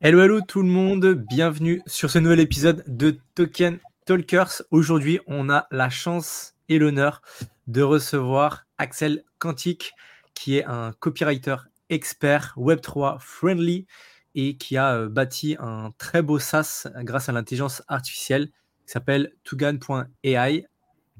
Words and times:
Hello, 0.00 0.20
hello 0.20 0.40
tout 0.40 0.62
le 0.62 0.68
monde, 0.68 1.06
bienvenue 1.28 1.82
sur 1.84 2.08
ce 2.08 2.20
nouvel 2.20 2.38
épisode 2.38 2.84
de 2.86 3.18
Token 3.34 3.80
Talkers. 4.04 4.62
Aujourd'hui, 4.70 5.18
on 5.26 5.50
a 5.50 5.66
la 5.72 5.90
chance 5.90 6.54
et 6.68 6.78
l'honneur 6.78 7.20
de 7.66 7.82
recevoir 7.82 8.68
Axel 8.78 9.24
Quantique, 9.40 9.94
qui 10.34 10.56
est 10.56 10.64
un 10.64 10.92
copywriter 11.00 11.56
expert 11.88 12.54
Web3 12.56 13.18
friendly 13.18 13.88
et 14.36 14.56
qui 14.56 14.76
a 14.76 14.94
euh, 14.94 15.08
bâti 15.08 15.56
un 15.58 15.90
très 15.98 16.22
beau 16.22 16.38
SaaS 16.38 16.86
grâce 16.98 17.28
à 17.28 17.32
l'intelligence 17.32 17.82
artificielle 17.88 18.52
qui 18.86 18.92
s'appelle 18.92 19.32
Tugan.ai. 19.42 20.66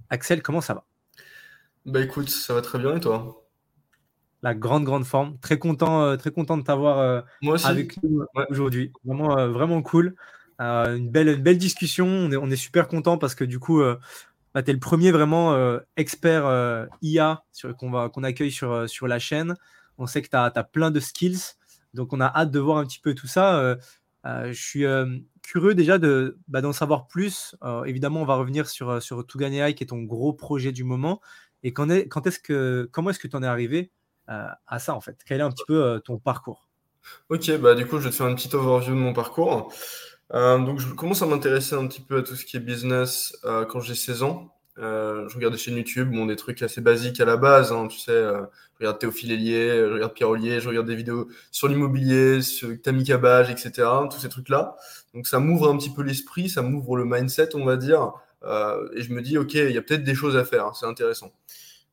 Axel, 0.09 0.41
comment 0.41 0.61
ça 0.61 0.75
va? 0.75 0.87
Bah 1.85 2.01
écoute, 2.01 2.31
ça 2.31 2.55
va 2.55 2.63
très 2.63 2.79
bien 2.79 2.95
et 2.95 3.01
toi? 3.01 3.48
La 4.43 4.55
grande, 4.55 4.85
grande 4.85 5.05
forme. 5.05 5.39
Très 5.41 5.59
content, 5.59 6.03
euh, 6.03 6.17
très 6.17 6.31
content 6.31 6.57
de 6.57 6.63
t'avoir 6.63 6.99
euh, 6.99 7.21
avec 7.65 8.03
nous 8.03 8.25
aujourd'hui. 8.51 8.93
Vraiment, 9.05 9.39
euh, 9.39 9.49
vraiment 9.49 9.83
cool. 9.83 10.15
une, 10.59 11.11
belle, 11.11 11.29
une 11.29 11.43
belle 11.43 11.59
discussion. 11.59 12.07
On 12.07 12.31
est, 12.31 12.37
on 12.37 12.51
est 12.51 12.57
super 12.57 12.89
content 12.89 13.19
parce 13.19 13.35
que 13.35 13.45
du 13.45 13.59
coup, 13.59 13.83
bah, 14.55 14.63
tu 14.63 14.71
es 14.71 14.73
le 14.73 14.81
premier 14.81 15.11
vraiment 15.11 15.79
expert 15.97 16.89
IA 17.03 17.43
qu'on 17.79 18.09
qu'on 18.09 18.25
accueille 18.25 18.53
sur, 18.53 18.89
sur 18.89 19.09
la 19.09 19.19
chaîne. 19.19 19.55
On 19.99 20.07
sait 20.07 20.23
que 20.23 20.29
tu 20.29 20.37
as, 20.37 20.51
plein 20.65 20.91
de 20.91 21.01
skills. 21.01 21.57
Donc, 21.95 22.13
on 22.13 22.21
a 22.21 22.27
hâte 22.27 22.51
de 22.51 22.59
voir 22.61 22.79
un 22.79 22.87
petit 22.87 23.01
peu 23.01 23.15
tout 23.15 23.27
ça. 23.27 23.77
je 24.25 24.53
suis 24.53 24.85
curieux 25.43 25.75
déjà 25.75 25.99
de, 25.99 26.39
bah, 26.47 26.61
d'en 26.61 26.73
savoir 26.73 27.09
plus. 27.09 27.57
évidemment, 27.87 28.23
on 28.23 28.27
va 28.27 28.37
revenir 28.37 28.69
sur, 28.69 29.03
sur 29.03 29.25
AI 29.41 29.75
qui 29.75 29.85
est 29.85 29.89
ton 29.89 30.03
gros 30.03 30.33
projet 30.33 30.71
du 30.71 30.85
moment. 30.85 31.21
Et 31.63 31.73
quand, 31.73 31.91
est, 31.91 32.07
quand 32.07 32.27
est-ce 32.27 32.39
que, 32.39 32.89
comment 32.93 33.11
est-ce 33.11 33.19
que 33.19 33.27
tu 33.27 33.37
en 33.37 33.43
es 33.43 33.47
arrivé? 33.47 33.91
À 34.29 34.79
ça 34.79 34.95
en 34.95 35.01
fait 35.01 35.19
Quel 35.27 35.41
est 35.41 35.45
un 35.45 35.51
petit 35.51 35.65
peu 35.67 35.83
euh, 35.83 35.99
ton 35.99 36.19
parcours? 36.19 36.69
Ok, 37.31 37.51
bah 37.59 37.75
du 37.75 37.87
coup 37.87 37.99
je 37.99 38.05
vais 38.05 38.11
te 38.11 38.15
faire 38.15 38.29
une 38.29 38.37
petite 38.37 38.55
overview 38.55 38.95
de 38.95 38.99
mon 38.99 39.13
parcours. 39.13 39.73
Euh, 40.35 40.59
donc 40.59 40.79
je 40.79 40.93
commence 40.93 41.23
à 41.23 41.27
m'intéresser 41.27 41.75
un 41.75 41.87
petit 41.87 42.03
peu 42.03 42.19
à 42.19 42.23
tout 42.23 42.37
ce 42.37 42.45
qui 42.45 42.57
est 42.57 42.61
business 42.61 43.39
quand 43.69 43.81
j'ai 43.81 43.95
16 43.95 44.23
ans. 44.23 44.55
je 44.77 45.35
regarde 45.35 45.55
des 45.55 45.59
chaînes 45.59 45.77
YouTube, 45.77 46.11
bon, 46.11 46.27
des 46.27 46.37
trucs 46.37 46.63
assez 46.63 46.83
basiques 46.83 47.21
à 47.21 47.25
la 47.25 47.39
base, 47.39 47.73
hein, 47.73 47.89
tu 47.89 47.99
sais, 47.99 48.13
je 48.13 48.79
regarde 48.79 48.99
Théophile 48.99 49.33
Hélier, 49.33 49.87
je 49.89 49.93
regarde 49.95 50.13
Pierre 50.13 50.29
Ollier, 50.29 50.61
je 50.61 50.69
regarde 50.69 50.87
des 50.87 50.97
vidéos 50.97 51.29
sur 51.51 51.67
l'immobilier, 51.69 52.43
sur 52.43 52.69
Tammy 52.83 53.05
Cabage, 53.05 53.51
etc., 53.51 53.89
tous 54.11 54.19
ces 54.21 54.29
trucs-là. 54.29 54.77
Donc 55.15 55.27
ça 55.27 55.39
m'ouvre 55.39 55.71
un 55.71 55.79
petit 55.79 55.91
peu 55.91 56.03
l'esprit, 56.03 56.51
ça 56.51 56.61
m'ouvre 56.61 56.99
le 56.99 57.07
mindset, 57.07 57.57
on 57.57 57.65
va 57.65 57.77
dire, 57.77 58.13
et 58.45 59.03
je 59.03 59.13
me 59.15 59.23
dis, 59.23 59.39
ok, 59.39 59.55
il 59.55 59.73
y 59.73 59.79
a 59.79 59.83
peut-être 59.83 60.05
des 60.05 60.15
choses 60.15 60.37
à 60.37 60.45
faire, 60.45 60.67
hein, 60.67 60.73
c'est 60.79 60.87
intéressant. 60.87 61.33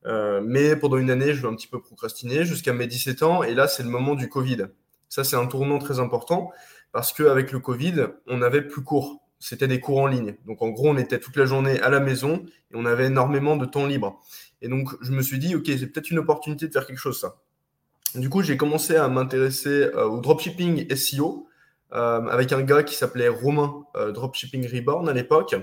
Euh, 0.06 0.40
mais 0.42 0.76
pendant 0.76 0.96
une 0.96 1.10
année, 1.10 1.34
je 1.34 1.42
vais 1.42 1.48
un 1.48 1.54
petit 1.54 1.66
peu 1.66 1.80
procrastiner 1.80 2.44
jusqu'à 2.44 2.72
mes 2.72 2.86
17 2.86 3.22
ans. 3.22 3.42
Et 3.42 3.54
là, 3.54 3.68
c'est 3.68 3.82
le 3.82 3.88
moment 3.88 4.14
du 4.14 4.28
Covid. 4.28 4.66
Ça, 5.08 5.24
c'est 5.24 5.36
un 5.36 5.46
tournant 5.46 5.78
très 5.78 5.98
important 5.98 6.52
parce 6.92 7.12
qu'avec 7.12 7.52
le 7.52 7.58
Covid, 7.58 8.06
on 8.26 8.38
n'avait 8.38 8.62
plus 8.62 8.82
cours. 8.82 9.20
C'était 9.38 9.68
des 9.68 9.80
cours 9.80 9.98
en 9.98 10.06
ligne. 10.06 10.36
Donc, 10.46 10.62
en 10.62 10.68
gros, 10.68 10.88
on 10.88 10.96
était 10.96 11.18
toute 11.18 11.36
la 11.36 11.44
journée 11.44 11.80
à 11.80 11.90
la 11.90 12.00
maison 12.00 12.44
et 12.70 12.74
on 12.74 12.86
avait 12.86 13.06
énormément 13.06 13.56
de 13.56 13.66
temps 13.66 13.86
libre. 13.86 14.20
Et 14.62 14.68
donc, 14.68 14.90
je 15.02 15.12
me 15.12 15.22
suis 15.22 15.38
dit, 15.38 15.54
OK, 15.54 15.66
c'est 15.66 15.86
peut-être 15.86 16.10
une 16.10 16.18
opportunité 16.18 16.68
de 16.68 16.72
faire 16.72 16.86
quelque 16.86 16.98
chose, 16.98 17.20
ça. 17.20 17.36
Du 18.14 18.30
coup, 18.30 18.42
j'ai 18.42 18.56
commencé 18.56 18.96
à 18.96 19.08
m'intéresser 19.08 19.90
euh, 19.94 20.06
au 20.06 20.20
dropshipping 20.20 20.94
SEO 20.94 21.48
euh, 21.92 22.26
avec 22.26 22.52
un 22.52 22.62
gars 22.62 22.82
qui 22.82 22.94
s'appelait 22.94 23.28
Romain 23.28 23.84
Dropshipping 23.94 24.66
Reborn 24.72 25.08
à 25.08 25.12
l'époque. 25.12 25.54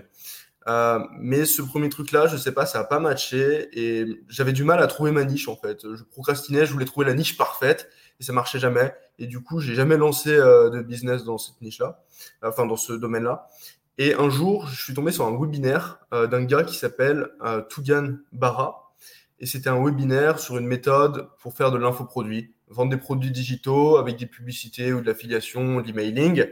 Euh, 0.68 1.00
mais 1.20 1.46
ce 1.46 1.62
premier 1.62 1.90
truc-là, 1.90 2.28
je 2.28 2.38
sais 2.38 2.52
pas, 2.52 2.66
ça 2.66 2.80
a 2.80 2.84
pas 2.84 3.00
matché 3.00 3.70
et 3.74 4.06
j'avais 4.30 4.54
du 4.54 4.64
mal 4.64 4.82
à 4.82 4.88
trouver 4.88 5.12
ma 5.12 5.26
niche 5.26 5.48
en 5.48 5.56
fait. 5.56 5.82
Je 5.94 6.04
procrastinais, 6.04 6.66
je 6.66 6.72
voulais 6.72 6.86
trouver 6.86 7.06
la 7.06 7.14
niche 7.14 7.38
parfaite 7.38 7.90
et 8.20 8.24
ça 8.24 8.34
marchait 8.34 8.60
jamais. 8.60 8.94
Et 9.20 9.28
du 9.28 9.42
coup, 9.42 9.60
j'ai 9.60 9.76
jamais 9.76 9.98
lancé 9.98 10.30
euh, 10.32 10.70
de 10.70 10.82
business 10.82 11.24
dans 11.24 11.38
cette 11.38 11.62
niche-là, 11.62 12.04
enfin 12.42 12.66
dans 12.66 12.78
ce 12.78 12.94
domaine-là. 12.94 13.50
Et 13.98 14.16
un 14.16 14.30
jour, 14.30 14.68
je 14.68 14.82
suis 14.82 14.94
tombé 14.94 15.12
sur 15.12 15.26
un 15.26 15.38
webinaire 15.38 16.00
euh, 16.14 16.28
d'un 16.28 16.44
gars 16.44 16.64
qui 16.64 16.76
s'appelle 16.76 17.30
Tugan 17.70 18.16
Barra. 18.32 18.94
Et 19.40 19.46
c'était 19.46 19.70
un 19.70 19.84
webinaire 19.84 20.40
sur 20.40 20.58
une 20.58 20.66
méthode 20.66 21.28
pour 21.40 21.54
faire 21.54 21.72
de 21.72 21.78
l'infoproduit, 21.78 22.54
vendre 22.70 22.92
des 22.92 22.98
produits 22.98 23.32
digitaux 23.32 23.98
avec 23.98 24.16
des 24.16 24.26
publicités 24.26 24.94
ou 24.94 25.02
de 25.02 25.08
l'affiliation, 25.08 25.82
de 25.82 25.88
l'emailing. 25.88 26.46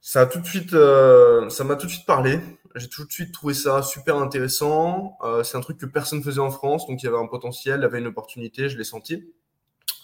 Ça 0.00 0.24
tout 0.26 0.40
de 0.40 0.46
suite, 0.46 0.70
ça 0.70 1.64
m'a 1.64 1.76
tout 1.76 1.86
de 1.86 1.92
suite 1.92 2.06
parlé. 2.06 2.40
J'ai 2.74 2.88
tout 2.88 3.04
de 3.04 3.12
suite 3.12 3.32
trouvé 3.32 3.54
ça 3.54 3.82
super 3.82 4.16
intéressant. 4.16 5.16
Euh, 5.22 5.44
c'est 5.44 5.56
un 5.56 5.60
truc 5.60 5.78
que 5.78 5.86
personne 5.86 6.22
faisait 6.22 6.40
en 6.40 6.50
France, 6.50 6.88
donc 6.88 7.02
il 7.02 7.06
y 7.06 7.08
avait 7.08 7.18
un 7.18 7.26
potentiel, 7.26 7.80
il 7.80 7.82
y 7.82 7.86
avait 7.86 8.00
une 8.00 8.08
opportunité, 8.08 8.68
je 8.68 8.76
l'ai 8.76 8.84
senti. 8.84 9.32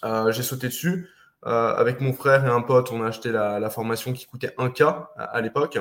Euh, 0.05 0.31
j'ai 0.31 0.43
sauté 0.43 0.67
dessus. 0.67 1.09
Euh, 1.45 1.73
avec 1.75 1.99
mon 1.99 2.13
frère 2.13 2.45
et 2.45 2.49
un 2.49 2.61
pote, 2.61 2.91
on 2.91 3.03
a 3.03 3.07
acheté 3.07 3.31
la, 3.31 3.69
formation 3.69 4.13
qui 4.13 4.25
coûtait 4.25 4.53
1K 4.57 5.07
à, 5.17 5.41
l'époque. 5.41 5.79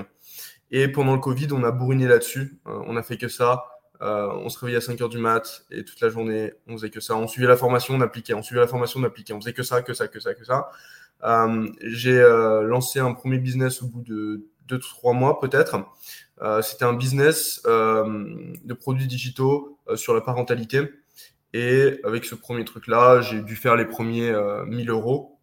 Et 0.72 0.88
pendant 0.88 1.14
le 1.14 1.20
Covid, 1.20 1.48
on 1.52 1.62
a 1.62 1.70
bourriné 1.70 2.08
là-dessus. 2.08 2.60
On 2.64 2.96
a 2.96 3.02
fait 3.02 3.18
que 3.18 3.28
ça. 3.28 3.64
On 4.00 4.48
se 4.48 4.58
réveillait 4.58 4.78
à 4.78 4.80
5 4.80 5.00
heures 5.00 5.08
du 5.08 5.18
mat 5.18 5.66
et 5.70 5.84
toute 5.84 6.00
la 6.00 6.08
journée, 6.08 6.54
on 6.66 6.72
faisait 6.72 6.90
que 6.90 7.00
ça. 7.00 7.14
On 7.14 7.28
suivait 7.28 7.46
la 7.46 7.56
formation, 7.56 7.94
on 7.94 8.00
appliquait. 8.00 8.34
On 8.34 8.42
suivait 8.42 8.62
la 8.62 8.66
formation, 8.66 9.00
on 9.00 9.04
appliquait. 9.04 9.34
On 9.34 9.40
faisait 9.40 9.52
que 9.52 9.62
ça, 9.62 9.82
que 9.82 9.92
ça, 9.94 10.08
que 10.08 10.18
ça, 10.18 10.34
que 10.34 10.44
ça. 10.44 10.70
j'ai 11.82 12.20
lancé 12.64 12.98
un 12.98 13.12
premier 13.12 13.38
business 13.38 13.82
au 13.82 13.86
bout 13.88 14.02
de 14.02 14.48
2-3 14.70 15.16
mois 15.16 15.40
peut-être. 15.40 15.76
Euh, 16.42 16.62
c'était 16.62 16.84
un 16.84 16.94
business 16.94 17.60
euh, 17.66 18.24
de 18.64 18.74
produits 18.74 19.06
digitaux 19.06 19.78
euh, 19.88 19.96
sur 19.96 20.14
la 20.14 20.20
parentalité. 20.20 20.90
Et 21.52 22.00
avec 22.04 22.24
ce 22.24 22.34
premier 22.34 22.64
truc-là, 22.64 23.20
j'ai 23.20 23.42
dû 23.42 23.56
faire 23.56 23.76
les 23.76 23.84
premiers 23.84 24.32
1000 24.66 24.88
euros. 24.88 25.36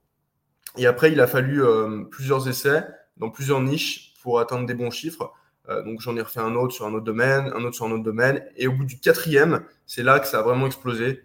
Et 0.78 0.88
après, 0.88 1.12
il 1.12 1.20
a 1.20 1.28
fallu 1.28 1.62
plusieurs 2.10 2.48
essais 2.48 2.88
dans 3.18 3.30
plusieurs 3.30 3.60
niches 3.60 4.14
pour 4.24 4.40
atteindre 4.40 4.66
des 4.66 4.74
bons 4.74 4.90
chiffres. 4.90 5.34
donc 5.68 6.00
j'en 6.00 6.16
ai 6.16 6.22
refait 6.22 6.40
un 6.40 6.56
autre 6.56 6.74
sur 6.74 6.86
un 6.86 6.94
autre 6.94 7.04
domaine, 7.04 7.52
un 7.54 7.62
autre 7.66 7.76
sur 7.76 7.88
un 7.88 7.92
autre 7.92 8.06
domaine. 8.06 8.42
Et 8.56 8.68
au 8.68 8.72
bout 8.72 8.86
du 8.86 8.98
quatrième, 8.98 9.66
c'est 9.86 10.02
là 10.02 10.22
que 10.22 10.28
ça 10.28 10.40
a 10.40 10.44
vraiment 10.44 10.66
explosé. 10.66 11.24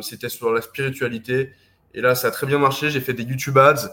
C'était 0.00 0.28
sur 0.28 0.52
la 0.52 0.60
spiritualité. 0.60 1.52
Et 1.94 2.00
là, 2.00 2.16
ça 2.16 2.28
a 2.28 2.30
très 2.32 2.48
bien 2.48 2.58
marché. 2.58 2.90
J'ai 2.90 3.00
fait 3.00 3.14
des 3.14 3.22
YouTube 3.22 3.58
ads. 3.58 3.90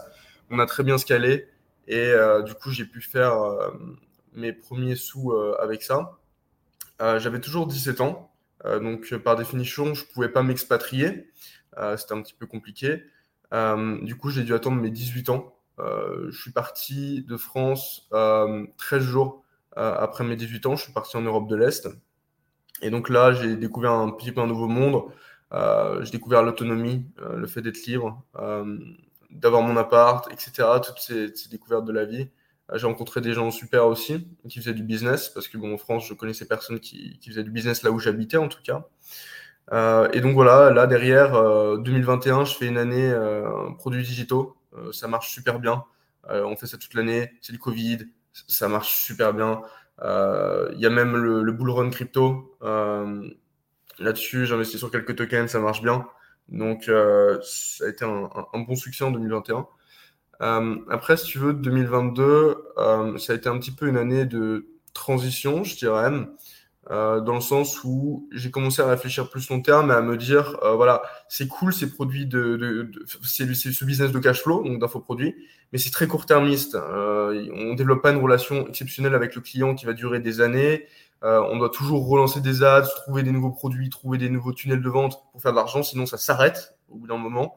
On 0.50 0.58
a 0.58 0.66
très 0.66 0.82
bien 0.82 0.98
scalé. 0.98 1.46
Et 1.86 2.12
du 2.44 2.54
coup, 2.54 2.72
j'ai 2.72 2.86
pu 2.86 3.00
faire 3.00 3.36
mes 4.38 4.52
premiers 4.52 4.96
sous 4.96 5.32
euh, 5.32 5.56
avec 5.60 5.82
ça. 5.82 6.18
Euh, 7.02 7.18
j'avais 7.18 7.40
toujours 7.40 7.66
17 7.66 8.00
ans, 8.00 8.32
euh, 8.64 8.80
donc 8.80 9.14
par 9.18 9.36
définition, 9.36 9.94
je 9.94 10.04
ne 10.04 10.08
pouvais 10.12 10.28
pas 10.28 10.42
m'expatrier. 10.42 11.30
C'était 11.96 12.14
un 12.14 12.22
petit 12.22 12.34
peu 12.34 12.46
compliqué. 12.46 13.04
du 13.52 14.16
coup, 14.16 14.30
j'ai 14.30 14.42
dû 14.42 14.52
attendre 14.52 14.80
mes 14.82 14.90
18 14.90 15.28
ans. 15.28 15.54
je 15.78 16.36
suis 16.36 16.50
parti 16.50 17.22
de 17.22 17.36
France 17.36 18.08
13 18.10 19.00
jours 19.00 19.44
après 19.76 20.24
mes 20.24 20.34
18 20.34 20.66
ans. 20.66 20.74
Je 20.74 20.82
suis 20.82 20.92
parti 20.92 21.16
en 21.16 21.20
Europe 21.20 21.48
de 21.48 21.54
l'Est. 21.54 21.88
Et 22.82 22.90
donc 22.90 23.08
là, 23.10 23.30
j'ai 23.32 23.54
découvert 23.54 23.92
un 23.92 24.10
petit 24.10 24.32
peu 24.32 24.40
un 24.40 24.48
nouveau 24.48 24.66
monde. 24.66 25.04
j'ai 25.52 26.10
découvert 26.10 26.42
l'autonomie, 26.42 27.06
le 27.16 27.46
fait 27.46 27.62
d'être 27.62 27.86
libre, 27.86 28.24
d'avoir 29.30 29.62
mon 29.62 29.76
appart, 29.76 30.28
etc. 30.32 30.66
Toutes 30.84 30.98
ces, 30.98 31.32
ces, 31.36 31.48
découvertes 31.48 31.84
de 31.84 31.92
la 31.92 32.06
vie. 32.06 32.28
J'ai 32.74 32.86
rencontré 32.86 33.20
des 33.20 33.32
gens 33.32 33.50
super 33.50 33.86
aussi 33.86 34.28
qui 34.48 34.58
faisaient 34.60 34.74
du 34.74 34.82
business 34.82 35.28
parce 35.30 35.48
que 35.48 35.56
bon, 35.58 35.74
en 35.74 35.78
France, 35.78 36.06
je 36.06 36.14
connaissais 36.14 36.46
personne 36.46 36.80
qui, 36.80 37.18
qui 37.18 37.30
faisait 37.30 37.44
du 37.44 37.50
business 37.50 37.82
là 37.82 37.90
où 37.90 37.98
j'habitais 37.98 38.36
en 38.36 38.48
tout 38.48 38.62
cas. 38.62 38.86
Euh, 39.72 40.08
et 40.12 40.20
donc 40.20 40.34
voilà, 40.34 40.70
là 40.70 40.86
derrière, 40.86 41.34
euh, 41.34 41.76
2021, 41.78 42.44
je 42.44 42.54
fais 42.54 42.66
une 42.66 42.78
année 42.78 43.10
euh, 43.10 43.70
produits 43.78 44.02
digitaux. 44.02 44.56
Euh, 44.76 44.92
ça 44.92 45.08
marche 45.08 45.30
super 45.30 45.60
bien. 45.60 45.84
Euh, 46.30 46.44
on 46.44 46.56
fait 46.56 46.66
ça 46.66 46.78
toute 46.78 46.94
l'année. 46.94 47.32
C'est 47.42 47.52
du 47.52 47.58
Covid, 47.58 47.98
ça 48.32 48.68
marche 48.68 48.94
super 49.04 49.34
bien. 49.34 49.62
Euh, 50.02 50.70
il 50.74 50.80
y 50.80 50.86
a 50.86 50.90
même 50.90 51.16
le, 51.16 51.42
le 51.42 51.52
bull 51.52 51.70
run 51.70 51.90
crypto. 51.90 52.56
Là-dessus, 53.98 54.46
j'investis 54.46 54.78
sur 54.78 54.90
quelques 54.90 55.16
tokens, 55.16 55.50
ça 55.50 55.58
marche 55.58 55.82
bien. 55.82 56.06
Donc 56.48 56.84
ça 56.84 57.84
a 57.84 57.88
été 57.88 58.04
un 58.04 58.58
bon 58.60 58.76
succès 58.76 59.04
en 59.04 59.10
2021. 59.10 59.66
Euh, 60.40 60.76
après, 60.90 61.16
si 61.16 61.26
tu 61.26 61.38
veux, 61.38 61.52
2022, 61.52 62.56
euh, 62.78 63.18
ça 63.18 63.32
a 63.32 63.36
été 63.36 63.48
un 63.48 63.58
petit 63.58 63.72
peu 63.72 63.88
une 63.88 63.96
année 63.96 64.24
de 64.24 64.66
transition, 64.94 65.64
je 65.64 65.76
dirais, 65.76 66.10
euh, 66.90 67.20
dans 67.20 67.34
le 67.34 67.40
sens 67.40 67.84
où 67.84 68.28
j'ai 68.32 68.50
commencé 68.50 68.80
à 68.80 68.86
réfléchir 68.86 69.28
plus 69.28 69.50
long 69.50 69.60
terme 69.60 69.90
et 69.90 69.94
à 69.94 70.00
me 70.00 70.16
dire, 70.16 70.58
euh, 70.62 70.74
voilà, 70.74 71.02
c'est 71.28 71.46
cool 71.46 71.72
ces 71.74 71.90
produits 71.90 72.24
de, 72.26 72.56
de, 72.56 72.82
de 72.84 73.04
c'est 73.22 73.44
ce 73.54 73.84
business 73.84 74.10
de 74.10 74.18
cash 74.18 74.42
flow, 74.42 74.64
donc 74.64 74.80
d'infoproduits, 74.80 75.34
mais 75.72 75.78
c'est 75.78 75.90
très 75.90 76.06
court-termiste. 76.06 76.76
Euh, 76.76 77.46
on 77.54 77.74
développe 77.74 78.02
pas 78.02 78.10
une 78.10 78.22
relation 78.22 78.66
exceptionnelle 78.68 79.14
avec 79.14 79.34
le 79.34 79.42
client 79.42 79.74
qui 79.74 79.84
va 79.84 79.92
durer 79.92 80.20
des 80.20 80.40
années. 80.40 80.86
Euh, 81.24 81.42
on 81.50 81.58
doit 81.58 81.68
toujours 81.68 82.08
relancer 82.08 82.40
des 82.40 82.62
ads, 82.62 82.88
trouver 83.02 83.22
des 83.22 83.32
nouveaux 83.32 83.50
produits, 83.50 83.90
trouver 83.90 84.16
des 84.16 84.30
nouveaux 84.30 84.52
tunnels 84.52 84.82
de 84.82 84.88
vente 84.88 85.18
pour 85.32 85.42
faire 85.42 85.50
de 85.52 85.56
l'argent, 85.56 85.82
sinon 85.82 86.06
ça 86.06 86.16
s'arrête 86.16 86.78
au 86.88 86.96
bout 86.96 87.06
d'un 87.06 87.18
moment. 87.18 87.56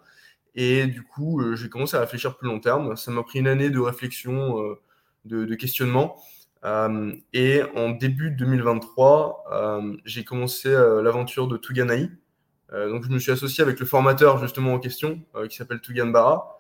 Et 0.56 0.88
du 0.88 1.04
coup, 1.04 1.42
euh, 1.42 1.56
j'ai 1.56 1.70
commencé 1.70 1.96
à 1.96 2.02
réfléchir 2.02 2.38
plus 2.38 2.48
long 2.48 2.60
terme. 2.60 2.96
Ça 2.98 3.12
m'a 3.12 3.24
pris 3.24 3.40
une 3.40 3.48
année 3.48 3.70
de 3.70 3.80
réflexion, 3.80 4.62
euh, 4.62 4.82
de, 5.26 5.56
questionnement. 5.56 6.18
Euh, 6.66 7.14
et 7.34 7.62
en 7.76 7.90
début 7.90 8.32
2023, 8.32 9.46
euh, 9.52 9.98
j'ai 10.06 10.24
commencé 10.24 10.70
l'aventure 10.70 11.48
de 11.48 11.58
Tuganai. 11.58 12.10
donc, 12.72 13.04
je 13.04 13.10
me 13.10 13.20
suis 13.20 13.32
associé 13.32 13.64
avec 13.64 13.80
le 13.80 13.86
formateur 13.86 14.40
justement 14.40 14.74
en 14.74 14.80
question, 14.80 15.22
qui 15.50 15.56
s'appelle 15.56 15.82
Tugan 15.82 16.08
Bara. 16.08 16.58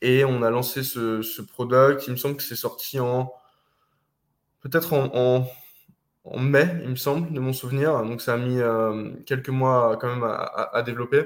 et 0.00 0.24
on 0.24 0.42
a 0.42 0.50
lancé 0.50 0.82
ce, 0.82 1.22
ce 1.22 1.42
product. 1.42 2.06
Il 2.06 2.12
me 2.12 2.16
semble 2.16 2.36
que 2.36 2.42
c'est 2.42 2.56
sorti 2.56 2.98
en 2.98 3.32
peut-être 4.60 4.92
en, 4.94 5.46
mai, 6.38 6.68
il 6.82 6.90
me 6.90 6.96
semble, 6.96 7.32
de 7.32 7.40
mon 7.40 7.52
souvenir. 7.52 8.02
Donc 8.04 8.20
ça 8.20 8.34
a 8.34 8.36
mis 8.36 8.60
quelques 9.26 9.48
mois 9.48 9.96
quand 10.00 10.08
même 10.08 10.24
à 10.24 10.82
développer. 10.82 11.24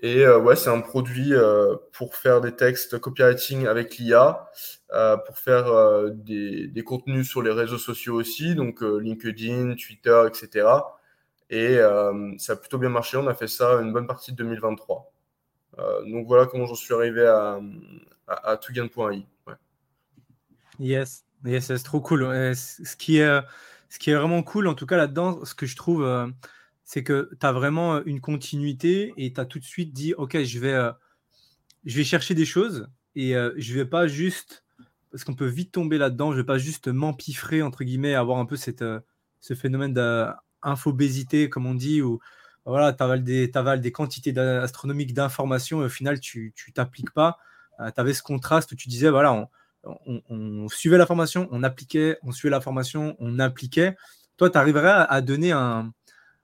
Et 0.00 0.26
ouais, 0.28 0.56
c'est 0.56 0.68
un 0.70 0.80
produit 0.80 1.32
pour 1.92 2.16
faire 2.16 2.40
des 2.42 2.54
textes 2.54 2.98
copywriting 2.98 3.66
avec 3.66 3.96
l'IA, 3.96 4.50
pour 5.26 5.38
faire 5.38 6.10
des, 6.12 6.66
des, 6.68 6.84
contenus 6.84 7.28
sur 7.28 7.40
les 7.40 7.50
réseaux 7.50 7.78
sociaux 7.78 8.14
aussi, 8.14 8.54
donc 8.54 8.82
LinkedIn, 8.82 9.74
Twitter, 9.74 10.22
etc. 10.28 10.68
Et 11.48 11.78
ça 12.38 12.52
a 12.52 12.56
plutôt 12.56 12.76
bien 12.78 12.90
marché. 12.90 13.16
On 13.16 13.26
a 13.26 13.34
fait 13.34 13.48
ça 13.48 13.80
une 13.80 13.92
bonne 13.92 14.06
partie 14.06 14.32
de 14.32 14.36
2023. 14.36 15.12
donc 16.06 16.26
voilà 16.26 16.44
comment 16.44 16.66
j'en 16.66 16.74
suis 16.74 16.92
arrivé 16.92 17.26
à, 17.26 17.58
à. 18.28 18.60
Yes, 20.78 21.24
yes, 21.44 21.66
c'est 21.66 21.82
trop 21.82 22.02
cool. 22.02 22.22
Ce 22.54 22.96
qui, 22.96 23.18
est, 23.18 23.40
ce 23.88 23.98
qui 23.98 24.10
est 24.10 24.14
vraiment 24.14 24.42
cool, 24.42 24.68
en 24.68 24.74
tout 24.74 24.86
cas 24.86 24.98
là-dedans, 24.98 25.42
ce 25.46 25.54
que 25.54 25.64
je 25.64 25.74
trouve 25.74 26.04
c'est 26.86 27.02
que 27.02 27.28
tu 27.38 27.44
as 27.44 27.52
vraiment 27.52 28.02
une 28.04 28.20
continuité 28.20 29.12
et 29.16 29.32
tu 29.32 29.40
as 29.40 29.44
tout 29.44 29.58
de 29.58 29.64
suite 29.64 29.92
dit 29.92 30.14
Ok, 30.14 30.40
je 30.40 30.58
vais, 30.60 30.90
je 31.84 31.96
vais 31.96 32.04
chercher 32.04 32.34
des 32.34 32.46
choses 32.46 32.88
et 33.16 33.34
je 33.56 33.74
vais 33.74 33.84
pas 33.84 34.06
juste, 34.06 34.64
parce 35.10 35.24
qu'on 35.24 35.34
peut 35.34 35.46
vite 35.46 35.72
tomber 35.72 35.98
là-dedans, 35.98 36.30
je 36.30 36.38
vais 36.38 36.44
pas 36.44 36.58
juste 36.58 36.86
m'empiffrer, 36.86 37.60
entre 37.60 37.82
guillemets, 37.82 38.14
avoir 38.14 38.38
un 38.38 38.46
peu 38.46 38.56
cette, 38.56 38.84
ce 39.40 39.54
phénomène 39.54 39.94
d'infobésité, 39.94 41.50
comme 41.50 41.66
on 41.66 41.74
dit, 41.74 42.02
où 42.02 42.20
voilà, 42.64 42.92
tu 42.92 43.02
avales 43.02 43.24
des, 43.24 43.92
quantités 43.92 44.38
astronomiques 44.38 45.12
d'informations 45.12 45.82
et 45.82 45.86
au 45.86 45.90
final, 45.90 46.20
tu 46.20 46.54
t'appliques 46.72 47.10
pas. 47.10 47.38
tu 47.78 48.00
avais 48.00 48.14
ce 48.14 48.22
contraste 48.22 48.70
où 48.70 48.76
tu 48.76 48.88
disais 48.88 49.10
voilà, 49.10 49.48
on, 50.06 50.22
on, 50.28 50.68
suivait 50.68 50.98
la 50.98 51.06
formation, 51.06 51.48
on 51.50 51.64
appliquait, 51.64 52.18
on 52.22 52.30
suivait 52.30 52.50
la 52.50 52.60
formation, 52.60 53.16
on 53.18 53.40
appliquait. 53.40 53.96
Toi, 54.36 54.50
tu 54.50 54.58
arriverais 54.58 55.06
à 55.08 55.20
donner 55.20 55.50
un 55.50 55.92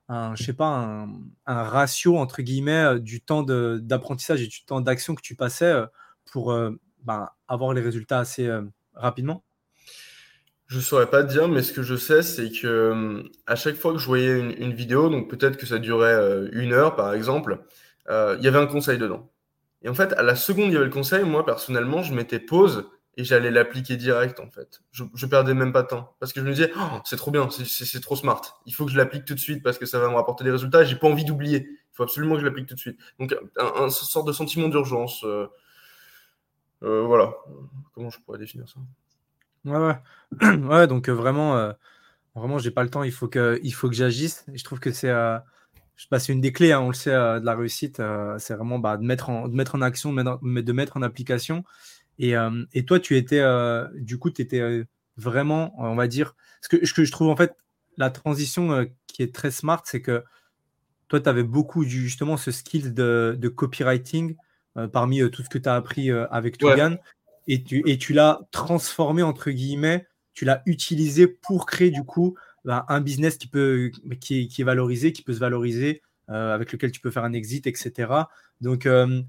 un, 0.08 0.34
je 0.34 0.44
sais 0.44 0.52
pas, 0.52 1.06
un, 1.46 1.62
ratio 1.62 2.16
entre 2.16 2.42
guillemets 2.42 2.94
euh, 2.94 2.98
du 2.98 3.20
temps 3.20 3.42
d'apprentissage 3.42 4.42
et 4.42 4.46
du 4.46 4.64
temps 4.64 4.80
d'action 4.80 5.14
que 5.14 5.22
tu 5.22 5.34
passais 5.34 5.64
euh, 5.64 5.86
pour 6.30 6.52
euh, 6.52 6.78
ben, 7.04 7.28
avoir 7.48 7.72
les 7.72 7.80
résultats 7.80 8.18
assez 8.18 8.50
rapidement? 8.94 9.44
Je 10.66 10.80
saurais 10.80 11.10
pas 11.10 11.22
te 11.22 11.30
dire, 11.30 11.48
mais 11.48 11.62
ce 11.62 11.72
que 11.72 11.82
je 11.82 11.96
sais, 11.96 12.22
c'est 12.22 12.50
que 12.50 13.22
à 13.46 13.56
chaque 13.56 13.76
fois 13.76 13.92
que 13.92 13.98
je 13.98 14.06
voyais 14.06 14.38
une, 14.38 14.72
vidéo, 14.72 15.10
donc 15.10 15.28
peut-être 15.28 15.58
que 15.58 15.66
ça 15.66 15.78
durait 15.78 16.48
une 16.52 16.72
heure 16.72 16.96
par 16.96 17.12
exemple, 17.12 17.58
il 18.08 18.38
y 18.40 18.48
avait 18.48 18.58
un 18.58 18.66
conseil 18.66 18.96
dedans. 18.96 19.30
Et 19.82 19.88
en 19.90 19.94
fait, 19.94 20.14
à 20.14 20.22
la 20.22 20.34
seconde, 20.34 20.68
il 20.68 20.72
y 20.72 20.76
avait 20.76 20.86
le 20.86 20.90
conseil, 20.90 21.24
moi 21.24 21.44
personnellement, 21.44 22.02
je 22.02 22.14
mettais 22.14 22.38
pause 22.38 22.88
et 23.16 23.24
j'allais 23.24 23.50
l'appliquer 23.50 23.96
direct 23.96 24.40
en 24.40 24.50
fait. 24.50 24.80
Je, 24.90 25.04
je 25.14 25.26
perdais 25.26 25.54
même 25.54 25.72
pas 25.72 25.82
de 25.82 25.88
temps 25.88 26.16
parce 26.18 26.32
que 26.32 26.40
je 26.40 26.46
me 26.46 26.52
disais 26.52 26.72
oh, 26.76 27.00
c'est 27.04 27.16
trop 27.16 27.30
bien, 27.30 27.48
c'est 27.50 28.00
trop 28.00 28.16
smart. 28.16 28.40
Il 28.66 28.74
faut 28.74 28.86
que 28.86 28.90
je 28.90 28.96
l'applique 28.96 29.24
tout 29.24 29.34
de 29.34 29.40
suite 29.40 29.62
parce 29.62 29.78
que 29.78 29.86
ça 29.86 29.98
va 29.98 30.08
me 30.08 30.14
rapporter 30.14 30.44
des 30.44 30.50
résultats. 30.50 30.84
J'ai 30.84 30.96
pas 30.96 31.08
envie 31.08 31.24
d'oublier. 31.24 31.68
Il 31.68 31.94
faut 31.94 32.04
absolument 32.04 32.34
que 32.34 32.40
je 32.40 32.46
l'applique 32.46 32.66
tout 32.66 32.74
de 32.74 32.80
suite. 32.80 32.98
Donc 33.18 33.36
un, 33.58 33.84
un 33.84 33.90
sorte 33.90 34.26
de 34.26 34.32
sentiment 34.32 34.68
d'urgence. 34.68 35.24
Euh, 35.24 35.46
euh, 36.82 37.02
voilà. 37.02 37.34
Comment 37.94 38.10
je 38.10 38.18
pourrais 38.20 38.38
définir 38.38 38.66
ça? 38.68 38.80
Ouais 39.64 39.96
ouais. 40.56 40.86
donc 40.88 41.08
euh, 41.08 41.12
vraiment 41.12 41.72
vraiment 42.34 42.58
j'ai 42.58 42.70
pas 42.70 42.82
le 42.82 42.90
temps. 42.90 43.02
Il 43.02 43.12
faut 43.12 43.28
que 43.28 43.60
il 43.62 43.72
faut 43.72 43.88
que 43.88 43.94
j'agisse. 43.94 44.46
Je 44.52 44.64
trouve 44.64 44.80
que 44.80 44.90
c'est 44.90 45.12
passe 46.10 46.28
une 46.28 46.40
des 46.40 46.52
clés, 46.52 46.72
hein, 46.72 46.80
on 46.80 46.88
le 46.88 46.94
sait, 46.94 47.12
de 47.12 47.44
la 47.44 47.54
réussite, 47.54 48.02
c'est 48.38 48.54
vraiment 48.54 48.80
bah, 48.80 48.96
de, 48.96 49.04
mettre 49.04 49.30
en, 49.30 49.46
de 49.46 49.54
mettre 49.54 49.76
en 49.76 49.82
action, 49.82 50.12
de 50.12 50.72
mettre 50.72 50.96
en 50.96 51.02
application. 51.02 51.62
Euh, 52.20 52.64
et, 52.72 52.84
toi, 52.84 53.00
tu 53.00 53.16
étais, 53.16 53.40
euh, 53.40 53.86
du 53.94 54.18
coup, 54.18 54.30
tu 54.30 54.42
étais 54.42 54.60
euh, 54.60 54.84
vraiment, 55.16 55.74
on 55.78 55.94
va 55.94 56.06
dire, 56.06 56.34
ce 56.60 56.68
que, 56.68 56.84
ce 56.84 56.92
que 56.94 57.04
je 57.04 57.12
trouve 57.12 57.28
en 57.28 57.36
fait, 57.36 57.56
la 57.96 58.10
transition 58.10 58.86
qui 59.06 59.22
est 59.22 59.34
très 59.34 59.50
smart, 59.50 59.82
c'est 59.84 60.00
que 60.00 60.24
toi, 61.08 61.20
tu 61.20 61.28
avais 61.28 61.42
beaucoup 61.42 61.84
justement 61.84 62.36
ce 62.36 62.50
skill 62.50 62.94
de, 62.94 63.52
copywriting 63.54 64.36
parmi 64.92 65.28
tout 65.30 65.42
ce 65.42 65.50
que 65.50 65.58
tu 65.58 65.68
as 65.68 65.74
appris 65.74 66.10
avec 66.10 66.56
Togan. 66.56 66.98
Et 67.48 67.62
tu, 67.62 67.82
et 67.86 67.98
tu 67.98 68.14
l'as 68.14 68.40
transformé, 68.50 69.22
entre 69.22 69.50
guillemets, 69.50 70.06
tu 70.32 70.46
l'as 70.46 70.62
utilisé 70.64 71.26
pour 71.26 71.66
créer 71.66 71.90
du 71.90 72.04
coup 72.04 72.36
bah, 72.64 72.86
un 72.88 73.00
business 73.02 73.36
qui, 73.36 73.48
peut, 73.48 73.90
qui, 74.20 74.48
qui, 74.48 74.62
est 74.62 74.64
valorisé, 74.64 75.12
qui 75.12 75.22
peut 75.22 75.34
se 75.34 75.40
valoriser, 75.40 76.00
avec 76.28 76.72
lequel 76.72 76.92
tu 76.92 77.00
peux 77.00 77.10
faire 77.10 77.24
un 77.24 77.34
exit, 77.34 77.66
etc. 77.66 78.24
Donc, 78.62 78.86
euh, 78.86 79.22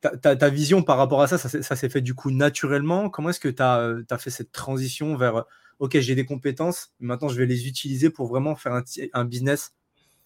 ta, 0.00 0.48
vision 0.48 0.82
par 0.82 0.96
rapport 0.98 1.22
à 1.22 1.26
ça, 1.26 1.38
ça, 1.38 1.76
s'est 1.76 1.88
fait 1.88 2.00
du 2.00 2.14
coup 2.14 2.30
naturellement. 2.30 3.10
Comment 3.10 3.30
est-ce 3.30 3.40
que 3.40 3.48
tu 3.48 3.62
as, 3.62 3.80
euh, 3.80 4.02
fait 4.18 4.30
cette 4.30 4.52
transition 4.52 5.16
vers 5.16 5.36
euh, 5.36 5.42
OK, 5.78 5.98
j'ai 5.98 6.14
des 6.14 6.26
compétences, 6.26 6.92
maintenant 7.00 7.28
je 7.28 7.36
vais 7.36 7.46
les 7.46 7.66
utiliser 7.66 8.10
pour 8.10 8.26
vraiment 8.26 8.54
faire 8.54 8.82
un, 9.14 9.24
business 9.24 9.72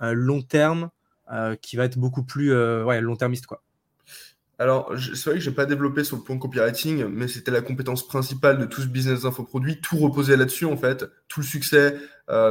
long 0.01 0.43
terme 0.43 0.91
qui 1.63 1.77
va 1.77 1.85
être 1.85 1.97
beaucoup 1.97 2.25
plus 2.25 2.49
long 2.51 3.15
termiste. 3.15 3.47
Alors, 4.59 4.93
c'est 4.97 5.31
vrai 5.31 5.35
que 5.35 5.41
je 5.41 5.51
n'ai 5.51 5.57
pas 5.57 5.67
développé 5.67 6.05
sur 6.05 6.17
le 6.17 6.23
point 6.23 6.39
copywriting, 6.39 7.07
mais 7.07 7.27
c'était 7.27 7.51
la 7.51 7.61
compétence 7.61 8.07
principale 8.07 8.59
de 8.59 8.67
tout 8.67 8.83
ce 8.83 8.87
business 8.87 9.23
d'infoproduit. 9.23 9.81
Tout 9.81 9.97
reposait 9.99 10.37
là-dessus, 10.37 10.65
en 10.65 10.77
fait. 10.77 11.05
Tout 11.27 11.41
le 11.41 11.47
succès, 11.47 11.97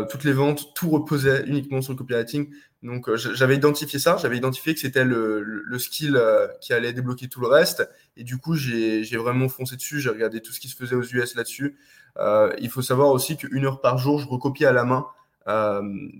toutes 0.09 0.23
les 0.25 0.33
ventes, 0.33 0.73
tout 0.75 0.89
reposait 0.89 1.45
uniquement 1.47 1.81
sur 1.81 1.93
le 1.93 1.97
copywriting. 1.97 2.49
Donc 2.83 3.07
euh, 3.07 3.15
j'avais 3.15 3.55
identifié 3.55 3.97
ça, 3.97 4.17
j'avais 4.17 4.35
identifié 4.35 4.73
que 4.73 4.79
c'était 4.81 5.05
le, 5.05 5.79
skill 5.79 6.17
euh, 6.17 6.47
qui 6.59 6.73
allait 6.73 6.91
débloquer 6.91 7.29
tout 7.29 7.39
le 7.39 7.47
reste. 7.47 7.89
Et 8.17 8.25
du 8.25 8.37
coup, 8.37 8.55
j'ai 8.55 9.17
vraiment 9.17 9.47
foncé 9.47 9.77
dessus, 9.77 10.01
j'ai 10.01 10.09
regardé 10.09 10.41
tout 10.41 10.51
ce 10.51 10.59
qui 10.59 10.67
se 10.67 10.75
faisait 10.75 10.95
aux 10.95 11.03
US 11.03 11.35
là-dessus. 11.35 11.77
Euh, 12.17 12.53
il 12.59 12.69
faut 12.69 12.81
savoir 12.81 13.09
aussi 13.09 13.37
qu'une 13.37 13.65
heure 13.65 13.79
par 13.79 13.97
jour, 13.97 14.19
je 14.19 14.27
recopiais 14.27 14.67
à 14.67 14.73
la 14.73 14.83
main, 14.83 15.07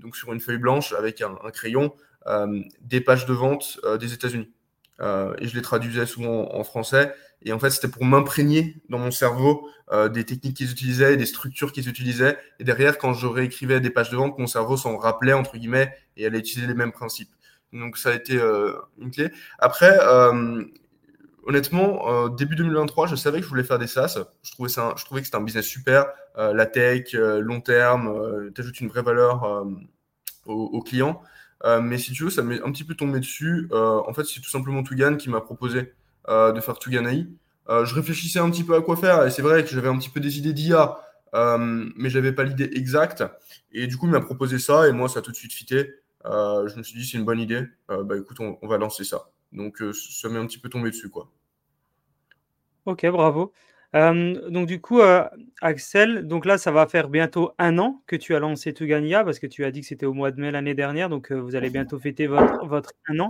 donc 0.01 0.15
sur 0.15 0.33
une 0.33 0.39
feuille 0.39 0.57
blanche 0.57 0.93
avec 0.93 1.21
un, 1.21 1.35
un 1.43 1.51
crayon, 1.51 1.93
des 2.81 3.01
pages 3.01 3.25
de 3.25 3.33
vente 3.33 3.79
des 3.99 4.13
États-Unis. 4.13 4.49
Et 5.01 5.47
je 5.47 5.55
les 5.55 5.61
traduisais 5.61 6.05
souvent 6.05 6.53
en 6.53 6.63
français. 6.63 7.13
Et 7.45 7.51
en 7.51 7.59
fait, 7.59 7.69
c'était 7.69 7.87
pour 7.87 8.05
m'imprégner 8.05 8.77
dans 8.89 8.99
mon 8.99 9.11
cerveau 9.11 9.69
euh, 9.91 10.07
des 10.07 10.23
techniques 10.23 10.57
qu'ils 10.57 10.71
utilisaient, 10.71 11.17
des 11.17 11.25
structures 11.25 11.71
qu'ils 11.71 11.89
utilisaient. 11.89 12.37
Et 12.59 12.63
derrière, 12.63 12.97
quand 12.97 13.13
je 13.13 13.27
réécrivais 13.27 13.79
des 13.81 13.89
pages 13.89 14.09
de 14.09 14.15
vente, 14.15 14.37
mon 14.39 14.47
cerveau 14.47 14.77
s'en 14.77 14.97
rappelait, 14.97 15.33
entre 15.33 15.57
guillemets, 15.57 15.93
et 16.15 16.25
allait 16.25 16.39
utiliser 16.39 16.67
les 16.67 16.73
mêmes 16.73 16.93
principes. 16.93 17.31
Donc, 17.73 17.97
ça 17.97 18.09
a 18.09 18.13
été 18.13 18.37
euh, 18.37 18.73
une 18.97 19.11
clé. 19.11 19.29
Après, 19.59 19.97
euh, 20.01 20.63
honnêtement, 21.45 22.29
début 22.29 22.55
2023, 22.55 23.07
je 23.07 23.15
savais 23.15 23.39
que 23.39 23.43
je 23.43 23.49
voulais 23.49 23.63
faire 23.63 23.79
des 23.79 23.87
SaaS. 23.87 24.19
Je 24.41 24.51
trouvais, 24.51 24.69
ça, 24.69 24.93
je 24.97 25.03
trouvais 25.03 25.19
que 25.19 25.27
c'était 25.27 25.37
un 25.37 25.41
business 25.41 25.65
super. 25.65 26.05
la 26.37 26.65
tech, 26.65 27.13
long 27.13 27.59
terme, 27.59 28.51
tu 28.55 28.61
ajoutes 28.61 28.79
une 28.79 28.87
vraie 28.87 29.01
valeur 29.01 29.65
aux, 30.45 30.81
clients. 30.81 31.21
Mais 31.81 31.97
si 31.97 32.11
tu 32.11 32.23
veux, 32.23 32.29
ça 32.29 32.43
m'est 32.43 32.61
un 32.61 32.71
petit 32.71 32.83
peu 32.83 32.95
tombé 32.95 33.19
dessus. 33.19 33.67
en 33.71 34.13
fait, 34.13 34.23
c'est 34.25 34.41
tout 34.41 34.49
simplement 34.49 34.83
Tougan 34.83 35.15
qui 35.15 35.29
m'a 35.29 35.41
proposé 35.41 35.93
de 36.27 36.59
faire 36.59 36.77
Tuganai. 36.79 37.27
Euh, 37.69 37.85
je 37.85 37.95
réfléchissais 37.95 38.39
un 38.39 38.49
petit 38.49 38.63
peu 38.63 38.75
à 38.75 38.81
quoi 38.81 38.97
faire 38.97 39.25
et 39.25 39.31
c'est 39.31 39.41
vrai 39.41 39.63
que 39.63 39.69
j'avais 39.69 39.87
un 39.87 39.97
petit 39.97 40.09
peu 40.09 40.19
des 40.19 40.37
idées 40.37 40.53
d'IA, 40.53 40.99
euh, 41.33 41.89
mais 41.95 42.09
je 42.09 42.19
n'avais 42.19 42.33
pas 42.33 42.43
l'idée 42.43 42.69
exacte. 42.73 43.23
Et 43.71 43.87
du 43.87 43.97
coup, 43.97 44.07
il 44.07 44.11
m'a 44.11 44.21
proposé 44.21 44.59
ça 44.59 44.87
et 44.87 44.91
moi, 44.91 45.07
ça 45.07 45.19
a 45.19 45.21
tout 45.21 45.31
de 45.31 45.35
suite 45.35 45.53
fité. 45.53 45.93
Euh, 46.25 46.67
je 46.67 46.77
me 46.77 46.83
suis 46.83 46.99
dit, 46.99 47.05
c'est 47.05 47.17
une 47.17 47.25
bonne 47.25 47.39
idée. 47.39 47.65
bah 47.87 48.17
écoute, 48.17 48.39
on, 48.39 48.67
va 48.67 48.77
lancer 48.77 49.03
ça. 49.03 49.29
Donc, 49.51 49.81
ça 49.93 50.29
m'est 50.29 50.39
un 50.39 50.45
petit 50.45 50.59
peu 50.59 50.69
tombé 50.69 50.89
dessus, 50.89 51.09
quoi. 51.09 51.29
Ok, 52.85 53.05
bravo. 53.07 53.53
Donc 53.93 54.67
du 54.67 54.81
coup, 54.81 55.01
Axel, 55.61 56.27
donc 56.27 56.45
là, 56.45 56.57
ça 56.57 56.71
va 56.71 56.87
faire 56.87 57.09
bientôt 57.09 57.51
un 57.59 57.77
an 57.77 58.01
que 58.07 58.15
tu 58.15 58.35
as 58.35 58.39
lancé 58.39 58.73
Tugania 58.73 59.23
parce 59.23 59.39
que 59.39 59.47
tu 59.47 59.63
as 59.65 59.71
dit 59.71 59.81
que 59.81 59.87
c'était 59.87 60.05
au 60.05 60.13
mois 60.13 60.31
de 60.31 60.41
mai 60.41 60.51
l'année 60.51 60.73
dernière, 60.73 61.09
donc 61.09 61.31
vous 61.31 61.55
allez 61.55 61.69
bientôt 61.69 61.99
fêter 61.99 62.27
votre, 62.27 62.65
votre 62.65 62.91
un 63.07 63.19
an. 63.19 63.29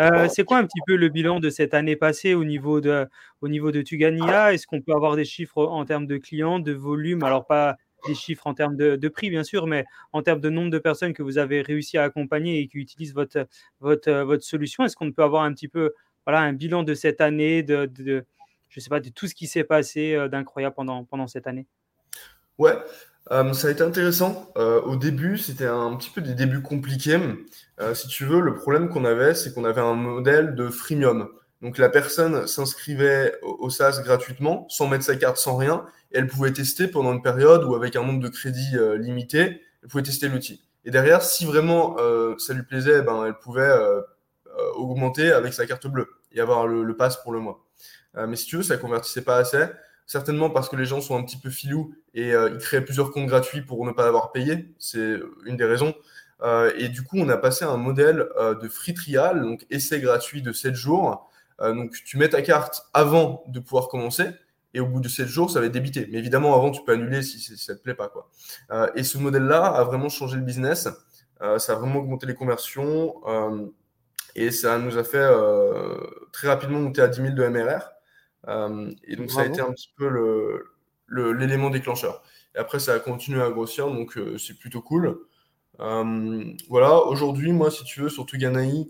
Euh, 0.00 0.28
c'est 0.28 0.44
quoi 0.44 0.58
un 0.58 0.64
petit 0.64 0.80
peu 0.86 0.96
le 0.96 1.08
bilan 1.08 1.38
de 1.38 1.50
cette 1.50 1.72
année 1.72 1.96
passée 1.96 2.34
au 2.34 2.44
niveau 2.44 2.80
de, 2.80 3.06
au 3.40 3.48
niveau 3.48 3.70
de 3.70 3.82
Tugania? 3.82 4.52
Est-ce 4.52 4.66
qu'on 4.66 4.80
peut 4.80 4.92
avoir 4.92 5.16
des 5.16 5.24
chiffres 5.24 5.64
en 5.64 5.84
termes 5.84 6.06
de 6.06 6.16
clients, 6.16 6.58
de 6.58 6.72
volume? 6.72 7.22
Alors, 7.22 7.46
pas 7.46 7.76
des 8.06 8.14
chiffres 8.14 8.46
en 8.46 8.54
termes 8.54 8.76
de, 8.76 9.08
prix, 9.08 9.30
bien 9.30 9.44
sûr, 9.44 9.66
mais 9.66 9.84
en 10.12 10.22
termes 10.22 10.40
de 10.40 10.50
nombre 10.50 10.70
de 10.70 10.78
personnes 10.78 11.14
que 11.14 11.22
vous 11.22 11.38
avez 11.38 11.62
réussi 11.62 11.96
à 11.96 12.02
accompagner 12.02 12.60
et 12.60 12.68
qui 12.68 12.78
utilisent 12.78 13.14
votre, 13.14 13.46
votre, 13.80 14.10
votre 14.24 14.44
solution. 14.44 14.84
Est-ce 14.84 14.96
qu'on 14.96 15.12
peut 15.12 15.22
avoir 15.22 15.44
un 15.44 15.52
petit 15.52 15.68
peu 15.68 15.92
voilà, 16.26 16.40
un 16.40 16.52
bilan 16.52 16.82
de 16.82 16.94
cette 16.94 17.20
année, 17.20 17.62
de, 17.62 17.86
de 17.86 18.24
je 18.74 18.80
sais 18.80 18.90
pas, 18.90 19.00
de 19.00 19.08
tout 19.08 19.28
ce 19.28 19.34
qui 19.34 19.46
s'est 19.46 19.64
passé 19.64 20.14
euh, 20.14 20.28
d'incroyable 20.28 20.74
pendant, 20.74 21.04
pendant 21.04 21.28
cette 21.28 21.46
année 21.46 21.66
Ouais, 22.58 22.76
euh, 23.30 23.52
ça 23.52 23.68
a 23.68 23.70
été 23.70 23.82
intéressant. 23.82 24.52
Euh, 24.56 24.80
au 24.82 24.96
début, 24.96 25.38
c'était 25.38 25.66
un 25.66 25.94
petit 25.96 26.10
peu 26.10 26.20
des 26.20 26.34
débuts 26.34 26.62
compliqués. 26.62 27.18
Si 27.94 28.06
tu 28.06 28.24
veux, 28.24 28.40
le 28.40 28.54
problème 28.54 28.88
qu'on 28.88 29.04
avait, 29.04 29.34
c'est 29.34 29.52
qu'on 29.52 29.64
avait 29.64 29.80
un 29.80 29.94
modèle 29.94 30.54
de 30.54 30.68
freemium. 30.68 31.28
Donc 31.62 31.78
la 31.78 31.88
personne 31.88 32.46
s'inscrivait 32.46 33.34
au, 33.42 33.70
SaaS 33.70 34.02
gratuitement, 34.04 34.66
sans 34.68 34.86
mettre 34.86 35.04
sa 35.04 35.16
carte, 35.16 35.38
sans 35.38 35.56
rien, 35.56 35.84
et 36.12 36.18
elle 36.18 36.28
pouvait 36.28 36.52
tester 36.52 36.86
pendant 36.86 37.12
une 37.12 37.22
période 37.22 37.64
où, 37.64 37.74
avec 37.74 37.96
un 37.96 38.04
nombre 38.04 38.20
de 38.20 38.28
crédits 38.28 38.76
limité, 38.98 39.60
elle 39.82 39.88
pouvait 39.88 40.02
tester 40.04 40.28
l'outil. 40.28 40.62
Et 40.84 40.92
derrière, 40.92 41.22
si 41.22 41.46
vraiment 41.46 41.96
ça 42.38 42.52
lui 42.52 42.62
plaisait, 42.62 43.02
ben, 43.02 43.24
elle 43.26 43.38
pouvait 43.38 43.74
augmenter 44.76 45.32
avec 45.32 45.54
sa 45.54 45.66
carte 45.66 45.88
bleue 45.88 46.08
et 46.30 46.40
avoir 46.40 46.68
le 46.68 46.96
pass 46.96 47.16
pour 47.16 47.32
le 47.32 47.40
mois. 47.40 47.63
Mais 48.16 48.36
si 48.36 48.46
tu 48.46 48.56
veux, 48.56 48.62
ça 48.62 48.76
convertissait 48.76 49.22
pas 49.22 49.36
assez. 49.36 49.64
Certainement 50.06 50.50
parce 50.50 50.68
que 50.68 50.76
les 50.76 50.84
gens 50.84 51.00
sont 51.00 51.16
un 51.16 51.22
petit 51.22 51.38
peu 51.38 51.50
filous 51.50 51.94
et 52.14 52.30
ils 52.30 52.58
créaient 52.58 52.84
plusieurs 52.84 53.10
comptes 53.10 53.26
gratuits 53.26 53.62
pour 53.62 53.84
ne 53.86 53.92
pas 53.92 54.06
avoir 54.06 54.32
payé. 54.32 54.74
C'est 54.78 55.18
une 55.46 55.56
des 55.56 55.64
raisons. 55.64 55.94
et 56.76 56.88
du 56.88 57.02
coup, 57.02 57.16
on 57.18 57.28
a 57.28 57.36
passé 57.36 57.64
à 57.64 57.70
un 57.70 57.76
modèle 57.76 58.28
de 58.62 58.68
free 58.68 58.94
trial, 58.94 59.42
donc 59.42 59.66
essai 59.70 60.00
gratuit 60.00 60.42
de 60.42 60.52
7 60.52 60.74
jours. 60.74 61.30
donc, 61.60 61.92
tu 62.04 62.18
mets 62.18 62.28
ta 62.28 62.42
carte 62.42 62.86
avant 62.92 63.44
de 63.48 63.58
pouvoir 63.60 63.88
commencer 63.88 64.26
et 64.74 64.80
au 64.80 64.86
bout 64.86 65.00
de 65.00 65.08
7 65.08 65.26
jours, 65.26 65.50
ça 65.50 65.60
va 65.60 65.66
être 65.66 65.72
débité. 65.72 66.08
Mais 66.10 66.18
évidemment, 66.18 66.54
avant, 66.54 66.72
tu 66.72 66.82
peux 66.82 66.92
annuler 66.92 67.22
si, 67.22 67.38
ça 67.40 67.72
ne 67.72 67.78
te 67.78 67.82
plaît 67.82 67.94
pas. 67.94 68.08
Quoi. 68.08 68.28
Euh, 68.72 68.90
et 68.96 69.04
ce 69.04 69.18
modèle-là 69.18 69.64
a 69.64 69.84
vraiment 69.84 70.08
changé 70.08 70.36
le 70.36 70.42
business. 70.42 70.88
Euh, 71.40 71.58
ça 71.58 71.72
a 71.72 71.76
vraiment 71.76 72.00
augmenté 72.00 72.26
les 72.26 72.34
conversions. 72.34 73.14
Euh, 73.26 73.66
et 74.34 74.50
ça 74.50 74.78
nous 74.78 74.98
a 74.98 75.04
fait 75.04 75.24
très 76.32 76.48
rapidement 76.48 76.80
monter 76.80 77.00
à 77.00 77.06
10 77.06 77.22
000 77.22 77.34
de 77.34 77.46
MRR. 77.46 77.93
Et 78.48 79.16
donc, 79.16 79.30
ça 79.30 79.42
a 79.42 79.46
été 79.46 79.60
un 79.60 79.72
petit 79.72 79.92
peu 79.96 80.08
l'élément 81.08 81.70
déclencheur. 81.70 82.22
Et 82.54 82.58
après, 82.58 82.78
ça 82.78 82.94
a 82.94 82.98
continué 82.98 83.42
à 83.42 83.50
grossir, 83.50 83.88
donc 83.88 84.18
c'est 84.38 84.58
plutôt 84.58 84.82
cool. 84.82 85.18
voilà, 85.78 86.98
aujourd'hui, 87.06 87.52
moi, 87.52 87.70
si 87.70 87.84
tu 87.84 88.00
veux, 88.00 88.08
sur 88.08 88.26
Tuganaï, 88.26 88.88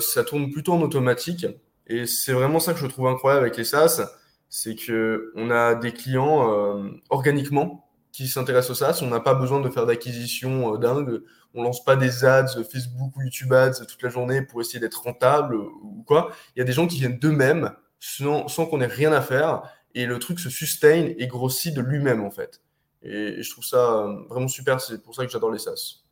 ça 0.00 0.24
tourne 0.24 0.50
plutôt 0.50 0.72
en 0.72 0.82
automatique. 0.82 1.46
Et 1.86 2.06
c'est 2.06 2.32
vraiment 2.32 2.58
ça 2.58 2.72
que 2.72 2.80
je 2.80 2.86
trouve 2.86 3.06
incroyable 3.06 3.44
avec 3.44 3.56
les 3.56 3.64
SaaS 3.64 4.02
c'est 4.48 4.74
que 4.74 5.32
on 5.34 5.50
a 5.50 5.74
des 5.74 5.92
clients 5.92 6.52
euh, 6.52 6.90
organiquement 7.10 7.88
qui 8.12 8.28
s'intéressent 8.28 8.70
au 8.70 8.74
SaaS. 8.74 9.00
On 9.02 9.08
n'a 9.08 9.20
pas 9.20 9.34
besoin 9.34 9.60
de 9.60 9.68
faire 9.68 9.86
d'acquisition 9.86 10.74
euh, 10.74 10.78
dingue. 10.78 11.22
On 11.54 11.62
lance 11.62 11.84
pas 11.84 11.96
des 11.96 12.24
ads 12.24 12.62
Facebook 12.70 13.16
ou 13.16 13.22
YouTube 13.22 13.52
ads 13.52 13.84
toute 13.86 14.02
la 14.02 14.08
journée 14.08 14.42
pour 14.42 14.60
essayer 14.60 14.78
d'être 14.78 15.02
rentable 15.02 15.56
ou 15.56 16.04
quoi. 16.06 16.30
Il 16.54 16.58
y 16.60 16.62
a 16.62 16.64
des 16.64 16.72
gens 16.72 16.86
qui 16.86 16.98
viennent 16.98 17.18
d'eux-mêmes 17.18 17.72
sans, 17.98 18.48
sans 18.48 18.66
qu'on 18.66 18.80
ait 18.80 18.86
rien 18.86 19.12
à 19.12 19.20
faire 19.20 19.62
et 19.94 20.06
le 20.06 20.18
truc 20.18 20.38
se 20.40 20.50
sustain 20.50 21.12
et 21.16 21.26
grossit 21.26 21.74
de 21.74 21.80
lui-même 21.80 22.22
en 22.22 22.30
fait. 22.30 22.62
Et, 23.02 23.42
je 23.42 23.50
trouve 23.50 23.64
ça 23.64 23.92
euh, 23.92 24.24
vraiment 24.28 24.48
super. 24.48 24.80
C'est 24.80 25.02
pour 25.02 25.14
ça 25.14 25.24
que 25.24 25.32
j'adore 25.32 25.50
les 25.50 25.58
SaaS. 25.58 26.02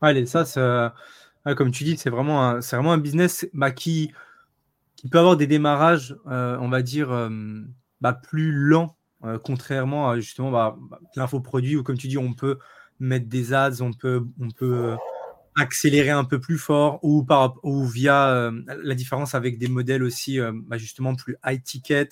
Ouais, 0.00 0.14
les 0.14 0.26
SaaS, 0.26 0.54
comme 1.56 1.70
tu 1.70 1.84
dis, 1.84 1.96
c'est 1.96 2.10
vraiment 2.10 2.42
un, 2.42 2.60
vraiment 2.60 2.92
un 2.92 2.98
business 2.98 3.46
bah, 3.52 3.70
qui 3.70 4.12
peut 5.10 5.18
avoir 5.18 5.36
des 5.36 5.46
démarrages, 5.46 6.16
euh, 6.26 6.58
on 6.60 6.68
va 6.68 6.82
dire, 6.82 7.12
euh, 7.12 7.28
bah, 8.00 8.12
plus 8.12 8.52
lents, 8.52 8.96
euh, 9.24 9.38
contrairement 9.38 10.10
à 10.10 10.16
justement 10.16 10.50
bah, 10.50 10.76
bah, 10.90 10.98
l'infoproduit 11.14 11.76
où, 11.76 11.82
comme 11.82 11.98
tu 11.98 12.08
dis, 12.08 12.18
on 12.18 12.32
peut 12.32 12.58
mettre 12.98 13.28
des 13.28 13.52
ads, 13.52 13.80
on 13.80 13.92
peut 13.92 14.96
accélérer 15.58 16.10
un 16.10 16.24
peu 16.24 16.40
plus 16.40 16.58
fort 16.58 16.98
ou, 17.02 17.24
par, 17.24 17.56
ou 17.62 17.84
via 17.84 18.50
la 18.82 18.94
différence 18.94 19.34
avec 19.34 19.58
des 19.58 19.68
modèles 19.68 20.02
aussi 20.02 20.38
bah, 20.52 20.78
justement 20.78 21.14
plus 21.14 21.36
high 21.44 21.62
ticket 21.62 22.08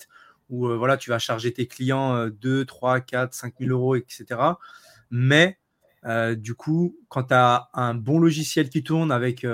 où 0.49 0.67
voilà, 0.67 0.97
tu 0.97 1.09
vas 1.09 1.19
charger 1.19 1.51
tes 1.51 1.67
clients 1.67 2.27
2, 2.27 2.65
3, 2.65 3.01
4, 3.01 3.33
5 3.33 3.53
000 3.59 3.71
euros, 3.71 3.95
etc. 3.95 4.25
Mais 5.09 5.57
du 6.37 6.55
coup, 6.55 6.97
quand 7.09 7.23
tu 7.23 7.33
as 7.33 7.69
un 7.73 7.93
bon 7.93 8.19
logiciel 8.19 8.69
qui 8.69 8.83
tourne 8.83 9.11
avec, 9.11 9.45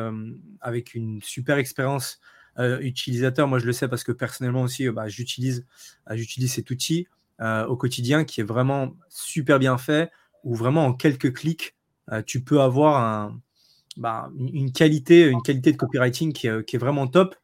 avec 0.62 0.94
une 0.94 1.22
super 1.22 1.58
expérience 1.58 2.20
euh, 2.60 2.80
utilisateur. 2.82 3.48
Moi, 3.48 3.58
je 3.58 3.66
le 3.66 3.74
sais 3.74 3.88
parce 3.88 4.04
que 4.04 4.12
personnellement 4.12 4.62
aussi, 4.62 4.88
euh, 4.88 4.92
bah, 4.92 5.08
j'utilise, 5.08 5.66
euh, 6.12 6.16
j'utilise 6.16 6.54
cet 6.54 6.70
outil 6.70 7.08
au 7.68 7.76
quotidien 7.76 8.24
qui 8.24 8.40
est 8.40 8.44
vraiment 8.46 8.96
super 9.10 9.60
bien 9.60 9.78
fait, 9.78 10.10
où 10.46 10.56
vraiment 10.56 10.86
en 10.86 10.94
quelques 10.94 11.34
clics, 11.34 11.76
tu 12.26 12.42
peux 12.42 12.62
avoir 12.62 13.04
un, 13.04 13.42
bah, 13.98 14.30
une, 14.38 14.72
qualité, 14.72 15.28
une 15.28 15.42
qualité 15.42 15.72
de 15.72 15.78
copywriting 15.78 16.34
qui 16.34 16.48
est, 16.48 16.66
qui 16.66 16.76
est 16.76 16.80
vraiment 16.80 17.08
top, 17.08 17.36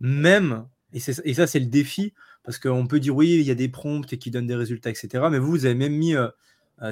même, 0.00 0.66
et, 0.92 0.98
et 0.98 1.34
ça 1.34 1.46
c'est 1.46 1.60
le 1.60 1.66
défi, 1.66 2.14
parce 2.42 2.58
qu'on 2.58 2.86
peut 2.86 3.00
dire 3.00 3.14
oui, 3.14 3.34
il 3.34 3.42
y 3.42 3.50
a 3.50 3.54
des 3.54 3.68
prompts 3.68 4.12
et 4.12 4.18
qui 4.18 4.30
donnent 4.30 4.46
des 4.46 4.56
résultats, 4.56 4.90
etc. 4.90 5.24
Mais 5.30 5.38
vous, 5.38 5.50
vous 5.50 5.66
avez 5.66 5.74
même 5.74 5.94
mis 5.94 6.14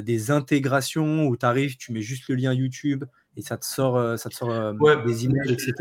des 0.03 0.31
intégrations 0.31 1.27
où 1.27 1.37
tu 1.37 1.47
arrives, 1.47 1.77
tu 1.77 1.93
mets 1.93 2.03
juste 2.03 2.29
le 2.29 2.35
lien 2.35 2.53
YouTube 2.53 3.05
et 3.37 3.43
ça 3.43 3.57
te 3.57 3.65
sort, 3.65 4.19
ça 4.19 4.29
te 4.29 4.35
sort 4.35 4.75
des 5.07 5.25
emails, 5.25 5.53
etc. 5.53 5.73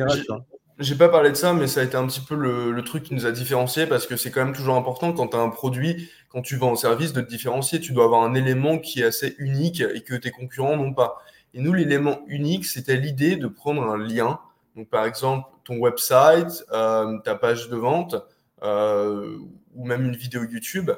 J'ai 0.79 0.93
pas 0.93 1.09
parlé 1.09 1.31
de 1.31 1.35
ça, 1.35 1.53
mais 1.53 1.65
ça 1.65 1.79
a 1.79 1.83
été 1.83 1.97
un 1.97 2.05
petit 2.05 2.21
peu 2.21 2.35
le, 2.35 2.83
truc 2.83 3.03
qui 3.03 3.15
nous 3.15 3.25
a 3.25 3.31
différenciés 3.31 3.87
parce 3.87 4.05
que 4.05 4.15
c'est 4.15 4.29
quand 4.29 4.45
même 4.45 4.53
toujours 4.53 4.75
important 4.75 5.11
quand 5.11 5.29
tu 5.29 5.35
as 5.35 5.39
un 5.39 5.49
produit, 5.49 6.09
quand 6.29 6.43
tu 6.43 6.55
vends 6.55 6.73
un 6.73 6.75
service, 6.75 7.13
de 7.13 7.21
te 7.21 7.29
différencier. 7.29 7.79
Tu 7.79 7.93
dois 7.93 8.05
avoir 8.05 8.21
un 8.21 8.35
élément 8.35 8.77
qui 8.77 9.01
est 9.01 9.05
assez 9.05 9.35
unique 9.39 9.81
et 9.81 10.01
que 10.01 10.13
tes 10.13 10.29
concurrents 10.29 10.77
n'ont 10.77 10.93
pas. 10.93 11.17
Et 11.53 11.61
nous, 11.61 11.73
l'élément 11.73 12.21
unique, 12.27 12.65
c'était 12.65 12.97
l'idée 12.97 13.35
de 13.35 13.47
prendre 13.47 13.83
un 13.83 13.97
lien. 13.97 14.39
Donc, 14.75 14.89
par 14.89 15.05
exemple, 15.05 15.47
ton 15.67 15.77
website, 15.77 16.63
euh, 16.71 17.17
ta 17.19 17.35
page 17.35 17.69
de 17.69 17.75
vente 17.75 18.15
euh, 18.63 19.37
ou 19.75 19.85
même 19.85 20.05
une 20.05 20.15
vidéo 20.15 20.43
YouTube. 20.43 20.91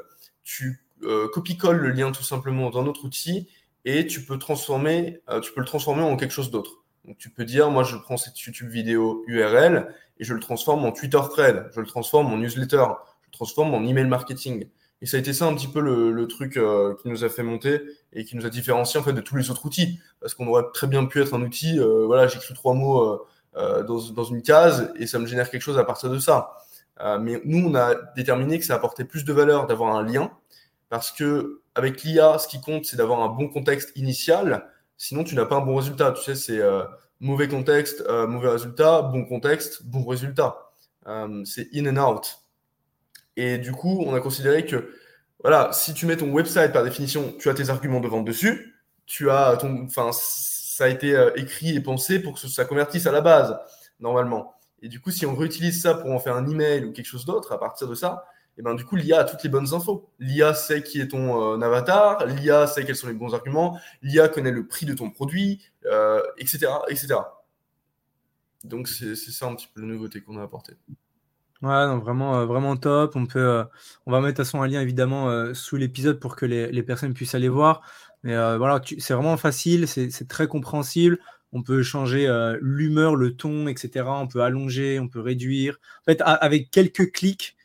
Tu 0.44 0.86
euh, 1.04 1.28
copie-colles 1.34 1.78
le 1.78 1.90
lien 1.90 2.12
tout 2.12 2.24
simplement 2.24 2.70
dans 2.70 2.84
notre 2.84 3.04
outil 3.06 3.48
et 3.86 4.06
tu 4.06 4.24
peux, 4.24 4.38
transformer, 4.38 5.22
tu 5.42 5.54
peux 5.54 5.62
le 5.62 5.66
transformer 5.66 6.04
en 6.04 6.18
quelque 6.18 6.34
chose 6.34 6.52
d'autre. 6.52 6.84
Donc 7.06 7.18
tu 7.18 7.30
peux 7.30 7.46
dire, 7.46 7.72
moi 7.72 7.84
je 7.84 7.96
prends 7.96 8.18
cette 8.18 8.40
YouTube 8.42 8.70
vidéo 8.70 9.24
URL 9.28 9.96
et 10.20 10.24
je 10.24 10.34
le 10.34 10.40
transforme 10.40 10.86
en 10.86 10.92
Twitter 10.92 11.22
thread, 11.32 11.68
je 11.74 11.80
le 11.80 11.88
transforme 11.88 12.32
en 12.32 12.38
newsletter, 12.38 12.86
je 13.22 13.28
le 13.28 13.32
transforme 13.32 13.74
en 13.74 13.84
email 13.84 14.06
marketing. 14.06 14.68
Et 15.02 15.06
ça 15.06 15.18
a 15.18 15.20
été 15.20 15.32
ça 15.32 15.46
un 15.46 15.54
petit 15.56 15.68
peu 15.68 15.80
le, 15.80 16.28
truc 16.28 16.58
euh, 16.58 16.94
qui 17.02 17.08
nous 17.08 17.24
a 17.24 17.30
fait 17.30 17.44
monter 17.44 17.82
et 18.12 18.26
qui 18.26 18.36
nous 18.36 18.46
a 18.46 18.50
différencié 18.50 19.00
en 19.00 19.04
fait 19.04 19.14
de 19.14 19.22
tous 19.22 19.36
les 19.36 19.50
autres 19.50 19.66
outils. 19.66 20.00
Parce 20.20 20.34
qu'on 20.34 20.48
aurait 20.48 20.66
très 20.74 20.88
bien 20.88 21.06
pu 21.06 21.22
être 21.22 21.34
un 21.34 21.42
outil, 21.42 21.80
euh, 21.80 22.06
voilà, 22.06 22.28
j'écris 22.28 22.54
trois 22.54 22.74
mots 22.74 23.26
euh, 23.56 23.84
dans, 23.84 24.12
dans, 24.12 24.24
une 24.26 24.42
case 24.42 24.92
et 24.98 25.08
ça 25.08 25.20
me 25.20 25.26
génère 25.26 25.50
quelque 25.50 25.62
chose 25.62 25.78
à 25.78 25.86
partir 25.86 26.10
de 26.10 26.20
ça. 26.20 26.52
mais 27.22 27.42
nous, 27.46 27.66
on 27.68 27.76
a 27.76 27.96
déterminé 28.16 28.60
que 28.60 28.66
ça 28.66 28.76
apportait 28.76 29.06
plus 29.06 29.24
de 29.24 29.34
valeur 29.34 29.68
d'avoir 29.68 29.96
un 29.96 30.04
lien 30.04 30.32
parce 30.90 31.12
que 31.12 31.62
avec 31.76 32.04
l'IA, 32.04 32.38
ce 32.40 32.48
qui 32.48 32.60
compte, 32.60 32.86
c'est 32.86 32.98
d'avoir 32.98 33.22
un 33.22 33.30
bon 33.30 33.48
contexte 33.48 33.92
initial 33.96 34.68
Sinon, 35.02 35.24
tu 35.24 35.34
n'as 35.34 35.46
pas 35.46 35.56
un 35.56 35.62
bon 35.62 35.78
résultat. 35.78 36.12
Tu 36.12 36.22
sais, 36.24 36.36
c'est 36.36 36.62
mauvais 37.22 37.48
contexte, 37.48 38.04
mauvais 38.28 38.50
résultat, 38.50 39.02
bon 39.02 39.24
contexte, 39.24 39.86
bon 39.86 40.06
résultat. 40.06 40.74
C'est 41.46 41.70
in 41.74 41.88
and 41.88 42.06
out. 42.06 42.44
Et 43.40 43.58
du 43.58 43.72
coup, 43.72 44.04
on 44.06 44.14
a 44.14 44.20
considéré 44.20 44.66
que, 44.66 44.94
voilà, 45.42 45.70
si 45.72 45.94
tu 45.94 46.06
mets 46.06 46.18
ton 46.18 46.30
website 46.30 46.74
par 46.74 46.84
définition, 46.84 47.34
tu 47.40 47.50
as 47.50 47.54
tes 47.54 47.70
arguments 47.70 48.02
de 48.02 48.08
vente 48.10 48.26
dessus, 48.26 48.76
tu 49.06 49.30
as 49.30 49.56
ton, 49.56 49.86
enfin, 49.86 50.10
ça 50.12 50.84
a 50.84 50.88
été 50.90 51.18
écrit 51.38 51.74
et 51.74 51.80
pensé 51.80 52.20
pour 52.20 52.34
que 52.34 52.48
ça 52.48 52.66
convertisse 52.66 53.08
à 53.08 53.14
la 53.14 53.22
base, 53.22 53.58
normalement. 54.02 54.56
Et 54.82 54.90
du 54.90 55.00
coup, 55.00 55.10
si 55.10 55.26
on 55.26 55.36
réutilise 55.36 55.82
ça 55.82 55.94
pour 55.94 56.12
en 56.12 56.20
faire 56.20 56.36
un 56.36 56.50
email 56.50 56.84
ou 56.84 56.92
quelque 56.92 57.06
chose 57.06 57.24
d'autre, 57.24 57.54
à 57.54 57.60
partir 57.60 57.88
de 57.88 57.96
ça, 57.96 58.26
et 58.58 58.62
ben 58.62 58.76
du 58.76 58.84
coup, 58.84 58.98
l'IA 58.98 59.22
a 59.22 59.24
toutes 59.24 59.42
les 59.42 59.50
bonnes 59.50 59.74
infos. 59.74 60.10
L'IA 60.20 60.54
sait 60.54 60.84
qui 60.84 61.00
est 61.00 61.08
ton 61.08 61.54
euh, 61.54 61.62
avatar, 61.62 62.26
l'IA 62.26 62.68
sait 62.68 62.84
quels 62.84 62.98
sont 62.98 63.08
les 63.08 63.14
bons 63.14 63.34
arguments, 63.34 63.80
l'IA 64.02 64.28
connaît 64.28 64.52
le 64.52 64.68
prix 64.68 64.86
de 64.86 64.94
ton 64.94 65.10
produit, 65.10 65.66
etc., 66.38 66.66
euh, 66.66 66.90
etc. 66.90 67.16
Donc 68.66 68.90
c'est 68.90 69.16
ça 69.16 69.46
un 69.46 69.56
petit 69.56 69.70
peu 69.74 69.80
la 69.80 69.88
nouveauté 69.88 70.20
qu'on 70.20 70.38
a 70.38 70.44
apporté. 70.44 70.74
Ouais, 71.62 71.86
non, 71.88 71.98
vraiment, 72.00 72.40
euh, 72.40 72.46
vraiment 72.46 72.78
top. 72.78 73.16
On 73.16 73.26
peut, 73.26 73.64
on 74.06 74.12
va 74.12 74.22
mettre 74.22 74.42
à 74.42 74.46
son 74.46 74.62
un 74.62 74.68
lien 74.68 74.82
évidemment 74.82 75.54
sous 75.54 75.76
l'épisode 75.76 76.20
pour 76.20 76.36
que 76.36 76.46
les, 76.46 76.84
personnes 76.84 77.14
puissent 77.14 77.36
aller 77.36 77.50
voir. 77.50 77.82
Mais 78.24 78.36
voilà, 78.58 78.82
c'est 78.98 79.14
vraiment 79.14 79.38
facile, 79.38 79.88
c'est 79.88 80.28
très 80.28 80.48
compréhensible. 80.48 81.20
On 81.52 81.64
peut 81.64 81.84
changer 81.84 82.28
l'humeur, 82.62 83.16
le 83.16 83.36
ton, 83.36 83.68
etc. 83.68 84.06
On 84.08 84.28
peut 84.28 84.42
allonger, 84.42 85.00
on 85.00 85.08
peut 85.08 85.22
réduire. 85.22 85.80
En 86.02 86.12
fait, 86.12 86.22
avec 86.26 86.72
quelques 86.72 87.12
clics, 87.12 87.58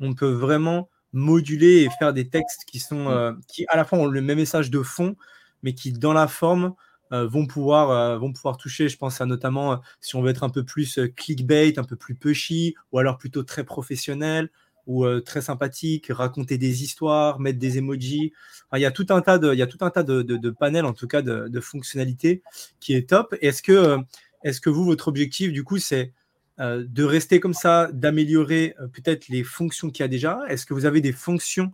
on 0.00 0.14
peut 0.14 0.30
vraiment 0.30 0.88
moduler 1.12 1.82
et 1.82 1.88
faire 1.98 2.12
des 2.12 2.28
textes 2.28 2.64
qui 2.66 2.78
sont 2.78 3.08
euh, 3.08 3.32
qui 3.48 3.66
à 3.68 3.76
la 3.76 3.84
fois 3.84 3.98
ont 3.98 4.06
le 4.06 4.20
même 4.20 4.38
message 4.38 4.70
de 4.70 4.82
fond, 4.82 5.16
mais 5.62 5.74
qui 5.74 5.92
dans 5.92 6.12
la 6.12 6.28
forme 6.28 6.66
euh, 6.66 6.70
vont 7.12 7.46
pouvoir 7.46 7.90
euh, 7.90 8.18
vont 8.18 8.32
pouvoir 8.32 8.56
toucher. 8.56 8.88
Je 8.88 8.96
pense 8.96 9.20
à 9.20 9.26
notamment 9.26 9.80
si 10.00 10.16
on 10.16 10.22
veut 10.22 10.30
être 10.30 10.44
un 10.44 10.50
peu 10.50 10.64
plus 10.64 10.98
clickbait, 11.16 11.78
un 11.78 11.84
peu 11.84 11.96
plus 11.96 12.14
pushy, 12.14 12.74
ou 12.92 12.98
alors 12.98 13.18
plutôt 13.18 13.42
très 13.42 13.64
professionnel 13.64 14.50
ou 14.88 15.06
très 15.20 15.42
sympathique, 15.42 16.08
raconter 16.10 16.58
des 16.58 16.82
histoires, 16.82 17.38
mettre 17.38 17.60
des 17.60 17.78
emojis. 17.78 18.32
il 18.74 18.80
y 18.80 18.84
a 18.84 18.90
tout 18.90 19.06
un 19.10 19.20
tas 19.20 19.38
de 19.38 19.52
il 19.52 19.58
y 19.58 19.62
a 19.62 19.68
tout 19.68 19.78
un 19.82 19.90
tas 19.90 20.02
de, 20.02 20.22
de, 20.22 20.50
panels 20.50 20.86
en 20.86 20.92
tout 20.92 21.06
cas 21.06 21.22
de, 21.22 21.46
de 21.46 21.60
fonctionnalités 21.60 22.42
qui 22.80 22.94
est 22.94 23.08
top. 23.08 23.36
Est-ce 23.40 23.62
que 23.62 23.98
est-ce 24.42 24.60
que 24.60 24.70
vous 24.70 24.84
votre 24.84 25.06
objectif 25.06 25.52
du 25.52 25.62
coup 25.62 25.78
c'est 25.78 26.12
euh, 26.60 26.84
de 26.86 27.02
rester 27.02 27.40
comme 27.40 27.54
ça, 27.54 27.88
d'améliorer 27.92 28.74
euh, 28.78 28.86
peut-être 28.86 29.28
les 29.28 29.42
fonctions 29.42 29.90
qu'il 29.90 30.02
y 30.02 30.04
a 30.04 30.08
déjà? 30.08 30.40
Est-ce 30.48 30.66
que 30.66 30.74
vous 30.74 30.84
avez 30.84 31.00
des 31.00 31.12
fonctions 31.12 31.64
euh, 31.64 31.68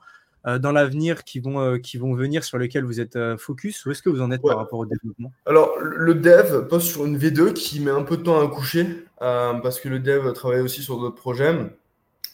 dans 0.44 0.72
l'avenir 0.72 1.24
qui, 1.24 1.40
vont 1.40 1.78
qui 1.78 1.98
vont 1.98 2.14
venir 2.14 2.44
sur 2.44 2.58
lesquelles 2.58 2.84
vous 2.84 3.00
êtes 3.00 3.18
focus 3.36 3.84
ou 3.84 3.90
est-ce 3.90 4.02
que 4.02 4.08
vous 4.08 4.20
en 4.20 4.30
êtes 4.30 4.42
par 4.42 4.56
rapport 4.56 4.78
au 4.78 4.86
développement? 4.86 5.32
Alors, 5.46 5.78
le 5.80 6.14
dev 6.14 6.66
poste 6.68 6.88
sur 6.88 7.04
une 7.04 7.18
V2 7.18 7.52
qui 7.52 7.80
met 7.80 7.90
un 7.90 8.02
peu 8.02 8.16
de 8.16 8.22
temps 8.22 8.40
à 8.40 8.48
coucher 8.48 8.86
parce 9.18 9.80
que 9.80 9.88
le 9.88 9.98
dev 9.98 10.32
travaille 10.32 10.60
aussi 10.60 10.82
sur 10.82 10.98
d'autres 10.98 11.16
projets. 11.16 11.54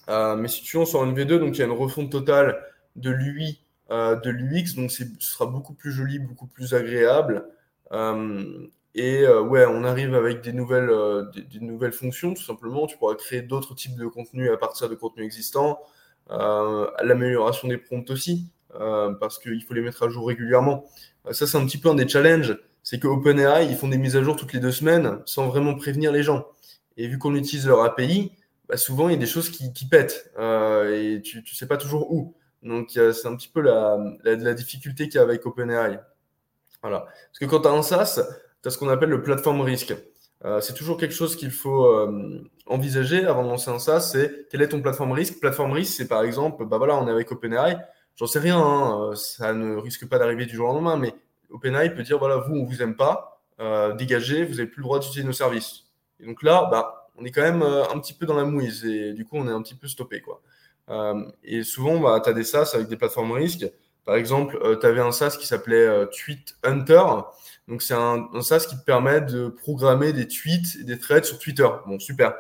mais 0.09 0.49
si 0.49 0.63
tu 0.63 0.77
on 0.77 0.85
sort 0.85 1.05
une 1.05 1.15
V2, 1.15 1.39
donc 1.39 1.57
il 1.57 1.59
y 1.59 1.63
a 1.63 1.67
une 1.67 1.73
refonte 1.73 2.11
totale 2.11 2.61
de 2.97 3.11
l'UI, 3.11 3.61
de 3.91 4.31
l'UX, 4.31 4.75
donc 4.77 4.91
ce 4.91 5.05
sera 5.19 5.47
beaucoup 5.47 5.75
plus 5.75 5.93
joli, 5.93 6.19
beaucoup 6.19 6.47
plus 6.47 6.75
agréable. 6.75 7.47
Et 8.95 9.27
ouais, 9.27 9.67
on 9.67 9.85
arrive 9.85 10.15
avec 10.15 10.41
des 10.43 10.53
nouvelles, 10.53 10.91
des, 11.35 11.61
nouvelles 11.61 11.93
fonctions, 11.93 12.35
tout 12.35 12.43
simplement. 12.45 12.87
Tu 12.87 12.97
pourras 12.97 13.17
créer 13.17 13.43
d'autres 13.43 13.75
types 13.75 13.97
de 13.97 14.07
contenus 14.07 14.51
à 14.53 14.57
partir 14.57 14.89
de 14.89 14.95
contenus 14.95 15.27
existants. 15.27 15.81
L'amélioration 16.31 17.69
des 17.69 17.79
prompts 17.79 18.11
aussi, 18.11 18.51
parce 18.71 19.39
qu'il 19.39 19.63
faut 19.63 19.75
les 19.75 19.83
mettre 19.83 20.03
à 20.03 20.09
jour 20.09 20.27
régulièrement. 20.27 20.85
ça, 21.31 21.47
c'est 21.47 21.57
un 21.57 21.67
petit 21.67 21.79
peu 21.79 21.89
un 21.89 21.95
des 21.95 22.09
challenges. 22.09 22.59
C'est 22.83 22.99
que 22.99 23.07
OpenAI, 23.07 23.65
ils 23.65 23.77
font 23.77 23.89
des 23.89 23.97
mises 23.97 24.17
à 24.17 24.23
jour 24.23 24.37
toutes 24.37 24.53
les 24.53 24.61
deux 24.61 24.73
semaines 24.73 25.21
sans 25.25 25.49
vraiment 25.49 25.75
prévenir 25.75 26.13
les 26.13 26.23
gens. 26.23 26.47
Et 26.97 27.09
vu 27.09 27.19
qu'on 27.19 27.35
utilise 27.35 27.67
leur 27.67 27.83
API, 27.83 28.33
bah, 28.69 28.77
souvent 28.77 29.09
il 29.09 29.13
y 29.13 29.15
a 29.15 29.19
des 29.19 29.27
choses 29.27 29.49
qui, 29.51 29.87
pètent 29.87 30.31
et 30.39 31.23
tu 31.25 31.39
ne 31.39 31.57
sais 31.57 31.67
pas 31.67 31.77
toujours 31.77 32.13
où. 32.13 32.35
Donc, 32.63 32.91
c'est 32.93 33.27
un 33.27 33.37
petit 33.37 33.49
peu 33.49 33.61
la, 33.61 33.99
la, 34.25 34.55
difficulté 34.55 35.09
qu'il 35.09 35.17
y 35.17 35.19
a 35.19 35.23
avec 35.23 35.45
OpenAI. 35.45 36.01
Voilà. 36.83 37.01
Parce 37.01 37.39
que 37.41 37.45
quand 37.47 37.61
tu 37.61 37.69
as 37.69 37.73
un 37.73 37.83
SaaS, 37.83 38.21
tu 38.63 38.69
as 38.69 38.71
ce 38.71 38.79
qu'on 38.79 38.89
appelle 38.89 39.11
le 39.11 39.23
platform 39.23 39.61
risque. 39.61 39.95
Euh, 40.45 40.61
c'est 40.61 40.75
toujours 40.75 40.99
quelque 40.99 41.15
chose 41.15 41.37
qu'il 41.37 41.51
faut 41.51 41.87
euh, 41.87 42.43
envisager 42.67 43.25
avant 43.25 43.45
de 43.45 43.49
lancer 43.49 43.71
un 43.71 43.79
SaaS, 43.79 44.01
c'est 44.01 44.47
quel 44.51 44.61
est 44.61 44.69
ton 44.69 44.83
plateforme 44.83 45.13
risque 45.13 45.41
Plateforme 45.41 45.73
risque, 45.73 45.95
c'est 45.97 46.09
par 46.09 46.23
exemple, 46.23 46.67
bah 46.67 46.79
on 46.81 47.09
est 47.09 47.11
avec 47.11 47.33
OpenAI, 47.33 47.79
j'en 48.17 48.27
sais 48.27 48.41
rien, 48.41 48.59
hein, 48.59 49.01
euh, 49.01 49.15
ça 49.15 49.55
ne 49.55 49.77
risque 49.77 50.07
pas 50.07 50.19
d'arriver 50.19 50.45
du 50.45 50.57
jour 50.57 50.69
au 50.69 50.75
lendemain, 50.75 50.99
mais 50.99 51.15
OpenAI 51.51 51.95
peut 51.95 52.03
dire, 52.03 52.19
voilà, 52.19 52.37
vous, 52.37 52.57
on 52.57 52.65
vous 52.65 52.83
aime 52.83 52.95
pas, 52.95 53.41
dégagez, 53.97 54.45
vous 54.45 54.55
n'avez 54.55 54.67
plus 54.67 54.81
le 54.81 54.85
droit 54.85 54.99
d'utiliser 54.99 55.25
nos 55.25 55.33
services. 55.33 55.85
Et 56.21 56.27
donc 56.27 56.43
là, 56.43 56.69
bah, 56.71 57.09
on 57.17 57.25
est 57.25 57.31
quand 57.31 57.43
même 57.43 57.63
un 57.63 57.99
petit 58.01 58.13
peu 58.13 58.27
dans 58.27 58.35
la 58.35 58.45
mouise 58.45 58.85
et 58.85 59.13
du 59.13 59.25
coup, 59.25 59.37
on 59.37 59.47
est 59.47 59.53
un 59.53 59.63
petit 59.63 59.77
peu 59.77 59.87
stoppé. 59.87 60.21
Quoi. 60.21 60.43
et 61.45 61.63
souvent, 61.63 62.01
bah, 62.01 62.21
tu 62.23 62.29
as 62.29 62.33
des 62.33 62.45
SaaS 62.45 62.73
avec 62.75 62.89
des 62.89 62.97
plateformes 62.97 63.33
risques 63.33 63.67
par 64.05 64.17
exemple, 64.17 64.59
tu 64.81 64.87
avais 64.87 65.01
un 65.01 65.13
SaaS 65.13 65.39
qui 65.39 65.47
s'appelait 65.47 66.07
Tweet 66.09 66.57
Hunter. 66.63 67.03
Donc, 67.69 67.83
c'est 67.83 67.95
un, 67.95 68.29
un, 68.33 68.43
SaaS 68.43 68.67
qui 68.69 68.77
te 68.77 68.85
permet 68.85 69.21
de 69.21 69.49
programmer 69.49 70.13
des 70.13 70.29
tweets 70.29 70.77
et 70.81 70.85
des 70.85 70.99
threads 70.99 71.25
sur 71.25 71.39
Twitter. 71.39 71.69
Bon, 71.87 71.99
super. 71.99 72.35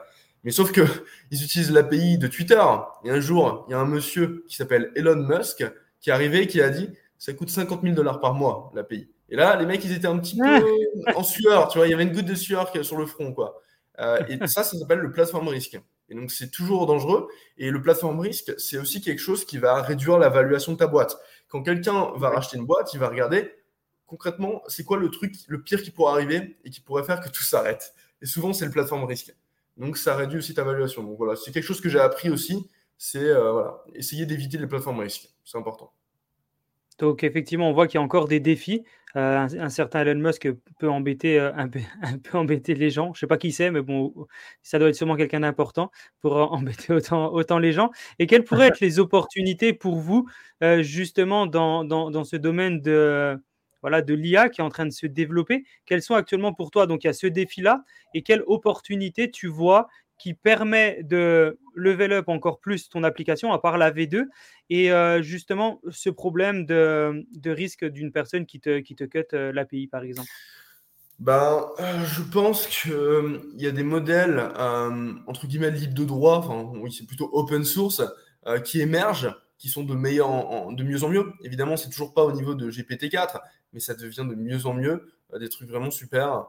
Mais 0.45 0.51
sauf 0.51 0.73
que 0.73 0.83
ils 1.31 1.43
utilisent 1.43 1.73
l'API 1.73 2.19
de 2.19 2.29
Twitter. 2.29 2.63
Et 3.05 3.11
un 3.11 3.21
jour, 3.21 3.65
il 3.69 3.73
y 3.73 3.75
a 3.75 3.79
un 3.79 3.87
monsieur 3.87 4.45
qui 4.49 4.57
s'appelle 4.57 4.93
Elon 4.95 5.17
Musk 5.17 5.65
qui 6.01 6.11
est 6.11 6.13
arrivé 6.13 6.43
et 6.43 6.47
qui 6.47 6.61
a 6.61 6.69
dit 6.69 6.91
ça 7.19 7.33
coûte 7.33 7.49
50 7.49 7.83
000 7.83 7.95
dollars 7.95 8.21
par 8.21 8.35
mois, 8.35 8.71
l'API. 8.75 9.09
Et 9.31 9.37
là, 9.37 9.57
les 9.57 9.65
mecs, 9.65 9.83
ils 9.85 9.93
étaient 9.93 10.07
un 10.07 10.19
petit 10.19 10.37
peu 10.37 11.15
en 11.17 11.23
sueur. 11.23 11.69
Tu 11.69 11.79
vois, 11.79 11.87
il 11.87 11.91
y 11.91 11.95
avait 11.95 12.03
une 12.03 12.13
goutte 12.13 12.27
de 12.27 12.35
sueur 12.35 12.71
sur 12.85 12.99
le 12.99 13.07
front, 13.07 13.33
quoi. 13.33 13.61
Euh, 14.01 14.19
et 14.29 14.39
ça, 14.47 14.63
ça 14.63 14.77
s'appelle 14.79 14.99
le 14.99 15.11
platform 15.11 15.49
risk. 15.49 15.81
Et 16.11 16.15
donc, 16.15 16.31
c'est 16.31 16.51
toujours 16.51 16.87
dangereux. 16.87 17.29
Et 17.57 17.71
le 17.71 17.81
platform 17.81 18.21
risk, 18.21 18.53
c'est 18.59 18.77
aussi 18.77 19.01
quelque 19.01 19.21
chose 19.21 19.47
qui 19.47 19.57
va 19.57 19.81
réduire 19.81 20.19
la 20.19 20.29
valuation 20.29 20.73
de 20.73 20.77
ta 20.77 20.87
boîte. 20.87 21.17
Quand 21.49 21.63
quelqu'un 21.63 22.13
va 22.17 22.29
racheter 22.29 22.59
une 22.59 22.67
boîte, 22.67 22.93
il 22.93 23.01
va 23.01 23.09
regarder 23.09 23.51
concrètement, 24.07 24.63
c'est 24.69 24.85
quoi 24.85 24.99
le 24.99 25.11
truc, 25.11 25.35
le 25.49 25.63
pire 25.63 25.83
qui 25.83 25.91
pourrait 25.91 26.13
arriver 26.13 26.57
et 26.65 26.71
qui 26.71 26.81
pourrait 26.81 27.05
faire 27.05 27.21
que 27.21 27.29
tout 27.29 27.43
s'arrête? 27.43 27.95
Et 28.23 28.27
souvent, 28.27 28.53
c'est 28.53 28.65
le 28.65 28.71
platform 28.71 29.05
risque. 29.05 29.35
Donc, 29.77 29.97
ça 29.97 30.15
réduit 30.17 30.39
aussi 30.39 30.55
ta 30.55 30.65
valuation. 30.65 31.03
Donc, 31.03 31.19
voilà, 31.19 31.37
c'est 31.37 31.53
quelque 31.53 31.65
chose 31.65 31.81
que 31.81 31.89
j'ai 31.89 32.01
appris 32.01 32.31
aussi. 32.31 32.69
C'est 32.97 33.19
euh, 33.19 33.53
voilà, 33.53 33.85
essayer 33.95 34.27
d'éviter 34.27 34.59
les 34.59 34.67
plateformes 34.67 35.01
risques. 35.01 35.29
C'est 35.45 35.59
important. 35.59 35.93
Donc 36.99 37.25
effectivement, 37.25 37.69
on 37.69 37.73
voit 37.73 37.89
qu'il 37.89 37.99
y 37.99 38.01
a 38.01 38.03
encore 38.03 38.29
des 38.29 38.39
défis. 38.39 38.85
Euh, 39.17 39.37
un, 39.39 39.69
certain 39.69 40.01
Elon 40.01 40.21
Musk 40.21 40.49
peut 40.79 40.89
embêter, 40.89 41.39
euh, 41.39 41.53
un, 41.55 41.69
peu, 41.69 41.81
embêter 42.33 42.75
les 42.75 42.91
gens. 42.91 43.07
Je 43.15 43.19
ne 43.19 43.21
sais 43.21 43.27
pas 43.27 43.37
qui 43.37 43.53
c'est, 43.53 43.71
mais 43.71 43.83
bon, 43.83 44.15
ça 44.63 44.79
doit 44.79 44.89
être 44.89 44.95
sûrement 44.95 45.17
quelqu'un 45.17 45.41
d'important 45.41 45.91
pour 46.21 46.37
embêter 46.53 46.93
autant, 46.93 47.33
autant 47.33 47.59
les 47.59 47.73
gens. 47.73 47.91
Et 48.19 48.27
quelles 48.27 48.45
pourraient 48.45 48.69
être 48.69 48.81
les 48.81 49.01
opportunités 49.01 49.73
pour 49.73 49.97
vous, 49.97 50.29
justement, 50.81 51.47
dans, 51.47 51.85
dans, 51.85 52.11
dans, 52.11 52.25
ce 52.25 52.37
domaine 52.37 52.81
de, 52.81 53.39
voilà, 53.85 54.01
de 54.01 54.15
l'IA 54.15 54.49
qui 54.49 54.63
est 54.63 54.65
en 54.65 54.71
train 54.71 54.87
de 54.87 54.93
se 54.93 55.07
développer 55.07 55.63
Quels 55.85 56.01
sont 56.01 56.15
actuellement 56.15 56.55
pour 56.55 56.71
toi 56.71 56.87
Donc 56.87 57.05
il 57.05 57.07
y 57.07 57.11
a 57.11 57.13
ce 57.13 57.27
défi-là. 57.27 57.85
Et 58.15 58.23
quelles 58.23 58.43
opportunités 58.47 59.31
tu 59.31 59.47
vois 59.47 59.89
qui 60.19 60.33
permet 60.33 61.03
de 61.03 61.59
level 61.75 62.15
up 62.15 62.31
encore 62.31 62.61
plus 62.61 62.89
ton 62.89 63.05
application, 63.05 63.53
à 63.53 63.59
part 63.59 63.77
la 63.77 63.91
V2, 63.91 64.25
et 64.71 64.91
euh, 64.91 65.21
justement 65.21 65.83
ce 65.91 66.09
problème 66.09 66.65
de, 66.65 67.27
risque 67.45 67.85
d'une 67.85 68.11
personne 68.11 68.47
qui 68.47 68.59
te, 68.59 68.79
qui 68.79 68.95
te 68.95 69.05
cut 69.05 69.27
euh, 69.35 69.53
l'API, 69.53 69.87
par 69.87 70.03
exemple? 70.03 70.31
Ben, 71.19 71.67
euh, 71.79 72.05
je 72.07 72.23
pense 72.23 72.67
qu'il 72.67 73.43
y 73.59 73.67
a 73.67 73.71
des 73.71 73.83
modèles, 73.83 74.49
entre 75.27 75.47
guillemets, 75.47 75.73
libres 75.73 75.93
de 75.93 76.07
droit, 76.07 76.73
oui, 76.77 76.91
c'est 76.91 77.07
plutôt 77.07 77.29
open 77.35 77.65
source, 77.65 78.01
qui 78.65 78.81
émergent, 78.81 79.35
qui 79.65 79.71
sont 79.71 79.83
de, 79.83 79.95
meilleur 79.95 80.29
en, 80.29 80.73
de 80.73 80.85
mieux 80.85 81.05
en 81.05 81.09
mieux. 81.09 81.33
Évidemment, 81.43 81.79
c'est 81.79 81.89
toujours 81.89 82.13
pas 82.13 82.23
au 82.23 82.33
niveau 82.33 82.55
de 82.55 82.71
GPT-4, 82.71 83.41
mais 83.73 83.81
ça 83.81 83.95
devient 83.95 84.27
de 84.29 84.35
mieux 84.35 84.67
en 84.67 84.75
mieux, 84.75 85.09
des 85.41 85.49
trucs 85.49 85.71
vraiment 85.71 85.91
super. 85.91 86.49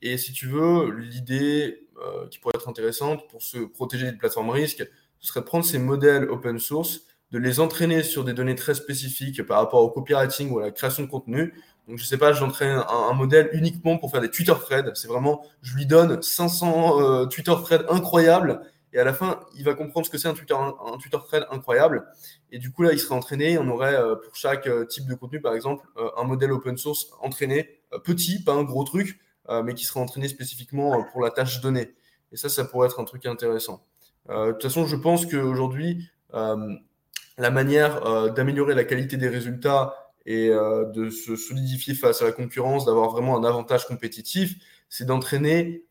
et 0.00 0.16
si 0.16 0.32
tu 0.32 0.46
veux, 0.48 0.90
l'idée 0.90 1.86
euh, 1.98 2.26
qui 2.28 2.38
pourrait 2.38 2.54
être 2.56 2.66
intéressante 2.66 3.28
pour 3.28 3.42
se 3.42 3.58
protéger 3.58 4.10
des 4.10 4.16
plateformes 4.16 4.48
risques, 4.48 4.88
ce 5.20 5.28
serait 5.28 5.40
de 5.40 5.44
prendre 5.44 5.66
ces 5.66 5.78
modèles 5.78 6.24
open 6.30 6.58
source, 6.58 7.02
de 7.30 7.38
les 7.38 7.60
entraîner 7.60 8.02
sur 8.02 8.24
des 8.24 8.32
données 8.32 8.54
très 8.54 8.72
spécifiques 8.72 9.42
par 9.42 9.58
rapport 9.58 9.82
au 9.82 9.90
copywriting 9.90 10.50
ou 10.50 10.60
à 10.60 10.62
la 10.62 10.70
création 10.70 11.02
de 11.02 11.10
contenu. 11.10 11.52
Donc, 11.86 11.98
je 11.98 12.04
sais 12.06 12.16
pas, 12.16 12.32
j'entraîne 12.32 12.82
un, 12.88 13.12
modèle 13.12 13.50
uniquement 13.52 13.98
pour 13.98 14.10
faire 14.10 14.22
des 14.22 14.30
Twitter 14.30 14.54
threads. 14.58 14.92
C'est 14.94 15.08
vraiment, 15.08 15.44
je 15.60 15.76
lui 15.76 15.84
donne 15.84 16.22
500 16.22 17.02
euh, 17.02 17.26
Twitter 17.26 17.52
threads 17.62 17.84
incroyables. 17.90 18.62
Et 18.94 18.98
à 18.98 19.04
la 19.04 19.12
fin, 19.12 19.40
il 19.56 19.64
va 19.64 19.74
comprendre 19.74 20.06
ce 20.06 20.10
que 20.10 20.16
c'est 20.16 20.28
un 20.28 20.34
Twitter, 20.34 20.54
un, 20.54 20.98
thread 20.98 21.46
incroyable. 21.50 22.06
Et 22.50 22.58
du 22.58 22.70
coup, 22.72 22.82
là, 22.82 22.92
il 22.92 22.98
serait 22.98 23.14
entraîné. 23.14 23.58
On 23.58 23.68
aurait 23.68 23.94
euh, 23.94 24.14
pour 24.14 24.34
chaque 24.34 24.68
type 24.88 25.06
de 25.06 25.14
contenu, 25.14 25.40
par 25.40 25.54
exemple, 25.54 25.86
un 26.16 26.24
modèle 26.24 26.52
open 26.52 26.78
source 26.78 27.10
entraîné, 27.20 27.80
petit, 28.04 28.42
pas 28.42 28.52
un 28.52 28.62
gros 28.62 28.84
truc, 28.84 29.20
euh, 29.50 29.62
mais 29.62 29.74
qui 29.74 29.84
sera 29.84 30.00
entraîné 30.00 30.26
spécifiquement 30.28 30.98
euh, 30.98 31.02
pour 31.12 31.20
la 31.20 31.30
tâche 31.30 31.60
donnée. 31.60 31.94
Et 32.32 32.36
ça, 32.36 32.48
ça 32.48 32.64
pourrait 32.64 32.86
être 32.86 32.98
un 32.98 33.04
truc 33.04 33.26
intéressant. 33.26 33.84
Euh, 34.30 34.48
de 34.48 34.52
toute 34.52 34.62
façon, 34.62 34.86
je 34.86 34.96
pense 34.96 35.26
qu'aujourd'hui, 35.26 36.08
la 36.32 37.50
manière 37.50 38.32
d'améliorer 38.32 38.74
la 38.74 38.82
qualité 38.82 39.16
des 39.16 39.28
résultats 39.28 39.94
et 40.26 40.48
de 40.48 41.10
se 41.10 41.36
solidifier 41.36 41.94
face 41.94 42.22
à 42.22 42.24
la 42.24 42.32
concurrence, 42.32 42.86
d'avoir 42.86 43.10
vraiment 43.10 43.36
un 43.36 43.44
avantage 43.44 43.86
compétitif, 43.86 44.56
c'est 44.94 45.06
d'entraîner 45.06 45.84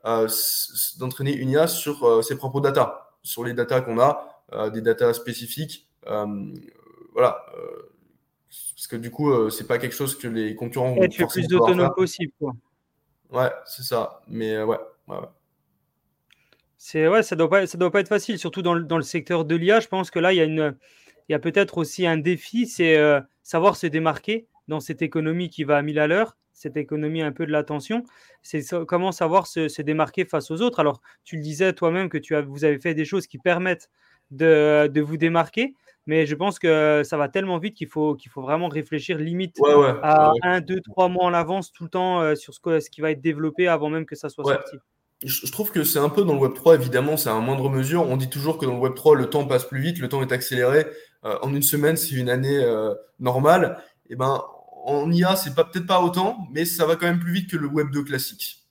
d'entraîner 0.97 1.33
une 1.33 1.49
IA 1.49 1.67
sur 1.67 2.23
ses 2.23 2.37
propres 2.37 2.61
data, 2.61 3.11
sur 3.21 3.43
les 3.43 3.53
data 3.53 3.81
qu'on 3.81 3.99
a, 3.99 4.39
des 4.69 4.81
data 4.81 5.13
spécifiques. 5.13 5.89
voilà. 6.05 7.45
parce 8.75 8.87
que 8.87 8.95
du 8.95 9.11
coup, 9.11 9.49
c'est 9.49 9.67
pas 9.67 9.77
quelque 9.77 9.95
chose 9.95 10.17
que 10.17 10.29
les 10.29 10.55
concurrents 10.55 10.93
vont. 10.93 11.11
faire 11.11 11.27
plus 11.27 11.47
d'autonomie 11.47 11.89
possible. 11.95 12.31
Quoi. 12.39 12.53
Ouais, 13.33 13.51
c'est 13.65 13.83
ça. 13.83 14.21
Mais 14.27 14.53
euh, 14.53 14.65
ouais, 14.65 14.77
ouais, 15.07 15.17
C'est 16.77 17.07
ouais, 17.07 17.23
ça 17.23 17.35
doit 17.35 17.49
pas, 17.49 17.65
ça 17.65 17.79
doit 17.79 17.91
pas 17.91 17.99
être 17.99 18.07
facile, 18.07 18.37
surtout 18.37 18.61
dans 18.61 18.75
le, 18.75 18.83
dans 18.83 18.97
le 18.97 19.03
secteur 19.03 19.43
de 19.43 19.55
l'IA. 19.55 19.79
Je 19.79 19.87
pense 19.87 20.11
que 20.11 20.19
là, 20.19 20.31
il 20.31 20.37
y 20.37 20.41
a 20.41 20.43
une, 20.43 20.77
il 21.27 21.31
y 21.31 21.35
a 21.35 21.39
peut-être 21.39 21.79
aussi 21.79 22.05
un 22.05 22.17
défi, 22.17 22.67
c'est 22.67 22.95
euh, 22.95 23.19
savoir 23.41 23.75
se 23.75 23.87
démarquer 23.87 24.47
dans 24.67 24.79
cette 24.79 25.01
économie 25.01 25.49
qui 25.49 25.63
va 25.63 25.77
à 25.77 25.81
mille 25.81 25.99
à 25.99 26.07
l'heure, 26.07 26.37
cette 26.53 26.77
économie 26.77 27.21
un 27.21 27.31
peu 27.31 27.45
de 27.45 27.51
l'attention. 27.51 28.03
C'est 28.41 28.61
comment 28.87 29.11
savoir 29.11 29.47
se, 29.47 29.67
se, 29.67 29.81
démarquer 29.81 30.25
face 30.25 30.51
aux 30.51 30.61
autres? 30.61 30.79
Alors, 30.79 31.01
tu 31.23 31.35
le 31.37 31.41
disais 31.41 31.73
toi-même 31.73 32.09
que 32.09 32.17
tu 32.17 32.35
as, 32.35 32.41
vous 32.41 32.63
avez 32.63 32.79
fait 32.79 32.93
des 32.93 33.05
choses 33.05 33.27
qui 33.27 33.37
permettent 33.37 33.89
de, 34.31 34.87
de 34.87 35.01
vous 35.01 35.17
démarquer. 35.17 35.75
Mais 36.05 36.25
je 36.25 36.35
pense 36.35 36.59
que 36.59 37.01
ça 37.05 37.17
va 37.17 37.29
tellement 37.29 37.59
vite 37.59 37.75
qu'il 37.75 37.87
faut, 37.87 38.15
qu'il 38.15 38.29
faut 38.29 38.41
vraiment 38.41 38.67
réfléchir 38.67 39.17
limite 39.17 39.57
à 40.01 40.33
un, 40.41 40.59
deux, 40.59 40.81
trois 40.81 41.07
mois 41.07 41.23
en 41.25 41.33
avance 41.33 41.71
tout 41.71 41.85
le 41.85 41.89
temps 41.89 42.21
euh, 42.21 42.35
sur 42.35 42.53
ce, 42.53 42.79
ce, 42.81 42.89
qui 42.89 42.99
va 42.99 43.11
être 43.11 43.21
développé 43.21 43.69
avant 43.69 43.89
même 43.89 44.05
que 44.05 44.15
ça 44.15 44.27
soit 44.27 44.43
sorti. 44.43 44.77
Je, 45.23 45.49
trouve 45.51 45.71
que 45.71 45.85
c'est 45.85 45.99
un 45.99 46.09
peu 46.09 46.23
dans 46.23 46.33
le 46.33 46.39
Web 46.39 46.53
3, 46.53 46.75
évidemment, 46.75 47.15
c'est 47.15 47.29
à 47.29 47.35
moindre 47.35 47.69
mesure. 47.69 48.01
On 48.01 48.17
dit 48.17 48.29
toujours 48.29 48.57
que 48.57 48.65
dans 48.65 48.73
le 48.73 48.79
Web 48.79 48.93
3, 48.93 49.15
le 49.15 49.29
temps 49.29 49.45
passe 49.45 49.63
plus 49.63 49.79
vite, 49.79 49.99
le 49.99 50.09
temps 50.09 50.21
est 50.21 50.33
accéléré. 50.33 50.85
Euh, 51.23 51.37
en 51.41 51.53
une 51.53 51.63
semaine, 51.63 51.95
c'est 51.95 52.15
une 52.15 52.29
année 52.29 52.61
euh, 52.61 52.93
normale. 53.19 53.77
Et 54.09 54.13
eh 54.13 54.15
ben, 54.17 54.43
en 54.83 55.11
IA, 55.11 55.35
c'est 55.35 55.55
pas 55.55 55.63
peut-être 55.63 55.87
pas 55.87 56.01
autant, 56.01 56.47
mais 56.51 56.65
ça 56.65 56.85
va 56.85 56.95
quand 56.95 57.07
même 57.07 57.19
plus 57.19 57.33
vite 57.33 57.49
que 57.49 57.57
le 57.57 57.67
Web 57.67 57.89
2 57.91 58.03
classique. 58.03 58.63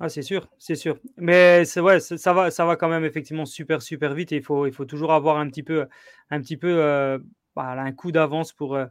Ah, 0.00 0.08
c'est 0.08 0.22
sûr, 0.22 0.48
c'est 0.58 0.74
sûr. 0.74 0.98
Mais 1.16 1.64
c'est 1.64 1.80
ça 2.00 2.32
va, 2.32 2.50
ça 2.50 2.64
va 2.64 2.74
quand 2.74 2.88
même 2.88 3.04
effectivement 3.04 3.46
super, 3.46 3.82
super 3.82 4.14
vite 4.14 4.32
et 4.32 4.36
il 4.36 4.42
faut, 4.42 4.68
toujours 4.84 5.12
avoir 5.12 5.36
un 5.36 5.48
petit 5.48 5.62
peu, 5.62 5.86
un 6.30 6.40
petit 6.40 6.56
peu, 6.56 6.82
euh, 6.82 7.18
un 7.56 7.92
coup 7.92 8.10
d'avance 8.10 8.52
pour 8.52 8.74
euh, 8.74 8.86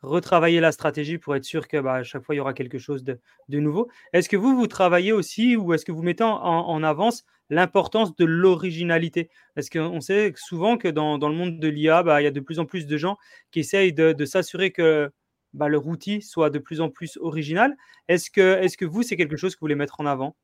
retravailler 0.00 0.60
la 0.60 0.72
stratégie 0.72 1.18
pour 1.18 1.36
être 1.36 1.44
sûr 1.44 1.68
que 1.68 1.78
bah, 1.78 1.96
à 1.96 2.02
chaque 2.02 2.22
fois 2.22 2.34
il 2.34 2.38
y 2.38 2.40
aura 2.40 2.54
quelque 2.54 2.78
chose 2.78 3.04
de, 3.04 3.20
nouveau. 3.48 3.90
Est-ce 4.14 4.28
que 4.30 4.38
vous, 4.38 4.56
vous 4.56 4.66
travaillez 4.66 5.12
aussi 5.12 5.54
ou 5.56 5.74
est-ce 5.74 5.84
que 5.84 5.92
vous 5.92 6.02
mettez 6.02 6.24
en, 6.24 6.82
avance 6.82 7.24
l'importance 7.50 8.16
de 8.16 8.24
l'originalité 8.24 9.30
Parce 9.54 9.68
qu'on 9.68 10.00
sait 10.00 10.32
souvent 10.36 10.76
que 10.76 10.88
dans, 10.88 11.16
le 11.16 11.34
monde 11.34 11.58
de 11.58 11.68
l'IA, 11.68 12.02
bah, 12.02 12.20
il 12.20 12.24
y 12.24 12.28
a 12.28 12.30
de 12.30 12.40
plus 12.40 12.58
en 12.58 12.66
plus 12.66 12.86
de 12.86 12.96
gens 12.96 13.16
qui 13.50 13.60
essayent 13.60 13.92
de, 13.92 14.24
s'assurer 14.24 14.70
que 14.70 15.10
leur 15.54 15.86
outil 15.86 16.22
soit 16.22 16.50
de 16.50 16.58
plus 16.58 16.80
en 16.80 16.90
plus 16.90 17.18
original. 17.20 17.76
Est-ce 18.08 18.30
que, 18.30 18.62
est 18.62 18.76
que 18.76 18.84
vous, 18.84 19.02
c'est 19.02 19.16
quelque 19.16 19.36
chose 19.36 19.54
que 19.54 19.60
vous 19.60 19.64
voulez 19.64 19.74
mettre 19.74 20.00
en 20.00 20.06
avant? 20.06 20.36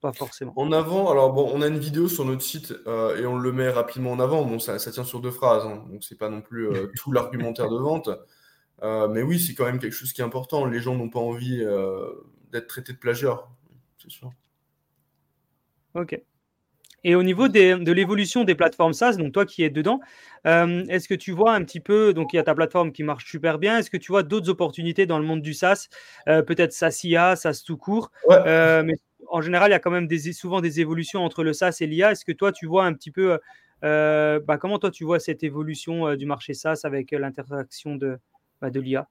Pas 0.00 0.12
forcément. 0.12 0.52
En 0.54 0.70
avant, 0.70 1.10
alors 1.10 1.32
bon, 1.32 1.50
on 1.52 1.60
a 1.60 1.66
une 1.66 1.78
vidéo 1.78 2.06
sur 2.08 2.24
notre 2.24 2.42
site 2.42 2.72
euh, 2.86 3.16
et 3.20 3.26
on 3.26 3.36
le 3.36 3.50
met 3.50 3.68
rapidement 3.68 4.12
en 4.12 4.20
avant. 4.20 4.44
Bon, 4.44 4.60
ça, 4.60 4.78
ça 4.78 4.92
tient 4.92 5.02
sur 5.02 5.20
deux 5.20 5.32
phrases, 5.32 5.66
hein, 5.66 5.84
donc 5.90 6.04
c'est 6.04 6.16
pas 6.16 6.28
non 6.28 6.40
plus 6.40 6.68
euh, 6.68 6.86
tout 6.96 7.10
l'argumentaire 7.10 7.68
de 7.68 7.78
vente. 7.78 8.08
mais 8.80 9.22
oui, 9.22 9.40
c'est 9.40 9.54
quand 9.54 9.64
même 9.64 9.80
quelque 9.80 9.92
chose 9.92 10.12
qui 10.12 10.20
est 10.20 10.24
important. 10.24 10.66
Les 10.66 10.78
gens 10.78 10.94
n'ont 10.94 11.10
pas 11.10 11.18
envie 11.18 11.64
d'être 12.52 12.68
traités 12.68 12.92
de 12.92 12.98
plagieurs, 12.98 13.50
c'est 14.00 14.10
sûr. 14.10 14.30
Ok. 15.94 16.20
Et 17.04 17.14
au 17.14 17.22
niveau 17.22 17.48
de 17.48 17.92
l'évolution 17.92 18.42
des 18.44 18.56
plateformes 18.56 18.92
SaaS, 18.92 19.16
donc 19.16 19.32
toi 19.32 19.46
qui 19.46 19.62
es 19.62 19.70
dedans, 19.70 20.00
euh, 20.46 20.84
est-ce 20.88 21.08
que 21.08 21.14
tu 21.14 21.30
vois 21.30 21.54
un 21.54 21.62
petit 21.62 21.80
peu, 21.80 22.12
donc 22.12 22.32
il 22.32 22.36
y 22.36 22.38
a 22.40 22.42
ta 22.42 22.54
plateforme 22.54 22.92
qui 22.92 23.04
marche 23.04 23.30
super 23.30 23.58
bien, 23.58 23.78
est-ce 23.78 23.90
que 23.90 23.96
tu 23.96 24.10
vois 24.10 24.24
d'autres 24.24 24.50
opportunités 24.50 25.06
dans 25.06 25.18
le 25.18 25.24
monde 25.24 25.40
du 25.40 25.54
SaaS, 25.54 25.88
euh, 26.28 26.42
peut-être 26.42 26.72
SaaS 26.72 27.00
IA, 27.04 27.36
SaaS 27.36 27.62
tout 27.64 27.76
court, 27.76 28.10
euh, 28.30 28.82
mais 28.82 28.94
en 29.28 29.40
général 29.40 29.70
il 29.70 29.72
y 29.72 29.76
a 29.76 29.78
quand 29.78 29.92
même 29.92 30.08
des, 30.08 30.32
souvent 30.32 30.60
des 30.60 30.80
évolutions 30.80 31.24
entre 31.24 31.44
le 31.44 31.52
SaaS 31.52 31.78
et 31.80 31.86
l'IA. 31.86 32.12
Est-ce 32.12 32.24
que 32.24 32.32
toi 32.32 32.50
tu 32.50 32.66
vois 32.66 32.84
un 32.84 32.94
petit 32.94 33.12
peu, 33.12 33.38
bah, 33.80 34.58
comment 34.60 34.80
toi 34.80 34.90
tu 34.90 35.04
vois 35.04 35.20
cette 35.20 35.44
évolution 35.44 36.16
du 36.16 36.26
marché 36.26 36.52
SaaS 36.52 36.80
avec 36.82 37.12
l'interaction 37.12 37.94
de, 37.94 38.18
bah, 38.60 38.70
de 38.70 38.80
l'IA 38.80 39.08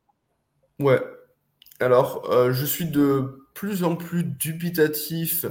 Ouais, 0.80 1.02
alors 1.80 2.30
je 2.52 2.66
suis 2.66 2.86
de 2.86 3.48
plus 3.54 3.86
en 3.86 3.96
plus 3.96 4.26
dubitatif 4.26 5.46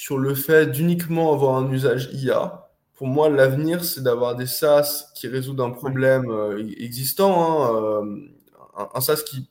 sur 0.00 0.16
le 0.16 0.34
fait 0.34 0.64
d'uniquement 0.64 1.30
avoir 1.34 1.56
un 1.56 1.70
usage 1.70 2.08
IA. 2.14 2.70
Pour 2.94 3.06
moi, 3.06 3.28
l'avenir, 3.28 3.84
c'est 3.84 4.02
d'avoir 4.02 4.34
des 4.34 4.46
SaaS 4.46 5.12
qui 5.14 5.28
résoudent 5.28 5.60
un 5.60 5.72
problème 5.72 6.30
euh, 6.30 6.72
existant. 6.78 7.34
Hein, 7.68 7.74
euh, 7.74 8.88
un, 8.94 9.00
SaaS 9.02 9.22
qui, 9.26 9.50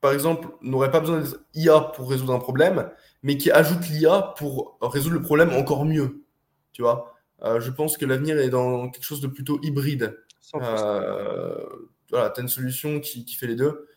par 0.00 0.12
exemple, 0.12 0.46
n'aurait 0.62 0.92
pas 0.92 1.00
besoin 1.00 1.20
d'IA 1.52 1.80
pour 1.80 2.08
résoudre 2.08 2.32
un 2.32 2.38
problème, 2.38 2.88
mais 3.24 3.38
qui 3.38 3.50
ajoute 3.50 3.88
l'IA 3.88 4.34
pour 4.38 4.78
résoudre 4.80 5.16
le 5.16 5.22
problème 5.22 5.50
encore 5.52 5.84
mieux. 5.84 6.22
Tu 6.72 6.82
vois? 6.82 7.16
Euh, 7.42 7.58
Je 7.58 7.72
pense 7.72 7.96
que 7.96 8.06
l'avenir 8.06 8.38
est 8.38 8.50
dans 8.50 8.88
quelque 8.88 9.04
chose 9.04 9.20
de 9.20 9.26
plutôt 9.26 9.58
hybride. 9.64 10.16
voilà, 10.52 12.30
tu 12.30 12.40
as 12.40 12.40
une 12.40 12.48
solution 12.48 13.00
qui, 13.00 13.24
qui 13.24 13.34
fait 13.34 13.48
les 13.48 13.56
deux. 13.56 13.88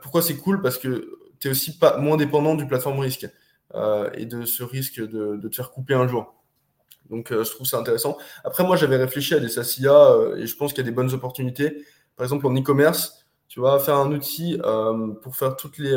pourquoi 0.00 0.22
c'est 0.22 0.36
cool? 0.36 0.62
Parce 0.62 0.78
que 0.78 1.10
tu 1.40 1.48
es 1.48 1.50
aussi 1.50 1.76
pas, 1.76 1.96
moins 1.96 2.16
dépendant 2.16 2.54
du 2.54 2.68
plateforme 2.68 3.00
risque. 3.00 3.28
Euh, 3.74 4.08
et 4.14 4.24
de 4.24 4.46
ce 4.46 4.62
risque 4.62 4.98
de, 4.98 5.36
de, 5.36 5.48
te 5.48 5.54
faire 5.54 5.70
couper 5.70 5.92
un 5.92 6.08
jour. 6.08 6.34
Donc, 7.10 7.32
euh, 7.32 7.44
je 7.44 7.50
trouve 7.50 7.66
ça 7.66 7.76
intéressant. 7.78 8.16
Après, 8.42 8.64
moi, 8.64 8.76
j'avais 8.76 8.96
réfléchi 8.96 9.34
à 9.34 9.40
des 9.40 9.50
SaaSIA 9.50 9.92
euh, 9.92 10.36
et 10.36 10.46
je 10.46 10.56
pense 10.56 10.72
qu'il 10.72 10.82
y 10.82 10.86
a 10.86 10.90
des 10.90 10.94
bonnes 10.94 11.12
opportunités. 11.12 11.84
Par 12.16 12.24
exemple, 12.24 12.46
en 12.46 12.56
e-commerce, 12.56 13.26
tu 13.46 13.60
vas 13.60 13.78
faire 13.78 13.96
un 13.96 14.10
outil 14.10 14.58
pour 15.22 15.36
faire 15.36 15.56
toutes 15.56 15.78
les 15.78 15.96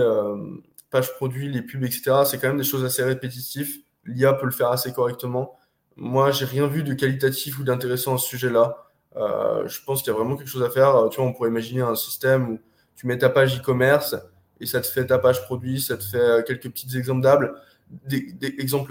pages 0.90 1.14
produits, 1.16 1.50
les 1.50 1.62
pubs, 1.62 1.84
etc. 1.84 2.24
C'est 2.26 2.40
quand 2.40 2.48
même 2.50 2.58
des 2.58 2.64
choses 2.64 2.86
assez 2.86 3.04
répétitives. 3.04 3.80
L'IA 4.06 4.34
peut 4.34 4.46
le 4.46 4.52
faire 4.52 4.70
assez 4.70 4.94
correctement. 4.94 5.58
Moi, 5.98 6.32
j'ai 6.32 6.46
rien 6.46 6.68
vu 6.68 6.84
de 6.84 6.94
qualitatif 6.94 7.60
ou 7.60 7.64
d'intéressant 7.64 8.16
à 8.16 8.18
ce 8.20 8.28
sujet-là. 8.28 8.78
je 9.16 9.84
pense 9.86 10.04
qu'il 10.04 10.14
y 10.14 10.16
a 10.16 10.18
vraiment 10.18 10.38
quelque 10.38 10.48
chose 10.48 10.64
à 10.64 10.70
faire. 10.70 11.10
Tu 11.10 11.20
vois, 11.20 11.26
on 11.30 11.34
pourrait 11.34 11.50
imaginer 11.50 11.82
un 11.82 11.96
système 11.96 12.52
où 12.52 12.60
tu 12.96 13.08
mets 13.08 13.18
ta 13.18 13.30
page 13.30 13.60
e-commerce, 13.60 14.16
et 14.62 14.68
ça 14.68 14.80
te 14.80 14.88
fait 14.88 15.08
ta 15.08 15.18
page 15.18 15.44
produit, 15.44 15.82
ça 15.82 15.98
te 15.98 16.04
fait 16.04 16.18
euh, 16.18 16.42
quelques 16.44 16.70
petits 16.70 16.96
exemples 16.96 17.22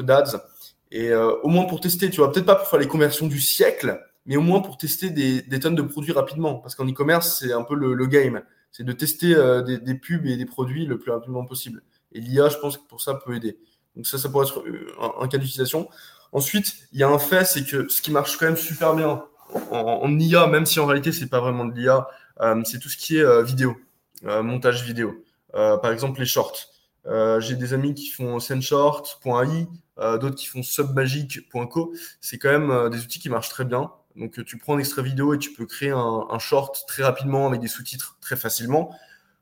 d'ads. 0.02 0.42
Et 0.90 1.10
euh, 1.10 1.32
au 1.42 1.48
moins 1.48 1.64
pour 1.64 1.80
tester, 1.80 2.10
tu 2.10 2.16
vois, 2.16 2.32
peut-être 2.32 2.44
pas 2.44 2.56
pour 2.56 2.66
faire 2.66 2.80
les 2.80 2.88
conversions 2.88 3.28
du 3.28 3.40
siècle, 3.40 4.04
mais 4.26 4.36
au 4.36 4.40
moins 4.40 4.60
pour 4.60 4.76
tester 4.76 5.10
des, 5.10 5.60
tonnes 5.60 5.76
de 5.76 5.82
produits 5.82 6.12
rapidement. 6.12 6.56
Parce 6.56 6.74
qu'en 6.74 6.86
e-commerce, 6.86 7.38
c'est 7.38 7.52
un 7.52 7.62
peu 7.62 7.76
le, 7.76 8.06
game. 8.06 8.42
C'est 8.72 8.82
de 8.82 8.92
tester 8.92 9.34
euh, 9.34 9.62
des, 9.62 9.94
pubs 9.94 10.26
et 10.26 10.36
des 10.36 10.44
produits 10.44 10.86
le 10.86 10.98
plus 10.98 11.12
rapidement 11.12 11.46
possible. 11.46 11.82
Et 12.12 12.20
l'IA, 12.20 12.48
je 12.48 12.58
pense 12.58 12.76
que 12.76 12.82
pour 12.88 13.00
ça 13.00 13.14
peut 13.14 13.36
aider. 13.36 13.56
Donc 13.94 14.08
ça, 14.08 14.18
ça 14.18 14.28
pourrait 14.28 14.48
être 14.48 14.64
un, 15.20 15.28
cas 15.28 15.38
d'utilisation. 15.38 15.88
Ensuite, 16.32 16.88
il 16.92 16.98
y 16.98 17.04
a 17.04 17.08
un 17.08 17.18
fait, 17.18 17.44
c'est 17.44 17.64
que 17.64 17.88
ce 17.88 18.02
qui 18.02 18.10
marche 18.10 18.36
quand 18.36 18.46
même 18.46 18.56
super 18.56 18.94
bien 18.94 19.22
en, 19.70 20.18
IA, 20.18 20.48
même 20.48 20.66
si 20.66 20.78
en 20.78 20.86
réalité 20.86 21.10
c'est 21.10 21.28
pas 21.28 21.40
vraiment 21.40 21.64
de 21.64 21.74
l'IA, 21.74 22.06
c'est 22.64 22.78
tout 22.78 22.88
ce 22.88 22.96
qui 22.96 23.16
est 23.18 23.42
vidéo, 23.42 23.76
montage 24.22 24.84
vidéo. 24.84 25.24
Euh, 25.54 25.76
par 25.78 25.92
exemple, 25.92 26.20
les 26.20 26.26
shorts. 26.26 26.66
Euh, 27.06 27.40
j'ai 27.40 27.56
des 27.56 27.72
amis 27.72 27.94
qui 27.94 28.08
font 28.08 28.40
sendshort.ai, 28.40 29.66
euh, 29.98 30.18
d'autres 30.18 30.36
qui 30.36 30.46
font 30.46 30.62
submagic.co. 30.62 31.94
C'est 32.20 32.38
quand 32.38 32.50
même 32.50 32.90
des 32.90 33.00
outils 33.02 33.20
qui 33.20 33.30
marchent 33.30 33.48
très 33.48 33.64
bien. 33.64 33.90
Donc, 34.16 34.44
tu 34.44 34.58
prends 34.58 34.76
un 34.76 34.78
extrait 34.78 35.02
vidéo 35.02 35.34
et 35.34 35.38
tu 35.38 35.52
peux 35.52 35.66
créer 35.66 35.90
un, 35.90 36.38
short 36.38 36.84
très 36.86 37.02
rapidement 37.02 37.46
avec 37.46 37.60
des 37.60 37.68
sous-titres 37.68 38.16
très 38.20 38.36
facilement. 38.36 38.94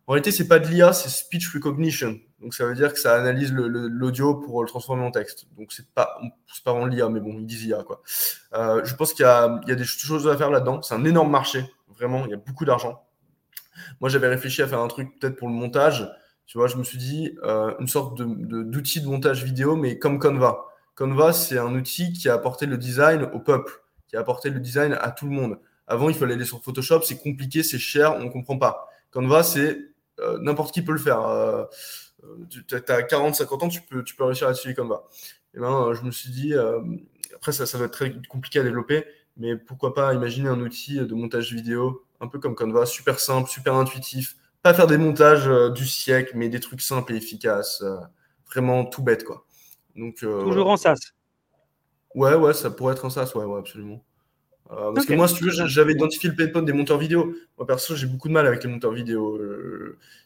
En 0.06 0.12
réalité, 0.12 0.30
c'est 0.30 0.48
pas 0.48 0.58
de 0.58 0.66
l'IA, 0.68 0.92
c'est 0.92 1.08
speech 1.08 1.52
recognition. 1.52 2.18
Donc, 2.40 2.54
ça 2.54 2.64
veut 2.64 2.74
dire 2.74 2.92
que 2.92 2.98
ça 2.98 3.14
analyse 3.14 3.52
l'audio 3.52 4.34
pour 4.34 4.62
le 4.62 4.68
transformer 4.68 5.04
en 5.04 5.10
texte. 5.10 5.46
Donc, 5.56 5.72
c'est 5.72 5.86
pas, 5.88 6.20
pas 6.64 6.72
vraiment 6.72 6.86
l'IA, 6.86 7.08
mais 7.08 7.20
bon, 7.20 7.34
ils 7.38 7.46
disent 7.46 7.64
IA, 7.64 7.82
quoi. 7.82 8.02
je 8.52 8.94
pense 8.94 9.14
qu'il 9.14 9.24
y, 9.24 9.68
y 9.68 9.72
a, 9.72 9.74
des 9.74 9.84
choses 9.84 10.28
à 10.28 10.36
faire 10.36 10.50
là-dedans. 10.50 10.82
C'est 10.82 10.94
un 10.94 11.04
énorme 11.04 11.30
marché. 11.30 11.64
Vraiment, 11.88 12.24
il 12.26 12.30
y 12.30 12.34
a 12.34 12.38
beaucoup 12.38 12.64
d'argent. 12.64 13.02
Moi, 14.00 14.08
j'avais 14.10 14.28
réfléchi 14.28 14.62
à 14.62 14.68
faire 14.68 14.80
un 14.80 14.88
truc 14.88 15.18
peut-être 15.18 15.36
pour 15.36 15.48
le 15.48 15.54
montage. 15.54 16.08
Tu 16.48 16.56
vois, 16.56 16.66
je 16.66 16.76
me 16.76 16.82
suis 16.82 16.96
dit 16.96 17.36
euh, 17.44 17.74
une 17.78 17.88
sorte 17.88 18.16
d'outil 18.16 19.02
de, 19.02 19.06
montage 19.06 19.44
vidéo, 19.44 19.76
mais 19.76 19.98
comme 19.98 20.18
Canva. 20.18 20.64
Canva, 20.94 21.34
c'est 21.34 21.58
un 21.58 21.74
outil 21.74 22.14
qui 22.14 22.28
a 22.30 22.34
apporté 22.34 22.64
le 22.64 22.78
design 22.78 23.28
au 23.34 23.38
peuple, 23.38 23.82
qui 24.08 24.16
a 24.16 24.20
apporté 24.20 24.48
le 24.48 24.58
design 24.58 24.96
à 24.98 25.10
tout 25.10 25.26
le 25.26 25.32
monde. 25.32 25.58
Avant, 25.86 26.08
il 26.08 26.14
fallait 26.14 26.34
aller 26.34 26.46
sur 26.46 26.62
Photoshop, 26.62 27.02
c'est 27.02 27.18
compliqué, 27.18 27.62
c'est 27.62 27.78
cher, 27.78 28.16
on 28.16 28.24
ne 28.24 28.30
comprend 28.30 28.56
pas. 28.56 28.88
Canva, 29.10 29.42
c'est 29.42 29.78
euh, 30.20 30.38
n'importe 30.40 30.72
qui 30.72 30.80
peut 30.80 30.92
le 30.92 30.98
faire. 30.98 31.20
Euh, 31.20 31.64
tu 32.48 32.64
as 32.74 33.02
40, 33.02 33.34
50 33.34 33.62
ans, 33.62 33.68
tu 33.68 33.82
peux, 33.82 34.02
tu 34.02 34.16
peux 34.16 34.24
réussir 34.24 34.48
à 34.48 34.52
utiliser 34.52 34.74
Canva. 34.74 35.04
Et 35.52 35.60
ben, 35.60 35.92
je 35.92 36.02
me 36.02 36.10
suis 36.10 36.30
dit, 36.30 36.54
après, 37.34 37.52
ça, 37.52 37.66
ça 37.66 37.76
va 37.76 37.84
être 37.84 37.92
très 37.92 38.14
compliqué 38.26 38.58
à 38.58 38.62
développer, 38.62 39.04
mais 39.36 39.56
pourquoi 39.56 39.92
pas 39.92 40.14
imaginer 40.14 40.48
un 40.48 40.60
outil 40.60 40.96
de 40.96 41.14
montage 41.14 41.52
vidéo 41.52 42.07
un 42.20 42.28
peu 42.28 42.38
comme 42.38 42.54
Canva, 42.54 42.86
super 42.86 43.20
simple, 43.20 43.48
super 43.48 43.74
intuitif. 43.74 44.36
Pas 44.62 44.74
faire 44.74 44.86
des 44.86 44.98
montages 44.98 45.48
euh, 45.48 45.70
du 45.70 45.86
siècle, 45.86 46.32
mais 46.34 46.48
des 46.48 46.60
trucs 46.60 46.80
simples 46.80 47.12
et 47.12 47.16
efficaces. 47.16 47.82
Euh, 47.82 47.96
vraiment 48.46 48.84
tout 48.84 49.02
bête, 49.02 49.24
quoi. 49.24 49.44
Donc, 49.94 50.22
euh, 50.22 50.42
Toujours 50.42 50.68
en 50.70 50.76
SaaS. 50.76 51.12
Ouais, 52.14 52.34
ouais, 52.34 52.54
ça 52.54 52.70
pourrait 52.70 52.94
être 52.94 53.04
en 53.04 53.10
SaaS, 53.10 53.32
ouais, 53.34 53.44
ouais 53.44 53.58
absolument. 53.58 54.02
parce 54.68 55.06
que 55.06 55.14
moi, 55.14 55.28
si 55.28 55.34
tu 55.34 55.44
veux, 55.44 55.66
j'avais 55.66 55.92
identifié 55.92 56.30
le 56.30 56.50
pain 56.50 56.62
des 56.62 56.72
monteurs 56.72 56.98
vidéo. 56.98 57.34
Moi, 57.56 57.66
perso, 57.66 57.94
j'ai 57.94 58.06
beaucoup 58.06 58.28
de 58.28 58.32
mal 58.32 58.46
avec 58.46 58.64
les 58.64 58.70
monteurs 58.70 58.92
vidéo. 58.92 59.40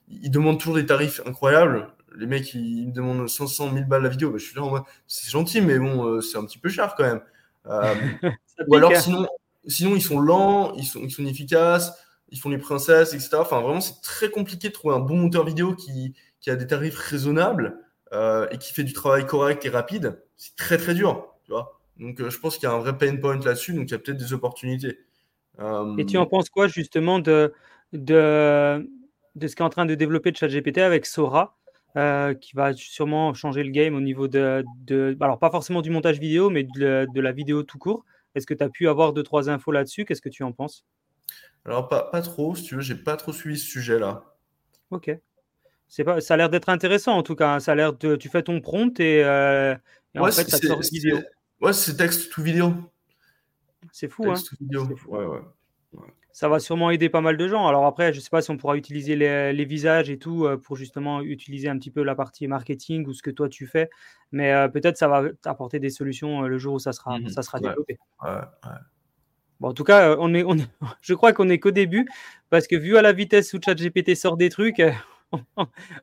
ils 0.08 0.30
demandent 0.30 0.58
toujours 0.58 0.76
des 0.76 0.86
tarifs 0.86 1.20
incroyables. 1.26 1.88
Les 2.16 2.26
mecs, 2.26 2.54
ils, 2.54 2.86
me 2.88 2.92
demandent 2.92 3.28
500 3.28 3.72
000 3.72 3.86
balles 3.86 4.02
la 4.02 4.08
vidéo. 4.08 4.30
Bah, 4.30 4.38
je 4.38 4.44
suis 4.44 4.58
là, 4.58 4.84
c'est 5.06 5.30
gentil, 5.30 5.60
mais 5.60 5.78
bon, 5.78 6.20
c'est 6.20 6.38
un 6.38 6.44
petit 6.44 6.58
peu 6.58 6.68
cher 6.68 6.94
quand 6.96 7.04
même. 7.04 7.20
ou 8.68 8.74
alors, 8.76 8.96
sinon, 8.96 9.26
Sinon, 9.66 9.94
ils 9.94 10.02
sont 10.02 10.20
lents, 10.20 10.74
ils 10.74 10.84
sont, 10.84 11.00
ils 11.00 11.20
inefficaces, 11.20 11.92
ils 12.32 12.38
font 12.38 12.48
les 12.48 12.58
princesses, 12.58 13.14
etc. 13.14 13.36
Enfin, 13.36 13.60
vraiment, 13.60 13.80
c'est 13.80 14.00
très 14.02 14.30
compliqué 14.30 14.68
de 14.68 14.72
trouver 14.72 14.96
un 14.96 15.00
bon 15.00 15.16
monteur 15.16 15.44
vidéo 15.44 15.74
qui, 15.74 16.14
a 16.46 16.56
des 16.56 16.66
tarifs 16.66 16.98
raisonnables 16.98 17.78
euh, 18.12 18.48
et 18.50 18.58
qui 18.58 18.72
fait 18.72 18.84
du 18.84 18.92
travail 18.92 19.26
correct 19.26 19.64
et 19.64 19.68
rapide. 19.68 20.20
C'est 20.36 20.56
très, 20.56 20.78
très 20.78 20.94
dur, 20.94 21.34
tu 21.44 21.52
vois. 21.52 21.80
Donc, 21.98 22.20
euh, 22.20 22.30
je 22.30 22.38
pense 22.38 22.56
qu'il 22.56 22.68
y 22.68 22.72
a 22.72 22.74
un 22.74 22.78
vrai 22.78 22.96
pain 22.96 23.14
point 23.16 23.38
là-dessus, 23.38 23.74
donc 23.74 23.84
il 23.88 23.92
y 23.92 23.94
a 23.94 23.98
peut-être 23.98 24.16
des 24.16 24.32
opportunités. 24.32 24.98
Euh, 25.60 25.96
et 25.98 26.06
tu 26.06 26.16
en 26.16 26.26
penses 26.26 26.48
quoi, 26.48 26.66
justement, 26.66 27.18
de, 27.18 27.52
de, 27.92 28.88
de 29.36 29.46
ce 29.46 29.54
qu'est 29.54 29.62
en 29.62 29.70
train 29.70 29.86
de 29.86 29.94
développer 29.94 30.32
ChatGPT 30.34 30.78
avec 30.78 31.06
Sora 31.06 31.56
qui 32.40 32.52
va 32.54 32.72
sûrement 32.72 33.34
changer 33.34 33.62
le 33.62 33.70
game 33.70 33.94
au 33.94 34.00
niveau 34.00 34.26
de, 34.26 34.64
alors 35.20 35.38
pas 35.38 35.50
forcément 35.50 35.82
du 35.82 35.90
montage 35.90 36.18
vidéo, 36.18 36.48
mais 36.48 36.64
de 36.64 37.20
la 37.20 37.32
vidéo 37.32 37.62
tout 37.62 37.76
court? 37.76 38.06
Est-ce 38.34 38.46
que 38.46 38.54
tu 38.54 38.64
as 38.64 38.68
pu 38.68 38.88
avoir 38.88 39.12
deux, 39.12 39.22
trois 39.22 39.50
infos 39.50 39.72
là-dessus? 39.72 40.04
Qu'est-ce 40.04 40.22
que 40.22 40.28
tu 40.28 40.42
en 40.42 40.52
penses? 40.52 40.84
Alors, 41.64 41.88
pas, 41.88 42.04
pas 42.04 42.22
trop, 42.22 42.54
si 42.54 42.64
tu 42.64 42.74
veux, 42.74 42.80
j'ai 42.80 42.94
pas 42.94 43.16
trop 43.16 43.32
suivi 43.32 43.58
ce 43.58 43.66
sujet-là. 43.66 44.24
Ok. 44.90 45.10
C'est 45.88 46.04
pas, 46.04 46.20
ça 46.20 46.34
a 46.34 46.36
l'air 46.36 46.48
d'être 46.48 46.70
intéressant 46.70 47.12
en 47.12 47.22
tout 47.22 47.36
cas. 47.36 47.54
Hein. 47.54 47.60
Ça 47.60 47.72
a 47.72 47.74
l'air 47.74 47.92
de, 47.92 48.16
tu 48.16 48.28
fais 48.28 48.42
ton 48.42 48.60
prompt 48.60 48.98
et, 48.98 49.22
euh, 49.24 49.74
en 50.16 50.24
fait, 50.26 50.48
ça 50.48 50.58
te 50.58 50.66
sort 50.66 50.80
vidéo. 50.80 51.18
Ouais, 51.60 51.72
c'est 51.72 51.96
texte 51.96 52.32
tout 52.32 52.42
vidéo. 52.42 52.74
C'est 53.92 54.08
fou, 54.08 54.30
hein. 54.30 54.34
Vidéo. 54.60 54.96
Fou. 54.96 55.16
Ouais, 55.16 55.26
ouais 55.26 55.40
ça 56.32 56.48
va 56.48 56.58
sûrement 56.58 56.90
aider 56.90 57.08
pas 57.08 57.20
mal 57.20 57.36
de 57.36 57.48
gens. 57.48 57.66
Alors 57.66 57.86
après, 57.86 58.12
je 58.12 58.18
ne 58.18 58.22
sais 58.22 58.30
pas 58.30 58.42
si 58.42 58.50
on 58.50 58.56
pourra 58.56 58.76
utiliser 58.76 59.16
les, 59.16 59.64
visages 59.64 60.10
et 60.10 60.18
tout 60.18 60.46
euh, 60.46 60.56
pour 60.56 60.76
justement 60.76 61.20
utiliser 61.20 61.68
un 61.68 61.78
petit 61.78 61.90
peu 61.90 62.02
la 62.02 62.14
partie 62.14 62.48
marketing 62.48 63.06
ou 63.06 63.12
ce 63.12 63.22
que 63.22 63.30
toi 63.30 63.48
tu 63.48 63.66
fais, 63.66 63.90
mais 64.32 64.52
euh, 64.52 64.68
peut-être 64.68 64.96
ça 64.96 65.08
va 65.08 65.24
apporter 65.44 65.78
des 65.78 65.90
solutions 65.90 66.44
euh, 66.44 66.48
le 66.48 66.58
jour 66.58 66.74
où 66.74 66.78
ça 66.78 66.92
sera, 66.92 67.18
mmh 67.18 67.28
ça 67.28 67.42
sera 67.42 67.60
développé. 67.60 67.98
Bon, 69.60 69.68
en 69.68 69.74
tout 69.74 69.84
cas, 69.84 70.16
on 70.18 70.34
est, 70.34 70.42
on 70.42 70.56
je 71.02 71.14
crois 71.14 71.32
qu'on 71.32 71.48
est 71.48 71.58
qu'au 71.58 71.70
début 71.70 72.08
parce 72.50 72.66
que 72.66 72.76
vu 72.76 72.96
à 72.96 73.02
la 73.02 73.12
vitesse 73.12 73.52
où 73.54 73.60
ChatGPT 73.64 74.16
sort 74.16 74.36
des 74.36 74.48
trucs, 74.48 74.82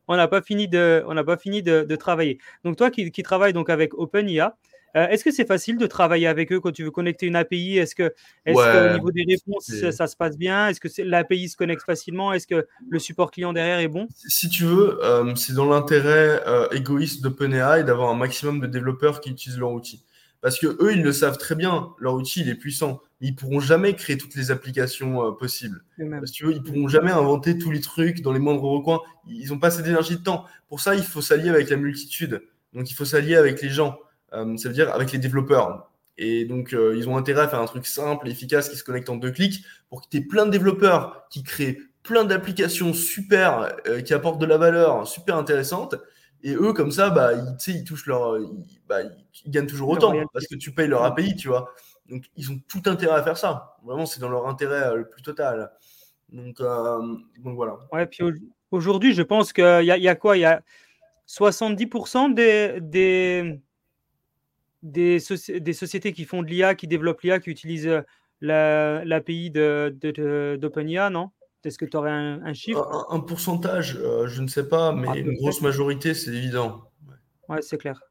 on 0.07 0.15
n'a 0.15 0.27
pas 0.27 0.41
fini 0.41 0.67
de, 0.67 1.03
on 1.07 1.13
n'a 1.13 1.23
pas 1.23 1.37
fini 1.37 1.61
de, 1.61 1.95
travailler. 1.95 2.37
Donc 2.63 2.77
toi 2.77 2.89
qui, 2.89 3.11
qui 3.11 3.23
travailles 3.23 3.53
donc 3.53 3.69
avec 3.69 3.93
OpenIA, 3.95 4.55
euh, 4.95 5.07
est-ce 5.07 5.23
que 5.23 5.31
c'est 5.31 5.45
facile 5.45 5.77
de 5.77 5.87
travailler 5.87 6.27
avec 6.27 6.51
eux 6.51 6.59
quand 6.59 6.71
tu 6.71 6.83
veux 6.83 6.91
connecter 6.91 7.25
une 7.25 7.35
API 7.35 7.77
Est-ce 7.77 7.95
que, 7.95 8.13
est 8.45 8.53
qu'au 8.53 8.93
niveau 8.93 9.11
des 9.11 9.25
réponses, 9.27 9.71
ça, 9.91 10.07
se 10.07 10.15
passe 10.15 10.37
bien? 10.37 10.67
Est-ce 10.69 10.79
que 10.79 11.01
l'API 11.01 11.49
se 11.49 11.57
connecte 11.57 11.83
facilement? 11.83 12.33
Est-ce 12.33 12.47
que 12.47 12.67
le 12.89 12.99
support 12.99 13.31
client 13.31 13.53
derrière 13.53 13.79
est 13.79 13.87
bon? 13.87 14.07
Si 14.27 14.49
tu 14.49 14.63
veux, 14.63 15.03
euh, 15.03 15.35
c'est 15.35 15.53
dans 15.53 15.69
l'intérêt 15.69 16.41
euh, 16.47 16.67
égoïste 16.71 17.21
d'OpenAI 17.21 17.83
d'avoir 17.83 18.09
un 18.09 18.15
maximum 18.15 18.59
de 18.59 18.67
développeurs 18.67 19.21
qui 19.21 19.29
utilisent 19.29 19.59
leur 19.59 19.71
outil. 19.71 20.03
Parce 20.41 20.57
que 20.57 20.67
eux, 20.81 20.93
ils 20.93 21.03
le 21.03 21.11
savent 21.11 21.37
très 21.37 21.55
bien, 21.55 21.89
leur 21.99 22.13
outil, 22.13 22.41
il 22.41 22.49
est 22.49 22.55
puissant. 22.55 23.01
Ils 23.19 23.35
pourront 23.35 23.59
jamais 23.59 23.93
créer 23.95 24.17
toutes 24.17 24.35
les 24.35 24.51
applications 24.51 25.25
euh, 25.25 25.31
possibles. 25.31 25.83
Parce 25.97 26.31
que 26.31 26.49
ils 26.49 26.63
pourront 26.63 26.87
jamais 26.87 27.11
inventer 27.11 27.57
tous 27.57 27.71
les 27.71 27.81
trucs 27.81 28.21
dans 28.21 28.31
les 28.31 28.39
moindres 28.39 28.63
recoins. 28.63 29.01
Ils 29.27 29.49
n'ont 29.49 29.59
pas 29.59 29.69
cette 29.69 29.85
énergie 29.85 30.17
de 30.17 30.23
temps. 30.23 30.45
Pour 30.69 30.79
ça, 30.79 30.95
il 30.95 31.03
faut 31.03 31.21
s'allier 31.21 31.49
avec 31.49 31.69
la 31.69 31.75
multitude. 31.75 32.41
Donc, 32.73 32.89
il 32.89 32.93
faut 32.93 33.05
s'allier 33.05 33.35
avec 33.35 33.61
les 33.61 33.69
gens. 33.69 33.99
Euh, 34.33 34.57
ça 34.57 34.69
veut 34.69 34.75
dire 34.75 34.93
avec 34.93 35.11
les 35.11 35.19
développeurs. 35.19 35.91
Et 36.17 36.45
donc, 36.45 36.73
euh, 36.73 36.95
ils 36.97 37.07
ont 37.07 37.17
intérêt 37.17 37.43
à 37.43 37.47
faire 37.47 37.61
un 37.61 37.65
truc 37.65 37.85
simple 37.85 38.27
et 38.27 38.31
efficace 38.31 38.69
qui 38.69 38.75
se 38.75 38.83
connecte 38.83 39.09
en 39.09 39.15
deux 39.15 39.31
clics 39.31 39.63
pour 39.89 40.01
que 40.01 40.07
tu 40.09 40.17
aies 40.17 40.21
plein 40.21 40.45
de 40.45 40.51
développeurs 40.51 41.27
qui 41.29 41.43
créent 41.43 41.79
plein 42.03 42.23
d'applications 42.25 42.93
super, 42.93 43.75
qui 44.05 44.13
apportent 44.13 44.39
de 44.39 44.45
la 44.45 44.57
valeur 44.57 45.07
super 45.07 45.37
intéressante. 45.37 45.95
Et 46.41 46.53
eux, 46.53 46.73
comme 46.73 46.91
ça, 46.91 47.09
bah, 47.09 47.31
ils, 47.33 47.73
ils 47.73 47.83
touchent 47.83 48.07
leur. 48.07 48.39
Ils, 48.39 48.81
bah, 48.87 48.99
ils 49.45 49.51
gagnent 49.51 49.67
toujours 49.67 49.89
autant 49.89 50.13
parce 50.33 50.47
que 50.47 50.55
tu 50.55 50.71
payes 50.71 50.87
leur 50.87 51.03
API, 51.03 51.35
tu 51.35 51.49
vois. 51.49 51.73
Donc, 52.09 52.23
ils 52.35 52.51
ont 52.51 52.59
tout 52.67 52.81
intérêt 52.85 53.15
à 53.15 53.23
faire 53.23 53.37
ça. 53.37 53.77
Vraiment, 53.83 54.05
c'est 54.05 54.19
dans 54.19 54.29
leur 54.29 54.47
intérêt 54.47 54.87
euh, 54.87 54.95
le 54.95 55.09
plus 55.09 55.21
total. 55.21 55.71
Donc, 56.29 56.59
euh, 56.59 57.15
donc 57.39 57.55
voilà. 57.55 57.77
Ouais, 57.91 58.05
puis 58.05 58.23
aujourd'hui, 58.71 59.13
je 59.13 59.21
pense 59.21 59.53
qu'il 59.53 59.81
y, 59.81 59.85
y, 59.85 60.07
a 60.07 60.15
quoi? 60.15 60.37
Il 60.37 60.41
y 60.41 60.45
a 60.45 60.61
70% 61.27 62.33
des, 62.33 62.79
des, 62.81 63.61
des, 64.83 65.19
des, 65.59 65.73
sociétés 65.73 66.13
qui 66.13 66.25
font 66.25 66.41
de 66.41 66.47
l'IA, 66.47 66.75
qui 66.75 66.87
développent 66.87 67.21
l'IA, 67.21 67.39
qui 67.39 67.49
utilisent 67.49 68.03
l'API 68.41 69.51
d'OpenIA, 69.51 71.09
de, 71.09 71.13
non? 71.13 71.31
Est-ce 71.65 71.77
que 71.77 71.85
tu 71.85 71.97
aurais 71.97 72.11
un, 72.11 72.53
chiffre? 72.53 73.07
Un, 73.09 73.19
pourcentage, 73.19 73.97
euh, 73.97 74.27
je 74.27 74.41
ne 74.41 74.47
sais 74.47 74.69
pas, 74.69 74.93
mais 74.93 75.07
ah, 75.11 75.17
une 75.17 75.33
grosse 75.33 75.61
majorité, 75.61 76.13
c'est 76.13 76.31
évident. 76.31 76.89
Ouais, 77.49 77.61
c'est 77.61 77.77
clair. 77.77 78.01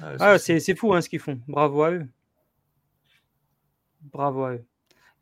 Ah, 0.00 0.38
c'est 0.38 0.74
fou 0.74 0.92
hein, 0.92 1.00
ce 1.00 1.08
qu'ils 1.08 1.20
font. 1.20 1.40
Bravo 1.48 1.82
à 1.82 1.92
eux. 1.92 2.06
Bravo 4.12 4.44
à 4.44 4.52
eux. 4.54 4.64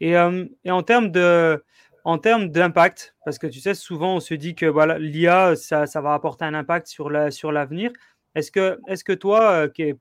Et, 0.00 0.16
euh, 0.16 0.44
et 0.64 0.72
en 0.72 0.82
termes 0.82 1.12
de 1.12 1.62
en 2.04 2.18
termes 2.18 2.48
d'impact, 2.48 3.14
parce 3.24 3.38
que 3.38 3.46
tu 3.46 3.60
sais, 3.60 3.74
souvent 3.74 4.16
on 4.16 4.20
se 4.20 4.34
dit 4.34 4.56
que 4.56 4.66
voilà, 4.66 4.98
l'IA, 4.98 5.54
ça, 5.54 5.86
ça, 5.86 6.00
va 6.00 6.14
apporter 6.14 6.44
un 6.44 6.54
impact 6.54 6.88
sur 6.88 7.10
l'avenir. 7.10 7.22
La, 7.22 7.30
sur 7.30 7.52
est-ce 8.34 8.50
que, 8.50 8.80
est 8.88 9.02
que 9.04 9.12
toi, 9.12 9.52
euh, 9.52 9.68
qui 9.68 9.82
es 9.82 9.96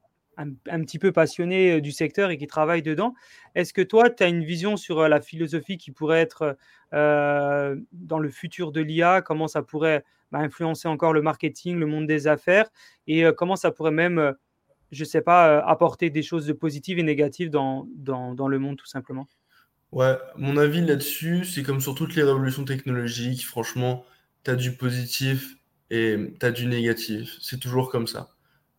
un, 0.69 0.82
petit 0.82 0.99
peu 0.99 1.12
passionné 1.12 1.73
euh, 1.73 1.82
du 1.82 1.91
secteur 1.91 2.30
et 2.30 2.38
qui 2.38 2.47
travaille 2.47 2.82
dedans. 2.82 3.13
Est-ce 3.56 3.73
que 3.73 3.82
toi, 3.82 4.10
tu 4.10 4.23
as 4.23 4.27
une 4.27 4.43
vision 4.43 4.77
sur 4.77 4.99
euh, 4.99 5.08
la 5.08 5.21
philosophie 5.21 5.77
qui 5.77 5.91
pourrait 5.91 6.21
être 6.21 6.58
euh, 6.93 7.75
dans 7.91 8.19
le 8.19 8.30
futur 8.30 8.71
de 8.71 8.82
l'IA, 8.82 9.21
comment 9.21 9.47
ça 9.47 9.62
pourrait 9.62 10.04
bah, 10.32 10.39
influencer 10.39 10.88
encore 10.88 11.13
le 11.13 11.21
marketing, 11.21 11.77
le 11.77 11.86
monde 11.86 12.08
des 12.08 12.27
affaires, 12.27 12.69
et 13.08 13.25
comment 13.36 13.56
ça 13.56 13.71
pourrait 13.71 13.91
même, 13.91 14.34
je 14.91 15.04
ne 15.04 15.08
sais 15.08 15.21
pas, 15.21 15.60
apporter 15.60 16.10
des 16.10 16.23
choses 16.23 16.45
de 16.45 16.54
positives 16.54 16.99
et 16.99 17.04
négatives 17.04 17.49
dans, 17.49 17.88
dans, 17.95 18.34
dans 18.34 18.47
le 18.47 18.60
monde 18.60 18.77
tout 18.77 18.86
simplement? 18.86 19.27
Ouais, 19.91 20.15
mon 20.38 20.56
avis 20.56 20.82
là-dessus, 20.82 21.43
c'est 21.43 21.63
comme 21.63 21.82
sur 21.82 21.95
toutes 21.95 22.15
les 22.15 22.23
révolutions 22.23 22.63
technologiques, 22.63 23.45
franchement, 23.45 24.06
tu 24.45 24.51
as 24.51 24.56
du 24.56 24.77
positif 24.77 25.58
et 25.89 26.17
tu 26.39 26.45
as 26.45 26.51
du 26.51 26.65
négatif. 26.65 27.38
C'est 27.41 27.60
toujours 27.60 27.89
comme 27.89 28.08
ça, 28.08 28.30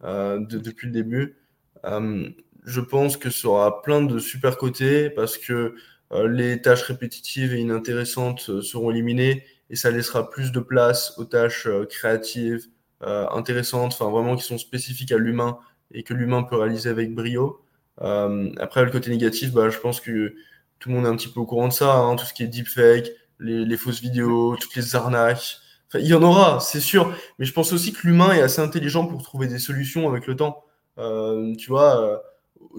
depuis 0.01 0.87
le 0.87 0.93
début. 0.93 1.37
Euh, 1.85 2.29
je 2.65 2.81
pense 2.81 3.17
que 3.17 3.31
ça 3.31 3.49
aura 3.49 3.83
plein 3.83 4.03
de 4.03 4.19
super 4.19 4.57
côtés 4.57 5.11
parce 5.11 5.39
que 5.39 5.75
euh, 6.13 6.29
les 6.29 6.63
tâches 6.63 6.83
répétitives 6.83 7.55
et 7.55 7.61
inintéressantes 7.61 8.51
euh, 8.51 8.63
seront 8.63 8.91
éliminées 8.91 9.45
et 9.71 9.77
ça 9.77 9.91
laissera 9.91 10.31
plus 10.31 10.53
de 10.53 10.61
place 10.61 11.15
aux 11.19 11.25
tâches 11.25 11.67
créatives, 11.89 12.67
intéressantes, 13.01 13.95
enfin 13.95 14.11
vraiment 14.11 14.37
qui 14.37 14.45
sont 14.45 14.59
spécifiques 14.59 15.11
à 15.11 15.17
l'humain 15.19 15.59
et 15.93 16.05
que 16.05 16.15
l'humain 16.15 16.45
peut 16.45 16.57
réaliser 16.57 16.89
avec 16.91 17.15
brio. 17.15 17.61
après, 17.99 18.85
le 18.85 18.91
côté 18.91 19.11
négatif, 19.11 19.53
bah, 19.53 19.71
je 19.71 19.79
pense 19.79 20.01
que 20.01 20.35
tout 20.79 20.89
le 20.89 20.97
monde 20.97 21.07
est 21.07 21.09
un 21.09 21.17
petit 21.17 21.29
peu 21.29 21.41
au 21.41 21.47
courant 21.47 21.69
de 21.69 21.73
ça, 21.73 21.95
hein, 21.97 22.17
tout 22.17 22.27
ce 22.27 22.35
qui 22.35 22.43
est 22.43 22.49
deepfake, 22.49 23.11
les, 23.41 23.77
fausses 23.77 24.01
vidéos, 24.01 24.57
toutes 24.57 24.77
les 24.77 24.95
arnaques. 24.95 25.59
Il 25.95 26.07
y 26.07 26.15
en 26.15 26.23
aura, 26.23 26.61
c'est 26.61 26.81
sûr, 26.81 27.15
mais 27.39 27.45
je 27.45 27.53
pense 27.53 27.73
aussi 27.73 27.93
que 27.93 28.07
l'humain 28.07 28.33
est 28.33 28.43
assez 28.43 28.61
intelligent 28.61 29.07
pour 29.07 29.23
trouver 29.23 29.47
des 29.47 29.59
solutions 29.59 30.09
avec 30.09 30.27
le 30.27 30.37
temps. 30.37 30.65
Euh, 30.99 31.55
tu 31.57 31.69
vois. 31.69 32.01
Euh, 32.01 32.19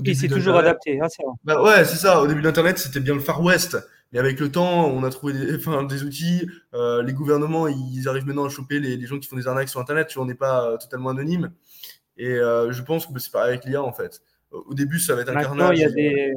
il 0.03 0.15
s'est 0.15 0.27
toujours 0.27 0.55
adapté. 0.55 0.99
Hein, 0.99 1.07
bah 1.43 1.61
ouais, 1.61 1.85
c'est 1.85 1.97
ça. 1.97 2.21
Au 2.21 2.27
début 2.27 2.41
d'Internet, 2.41 2.77
c'était 2.77 2.99
bien 2.99 3.13
le 3.13 3.19
Far 3.19 3.41
West. 3.41 3.77
Et 4.11 4.19
avec 4.19 4.39
le 4.39 4.51
temps, 4.51 4.87
on 4.87 5.03
a 5.03 5.09
trouvé 5.09 5.33
des, 5.33 5.55
enfin, 5.67 5.83
des 5.83 6.03
outils. 6.03 6.47
Euh, 6.73 7.03
les 7.03 7.13
gouvernements, 7.13 7.67
ils 7.67 8.07
arrivent 8.07 8.25
maintenant 8.25 8.45
à 8.45 8.49
choper 8.49 8.79
les, 8.79 8.97
les, 8.97 9.07
gens 9.07 9.19
qui 9.19 9.27
font 9.27 9.35
des 9.35 9.47
arnaques 9.47 9.69
sur 9.69 9.79
Internet. 9.79 10.07
Tu 10.07 10.15
vois, 10.15 10.23
on 10.23 10.27
n'est 10.27 10.35
pas 10.35 10.77
totalement 10.77 11.09
anonyme. 11.09 11.51
Et 12.17 12.35
je 12.35 12.81
pense 12.81 13.07
que 13.07 13.19
c'est 13.19 13.31
pareil 13.31 13.53
avec 13.53 13.65
l'IA, 13.65 13.81
en 13.81 13.93
fait. 13.93 14.21
Au 14.51 14.73
début, 14.73 14.99
ça 14.99 15.15
va 15.15 15.21
être 15.21 15.29
un 15.29 15.41
carnage. 15.41 15.79
Il 15.79 15.81
y, 15.81 15.85
a 15.85 15.89
des... 15.89 16.33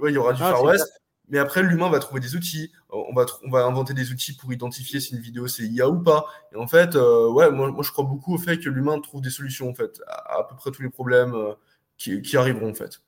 ouais, 0.00 0.10
il 0.10 0.14
y 0.14 0.16
aura 0.16 0.32
du 0.32 0.38
Far 0.38 0.64
West. 0.64 1.01
Mais 1.28 1.38
après, 1.38 1.62
l'humain 1.62 1.88
va 1.88 1.98
trouver 1.98 2.20
des 2.20 2.36
outils. 2.36 2.72
On 2.90 3.14
va, 3.14 3.24
on 3.44 3.50
va 3.50 3.64
inventer 3.64 3.94
des 3.94 4.10
outils 4.10 4.36
pour 4.36 4.52
identifier 4.52 5.00
si 5.00 5.14
une 5.14 5.20
vidéo 5.20 5.46
c'est 5.46 5.62
IA 5.62 5.88
ou 5.88 6.00
pas. 6.00 6.26
Et 6.52 6.56
en 6.56 6.66
fait, 6.66 6.94
euh, 6.94 7.30
ouais, 7.30 7.50
moi, 7.50 7.70
moi, 7.70 7.82
je 7.82 7.90
crois 7.90 8.04
beaucoup 8.04 8.34
au 8.34 8.38
fait 8.38 8.58
que 8.58 8.68
l'humain 8.68 9.00
trouve 9.00 9.22
des 9.22 9.30
solutions 9.30 9.70
en 9.70 9.74
fait 9.74 10.00
à, 10.06 10.40
à 10.40 10.44
peu 10.44 10.56
près 10.56 10.70
tous 10.70 10.82
les 10.82 10.90
problèmes 10.90 11.34
euh, 11.34 11.52
qui, 11.96 12.20
qui, 12.22 12.36
arriveront 12.36 12.70
en 12.70 12.74
fait. 12.74 13.00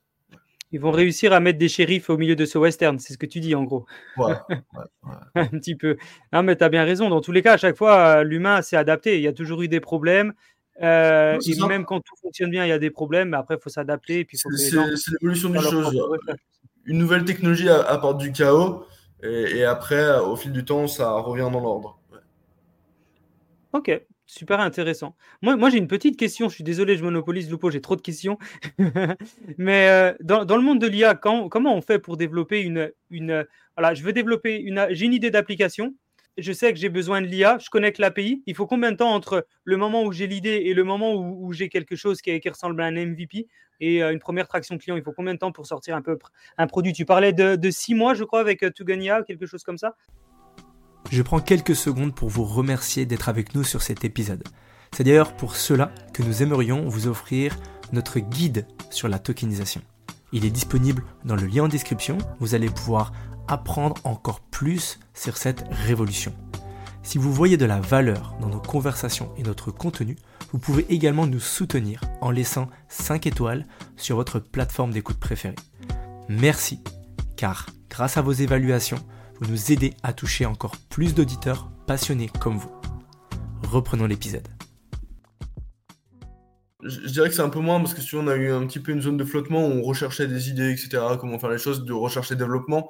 Ils 0.71 0.79
vont 0.79 0.91
réussir 0.91 1.33
à 1.33 1.39
mettre 1.39 1.59
des 1.59 1.69
shérifs 1.69 2.09
au 2.09 2.17
milieu 2.17 2.35
de 2.35 2.45
ce 2.45 2.57
western, 2.57 2.97
c'est 2.99 3.13
ce 3.13 3.17
que 3.17 3.27
tu 3.27 3.39
dis 3.39 3.53
en 3.53 3.63
gros. 3.63 3.85
Ouais, 4.17 4.33
ouais, 4.49 4.55
un 5.35 5.47
petit 5.47 5.75
peu. 5.75 5.95
Non, 6.33 6.41
mais 6.41 6.55
tu 6.55 6.63
as 6.63 6.69
bien 6.69 6.83
raison. 6.83 7.09
Dans 7.09 7.21
tous 7.21 7.31
les 7.31 7.43
cas, 7.43 7.53
à 7.53 7.57
chaque 7.57 7.77
fois, 7.77 8.23
l'humain 8.23 8.61
s'est 8.61 8.77
adapté. 8.77 9.17
Il 9.17 9.21
y 9.21 9.27
a 9.27 9.33
toujours 9.33 9.61
eu 9.61 9.67
des 9.67 9.79
problèmes. 9.79 10.33
Euh, 10.81 11.39
et 11.45 11.67
même 11.67 11.85
quand 11.85 12.01
tout 12.01 12.15
fonctionne 12.21 12.49
bien, 12.49 12.65
il 12.65 12.69
y 12.69 12.73
a 12.73 12.79
des 12.79 12.89
problèmes. 12.89 13.29
Mais 13.29 13.37
après, 13.37 13.55
il 13.55 13.61
faut 13.61 13.69
s'adapter. 13.69 14.27
C'est 14.33 14.49
l'évolution 15.21 15.49
des 15.49 15.59
choses 15.59 15.95
une 16.85 16.97
nouvelle 16.97 17.25
technologie 17.25 17.69
apporte 17.69 18.17
du 18.17 18.31
chaos 18.31 18.85
et, 19.23 19.63
après, 19.63 20.19
au 20.19 20.35
fil 20.35 20.51
du 20.51 20.65
temps, 20.65 20.87
ça 20.87 21.11
revient 21.13 21.49
dans 21.51 21.59
l'ordre. 21.59 21.99
Ok, 23.73 23.91
super 24.25 24.59
intéressant. 24.59 25.15
Moi, 25.41 25.69
j'ai 25.69 25.77
une 25.77 25.87
petite 25.87 26.17
question. 26.17 26.47
Je 26.47 26.55
suis 26.55 26.63
désolé, 26.63 26.95
je 26.95 27.03
monopolise 27.03 27.49
Lupo, 27.49 27.71
j'ai 27.71 27.81
trop 27.81 27.95
de 27.95 28.01
questions. 28.01 28.37
Mais 29.57 29.89
euh, 29.89 30.13
dans, 30.21 30.55
le 30.55 30.61
monde 30.61 30.79
de 30.79 30.87
l'IA, 30.87 31.15
comment 31.15 31.75
on 31.75 31.81
fait 31.81 31.99
pour 31.99 32.17
développer 32.17 32.61
une, 32.61 32.91
une. 33.09 33.45
Voilà, 33.75 33.93
je 33.93 34.03
veux 34.03 34.13
développer 34.13 34.57
une. 34.57 34.87
J'ai 34.91 35.05
une 35.05 35.13
idée 35.13 35.31
d'application 35.31 35.93
je 36.37 36.51
sais 36.51 36.73
que 36.73 36.79
j'ai 36.79 36.89
besoin 36.89 37.21
de 37.21 37.27
l'IA, 37.27 37.57
je 37.59 37.69
connecte 37.69 37.97
l'API. 37.97 38.43
Il 38.45 38.55
faut 38.55 38.67
combien 38.67 38.91
de 38.91 38.97
temps 38.97 39.13
entre 39.13 39.47
le 39.63 39.77
moment 39.77 40.03
où 40.03 40.11
j'ai 40.11 40.27
l'idée 40.27 40.63
et 40.65 40.73
le 40.73 40.83
moment 40.83 41.13
où, 41.15 41.53
j'ai 41.53 41.69
quelque 41.69 41.95
chose 41.95 42.21
qui, 42.21 42.41
ressemble 42.49 42.81
à 42.81 42.85
un 42.85 42.91
MVP 42.91 43.47
et 43.79 44.03
euh, 44.03 44.11
une 44.11 44.19
première 44.19 44.47
traction 44.47 44.77
client 44.77 44.95
Il 44.95 45.03
faut 45.03 45.11
combien 45.11 45.33
de 45.33 45.39
temps 45.39 45.51
pour 45.51 45.65
sortir 45.65 45.95
un 45.95 46.01
peu 46.01 46.17
un 46.57 46.67
produit? 46.67 46.93
Tu 46.93 47.05
parlais 47.05 47.33
de, 47.33 47.69
six 47.71 47.95
mois, 47.95 48.13
je 48.13 48.23
crois, 48.23 48.39
avec 48.39 48.63
euh, 48.63 48.71
Tugania, 48.71 49.23
quelque 49.23 49.45
chose 49.45 49.63
comme 49.63 49.77
ça? 49.77 49.95
Je 51.11 51.21
prends 51.21 51.39
quelques 51.39 51.75
secondes 51.75 52.15
pour 52.15 52.29
vous 52.29 52.43
remercier 52.43 53.05
d'être 53.05 53.29
avec 53.29 53.53
nous 53.55 53.63
sur 53.63 53.81
cet 53.81 54.05
épisode. 54.05 54.43
C'est 54.91 55.03
d'ailleurs 55.03 55.35
pour 55.35 55.55
cela 55.55 55.91
que 56.13 56.23
nous 56.23 56.41
aimerions 56.41 56.87
vous 56.87 57.07
offrir 57.07 57.55
notre 57.91 58.19
guide 58.19 58.65
sur 58.89 59.07
la 59.07 59.19
tokenisation. 59.19 59.81
Il 60.31 60.45
est 60.45 60.49
disponible 60.51 61.03
dans 61.23 61.35
le 61.35 61.45
lien 61.45 61.63
en 61.63 61.67
description. 61.67 62.17
Vous 62.39 62.55
allez 62.55 62.69
pouvoir 62.69 63.11
apprendre 63.47 63.95
encore 64.03 64.39
plus 64.39 64.99
sur 65.13 65.37
cette 65.37 65.63
révolution. 65.69 66.33
Si 67.05 67.19
vous 67.19 67.31
voyez 67.31 67.55
de 67.55 67.65
la 67.65 67.79
valeur 67.79 68.35
dans 68.41 68.49
nos 68.49 68.59
conversations 68.59 69.31
et 69.37 69.43
notre 69.43 69.69
contenu, 69.69 70.17
vous 70.51 70.57
pouvez 70.57 70.87
également 70.89 71.27
nous 71.27 71.39
soutenir 71.39 72.01
en 72.19 72.31
laissant 72.31 72.67
5 72.89 73.27
étoiles 73.27 73.67
sur 73.95 74.15
votre 74.15 74.39
plateforme 74.39 74.89
d'écoute 74.89 75.19
préférée. 75.19 75.55
Merci, 76.29 76.79
car 77.37 77.67
grâce 77.91 78.17
à 78.17 78.23
vos 78.23 78.31
évaluations, 78.31 78.97
vous 79.39 79.51
nous 79.51 79.71
aidez 79.71 79.93
à 80.01 80.13
toucher 80.13 80.47
encore 80.47 80.77
plus 80.89 81.13
d'auditeurs 81.13 81.69
passionnés 81.85 82.31
comme 82.39 82.57
vous. 82.57 82.71
Reprenons 83.61 84.07
l'épisode 84.07 84.47
je, 86.85 87.09
dirais 87.09 87.29
que 87.29 87.35
c'est 87.35 87.41
un 87.41 87.49
peu 87.49 87.59
moins 87.59 87.79
parce 87.79 87.93
que 87.93 88.01
si 88.01 88.15
on 88.15 88.27
a 88.27 88.35
eu 88.35 88.51
un 88.51 88.65
petit 88.65 88.79
peu 88.79 88.91
une 88.91 89.01
zone 89.01 89.17
de 89.17 89.23
flottement 89.23 89.67
où 89.67 89.71
on 89.71 89.81
recherchait 89.81 90.27
des 90.27 90.49
idées, 90.49 90.71
etc., 90.71 91.01
comment 91.19 91.39
faire 91.39 91.49
les 91.49 91.57
choses, 91.57 91.83
de 91.83 91.93
recherche 91.93 92.31
et 92.31 92.35
développement. 92.35 92.89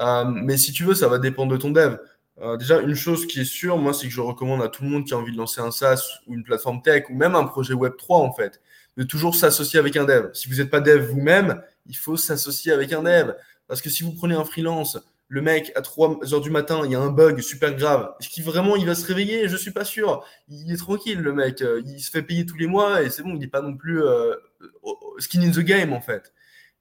Euh, 0.00 0.24
mais 0.24 0.56
si 0.56 0.72
tu 0.72 0.84
veux, 0.84 0.94
ça 0.94 1.08
va 1.08 1.18
dépendre 1.18 1.52
de 1.52 1.56
ton 1.56 1.70
dev. 1.70 1.96
Euh, 2.40 2.56
déjà, 2.56 2.80
une 2.80 2.94
chose 2.94 3.26
qui 3.26 3.40
est 3.40 3.44
sûre, 3.44 3.76
moi, 3.76 3.92
c'est 3.92 4.06
que 4.06 4.12
je 4.12 4.20
recommande 4.20 4.62
à 4.62 4.68
tout 4.68 4.84
le 4.84 4.90
monde 4.90 5.04
qui 5.04 5.12
a 5.12 5.18
envie 5.18 5.32
de 5.32 5.36
lancer 5.36 5.60
un 5.60 5.70
SaaS 5.70 6.02
ou 6.26 6.34
une 6.34 6.44
plateforme 6.44 6.82
tech 6.82 7.04
ou 7.10 7.14
même 7.14 7.34
un 7.34 7.44
projet 7.44 7.74
Web 7.74 7.94
3, 7.96 8.18
en 8.18 8.32
fait, 8.32 8.60
de 8.96 9.02
toujours 9.02 9.34
s'associer 9.34 9.78
avec 9.78 9.96
un 9.96 10.04
dev. 10.04 10.30
Si 10.32 10.48
vous 10.48 10.56
n'êtes 10.56 10.70
pas 10.70 10.80
dev 10.80 11.04
vous-même, 11.04 11.62
il 11.86 11.96
faut 11.96 12.16
s'associer 12.16 12.72
avec 12.72 12.92
un 12.92 13.02
dev. 13.02 13.32
Parce 13.68 13.82
que 13.82 13.90
si 13.90 14.02
vous 14.02 14.12
prenez 14.12 14.34
un 14.34 14.44
freelance 14.44 14.98
le 15.32 15.40
mec, 15.40 15.72
à 15.76 15.80
3 15.80 16.34
heures 16.34 16.42
du 16.42 16.50
matin, 16.50 16.82
il 16.84 16.90
y 16.90 16.94
a 16.94 17.00
un 17.00 17.10
bug 17.10 17.40
super 17.40 17.74
grave. 17.74 18.12
Est-ce 18.20 18.28
qu'il 18.28 18.44
vraiment 18.44 18.76
il 18.76 18.84
va 18.84 18.94
se 18.94 19.06
réveiller? 19.06 19.48
Je 19.48 19.56
suis 19.56 19.70
pas 19.70 19.86
sûr. 19.86 20.22
Il 20.48 20.70
est 20.70 20.76
tranquille, 20.76 21.20
le 21.20 21.32
mec. 21.32 21.62
Euh, 21.62 21.80
il 21.86 22.00
se 22.00 22.10
fait 22.10 22.22
payer 22.22 22.44
tous 22.44 22.58
les 22.58 22.66
mois 22.66 23.02
et 23.02 23.08
c'est 23.08 23.22
bon, 23.22 23.30
il 23.30 23.38
n'est 23.38 23.46
pas 23.46 23.62
non 23.62 23.74
plus 23.74 24.02
euh, 24.02 24.34
skin 25.16 25.40
in 25.40 25.50
the 25.50 25.60
game 25.60 25.94
en 25.94 26.02
fait. 26.02 26.34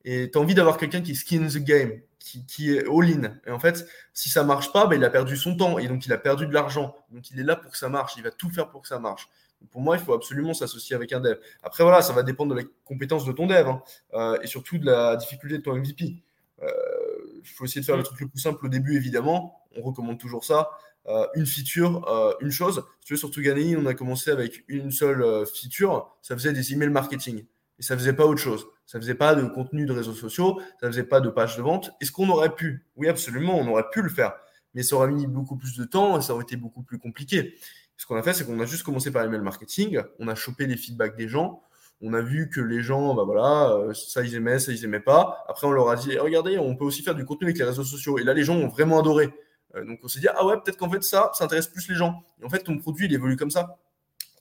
Et 0.03 0.29
tu 0.29 0.37
as 0.37 0.41
envie 0.41 0.53
d'avoir 0.53 0.75
quelqu'un 0.75 0.99
qui 0.99 1.15
skin 1.15 1.43
in 1.43 1.47
the 1.47 1.63
game, 1.63 2.01
qui, 2.21 2.75
est 2.75 2.88
all-in. 2.88 3.36
Et 3.45 3.51
en 3.51 3.60
fait, 3.60 3.88
si 4.13 4.29
ça 4.29 4.43
marche 4.43 4.71
pas, 4.71 4.88
ben, 4.88 4.95
il 4.95 5.03
a 5.03 5.10
perdu 5.10 5.36
son 5.36 5.57
temps 5.57 5.79
et 5.79 5.88
donc 5.88 6.05
il 6.05 6.13
a 6.13 6.17
perdu 6.17 6.47
de 6.47 6.53
l'argent. 6.53 6.95
Donc 7.12 7.29
il 7.31 7.39
est 7.39 7.43
là 7.43 7.55
pour 7.55 7.71
que 7.71 7.77
ça 7.77 7.89
marche. 7.89 8.13
Il 8.17 8.23
va 8.23 8.31
tout 8.31 8.49
faire 8.49 8.69
pour 8.69 8.81
que 8.81 8.88
ça 8.88 8.99
marche. 8.99 9.27
Pour 9.71 9.81
moi, 9.81 9.95
il 9.95 10.03
faut 10.03 10.13
absolument 10.13 10.53
s'associer 10.53 10.95
avec 10.95 11.13
un 11.13 11.19
dev. 11.19 11.38
Après, 11.62 11.84
voilà, 11.84 12.01
ça 12.01 12.13
va 12.13 12.23
dépendre 12.23 12.55
de 12.55 12.62
la 12.62 12.67
compétence 12.86 13.25
de 13.25 13.31
ton 13.31 13.45
dev 13.45 13.67
hein, 14.13 14.38
et 14.41 14.47
surtout 14.47 14.77
de 14.77 14.86
la 14.86 15.15
difficulté 15.17 15.57
de 15.57 15.63
ton 15.63 15.75
MVP. 15.75 16.15
Il 16.62 17.49
faut 17.49 17.65
essayer 17.65 17.81
de 17.81 17.86
faire 17.86 17.97
le 17.97 18.03
truc 18.03 18.19
le 18.21 18.27
plus 18.27 18.39
simple 18.39 18.65
au 18.65 18.69
début, 18.69 18.95
évidemment. 18.95 19.62
On 19.75 19.81
recommande 19.81 20.19
toujours 20.19 20.45
ça. 20.45 20.69
Euh, 21.07 21.25
une 21.34 21.45
feature, 21.45 22.07
euh, 22.07 22.34
une 22.41 22.51
chose. 22.51 22.84
Si 22.99 23.07
tu 23.07 23.13
veux, 23.13 23.17
sur 23.17 23.31
Tugani, 23.31 23.75
on 23.75 23.86
a 23.88 23.93
commencé 23.93 24.29
avec 24.29 24.63
une 24.67 24.91
seule 24.91 25.23
euh, 25.23 25.45
feature. 25.45 26.15
Ça 26.21 26.36
faisait 26.36 26.53
des 26.53 26.73
emails 26.73 26.89
marketing. 26.89 27.45
Et 27.81 27.83
ça 27.83 27.97
faisait 27.97 28.13
pas 28.13 28.25
autre 28.25 28.39
chose. 28.39 28.67
Ça 28.85 28.97
faisait 28.97 29.15
pas 29.15 29.35
de 29.35 29.45
contenu 29.47 29.85
de 29.85 29.91
réseaux 29.91 30.13
sociaux. 30.13 30.61
Ça 30.79 30.87
faisait 30.87 31.03
pas 31.03 31.19
de 31.19 31.29
page 31.29 31.57
de 31.57 31.61
vente. 31.61 31.91
Est-ce 31.99 32.13
qu'on 32.13 32.29
aurait 32.29 32.55
pu? 32.55 32.85
Oui, 32.95 33.09
absolument, 33.09 33.57
on 33.59 33.67
aurait 33.67 33.89
pu 33.91 34.01
le 34.01 34.09
faire. 34.09 34.33
Mais 34.73 34.83
ça 34.83 34.95
aurait 34.95 35.11
mis 35.11 35.27
beaucoup 35.27 35.57
plus 35.57 35.75
de 35.77 35.83
temps 35.83 36.17
et 36.17 36.21
ça 36.21 36.33
aurait 36.33 36.43
été 36.43 36.55
beaucoup 36.55 36.83
plus 36.83 36.99
compliqué. 36.99 37.55
Ce 37.97 38.05
qu'on 38.05 38.15
a 38.15 38.23
fait, 38.23 38.33
c'est 38.33 38.45
qu'on 38.45 38.59
a 38.61 38.65
juste 38.65 38.83
commencé 38.83 39.11
par 39.11 39.23
l'email 39.23 39.41
marketing. 39.41 40.01
On 40.19 40.29
a 40.29 40.35
chopé 40.35 40.65
les 40.65 40.77
feedbacks 40.77 41.17
des 41.17 41.27
gens 41.27 41.61
on 42.01 42.13
a 42.13 42.21
vu 42.21 42.49
que 42.49 42.59
les 42.59 42.81
gens, 42.81 43.13
bah 43.13 43.23
voilà, 43.23 43.93
ça 43.93 44.23
ils 44.23 44.35
aimaient, 44.35 44.59
ça 44.59 44.71
ils 44.71 44.83
aimaient 44.83 44.99
pas. 44.99 45.43
Après, 45.47 45.67
on 45.67 45.71
leur 45.71 45.89
a 45.89 45.95
dit, 45.95 46.09
eh, 46.11 46.19
regardez, 46.19 46.57
on 46.57 46.75
peut 46.75 46.83
aussi 46.83 47.03
faire 47.03 47.15
du 47.15 47.25
contenu 47.25 47.47
avec 47.47 47.57
les 47.59 47.63
réseaux 47.63 47.83
sociaux. 47.83 48.17
Et 48.17 48.23
là, 48.23 48.33
les 48.33 48.43
gens 48.43 48.55
ont 48.55 48.67
vraiment 48.67 48.99
adoré. 48.99 49.29
Euh, 49.75 49.85
donc 49.85 49.99
on 50.03 50.07
s'est 50.07 50.19
dit, 50.19 50.27
ah 50.27 50.45
ouais, 50.45 50.55
peut-être 50.55 50.77
qu'en 50.77 50.89
fait 50.89 51.03
ça, 51.03 51.31
ça 51.33 51.45
intéresse 51.45 51.67
plus 51.67 51.87
les 51.89 51.95
gens. 51.95 52.23
Et 52.41 52.45
en 52.45 52.49
fait, 52.49 52.63
ton 52.63 52.77
produit, 52.77 53.05
il 53.05 53.13
évolue 53.13 53.37
comme 53.37 53.51
ça. 53.51 53.77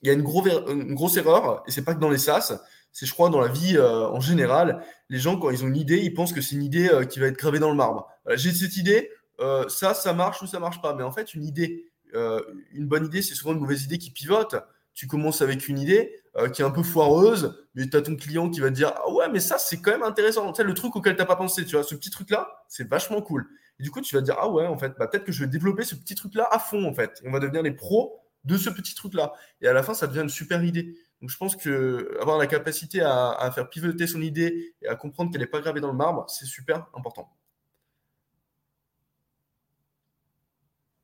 Il 0.01 0.07
y 0.07 0.09
a 0.09 0.13
une, 0.13 0.21
une 0.21 0.95
grosse 0.95 1.17
erreur, 1.17 1.63
et 1.67 1.71
c'est 1.71 1.83
pas 1.83 1.93
que 1.93 1.99
dans 1.99 2.09
les 2.09 2.17
SaaS, 2.17 2.59
c'est 2.91 3.05
je 3.05 3.13
crois 3.13 3.29
dans 3.29 3.39
la 3.39 3.47
vie 3.47 3.77
euh, 3.77 4.07
en 4.07 4.19
général, 4.19 4.83
les 5.09 5.19
gens 5.19 5.37
quand 5.37 5.49
ils 5.49 5.63
ont 5.63 5.67
une 5.67 5.77
idée, 5.77 5.99
ils 5.99 6.13
pensent 6.13 6.33
que 6.33 6.41
c'est 6.41 6.55
une 6.55 6.63
idée 6.63 6.89
euh, 6.89 7.05
qui 7.05 7.19
va 7.19 7.27
être 7.27 7.37
gravée 7.37 7.59
dans 7.59 7.69
le 7.69 7.75
marbre. 7.75 8.07
J'ai 8.35 8.51
cette 8.51 8.77
idée, 8.77 9.09
ça, 9.69 9.95
ça 9.95 10.13
marche 10.13 10.41
ou 10.43 10.47
ça 10.47 10.59
marche 10.59 10.81
pas. 10.81 10.93
Mais 10.93 11.03
en 11.03 11.11
fait, 11.11 11.33
une 11.33 11.43
idée, 11.43 11.85
une 12.13 12.87
bonne 12.87 13.07
idée, 13.07 13.23
c'est 13.23 13.33
souvent 13.33 13.53
une 13.53 13.59
mauvaise 13.59 13.83
idée 13.83 13.97
qui 13.97 14.11
pivote. 14.11 14.55
Tu 14.93 15.07
commences 15.07 15.41
avec 15.41 15.67
une 15.67 15.79
idée 15.79 16.13
qui 16.53 16.61
est 16.61 16.65
un 16.65 16.69
peu 16.69 16.83
foireuse, 16.83 17.65
mais 17.73 17.89
tu 17.89 17.97
as 17.97 18.03
ton 18.03 18.15
client 18.15 18.51
qui 18.51 18.59
va 18.59 18.69
te 18.69 18.75
dire 18.75 18.93
Ah 18.95 19.09
ouais, 19.11 19.29
mais 19.29 19.39
ça, 19.39 19.57
c'est 19.57 19.81
quand 19.81 19.89
même 19.89 20.03
intéressant. 20.03 20.51
Tu 20.51 20.57
sais, 20.57 20.63
le 20.63 20.75
truc 20.75 20.95
auquel 20.95 21.15
tu 21.15 21.19
n'as 21.19 21.25
pas 21.25 21.35
pensé, 21.35 21.65
tu 21.65 21.75
vois, 21.75 21.83
ce 21.83 21.95
petit 21.95 22.11
truc-là, 22.11 22.47
c'est 22.67 22.87
vachement 22.87 23.23
cool 23.23 23.47
du 23.81 23.89
coup, 23.89 24.01
tu 24.01 24.15
vas 24.15 24.21
te 24.21 24.25
dire, 24.25 24.35
ah 24.39 24.49
ouais, 24.49 24.67
en 24.67 24.77
fait, 24.77 24.93
bah, 24.97 25.07
peut-être 25.07 25.25
que 25.25 25.31
je 25.31 25.43
vais 25.43 25.49
développer 25.49 25.83
ce 25.83 25.95
petit 25.95 26.15
truc-là 26.15 26.47
à 26.51 26.59
fond, 26.59 26.85
en 26.85 26.93
fait. 26.93 27.21
on 27.25 27.31
va 27.31 27.39
devenir 27.39 27.63
les 27.63 27.71
pros 27.71 28.19
de 28.43 28.57
ce 28.57 28.69
petit 28.69 28.95
truc-là. 28.95 29.33
Et 29.61 29.67
à 29.67 29.73
la 29.73 29.83
fin, 29.83 29.93
ça 29.93 30.07
devient 30.07 30.21
une 30.21 30.29
super 30.29 30.63
idée. 30.63 30.95
Donc, 31.21 31.29
je 31.29 31.37
pense 31.37 31.55
que 31.55 32.17
avoir 32.19 32.37
la 32.37 32.47
capacité 32.47 33.01
à, 33.01 33.51
faire 33.53 33.69
pivoter 33.69 34.07
son 34.07 34.21
idée 34.21 34.73
et 34.81 34.87
à 34.87 34.95
comprendre 34.95 35.31
qu'elle 35.31 35.41
n'est 35.41 35.47
pas 35.47 35.61
gravée 35.61 35.79
dans 35.79 35.91
le 35.91 35.97
marbre, 35.97 36.25
c'est 36.29 36.45
super 36.45 36.87
important. 36.95 37.29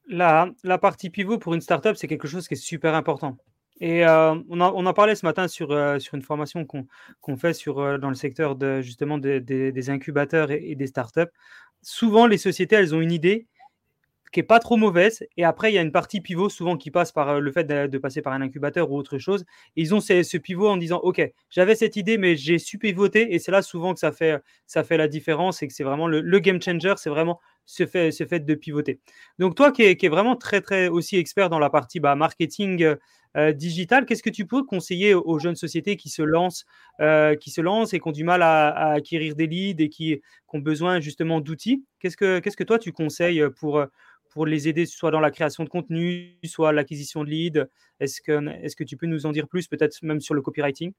La, 0.08 0.50
partie 0.82 1.10
pivot 1.10 1.38
pour 1.38 1.54
une 1.54 1.62
startup, 1.62 1.96
c'est 1.98 2.08
quelque 2.08 2.28
chose 2.28 2.48
qui 2.48 2.56
est 2.56 2.58
super 2.58 2.96
important. 2.96 3.38
Et 3.80 4.08
euh, 4.08 4.34
on, 4.50 4.60
en, 4.60 4.94
parlait 4.94 5.14
ce 5.14 5.24
matin 5.24 5.48
sur, 5.48 5.72
euh, 5.72 6.00
sur 6.00 6.16
une 6.16 6.24
formation 6.24 6.66
qu'on 6.66 7.38
fait 7.38 7.56
euh, 7.68 8.00
dans 8.00 8.10
le 8.10 8.16
secteur 8.16 8.56
de, 8.56 8.82
justement 8.82 9.20
des 9.20 9.90
incubateurs 9.92 10.50
et, 10.50 10.74
des 10.74 10.88
startups 10.88 11.30
souvent, 11.82 12.28
les 12.28 12.38
sociétés, 12.38 12.76
elles 12.76 12.94
ont 12.96 13.02
une 13.02 13.12
idée 13.12 13.48
qui 14.32 14.40
est 14.40 14.44
pas 14.44 14.60
trop 14.60 14.78
mauvaise. 14.78 15.26
Et 15.38 15.44
après, 15.44 15.72
il 15.72 15.76
y 15.76 15.78
a 15.78 15.82
une 15.82 15.92
partie 15.92 16.22
pivot 16.22 16.50
souvent 16.50 16.78
qui 16.78 16.92
passe 16.92 17.12
par 17.12 17.30
euh, 17.30 17.40
le 17.40 17.52
fait 17.52 17.64
de, 17.64 17.98
passer 17.98 18.22
par 18.22 18.34
un 18.34 18.42
incubateur 18.42 18.92
ou 18.92 18.98
autre 18.98 19.18
chose. 19.18 19.46
ils 19.76 19.94
ont 19.96 20.00
ce, 20.00 20.38
pivot 20.38 20.70
en 20.70 20.78
disant, 20.78 21.00
OK, 21.04 21.22
j'avais 21.50 21.76
cette 21.76 21.96
idée, 21.96 22.18
mais 22.18 22.36
j'ai 22.36 22.60
su 22.60 22.78
pivoter. 22.78 23.34
Et 23.34 23.40
c'est 23.40 23.52
là 23.52 23.62
souvent 23.62 23.94
que 23.94 24.00
ça 24.00 24.12
fait, 24.12 24.42
ça 24.66 24.84
fait 24.84 24.98
la 24.98 25.08
différence 25.08 25.62
et 25.64 25.68
que 25.68 25.74
c'est 25.74 25.84
vraiment 25.84 26.08
le, 26.08 26.40
game 26.40 26.62
changer, 26.62 26.94
c'est 26.98 27.10
vraiment 27.10 27.40
ce 27.68 27.86
fait, 27.86 28.12
ce 28.12 28.26
fait 28.26 28.40
de 28.40 28.56
pivoter. 28.56 29.00
Donc 29.38 29.54
toi 29.54 29.72
qui 29.72 29.84
es, 29.84 30.10
vraiment 30.10 30.36
très, 30.36 30.62
très 30.62 30.88
aussi 30.88 31.18
expert 31.18 31.50
dans 31.50 31.60
la 31.60 31.70
partie 31.70 32.00
bah, 32.00 32.16
marketing 32.16 32.82
euh, 32.82 32.96
euh, 33.36 33.52
digital, 33.52 34.08
qu'est-ce 34.08 34.24
que 34.24 34.32
tu 34.32 34.48
peux 34.48 34.64
conseiller 34.64 35.14
aux 35.14 35.38
jeunes 35.38 35.56
sociétés 35.56 35.98
qui 35.98 36.10
se 36.10 36.24
lancent, 36.24 36.66
qui 37.40 37.52
se 37.52 37.62
lancent 37.62 37.94
et 37.94 38.00
qui 38.00 38.08
ont 38.08 38.12
du 38.12 38.24
mal 38.24 38.42
à, 38.42 38.94
acquérir 38.94 39.36
des 39.36 39.46
leads 39.46 39.84
et 39.84 39.90
qui, 39.90 40.20
ont 40.54 40.60
besoin 40.60 41.00
justement 41.02 41.40
d'outils? 41.40 41.84
Qu'est-ce 42.00 42.18
que, 42.18 42.40
qu'est-ce 42.40 42.58
que 42.58 42.64
toi 42.64 42.80
tu 42.80 42.92
conseilles 42.92 43.44
pour 43.60 43.86
pour 44.30 44.46
les 44.46 44.68
aider 44.68 44.86
soit 44.86 45.12
dans 45.12 45.20
la 45.20 45.32
création 45.32 45.64
de 45.64 45.70
contenu, 45.70 46.38
soit 46.46 46.72
l'acquisition 46.72 47.24
de 47.24 47.30
leads? 47.30 47.66
Est-ce 48.00 48.22
que, 48.22 48.48
est 48.64 48.76
que 48.76 48.84
tu 48.84 48.98
peux 48.98 49.08
nous 49.08 49.26
en 49.26 49.32
dire 49.32 49.48
plus, 49.48 49.68
peut-être 49.68 49.98
même 50.04 50.22
sur 50.22 50.34
le 50.34 50.42
copywriting? 50.42 50.94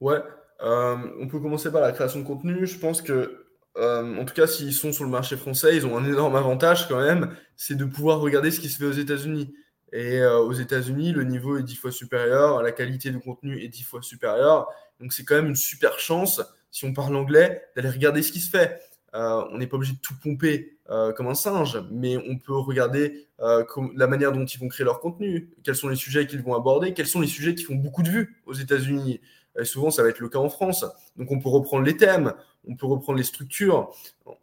Ouais, 0.00 0.22
euh, 0.62 0.96
on 1.20 1.26
peut 1.26 1.40
commencer 1.40 1.70
par 1.70 1.80
la 1.80 1.92
création 1.92 2.20
de 2.20 2.24
contenu. 2.24 2.66
Je 2.66 2.78
pense 2.78 3.02
que, 3.02 3.45
euh, 3.76 4.16
en 4.18 4.24
tout 4.24 4.34
cas, 4.34 4.46
s'ils 4.46 4.72
sont 4.72 4.92
sur 4.92 5.04
le 5.04 5.10
marché 5.10 5.36
français, 5.36 5.76
ils 5.76 5.86
ont 5.86 5.96
un 5.96 6.04
énorme 6.04 6.36
avantage 6.36 6.88
quand 6.88 7.00
même, 7.00 7.36
c'est 7.56 7.76
de 7.76 7.84
pouvoir 7.84 8.20
regarder 8.20 8.50
ce 8.50 8.60
qui 8.60 8.68
se 8.68 8.78
fait 8.78 8.86
aux 8.86 8.92
États-Unis. 8.92 9.54
Et 9.92 10.18
euh, 10.20 10.38
aux 10.38 10.52
États-Unis, 10.52 11.12
le 11.12 11.24
niveau 11.24 11.58
est 11.58 11.62
dix 11.62 11.76
fois 11.76 11.92
supérieur, 11.92 12.62
la 12.62 12.72
qualité 12.72 13.10
du 13.10 13.20
contenu 13.20 13.62
est 13.62 13.68
dix 13.68 13.82
fois 13.82 14.02
supérieure. 14.02 14.68
Donc 15.00 15.12
c'est 15.12 15.24
quand 15.24 15.36
même 15.36 15.48
une 15.48 15.56
super 15.56 15.98
chance, 15.98 16.42
si 16.70 16.84
on 16.84 16.92
parle 16.92 17.14
anglais, 17.16 17.62
d'aller 17.76 17.90
regarder 17.90 18.22
ce 18.22 18.32
qui 18.32 18.40
se 18.40 18.50
fait. 18.50 18.80
on 19.12 19.58
n'est 19.58 19.66
pas 19.66 19.76
obligé 19.76 19.94
de 19.94 20.00
tout 20.00 20.14
pomper 20.22 20.76
euh, 20.88 21.12
comme 21.12 21.26
un 21.26 21.34
singe, 21.34 21.82
mais 21.90 22.16
on 22.16 22.38
peut 22.38 22.54
regarder 22.54 23.26
euh, 23.40 23.64
la 23.96 24.06
manière 24.06 24.30
dont 24.30 24.44
ils 24.44 24.60
vont 24.60 24.68
créer 24.68 24.84
leur 24.84 25.00
contenu, 25.00 25.50
quels 25.64 25.74
sont 25.74 25.88
les 25.88 25.96
sujets 25.96 26.28
qu'ils 26.28 26.42
vont 26.42 26.54
aborder, 26.54 26.94
quels 26.94 27.08
sont 27.08 27.20
les 27.20 27.26
sujets 27.26 27.56
qui 27.56 27.64
font 27.64 27.74
beaucoup 27.74 28.04
de 28.04 28.08
vues 28.08 28.40
aux 28.46 28.54
États-Unis. 28.54 29.20
souvent, 29.64 29.90
ça 29.90 30.04
va 30.04 30.10
être 30.10 30.20
le 30.20 30.28
cas 30.28 30.38
en 30.38 30.48
France. 30.48 30.84
Donc, 31.16 31.32
on 31.32 31.40
peut 31.40 31.48
reprendre 31.48 31.84
les 31.84 31.96
thèmes, 31.96 32.34
on 32.66 32.76
peut 32.76 32.86
reprendre 32.86 33.18
les 33.18 33.24
structures, 33.24 33.92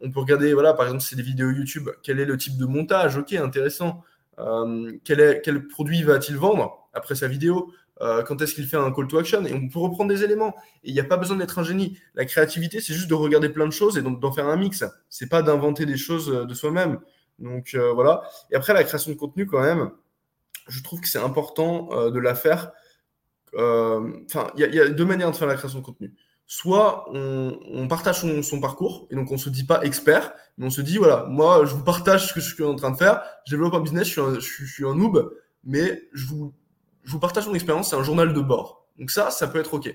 on 0.00 0.10
peut 0.10 0.20
regarder, 0.20 0.52
voilà, 0.54 0.72
par 0.74 0.86
exemple, 0.86 1.02
c'est 1.02 1.16
des 1.16 1.22
vidéos 1.22 1.50
YouTube, 1.50 1.90
quel 2.02 2.20
est 2.20 2.24
le 2.24 2.36
type 2.36 2.56
de 2.56 2.66
montage, 2.66 3.16
ok, 3.16 3.34
intéressant. 3.34 4.02
Euh, 4.38 4.92
quel, 5.04 5.68
produit 5.68 6.02
va-t-il 6.02 6.36
vendre 6.36 6.88
après 6.92 7.14
sa 7.14 7.28
vidéo? 7.28 7.72
Euh, 8.00 8.22
quand 8.24 8.42
est-ce 8.42 8.54
qu'il 8.54 8.66
fait 8.66 8.76
un 8.76 8.90
call 8.90 9.06
to 9.06 9.18
action, 9.18 9.44
et 9.44 9.54
on 9.54 9.68
peut 9.68 9.78
reprendre 9.78 10.12
des 10.12 10.24
éléments. 10.24 10.54
Et 10.82 10.90
il 10.90 10.94
n'y 10.94 11.00
a 11.00 11.04
pas 11.04 11.16
besoin 11.16 11.36
d'être 11.36 11.58
un 11.58 11.62
génie. 11.62 11.98
La 12.14 12.24
créativité, 12.24 12.80
c'est 12.80 12.94
juste 12.94 13.08
de 13.08 13.14
regarder 13.14 13.48
plein 13.48 13.66
de 13.66 13.72
choses 13.72 13.96
et 13.96 14.02
donc 14.02 14.20
d'en 14.20 14.32
faire 14.32 14.48
un 14.48 14.56
mix. 14.56 14.84
C'est 15.08 15.28
pas 15.28 15.42
d'inventer 15.42 15.86
des 15.86 15.96
choses 15.96 16.30
euh, 16.30 16.44
de 16.44 16.54
soi-même. 16.54 16.98
Donc 17.38 17.76
voilà. 17.94 18.22
Et 18.52 18.54
après, 18.54 18.74
la 18.74 18.84
création 18.84 19.10
de 19.10 19.16
contenu, 19.16 19.44
quand 19.44 19.60
même, 19.60 19.90
je 20.68 20.80
trouve 20.84 21.00
que 21.00 21.08
c'est 21.08 21.18
important 21.18 22.08
de 22.08 22.18
la 22.20 22.36
faire. 22.36 22.70
Enfin, 23.54 24.52
il 24.56 24.72
y, 24.72 24.80
a 24.80 24.88
deux 24.88 25.04
manières 25.04 25.32
de 25.32 25.36
faire 25.36 25.48
la 25.48 25.56
création 25.56 25.80
de 25.80 25.84
contenu. 25.84 26.14
Soit 26.56 27.06
on, 27.12 27.88
partage 27.88 28.20
son, 28.42 28.60
parcours, 28.60 29.08
et 29.10 29.16
donc 29.16 29.32
on 29.32 29.36
se 29.36 29.50
dit 29.50 29.64
pas 29.64 29.82
expert, 29.82 30.32
mais 30.56 30.66
on 30.66 30.70
se 30.70 30.82
dit 30.82 30.98
voilà, 30.98 31.26
moi 31.28 31.64
je 31.66 31.74
vous 31.74 31.82
partage 31.82 32.28
ce 32.28 32.32
que 32.32 32.38
je 32.38 32.54
suis 32.54 32.62
en 32.62 32.76
train 32.76 32.92
de 32.92 32.96
faire, 32.96 33.24
je 33.44 33.56
développe 33.56 33.74
un 33.74 33.80
business, 33.80 34.06
je 34.06 34.12
suis 34.12 34.20
un, 34.20 34.34
je 34.38 34.64
suis 34.64 34.84
noob, 34.84 35.34
mais 35.64 36.08
je 36.12 36.26
vous 36.26 37.18
partage 37.20 37.48
mon 37.48 37.54
expérience, 37.54 37.90
c'est 37.90 37.96
un 37.96 38.04
journal 38.04 38.32
de 38.32 38.40
bord. 38.40 38.86
Donc 39.00 39.10
ça, 39.10 39.32
ça 39.32 39.48
peut 39.48 39.58
être 39.58 39.74
OK. 39.74 39.92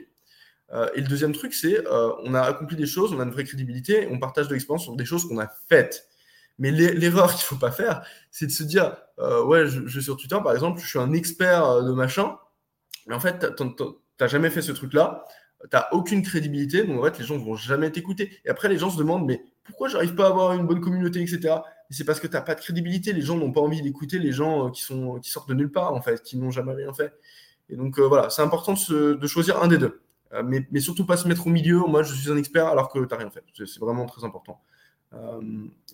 Euh, 0.74 0.90
et 0.96 1.00
le 1.00 1.08
deuxième 1.08 1.32
truc, 1.32 1.54
c'est 1.54 1.88
euh, 1.88 2.12
on 2.26 2.34
a 2.34 2.42
accompli 2.42 2.76
des 2.76 2.86
choses, 2.86 3.14
on 3.14 3.22
a 3.22 3.24
une 3.24 3.32
vraie 3.32 3.46
crédibilité, 3.46 4.10
on 4.12 4.20
partage 4.20 4.50
de 4.50 4.54
l'expérience 4.54 4.84
sur 4.84 4.98
des 4.98 5.06
choses 5.06 5.30
qu'on 5.30 5.40
a 5.40 5.48
faites. 5.70 6.10
Mais 6.58 6.72
l'erreur 6.72 7.30
qu'il 7.36 7.44
ne 7.44 7.48
faut 7.48 7.56
pas 7.56 7.72
faire, 7.72 8.06
c'est 8.32 8.48
de 8.48 8.52
se 8.52 8.64
dire, 8.64 8.98
euh, 9.20 9.46
ouais, 9.46 9.66
je, 9.66 9.88
je, 9.88 10.02
sur 10.02 10.18
Twitter, 10.18 10.38
par 10.44 10.52
exemple, 10.52 10.82
je 10.82 10.88
suis 10.90 11.00
un 11.00 11.14
expert 11.14 11.84
de 11.84 11.94
machin, 11.94 12.38
mais 13.08 13.16
en 13.16 13.22
fait, 13.22 13.56
tu 13.56 13.64
n'as 14.20 14.28
jamais 14.28 14.50
fait 14.50 14.62
ce 14.62 14.74
truc-là, 14.74 15.26
tu 15.62 15.68
n'as 15.74 15.88
aucune 15.92 16.22
crédibilité, 16.22 16.84
donc 16.84 17.00
en 17.00 17.04
fait, 17.04 17.20
les 17.20 17.26
gens 17.26 17.36
ne 17.36 17.44
vont 17.44 17.56
jamais 17.56 17.92
t'écouter. 17.92 18.32
Et 18.46 18.50
après, 18.50 18.70
les 18.70 18.78
gens 18.78 18.90
se 18.90 18.98
demandent, 18.98 19.26
mais 19.26 19.44
pourquoi 19.64 19.88
j'arrive 19.88 20.16
pas 20.16 20.26
à 20.26 20.30
avoir 20.30 20.54
une 20.54 20.66
bonne 20.66 20.82
communauté, 20.82 21.22
etc 21.22 21.60
c'est 21.90 22.04
parce 22.04 22.20
que 22.20 22.28
tu 22.28 22.34
n'as 22.34 22.42
pas 22.42 22.56
de 22.56 22.60
crédibilité. 22.60 23.14
Les 23.14 23.22
gens 23.22 23.38
n'ont 23.38 23.52
pas 23.52 23.62
envie 23.62 23.82
d'écouter 23.82 24.20
les 24.20 24.32
gens 24.32 24.68
euh, 24.68 24.70
qui, 24.70 24.82
sont, 24.82 25.20
qui 25.20 25.30
sortent 25.30 25.50
de 25.50 25.56
nulle 25.56 25.72
part, 25.72 25.94
en 25.94 26.02
fait, 26.02 26.22
qui 26.22 26.38
n'ont 26.38 26.52
jamais 26.52 26.74
rien 26.74 26.94
fait. 26.94 27.14
Et 27.70 27.76
donc, 27.76 28.00
euh, 28.00 28.08
voilà, 28.08 28.30
c'est 28.30 28.42
important 28.42 28.74
de, 28.74 29.28
choisir 29.28 29.62
un 29.62 29.68
des 29.68 29.78
deux. 29.78 30.02
Euh, 30.34 30.44
mais, 30.44 30.80
surtout 30.80 31.06
pas 31.06 31.18
se 31.18 31.28
mettre 31.28 31.48
au 31.48 31.50
milieu. 31.50 31.80
Moi, 31.80 32.04
je 32.04 32.14
suis 32.14 32.32
un 32.32 32.38
expert 32.38 32.68
alors 32.68 32.90
que 32.90 33.00
tu 33.00 33.08
n'as 33.10 33.18
rien 33.18 33.32
fait. 33.32 33.44
C'est 33.56 33.80
vraiment 33.80 34.06
très 34.06 34.24
important. 34.24 34.62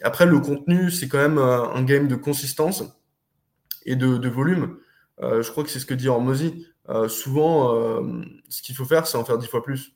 après, 0.02 0.26
le 0.26 0.40
contenu, 0.40 0.92
c'est 0.92 1.08
quand 1.08 1.18
même 1.18 1.38
un 1.38 1.84
game 1.84 2.08
de 2.08 2.16
consistance 2.16 2.84
et 3.86 3.96
de, 3.96 4.28
volume. 4.28 4.78
je 5.22 5.50
crois 5.50 5.64
que 5.64 5.70
c'est 5.70 5.80
ce 5.80 5.86
que 5.86 5.94
dit 5.94 6.10
Hormozy. 6.10 6.68
Souvent, 7.08 7.74
ce 8.50 8.62
qu'il 8.62 8.76
faut 8.76 8.86
faire, 8.86 9.08
c'est 9.08 9.18
en 9.18 9.26
faire 9.26 9.38
dix 9.38 9.48
fois 9.48 9.64
plus. 9.64 9.94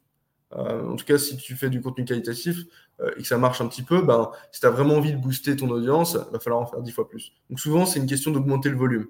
en 0.51 0.95
tout 0.95 1.05
cas, 1.05 1.17
si 1.17 1.37
tu 1.37 1.55
fais 1.55 1.69
du 1.69 1.81
contenu 1.81 2.05
qualitatif, 2.05 2.65
euh, 3.01 3.11
et 3.17 3.21
que 3.21 3.27
ça 3.27 3.37
marche 3.37 3.61
un 3.61 3.67
petit 3.67 3.83
peu, 3.83 4.01
ben, 4.01 4.31
si 4.51 4.59
tu 4.59 4.65
as 4.67 4.69
vraiment 4.69 4.95
envie 4.95 5.13
de 5.13 5.17
booster 5.17 5.55
ton 5.55 5.69
audience, 5.69 6.17
il 6.27 6.33
va 6.33 6.39
falloir 6.39 6.61
en 6.61 6.65
faire 6.65 6.81
dix 6.81 6.91
fois 6.91 7.07
plus. 7.07 7.33
Donc 7.49 7.59
souvent, 7.59 7.85
c'est 7.85 7.99
une 7.99 8.07
question 8.07 8.31
d'augmenter 8.31 8.69
le 8.69 8.77
volume. 8.77 9.07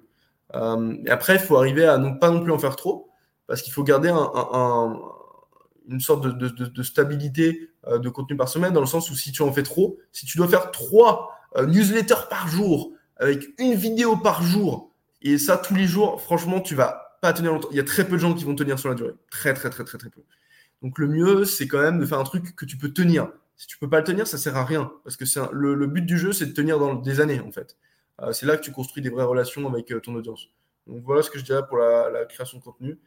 Euh, 0.54 0.96
et 1.04 1.10
après, 1.10 1.34
il 1.34 1.40
faut 1.40 1.56
arriver 1.56 1.84
à 1.84 1.98
ne 1.98 2.10
pas 2.18 2.30
non 2.30 2.40
plus 2.42 2.52
en 2.52 2.58
faire 2.58 2.76
trop, 2.76 3.10
parce 3.46 3.62
qu'il 3.62 3.72
faut 3.72 3.82
garder 3.82 4.08
un, 4.08 5.00
une 5.88 6.00
sorte 6.00 6.24
de, 6.24 6.30
de, 6.30 6.66
de, 6.66 6.82
stabilité 6.82 7.70
euh, 7.88 7.98
de 7.98 8.08
contenu 8.08 8.36
par 8.36 8.48
semaine, 8.48 8.72
dans 8.72 8.80
le 8.80 8.86
sens 8.86 9.10
où 9.10 9.16
si 9.16 9.32
tu 9.32 9.42
en 9.42 9.52
fais 9.52 9.64
trop, 9.64 9.98
si 10.12 10.24
tu 10.24 10.38
dois 10.38 10.46
faire 10.46 10.70
trois 10.70 11.30
newsletters 11.66 12.28
par 12.28 12.46
jour, 12.46 12.92
avec 13.16 13.44
une 13.58 13.74
vidéo 13.74 14.16
par 14.16 14.42
jour, 14.42 14.92
et 15.20 15.36
ça 15.36 15.58
tous 15.58 15.74
les 15.74 15.86
jours, 15.86 16.22
franchement, 16.22 16.60
tu 16.60 16.76
vas 16.76 16.99
pas 17.20 17.32
tenir 17.32 17.52
longtemps. 17.52 17.68
Il 17.70 17.76
y 17.76 17.80
a 17.80 17.84
très 17.84 18.06
peu 18.06 18.12
de 18.12 18.20
gens 18.20 18.34
qui 18.34 18.44
vont 18.44 18.54
tenir 18.54 18.78
sur 18.78 18.88
la 18.88 18.94
durée. 18.94 19.14
Très, 19.30 19.54
très, 19.54 19.70
très, 19.70 19.84
très, 19.84 19.98
très 19.98 20.10
peu. 20.10 20.22
Donc 20.82 20.98
le 20.98 21.06
mieux, 21.06 21.44
c'est 21.44 21.68
quand 21.68 21.80
même 21.80 21.98
de 21.98 22.06
faire 22.06 22.18
un 22.18 22.24
truc 22.24 22.54
que 22.56 22.64
tu 22.64 22.76
peux 22.76 22.90
tenir. 22.90 23.30
Si 23.56 23.66
tu 23.66 23.78
peux 23.78 23.88
pas 23.88 23.98
le 23.98 24.04
tenir, 24.04 24.26
ça 24.26 24.38
sert 24.38 24.56
à 24.56 24.64
rien. 24.64 24.90
Parce 25.04 25.16
que 25.16 25.24
le, 25.52 25.86
but 25.86 26.02
du 26.02 26.18
jeu, 26.18 26.32
c'est 26.32 26.46
de 26.46 26.52
tenir 26.52 26.78
dans 26.78 26.94
des 26.94 27.20
années, 27.20 27.40
en 27.40 27.52
fait. 27.52 27.76
Euh, 28.22 28.32
c'est 28.32 28.46
là 28.46 28.56
que 28.56 28.62
tu 28.62 28.72
construis 28.72 29.02
des 29.02 29.10
vraies 29.10 29.24
relations 29.24 29.68
avec 29.68 29.92
euh, 29.92 30.00
ton 30.00 30.14
audience. 30.14 30.48
Donc 30.86 31.02
voilà 31.04 31.22
ce 31.22 31.30
que 31.30 31.38
je 31.38 31.44
dirais 31.44 31.62
pour 31.68 31.76
la, 31.78 32.24
création 32.24 32.58
de 32.58 32.62
contenu. 32.62 32.98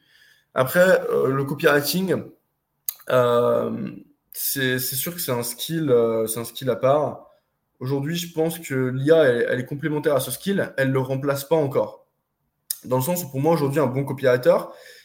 Après, 0.53 1.01
le 1.09 1.43
copywriting, 1.43 2.15
c'est 4.31 4.79
sûr 4.79 5.15
que 5.15 5.19
c'est 5.19 5.31
un 5.31 5.41
skill, 5.41 5.91
c'est 6.27 6.39
un 6.39 6.45
skill 6.45 6.69
à 6.69 6.75
part. 6.75 7.31
Aujourd'hui, 7.79 8.15
je 8.15 8.31
pense 8.31 8.59
que 8.59 8.75
l'IA, 8.75 9.23
elle, 9.23 9.59
est 9.59 9.65
complémentaire 9.65 10.15
à 10.15 10.19
ce 10.19 10.31
skill, 10.31 10.73
elle 10.77 10.89
ne 10.89 10.93
le 10.93 10.99
remplace 10.99 11.43
pas 11.43 11.55
encore. 11.55 12.02
Dans 12.85 12.97
le 12.97 13.03
sens 13.03 13.23
où 13.23 13.29
pour 13.29 13.41
moi, 13.41 13.53
aujourd'hui, 13.53 13.79
un 13.79 13.87
bon 13.87 14.03
copywriter, 14.03 14.57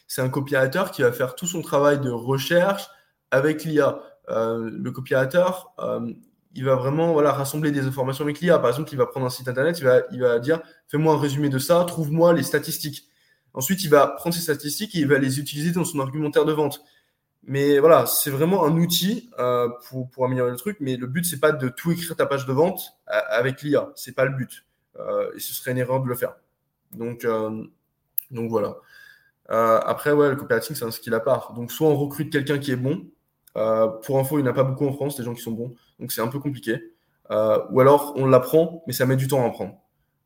c'est 0.07 0.21
un 0.21 0.29
copywriter 0.29 0.85
qui 0.91 1.03
va 1.03 1.11
faire 1.11 1.35
tout 1.35 1.45
son 1.45 1.61
travail 1.61 1.99
de 1.99 2.09
recherche 2.09 2.89
avec 3.31 3.63
l'IA. 3.63 3.99
Euh, 4.29 4.69
le 4.71 4.91
copywriter, 4.91 5.45
euh, 5.79 6.11
il 6.55 6.65
va 6.65 6.75
vraiment 6.75 7.13
voilà, 7.13 7.31
rassembler 7.31 7.71
des 7.71 7.85
informations 7.85 8.23
avec 8.23 8.39
l'IA. 8.39 8.57
Par 8.59 8.69
exemple, 8.69 8.89
il 8.91 8.97
va 8.97 9.05
prendre 9.05 9.27
un 9.27 9.29
site 9.29 9.47
internet, 9.47 9.77
il 9.79 9.85
va, 9.85 10.01
il 10.11 10.19
va 10.19 10.39
dire 10.39 10.61
fais-moi 10.87 11.13
un 11.13 11.19
résumé 11.19 11.49
de 11.49 11.59
ça, 11.59 11.83
trouve-moi 11.85 12.33
les 12.33 12.43
statistiques. 12.43 13.07
Ensuite, 13.53 13.83
il 13.83 13.89
va 13.89 14.07
prendre 14.07 14.35
ces 14.35 14.41
statistiques 14.41 14.95
et 14.95 14.99
il 14.99 15.07
va 15.07 15.19
les 15.19 15.39
utiliser 15.39 15.71
dans 15.71 15.85
son 15.85 15.99
argumentaire 15.99 16.45
de 16.45 16.53
vente. 16.53 16.83
Mais 17.43 17.79
voilà, 17.79 18.05
c'est 18.05 18.31
vraiment 18.31 18.65
un 18.65 18.75
outil 18.77 19.29
euh, 19.39 19.69
pour, 19.89 20.25
améliorer 20.25 20.51
le 20.51 20.57
truc. 20.57 20.77
Mais 20.79 20.97
le 20.97 21.07
but, 21.07 21.23
c'est 21.23 21.39
pas 21.39 21.51
de 21.51 21.69
tout 21.69 21.91
écrire 21.91 22.15
ta 22.15 22.25
page 22.25 22.45
de 22.45 22.53
vente 22.53 22.93
avec 23.07 23.61
l'IA. 23.61 23.91
C'est 23.95 24.13
pas 24.13 24.25
le 24.25 24.35
but. 24.35 24.65
et 25.35 25.39
ce 25.39 25.53
serait 25.53 25.71
une 25.71 25.77
erreur 25.77 26.01
de 26.01 26.07
le 26.07 26.15
faire. 26.15 26.35
Donc, 26.95 27.25
donc 28.31 28.49
voilà. 28.49 28.75
après, 29.47 30.11
ouais, 30.11 30.29
le 30.29 30.35
copywriting, 30.35 30.75
c'est 30.75 30.85
un 30.85 30.91
skill 30.91 31.13
à 31.13 31.19
part. 31.19 31.53
Donc, 31.53 31.71
soit 31.71 31.87
on 31.87 31.95
recrute 31.95 32.31
quelqu'un 32.31 32.57
qui 32.57 32.71
est 32.71 32.75
bon, 32.75 33.05
euh, 33.57 33.87
pour 33.87 34.19
info, 34.19 34.39
il 34.39 34.43
n'y 34.43 34.47
en 34.47 34.51
a 34.51 34.55
pas 34.55 34.63
beaucoup 34.63 34.87
en 34.87 34.93
France, 34.93 35.17
des 35.17 35.23
gens 35.23 35.33
qui 35.33 35.41
sont 35.41 35.51
bons. 35.51 35.75
Donc 35.99 36.11
c'est 36.11 36.21
un 36.21 36.27
peu 36.27 36.39
compliqué. 36.39 36.93
Euh, 37.31 37.59
ou 37.71 37.79
alors 37.79 38.13
on 38.15 38.25
l'apprend, 38.25 38.83
mais 38.87 38.93
ça 38.93 39.05
met 39.05 39.15
du 39.15 39.27
temps 39.27 39.43
à 39.43 39.47
apprendre. 39.47 39.75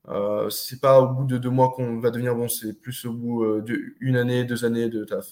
Euh, 0.09 0.49
c'est 0.49 0.81
pas 0.81 0.99
au 0.99 1.07
bout 1.07 1.25
de 1.25 1.37
deux 1.37 1.49
mois 1.49 1.71
qu'on 1.71 1.99
va 1.99 2.11
devenir 2.11 2.35
bon, 2.35 2.49
c'est 2.49 2.73
plus 2.79 3.05
au 3.05 3.13
bout 3.13 3.43
euh, 3.43 3.63
d'une 3.99 4.17
année, 4.17 4.43
deux 4.43 4.65
années 4.65 4.89
de 4.89 5.05
taf. 5.05 5.25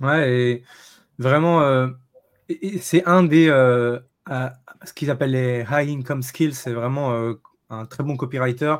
Ouais, 0.00 0.30
et 0.30 0.62
vraiment, 1.18 1.88
c'est 2.80 3.04
un 3.06 3.22
des 3.22 3.46
ce 3.46 4.92
qu'ils 4.92 5.10
appellent 5.10 5.30
les 5.30 5.64
high 5.70 5.88
income 5.88 6.22
skills. 6.22 6.54
C'est 6.54 6.74
vraiment 6.74 7.32
un 7.70 7.86
très 7.86 8.02
bon 8.02 8.16
copywriter. 8.16 8.76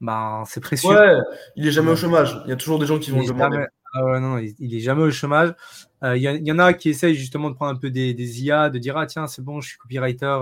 Bah, 0.00 0.44
c'est 0.46 0.60
précieux. 0.60 0.90
Ouais, 0.90 1.18
il 1.56 1.66
est 1.66 1.72
jamais 1.72 1.90
au 1.90 1.96
chômage. 1.96 2.40
Il 2.44 2.50
y 2.50 2.52
a 2.52 2.56
toujours 2.56 2.78
des 2.78 2.86
gens 2.86 2.98
qui 2.98 3.10
vont 3.10 3.20
le 3.20 3.26
demander. 3.26 3.64
Ah 3.94 4.20
non, 4.20 4.38
il, 4.38 4.74
est 4.74 4.80
jamais 4.80 5.02
au 5.02 5.10
chômage. 5.10 5.54
Il 6.02 6.16
y, 6.16 6.24
y, 6.24 6.52
en 6.52 6.58
a 6.58 6.72
qui 6.74 6.90
essayent 6.90 7.14
justement 7.14 7.50
de 7.50 7.54
prendre 7.54 7.72
un 7.72 7.78
peu 7.78 7.90
des, 7.90 8.14
des 8.14 8.44
IA, 8.44 8.70
de 8.70 8.78
dire 8.78 8.96
Ah, 8.96 9.06
tiens, 9.06 9.26
c'est 9.26 9.42
bon, 9.42 9.60
je 9.60 9.70
suis 9.70 9.78
copywriter, 9.78 10.38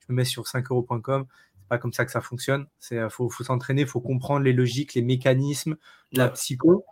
je 0.00 0.12
me 0.12 0.16
mets 0.16 0.24
sur 0.24 0.44
5euros.com. 0.44 1.24
C'est 1.58 1.68
pas 1.68 1.78
comme 1.78 1.92
ça 1.92 2.04
que 2.04 2.12
ça 2.12 2.20
fonctionne. 2.20 2.66
Il 2.90 3.08
faut, 3.10 3.28
faut 3.30 3.42
s'entraîner, 3.42 3.86
faut 3.86 4.00
comprendre 4.00 4.44
les 4.44 4.52
logiques, 4.52 4.94
les 4.94 5.02
mécanismes, 5.02 5.76
la 6.12 6.28
psycho. 6.28 6.84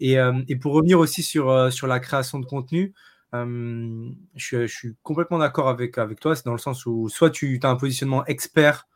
Et, 0.00 0.16
et, 0.48 0.56
pour 0.56 0.74
revenir 0.74 0.98
aussi 0.98 1.22
sur, 1.22 1.72
sur 1.72 1.86
la 1.86 2.00
création 2.00 2.38
de 2.38 2.46
contenu, 2.46 2.92
je, 3.32 4.12
je, 4.36 4.66
suis 4.66 4.94
complètement 5.02 5.38
d'accord 5.38 5.68
avec, 5.68 5.96
avec 5.96 6.20
toi. 6.20 6.36
C'est 6.36 6.44
dans 6.44 6.52
le 6.52 6.58
sens 6.58 6.84
où 6.86 7.08
soit 7.08 7.30
tu 7.30 7.58
as 7.62 7.68
un 7.68 7.76
positionnement 7.76 8.26
expert 8.26 8.86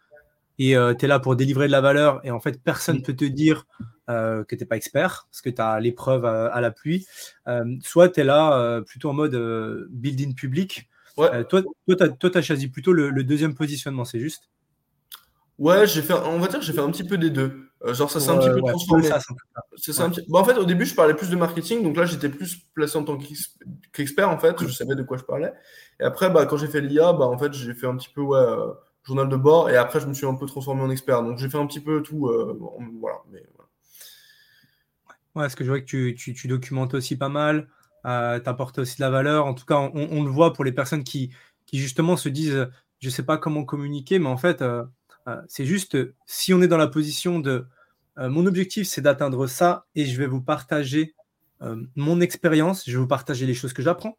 et 0.59 0.75
tu 0.99 1.05
es 1.05 1.09
là 1.09 1.19
pour 1.21 1.37
délivrer 1.37 1.67
de 1.67 1.73
la 1.73 1.81
valeur 1.81 2.21
et 2.25 2.31
en 2.31 2.41
fait 2.41 2.63
personne 2.63 2.97
ne 2.97 3.01
mmh. 3.01 3.05
peut 3.05 3.17
te 3.17 3.25
dire 3.25 3.67
euh, 4.09 4.45
que 4.45 4.55
tu 4.55 4.63
n'es 4.63 4.67
pas 4.67 4.77
expert, 4.77 5.27
parce 5.33 5.43
que 5.43 5.51
tu 5.51 5.61
as 5.61 5.81
l'épreuve 5.81 6.25
à, 6.25 6.47
à, 6.47 6.61
la 6.61 6.71
pluie, 6.71 7.05
euh, 7.49 7.65
soit 7.83 8.09
tu 8.09 8.21
es 8.21 8.25
là 8.25 8.57
euh, 8.57 8.81
plutôt 8.81 9.11
en 9.11 9.15
mode 9.15 9.35
building 9.91 10.33
public. 10.37 10.89
Ouais. 11.17 11.45
toi, 11.47 11.63
toi 11.89 12.31
tu 12.31 12.39
as, 12.39 12.43
choisi 12.43 12.69
plutôt 12.69 12.93
le, 12.93 13.11
deuxième 13.25 13.57
positionnement, 13.57 14.05
c'est 14.05 14.21
juste? 14.21 14.49
Ouais, 15.59 15.89
j'ai 15.89 16.03
fait, 16.03 16.13
on 16.13 16.39
va 16.39 16.47
dire 16.47 16.61
que 16.61 16.65
j'ai 16.65 16.73
fait 16.73 16.81
un 16.81 16.91
petit 16.93 17.03
peu 17.03 17.19
des 17.19 17.31
deux. 17.31 17.69
genre, 17.85 18.09
ça 18.09 18.21
s'est 18.21 18.31
un 18.31 18.39
petit 18.39 18.51
peu 18.51 18.61
transformé. 18.61 19.11
en 19.11 20.45
fait, 20.45 20.57
au 20.57 20.65
début, 20.65 20.87
je 20.87 20.95
parlais 20.95 21.15
plus 21.15 21.31
de 21.31 21.37
marketing, 21.37 21.83
donc 21.83 21.97
là, 21.97 22.05
j'étais 22.05 22.29
plus 22.29 22.59
placé 22.75 22.97
en 22.97 23.03
tant 23.03 23.19
qu'expert, 23.93 24.31
en 24.31 24.39
fait. 24.39 24.63
Je 24.63 24.73
savais 24.73 24.95
de 24.95 25.03
quoi 25.03 25.17
je 25.17 25.25
parlais. 25.25 25.53
Et 25.99 26.05
après, 26.05 26.31
bah, 26.31 26.47
quand 26.47 26.59
j'ai 26.59 26.69
fait 26.69 26.81
l'IA, 26.81 27.13
bah, 27.13 27.27
en 27.27 27.39
fait, 27.39 27.53
j'ai 27.55 27.75
fait 27.75 27.89
un 27.89 27.97
petit 27.97 28.11
peu 28.15 28.21
ouais, 28.21 28.47
journal 29.07 29.29
de 29.29 29.37
bord, 29.37 29.71
et 29.71 29.77
après, 29.77 30.01
je 30.01 30.07
me 30.07 30.15
suis 30.15 30.27
un 30.27 30.35
peu 30.35 30.47
transformé 30.47 30.83
en 30.83 30.91
expert. 30.91 31.23
Donc, 31.23 31.39
j'ai 31.39 31.49
fait 31.49 31.59
un 31.59 31.67
petit 31.67 31.81
peu 31.81 32.03
tout. 32.03 32.31
voilà. 33.01 33.19
Mais, 33.31 33.43
Ouais, 35.37 35.43
parce 35.43 35.55
que 35.55 35.65
je 35.65 35.69
vois 35.69 35.81
que 35.81 35.85
tu, 35.85 36.15
tu, 36.15 36.49
documentes 36.49 36.95
aussi 36.95 37.15
pas 37.15 37.29
mal, 37.29 37.69
euh, 38.07 38.41
tu 38.41 38.49
apportes 38.49 38.79
aussi 38.79 38.97
de 38.97 39.03
la 39.03 39.11
valeur. 39.11 39.45
En 39.45 39.53
tout 39.53 39.67
cas, 39.67 39.77
on, 39.93 40.25
le 40.25 40.31
voit 40.31 40.55
pour 40.55 40.65
les 40.65 40.73
personnes 40.73 41.05
qui, 41.05 41.31
qui, 41.67 41.79
justement 41.79 42.17
se 42.17 42.31
disent 42.31 42.69
je 43.01 43.11
sais 43.11 43.23
pas 43.23 43.37
comment 43.37 43.63
communiquer, 43.63 44.19
mais 44.19 44.31
en 44.31 44.39
fait, 44.39 44.63
euh, 44.63 44.83
euh, 45.29 45.43
c'est 45.47 45.67
juste 45.67 45.99
si 46.25 46.55
on 46.55 46.63
est 46.63 46.69
dans 46.69 46.79
la 46.79 46.87
position 46.87 47.39
de 47.39 47.67
mon 48.19 48.47
objectif, 48.47 48.89
c'est 48.89 49.03
d'atteindre 49.03 49.47
ça 49.47 49.85
et 49.95 50.07
je 50.07 50.17
vais 50.17 50.27
vous 50.27 50.41
partager 50.41 51.15
mon 51.97 52.23
expérience, 52.23 52.85
je 52.87 52.93
vais 52.93 52.99
vous 52.99 53.07
partager 53.07 53.45
les 53.45 53.53
choses 53.53 53.75
que 53.75 53.83
j'apprends, 53.83 54.17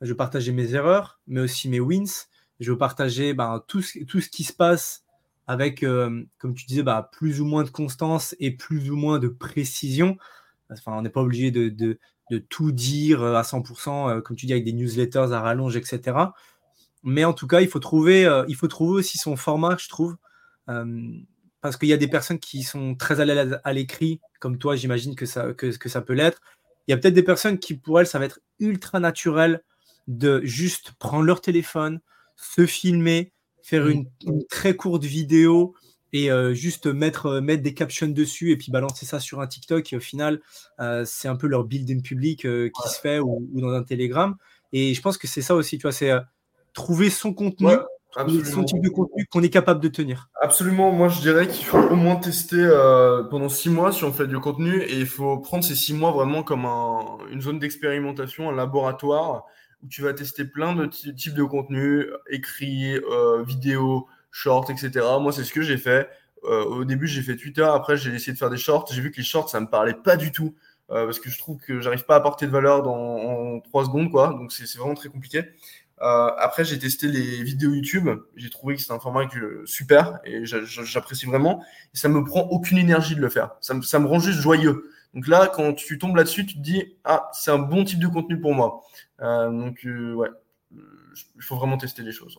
je 0.00 0.08
vais 0.08 0.16
partager 0.16 0.50
mes 0.50 0.74
erreurs, 0.74 1.20
mais 1.26 1.42
aussi 1.42 1.68
mes 1.68 1.78
wins, 1.78 2.30
je 2.60 2.70
vous 2.70 2.78
partager 2.78 3.34
ben, 3.34 3.62
tout, 3.66 3.82
ce, 3.82 3.98
qui 4.28 4.44
se 4.44 4.52
passe 4.52 5.04
avec, 5.46 5.80
comme 5.80 6.54
tu 6.54 6.66
disais, 6.66 6.82
bah, 6.82 7.10
plus 7.12 7.40
ou 7.40 7.44
moins 7.44 7.64
de 7.64 7.70
constance 7.70 8.34
et 8.40 8.50
plus 8.50 8.90
ou 8.90 8.96
moins 8.96 9.18
de 9.18 9.28
précision 9.28 10.16
on 10.86 11.02
n'est 11.02 11.10
pas 11.10 11.20
obligé 11.20 11.50
de, 11.50 11.98
tout 12.48 12.72
dire 12.72 13.22
euh, 13.22 13.34
à 13.36 13.42
100%, 13.42 14.08
euh, 14.08 14.20
comme 14.20 14.36
tu 14.36 14.46
dis, 14.46 14.52
avec 14.52 14.64
des 14.64 14.72
newsletters 14.72 15.32
à 15.32 15.40
rallonge, 15.40 15.76
etc. 15.76 16.16
Mais 17.02 17.24
en 17.24 17.32
tout 17.32 17.46
cas, 17.46 17.60
il 17.60 17.68
faut 17.68 17.80
trouver, 17.80 18.24
euh, 18.24 18.44
il 18.48 18.56
faut 18.56 18.68
trouver 18.68 18.98
aussi 18.98 19.18
son 19.18 19.36
format, 19.36 19.76
je 19.78 19.88
trouve. 19.88 20.16
parce 21.60 21.76
qu'il 21.76 21.88
y 21.88 21.92
a 21.92 21.96
des 21.96 22.08
personnes 22.08 22.38
qui 22.38 22.62
sont 22.62 22.94
très 22.94 23.20
à 23.20 23.24
l'aise 23.24 23.60
à 23.64 23.72
l'écrit, 23.72 24.20
comme 24.40 24.58
toi, 24.58 24.76
j'imagine 24.76 25.14
que, 25.14 25.26
ça 25.26 26.00
peut 26.02 26.12
l'être. 26.12 26.40
Il 26.86 26.90
y 26.90 26.94
a 26.94 26.98
peut-être 26.98 27.14
des 27.14 27.22
personnes 27.22 27.58
qui, 27.58 27.74
pour 27.74 28.00
elles, 28.00 28.06
ça 28.06 28.18
va 28.18 28.26
être 28.26 28.40
ultra 28.58 29.00
naturel 29.00 29.62
de 30.06 30.42
juste 30.44 30.92
prendre 30.98 31.24
leur 31.24 31.40
téléphone, 31.40 32.00
se 32.36 32.66
filmer, 32.66 33.32
faire 33.62 33.88
une 33.88 34.06
très 34.48 34.76
courte 34.76 35.04
vidéo 35.04 35.74
et 36.14 36.30
euh, 36.30 36.54
juste 36.54 36.86
mettre, 36.86 37.26
euh, 37.26 37.40
mettre 37.40 37.62
des 37.64 37.74
captions 37.74 38.06
dessus 38.06 38.52
et 38.52 38.56
puis 38.56 38.70
balancer 38.70 39.04
ça 39.04 39.18
sur 39.18 39.40
un 39.40 39.48
TikTok. 39.48 39.92
Et 39.92 39.96
au 39.96 40.00
final, 40.00 40.40
euh, 40.80 41.04
c'est 41.04 41.26
un 41.26 41.34
peu 41.34 41.48
leur 41.48 41.64
building 41.64 42.02
public 42.02 42.42
qui 42.42 42.88
se 42.88 43.00
fait 43.00 43.18
ou, 43.18 43.50
dans 43.52 43.70
un 43.70 43.82
Telegram. 43.82 44.36
Et 44.72 44.94
je 44.94 45.02
pense 45.02 45.18
que 45.18 45.26
c'est 45.26 45.42
ça 45.42 45.56
aussi, 45.56 45.76
tu 45.76 45.82
vois, 45.82 45.92
c'est 45.92 46.12
trouver 46.72 47.10
son 47.10 47.34
contenu. 47.34 47.68
son 48.44 48.62
type 48.64 48.80
de 48.80 48.90
contenu 48.90 49.26
qu'on 49.26 49.42
est 49.42 49.50
capable 49.50 49.80
de 49.80 49.88
tenir. 49.88 50.28
Absolument. 50.40 50.92
Moi, 50.92 51.08
je 51.08 51.20
dirais 51.20 51.48
qu'il 51.48 51.64
faut 51.64 51.78
au 51.78 51.96
moins 51.96 52.16
tester 52.16 52.64
pendant 53.30 53.48
six 53.48 53.70
mois 53.70 53.90
si 53.90 54.04
on 54.04 54.12
fait 54.12 54.28
du 54.28 54.38
contenu 54.38 54.82
et 54.82 54.98
il 54.98 55.06
faut 55.06 55.38
prendre 55.38 55.64
ces 55.64 55.74
six 55.74 55.94
mois 55.94 56.12
vraiment 56.12 56.44
comme 56.44 56.64
une 57.30 57.40
zone 57.40 57.58
d'expérimentation, 57.58 58.50
un 58.50 58.54
laboratoire 58.54 59.46
où 59.84 59.88
tu 59.88 60.02
vas 60.02 60.14
tester 60.14 60.44
plein 60.44 60.74
de 60.74 60.86
types 60.86 61.34
de 61.34 61.44
contenus, 61.44 62.06
écrits, 62.30 62.98
vidéos, 63.46 64.08
shorts, 64.30 64.70
etc. 64.70 64.90
Moi, 65.20 65.32
c'est 65.32 65.44
ce 65.44 65.52
que 65.52 65.62
j'ai 65.62 65.78
fait. 65.78 66.08
Euh, 66.44 66.64
au 66.64 66.84
début, 66.84 67.06
j'ai 67.06 67.22
fait 67.22 67.36
Twitter. 67.36 67.62
Après, 67.62 67.96
j'ai 67.96 68.10
essayé 68.12 68.32
de 68.32 68.38
faire 68.38 68.50
des 68.50 68.56
shorts. 68.56 68.88
J'ai 68.92 69.00
vu 69.00 69.10
que 69.10 69.16
les 69.16 69.22
shorts, 69.22 69.48
ça 69.48 69.60
me 69.60 69.66
parlait 69.66 69.94
pas 69.94 70.16
du 70.16 70.32
tout. 70.32 70.54
Euh, 70.90 71.06
parce 71.06 71.18
que 71.18 71.30
je 71.30 71.38
trouve 71.38 71.58
que 71.58 71.80
j'arrive 71.80 72.04
pas 72.04 72.14
à 72.14 72.18
apporter 72.18 72.46
de 72.46 72.50
valeur 72.50 72.82
dans, 72.82 72.94
en 72.94 73.60
3 73.60 73.86
secondes. 73.86 74.10
Quoi. 74.10 74.28
Donc, 74.28 74.52
c'est 74.52 74.76
vraiment 74.76 74.94
très 74.94 75.08
compliqué. 75.08 75.44
Euh, 76.02 76.30
après, 76.36 76.64
j'ai 76.64 76.78
testé 76.78 77.06
les 77.06 77.42
vidéos 77.42 77.72
YouTube. 77.72 78.10
J'ai 78.36 78.50
trouvé 78.50 78.74
que 78.74 78.80
c'était 78.80 78.92
un 78.92 78.98
format 78.98 79.26
super 79.64 80.18
et 80.24 80.44
j'apprécie 80.44 81.26
vraiment. 81.26 81.64
Et 81.94 81.96
ça 81.96 82.08
me 82.08 82.22
prend 82.24 82.42
aucune 82.42 82.78
énergie 82.78 83.14
de 83.14 83.20
le 83.20 83.30
faire. 83.30 83.52
Ça 83.60 83.74
me 83.74 84.06
rend 84.06 84.18
juste 84.18 84.40
joyeux. 84.40 84.90
Donc 85.14 85.28
là, 85.28 85.50
quand 85.52 85.74
tu 85.74 85.98
tombes 85.98 86.16
là-dessus, 86.16 86.46
tu 86.46 86.54
te 86.54 86.60
dis 86.60 86.96
Ah, 87.04 87.30
c'est 87.32 87.50
un 87.50 87.58
bon 87.58 87.84
type 87.84 88.00
de 88.00 88.08
contenu 88.08 88.40
pour 88.40 88.54
moi. 88.54 88.82
donc, 89.20 89.80
ouais, 89.84 90.28
il 91.36 91.42
faut 91.42 91.56
vraiment 91.56 91.78
tester 91.78 92.02
les 92.02 92.12
choses. 92.12 92.36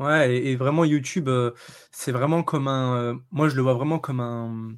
Ouais. 0.00 0.34
Et, 0.34 0.56
vraiment 0.56 0.84
YouTube, 0.84 1.28
euh, 1.28 1.52
c'est 1.92 2.12
vraiment 2.12 2.42
comme 2.42 2.68
un. 2.68 2.96
Euh, 2.96 3.14
moi, 3.30 3.48
je 3.48 3.56
le 3.56 3.62
vois 3.62 3.74
vraiment 3.74 3.98
comme 3.98 4.20
un. 4.20 4.72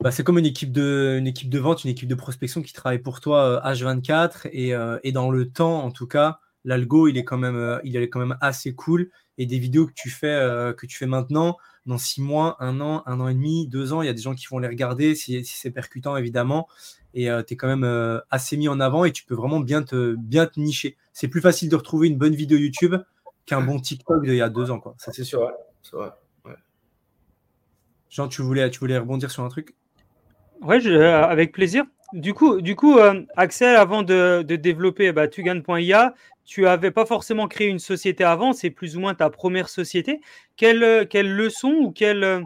Bah, 0.00 0.10
c'est 0.10 0.24
comme 0.24 0.38
une 0.38 0.46
équipe 0.46 0.72
de, 0.72 1.16
une 1.18 1.26
équipe 1.26 1.50
de 1.50 1.58
vente, 1.58 1.84
une 1.84 1.90
équipe 1.90 2.08
de 2.08 2.14
prospection 2.14 2.62
qui 2.62 2.72
travaille 2.72 3.00
pour 3.00 3.20
toi 3.20 3.60
H24 3.64 4.46
euh, 4.46 4.98
et, 5.02 5.08
et 5.08 5.12
dans 5.12 5.30
le 5.30 5.50
temps, 5.50 5.84
en 5.84 5.90
tout 5.90 6.06
cas, 6.06 6.40
l'algo, 6.64 7.06
il 7.06 7.18
est 7.18 7.24
quand 7.24 7.38
même, 7.38 7.80
il 7.84 7.96
est 7.96 8.08
quand 8.08 8.18
même 8.20 8.36
assez 8.40 8.74
cool. 8.74 9.10
Et 9.38 9.46
des 9.46 9.58
vidéos 9.58 9.86
que 9.86 9.92
tu 9.94 10.10
fais, 10.10 10.74
que 10.76 10.86
tu 10.86 10.96
fais 10.98 11.06
maintenant, 11.06 11.56
dans 11.86 11.98
six 11.98 12.22
mois, 12.22 12.56
un 12.60 12.80
an, 12.80 13.02
un 13.06 13.20
an 13.20 13.28
et 13.28 13.34
demi, 13.34 13.66
deux 13.68 13.92
ans, 13.92 14.02
il 14.02 14.06
y 14.06 14.08
a 14.08 14.12
des 14.12 14.22
gens 14.22 14.34
qui 14.34 14.46
vont 14.46 14.58
les 14.58 14.68
regarder 14.68 15.14
si, 15.14 15.44
si 15.44 15.58
c'est 15.58 15.70
percutant, 15.70 16.16
évidemment. 16.16 16.68
Et 17.14 17.28
tu 17.46 17.54
es 17.54 17.56
quand 17.56 17.66
même 17.66 18.22
assez 18.30 18.56
mis 18.56 18.68
en 18.68 18.78
avant 18.78 19.04
et 19.04 19.12
tu 19.12 19.24
peux 19.24 19.34
vraiment 19.34 19.60
bien 19.60 19.82
te, 19.82 20.14
bien 20.16 20.46
te 20.46 20.60
nicher. 20.60 20.96
C'est 21.12 21.28
plus 21.28 21.40
facile 21.40 21.68
de 21.68 21.76
retrouver 21.76 22.08
une 22.08 22.18
bonne 22.18 22.34
vidéo 22.34 22.56
YouTube 22.58 22.94
qu'un 23.46 23.60
bon 23.60 23.80
TikTok 23.80 24.24
d'il 24.24 24.36
y 24.36 24.42
a 24.42 24.48
deux 24.48 24.70
ans, 24.70 24.78
quoi. 24.78 24.94
Ça, 24.98 25.12
c'est 25.12 25.24
sûr. 25.24 25.50
C'est 25.82 25.96
vrai. 25.96 26.10
Ouais. 26.44 26.54
Jean, 28.08 28.28
tu 28.28 28.42
voulais, 28.42 28.70
tu 28.70 28.78
voulais 28.78 28.98
rebondir 28.98 29.30
sur 29.30 29.42
un 29.42 29.48
truc? 29.48 29.74
Ouais, 30.60 30.86
euh, 30.86 31.22
avec 31.24 31.52
plaisir. 31.52 31.84
Du 32.12 32.34
coup, 32.34 32.60
du 32.60 32.76
coup 32.76 32.98
euh, 32.98 33.22
Axel, 33.36 33.76
avant 33.76 34.02
de, 34.02 34.42
développer 34.42 35.12
bah, 35.12 35.28
Tugan.ia, 35.28 36.14
tu 36.50 36.62
n'avais 36.62 36.90
pas 36.90 37.06
forcément 37.06 37.46
créé 37.46 37.68
une 37.68 37.78
société 37.78 38.24
avant, 38.24 38.52
c'est 38.52 38.70
plus 38.70 38.96
ou 38.96 39.00
moins 39.00 39.14
ta 39.14 39.30
première 39.30 39.68
société. 39.68 40.20
Quelle, 40.56 41.06
quelle 41.08 41.32
leçon 41.32 41.68
ou 41.78 41.92
quelle, 41.92 42.42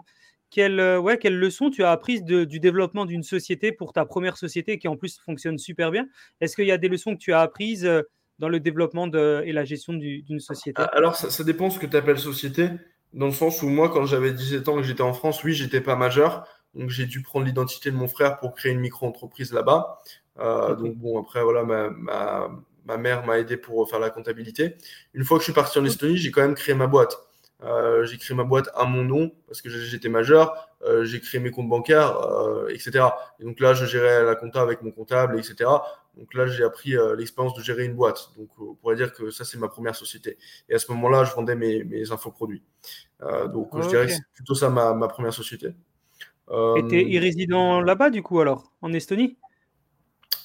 quelle, 0.50 0.98
ouais, 0.98 1.16
quelle 1.16 1.38
leçon 1.38 1.70
tu 1.70 1.84
as 1.84 1.90
apprise 1.90 2.22
du 2.22 2.60
développement 2.60 3.06
d'une 3.06 3.22
société 3.22 3.72
pour 3.72 3.94
ta 3.94 4.04
première 4.04 4.36
société 4.36 4.78
qui 4.78 4.88
en 4.88 4.96
plus 4.98 5.18
fonctionne 5.24 5.56
super 5.56 5.90
bien? 5.90 6.06
Est-ce 6.42 6.54
qu'il 6.54 6.66
y 6.66 6.70
a 6.70 6.76
des 6.76 6.88
leçons 6.88 7.14
que 7.14 7.18
tu 7.18 7.32
as 7.32 7.40
apprises 7.40 7.90
dans 8.38 8.50
le 8.50 8.60
développement 8.60 9.06
de, 9.06 9.42
et 9.46 9.52
la 9.52 9.64
gestion 9.64 9.94
d'une 9.94 10.38
société? 10.38 10.82
Ah, 10.82 10.90
Alors, 10.92 11.16
ça, 11.16 11.30
ça, 11.30 11.42
dépend 11.42 11.70
ce 11.70 11.78
que 11.78 11.86
tu 11.86 11.96
appelles 11.96 12.18
société, 12.18 12.68
dans 13.14 13.26
le 13.26 13.32
sens 13.32 13.62
où 13.62 13.70
moi, 13.70 13.88
quand 13.88 14.04
j'avais 14.04 14.34
17 14.34 14.68
ans 14.68 14.74
et 14.74 14.82
que 14.82 14.86
j'étais 14.86 15.00
en 15.00 15.14
France, 15.14 15.42
oui, 15.44 15.54
j'étais 15.54 15.80
pas 15.80 15.96
majeur, 15.96 16.46
donc 16.74 16.90
j'ai 16.90 17.06
dû 17.06 17.22
prendre 17.22 17.46
l'identité 17.46 17.90
de 17.90 17.96
mon 17.96 18.08
frère 18.08 18.38
pour 18.38 18.54
créer 18.54 18.72
une 18.72 18.80
micro-entreprise 18.80 19.54
là-bas. 19.54 20.02
Euh, 20.40 20.74
donc 20.74 20.94
bon, 20.96 21.18
après, 21.18 21.42
voilà, 21.42 21.64
ma, 21.64 21.88
ma, 21.88 22.50
ma 22.84 22.96
mère 22.96 23.24
m'a 23.24 23.38
aidé 23.38 23.56
pour 23.56 23.88
faire 23.88 23.98
la 23.98 24.10
comptabilité. 24.10 24.76
Une 25.12 25.24
fois 25.24 25.38
que 25.38 25.42
je 25.42 25.46
suis 25.46 25.52
parti 25.52 25.78
en 25.78 25.84
Estonie, 25.84 26.16
j'ai 26.16 26.30
quand 26.30 26.42
même 26.42 26.54
créé 26.54 26.74
ma 26.74 26.86
boîte. 26.86 27.18
Euh, 27.62 28.04
j'ai 28.04 28.18
créé 28.18 28.36
ma 28.36 28.44
boîte 28.44 28.68
à 28.74 28.84
mon 28.84 29.04
nom 29.04 29.32
parce 29.46 29.62
que 29.62 29.70
j'étais 29.70 30.08
majeur. 30.08 30.68
Euh, 30.82 31.04
j'ai 31.04 31.20
créé 31.20 31.40
mes 31.40 31.50
comptes 31.50 31.68
bancaires, 31.68 32.20
euh, 32.20 32.68
etc. 32.68 33.06
Et 33.40 33.44
donc 33.44 33.58
là, 33.60 33.72
je 33.72 33.86
gérais 33.86 34.22
la 34.22 34.34
compta 34.34 34.60
avec 34.60 34.82
mon 34.82 34.90
comptable, 34.90 35.38
etc. 35.38 35.70
Donc 36.16 36.34
là, 36.34 36.46
j'ai 36.46 36.62
appris 36.62 36.94
l'expérience 37.16 37.54
de 37.54 37.62
gérer 37.62 37.84
une 37.84 37.94
boîte. 37.94 38.30
Donc 38.36 38.48
on 38.58 38.74
pourrait 38.74 38.96
dire 38.96 39.12
que 39.12 39.30
ça, 39.30 39.44
c'est 39.44 39.58
ma 39.58 39.68
première 39.68 39.96
société. 39.96 40.36
Et 40.68 40.74
à 40.74 40.78
ce 40.78 40.90
moment-là, 40.92 41.24
je 41.24 41.34
vendais 41.34 41.56
mes, 41.56 41.84
mes 41.84 42.12
infoproduits. 42.12 42.62
donc 43.20 43.70
je 43.82 43.88
dirais 43.88 44.06
que 44.06 44.12
c'est 44.12 44.32
plutôt 44.34 44.54
ça 44.54 44.68
ma, 44.68 44.94
ma 44.94 45.08
première 45.08 45.32
société. 45.32 45.68
Et 46.50 46.82
tu 46.88 47.14
es 47.14 47.18
résident 47.18 47.80
là-bas, 47.80 48.10
du 48.10 48.22
coup, 48.22 48.40
alors, 48.40 48.70
en 48.82 48.92
Estonie? 48.92 49.38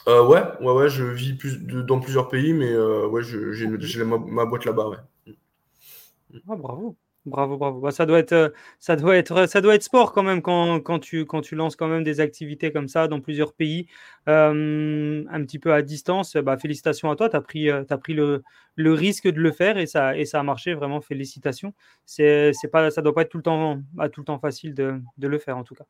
Euh, 0.07 0.25
ouais, 0.25 0.43
ouais, 0.61 0.73
ouais, 0.73 0.89
je 0.89 1.03
vis 1.03 1.33
plus 1.33 1.59
dans 1.59 1.99
plusieurs 1.99 2.29
pays, 2.29 2.53
mais 2.53 2.71
euh, 2.71 3.07
ouais, 3.07 3.21
j'ai 3.23 4.03
ma, 4.03 4.17
ma, 4.17 4.45
boîte 4.45 4.65
là-bas, 4.65 4.89
ouais. 4.89 5.33
Ah, 6.47 6.55
bravo. 6.55 6.95
Bravo, 7.25 7.57
bravo. 7.57 7.81
Bah, 7.81 7.91
ça, 7.91 8.05
doit 8.05 8.17
être, 8.17 8.31
euh, 8.31 8.49
ça, 8.79 8.95
doit 8.95 9.17
être, 9.17 9.45
ça 9.45 9.59
doit 9.59 9.75
être 9.75 9.83
sport 9.83 10.13
quand 10.13 10.23
même 10.23 10.41
quand, 10.41 10.79
quand, 10.79 10.99
tu, 10.99 11.25
quand 11.25 11.41
tu 11.41 11.53
lances 11.53 11.75
quand 11.75 11.87
même 11.87 12.03
des 12.03 12.21
activités 12.21 12.71
comme 12.71 12.87
ça 12.87 13.07
dans 13.09 13.19
plusieurs 13.19 13.53
pays, 13.53 13.87
un 14.25 14.53
petit 15.43 15.59
peu 15.59 15.73
à 15.73 15.81
distance. 15.81 16.37
Bah, 16.37 16.57
félicitations 16.57 17.11
à 17.11 17.15
toi, 17.17 17.29
tu 17.29 17.35
as 17.35 17.41
pris, 17.41 17.69
pris 18.01 18.13
le, 18.13 18.41
le, 18.75 18.93
risque 18.93 19.27
de 19.27 19.39
le 19.39 19.51
faire 19.51 19.77
et 19.77 19.85
ça, 19.85 20.17
et 20.17 20.25
ça 20.25 20.39
a 20.39 20.43
marché, 20.43 20.73
vraiment 20.73 21.01
félicitations. 21.01 21.73
C'est, 22.05 22.53
pas, 22.71 22.89
ça 22.89 23.01
doit 23.01 23.13
pas 23.13 23.23
être 23.23 23.29
tout 23.29 23.37
le 23.37 23.43
temps, 23.43 23.81
tout 24.13 24.21
le 24.21 24.25
temps 24.25 24.39
facile 24.39 24.73
de, 24.73 25.01
de 25.17 25.27
le 25.27 25.39
faire 25.39 25.57
en 25.57 25.63
tout 25.63 25.75
cas. 25.75 25.85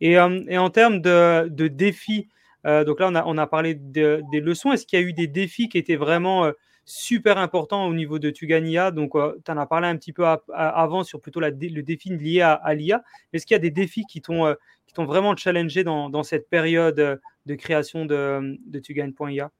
Et, 0.00 0.12
et 0.12 0.58
en 0.58 0.70
termes 0.70 1.00
de, 1.00 1.48
de 1.48 1.66
défis, 1.66 2.28
euh, 2.66 2.84
donc 2.84 3.00
là 3.00 3.08
on 3.08 3.14
a, 3.14 3.24
on 3.24 3.38
a 3.38 3.46
parlé 3.46 3.74
de, 3.74 4.22
des 4.30 4.40
leçons. 4.40 4.72
Est-ce 4.72 4.86
qu'il 4.86 5.00
y 5.00 5.02
a 5.02 5.06
eu 5.06 5.12
des 5.12 5.26
défis 5.26 5.68
qui 5.68 5.78
étaient 5.78 5.96
vraiment 5.96 6.52
super 6.88 7.36
important 7.36 7.86
au 7.86 7.92
niveau 7.92 8.18
de 8.18 8.30
Tugania? 8.30 8.90
Donc, 8.90 9.14
euh, 9.14 9.38
tu 9.44 9.52
en 9.52 9.58
as 9.58 9.66
parlé 9.66 9.86
un 9.86 9.96
petit 9.96 10.12
peu 10.12 10.24
avant 10.24 11.04
sur 11.04 11.20
plutôt 11.20 11.38
la, 11.38 11.50
le 11.50 11.82
défi 11.82 12.08
lié 12.08 12.40
à, 12.40 12.74
l'IA. 12.74 13.02
Est-ce 13.32 13.46
qu'il 13.46 13.54
y 13.54 13.56
a 13.56 13.60
des 13.60 13.70
défis 13.70 14.04
qui 14.08 14.22
t'ont 14.22 14.46
euh, 14.46 14.54
vraiment 14.96 15.36
challengé 15.36 15.84
dans, 15.84 16.08
dans, 16.08 16.22
cette 16.22 16.48
période 16.48 16.98
euh, 16.98 17.16
de 17.46 17.54
création 17.54 18.06
de, 18.06 18.58
de 18.66 18.78
Tugan.ia 18.78 19.50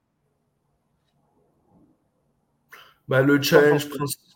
bah, 3.07 3.21
Le 3.21 3.41
challenge 3.41 3.87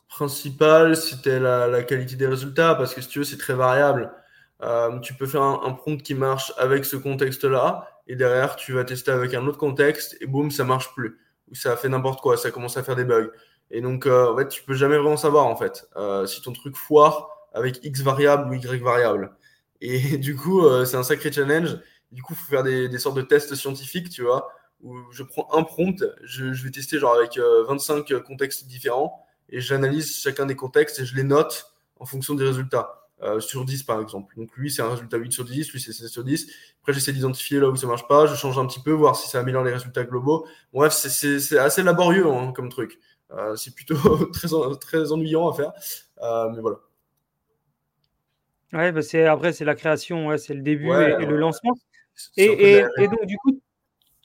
principal, 0.07 0.95
c'était 0.95 1.39
la, 1.39 1.67
la, 1.67 1.83
qualité 1.83 2.15
des 2.15 2.27
résultats 2.27 2.75
parce 2.75 2.93
que 2.93 3.01
si 3.01 3.09
tu 3.09 3.19
veux, 3.19 3.25
c'est 3.25 3.37
très 3.37 3.55
variable. 3.55 4.11
Tu 5.01 5.13
peux 5.13 5.25
faire 5.25 5.41
un, 5.41 5.71
prompt 5.71 6.01
qui 6.01 6.15
marche 6.15 6.53
avec 6.57 6.85
ce 6.85 6.95
contexte-là 6.95 7.87
et 8.07 8.15
derrière, 8.15 8.55
tu 8.55 8.73
vas 8.73 8.83
tester 8.83 9.11
avec 9.11 9.33
un 9.33 9.45
autre 9.47 9.57
contexte 9.57 10.17
et 10.21 10.25
boum, 10.25 10.51
ça 10.51 10.63
marche 10.63 10.93
plus 10.93 11.19
ça 11.53 11.77
fait 11.77 11.89
n'importe 11.89 12.21
quoi, 12.21 12.37
ça 12.37 12.51
commence 12.51 12.77
à 12.77 12.83
faire 12.83 12.95
des 12.95 13.05
bugs. 13.05 13.29
Et 13.71 13.81
donc, 13.81 14.05
euh, 14.05 14.31
en 14.31 14.37
fait, 14.37 14.47
tu 14.49 14.63
peux 14.63 14.73
jamais 14.73 14.97
vraiment 14.97 15.17
savoir, 15.17 15.45
en 15.45 15.55
fait, 15.55 15.87
euh, 15.95 16.25
si 16.25 16.41
ton 16.41 16.53
truc 16.53 16.75
foire 16.75 17.29
avec 17.53 17.83
X 17.83 18.01
variable 18.01 18.49
ou 18.49 18.53
Y 18.53 18.81
variable. 18.81 19.35
Et 19.81 20.17
du 20.17 20.35
coup, 20.35 20.65
euh, 20.65 20.85
c'est 20.85 20.97
un 20.97 21.03
sacré 21.03 21.31
challenge. 21.31 21.77
Du 22.11 22.21
coup, 22.21 22.33
il 22.33 22.37
faut 22.37 22.49
faire 22.49 22.63
des, 22.63 22.89
des, 22.89 22.99
sortes 22.99 23.15
de 23.15 23.21
tests 23.21 23.55
scientifiques, 23.55 24.09
tu 24.09 24.23
vois, 24.23 24.49
où 24.81 24.97
je 25.11 25.23
prends 25.23 25.47
un 25.53 25.63
prompt, 25.63 26.03
je, 26.23 26.53
je 26.53 26.63
vais 26.63 26.71
tester 26.71 26.99
genre 26.99 27.15
avec 27.15 27.39
25 27.39 28.21
contextes 28.21 28.67
différents, 28.67 29.25
et 29.49 29.61
j'analyse 29.61 30.19
chacun 30.21 30.45
des 30.45 30.55
contextes 30.55 30.99
et 30.99 31.05
je 31.05 31.15
les 31.15 31.23
note 31.23 31.73
en 31.99 32.05
fonction 32.05 32.35
des 32.35 32.45
résultats. 32.45 33.02
Euh, 33.23 33.39
sur 33.39 33.63
10 33.63 33.83
par 33.83 34.01
exemple. 34.01 34.35
Donc 34.35 34.49
lui, 34.57 34.69
c'est 34.69 34.81
un 34.81 34.89
résultat 34.89 35.15
8 35.15 35.31
sur 35.31 35.45
10, 35.45 35.71
lui, 35.71 35.79
c'est 35.79 35.93
16 35.93 36.11
sur 36.11 36.25
10. 36.25 36.47
Après, 36.81 36.91
j'essaie 36.91 37.13
d'identifier 37.13 37.59
là 37.59 37.69
où 37.69 37.75
ça 37.77 37.87
marche 37.87 38.05
pas, 38.07 38.25
je 38.25 38.35
change 38.35 38.59
un 38.59 38.65
petit 38.65 38.81
peu, 38.81 38.91
voir 38.91 39.15
si 39.15 39.29
ça 39.29 39.39
améliore 39.39 39.63
les 39.63 39.71
résultats 39.71 40.03
globaux. 40.03 40.45
Bref, 40.73 40.91
c'est 40.91 41.57
assez 41.57 41.83
laborieux 41.83 42.27
hein, 42.27 42.51
comme 42.53 42.67
truc. 42.67 42.99
Euh, 43.31 43.55
c'est 43.55 43.73
plutôt 43.73 43.95
très, 44.33 44.49
très 44.81 45.11
ennuyant 45.13 45.49
à 45.49 45.53
faire, 45.53 45.71
euh, 46.21 46.49
mais 46.49 46.59
voilà. 46.59 46.77
Ouais, 48.73 48.91
bah 48.91 49.01
c'est, 49.01 49.25
après, 49.25 49.53
c'est 49.53 49.65
la 49.65 49.75
création, 49.75 50.27
ouais, 50.27 50.37
c'est 50.37 50.53
le 50.53 50.61
début 50.61 50.89
et, 50.89 51.25
le 51.25 51.37
lancement. 51.37 51.77
Et, 52.35 52.45
et, 52.45 52.83
et, 52.97 53.07
donc, 53.07 53.25
du 53.25 53.37
coup, 53.37 53.61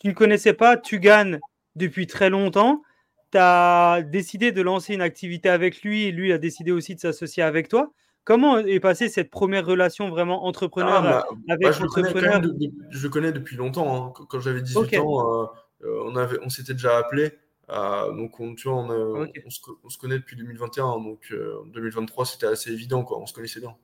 tu 0.00 0.08
ne 0.08 0.12
connaissais 0.12 0.54
pas 0.54 0.76
tu 0.76 0.98
gagnes 0.98 1.38
depuis 1.76 2.08
très 2.08 2.30
longtemps. 2.30 2.82
Tu 3.30 3.38
as 3.38 4.02
décidé 4.02 4.50
de 4.50 4.62
lancer 4.62 4.94
une 4.94 5.02
activité 5.02 5.50
avec 5.50 5.82
lui 5.82 6.04
et 6.04 6.10
lui 6.12 6.32
a 6.32 6.38
décidé 6.38 6.72
aussi 6.72 6.96
de 6.96 7.00
s'associer 7.00 7.42
avec 7.44 7.68
toi. 7.68 7.92
Comment 8.24 8.58
est 8.58 8.80
passée 8.80 9.08
cette 9.08 9.30
première 9.30 9.64
relation 9.64 10.10
vraiment 10.10 10.44
entrepreneur 10.44 10.96
ah, 10.96 11.02
bah, 11.02 11.26
avec 11.48 11.66
bah, 11.66 11.72
je, 11.72 11.82
entrepreneur 11.82 12.40
le 12.40 12.48
connais 12.48 12.70
je 12.90 13.02
le 13.02 13.08
connais 13.08 13.32
depuis 13.32 13.56
longtemps. 13.56 14.08
Hein. 14.08 14.12
Quand 14.28 14.40
j'avais 14.40 14.60
18 14.60 14.98
ans, 14.98 15.42
euh, 15.42 15.46
euh, 15.84 16.02
on, 16.04 16.14
avait, 16.14 16.38
on 16.42 16.48
s'était 16.48 16.74
déjà 16.74 16.98
appelé. 16.98 17.32
Euh, 17.70 18.12
donc, 18.12 18.38
on, 18.40 18.54
tu 18.54 18.68
vois, 18.68 18.78
on, 18.78 18.90
on, 18.90 19.50
se, 19.50 19.60
on, 19.82 19.88
se, 19.88 19.98
connaît 19.98 20.18
depuis 20.18 20.36
2021. 20.36 20.98
Donc, 20.98 21.32
en 21.32 21.66
2023, 21.66 22.26
c'était 22.26 22.46
assez 22.46 22.70
évident. 22.70 23.02
Quoi. 23.02 23.18
On 23.18 23.26
se 23.26 23.32
connaissait 23.32 23.60
bien. 23.60 23.74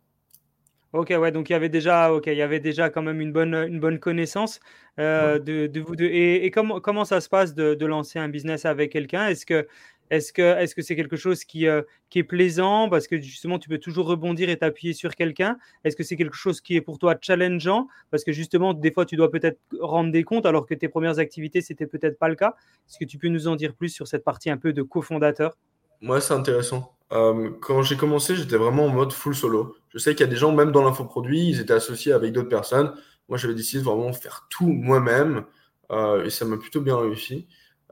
Ok, 0.94 1.08
ouais, 1.10 1.32
donc 1.32 1.50
il 1.50 1.54
y 1.54 1.56
avait 1.56 1.68
déjà, 1.68 2.12
ok, 2.12 2.28
il 2.28 2.36
y 2.36 2.42
avait 2.42 2.60
déjà 2.60 2.88
quand 2.88 3.02
même 3.02 3.20
une 3.20 3.32
bonne, 3.32 3.52
une 3.52 3.80
bonne 3.80 3.98
connaissance 3.98 4.60
euh, 5.00 5.40
de, 5.40 5.66
de, 5.66 5.80
vous 5.80 5.96
deux. 5.96 6.04
Et, 6.04 6.46
et 6.46 6.52
comment, 6.52 6.80
comment 6.80 7.04
ça 7.04 7.20
se 7.20 7.28
passe 7.28 7.52
de, 7.52 7.74
de 7.74 7.84
lancer 7.84 8.20
un 8.20 8.28
business 8.28 8.64
avec 8.64 8.92
quelqu'un? 8.92 9.26
Est-ce 9.26 9.44
que 9.44 9.66
est-ce 10.10 10.32
que 10.32 10.42
est-ce 10.42 10.74
que 10.74 10.82
c'est 10.82 10.96
quelque 10.96 11.16
chose 11.16 11.44
qui, 11.44 11.66
euh, 11.66 11.82
qui 12.10 12.18
est 12.18 12.24
plaisant 12.24 12.88
parce 12.88 13.06
que 13.06 13.20
justement 13.20 13.58
tu 13.58 13.68
peux 13.68 13.78
toujours 13.78 14.06
rebondir 14.06 14.48
et 14.48 14.56
t'appuyer 14.56 14.92
sur 14.92 15.14
quelqu'un? 15.14 15.56
Est-ce 15.84 15.96
que 15.96 16.02
c'est 16.02 16.16
quelque 16.16 16.36
chose 16.36 16.60
qui 16.60 16.76
est 16.76 16.80
pour 16.80 16.98
toi 16.98 17.16
challengeant 17.20 17.88
parce 18.10 18.24
que 18.24 18.32
justement 18.32 18.74
des 18.74 18.92
fois 18.92 19.06
tu 19.06 19.16
dois 19.16 19.30
peut-être 19.30 19.58
rendre 19.80 20.12
des 20.12 20.22
comptes 20.24 20.46
alors 20.46 20.66
que 20.66 20.74
tes 20.74 20.88
premières 20.88 21.18
activités 21.18 21.60
c'était 21.62 21.86
peut-être 21.86 22.18
pas 22.18 22.28
le 22.28 22.34
cas? 22.34 22.54
Est-ce 22.88 22.98
que 22.98 23.04
tu 23.04 23.18
peux 23.18 23.28
nous 23.28 23.48
en 23.48 23.56
dire 23.56 23.74
plus 23.74 23.88
sur 23.88 24.06
cette 24.06 24.24
partie 24.24 24.50
un 24.50 24.58
peu 24.58 24.72
de 24.72 24.82
cofondateur? 24.82 25.56
Moi 26.00 26.20
c'est 26.20 26.34
intéressant. 26.34 26.94
Euh, 27.12 27.50
quand 27.60 27.82
j'ai 27.82 27.96
commencé 27.96 28.36
j'étais 28.36 28.56
vraiment 28.56 28.86
en 28.86 28.90
mode 28.90 29.12
full 29.12 29.34
solo. 29.34 29.76
Je 29.90 29.98
sais 29.98 30.14
qu'il 30.14 30.26
y 30.26 30.28
a 30.28 30.32
des 30.32 30.36
gens 30.36 30.52
même 30.52 30.72
dans 30.72 30.84
l'infoproduit 30.84 31.48
ils 31.48 31.60
étaient 31.60 31.72
associés 31.72 32.12
avec 32.12 32.32
d'autres 32.32 32.48
personnes. 32.48 32.92
Moi 33.28 33.38
j'avais 33.38 33.54
décidé 33.54 33.80
de 33.80 33.88
vraiment 33.88 34.12
faire 34.12 34.46
tout 34.50 34.66
moi-même 34.66 35.44
euh, 35.90 36.24
et 36.24 36.30
ça 36.30 36.44
m'a 36.44 36.58
plutôt 36.58 36.80
bien 36.80 36.96
réussi. 36.96 37.46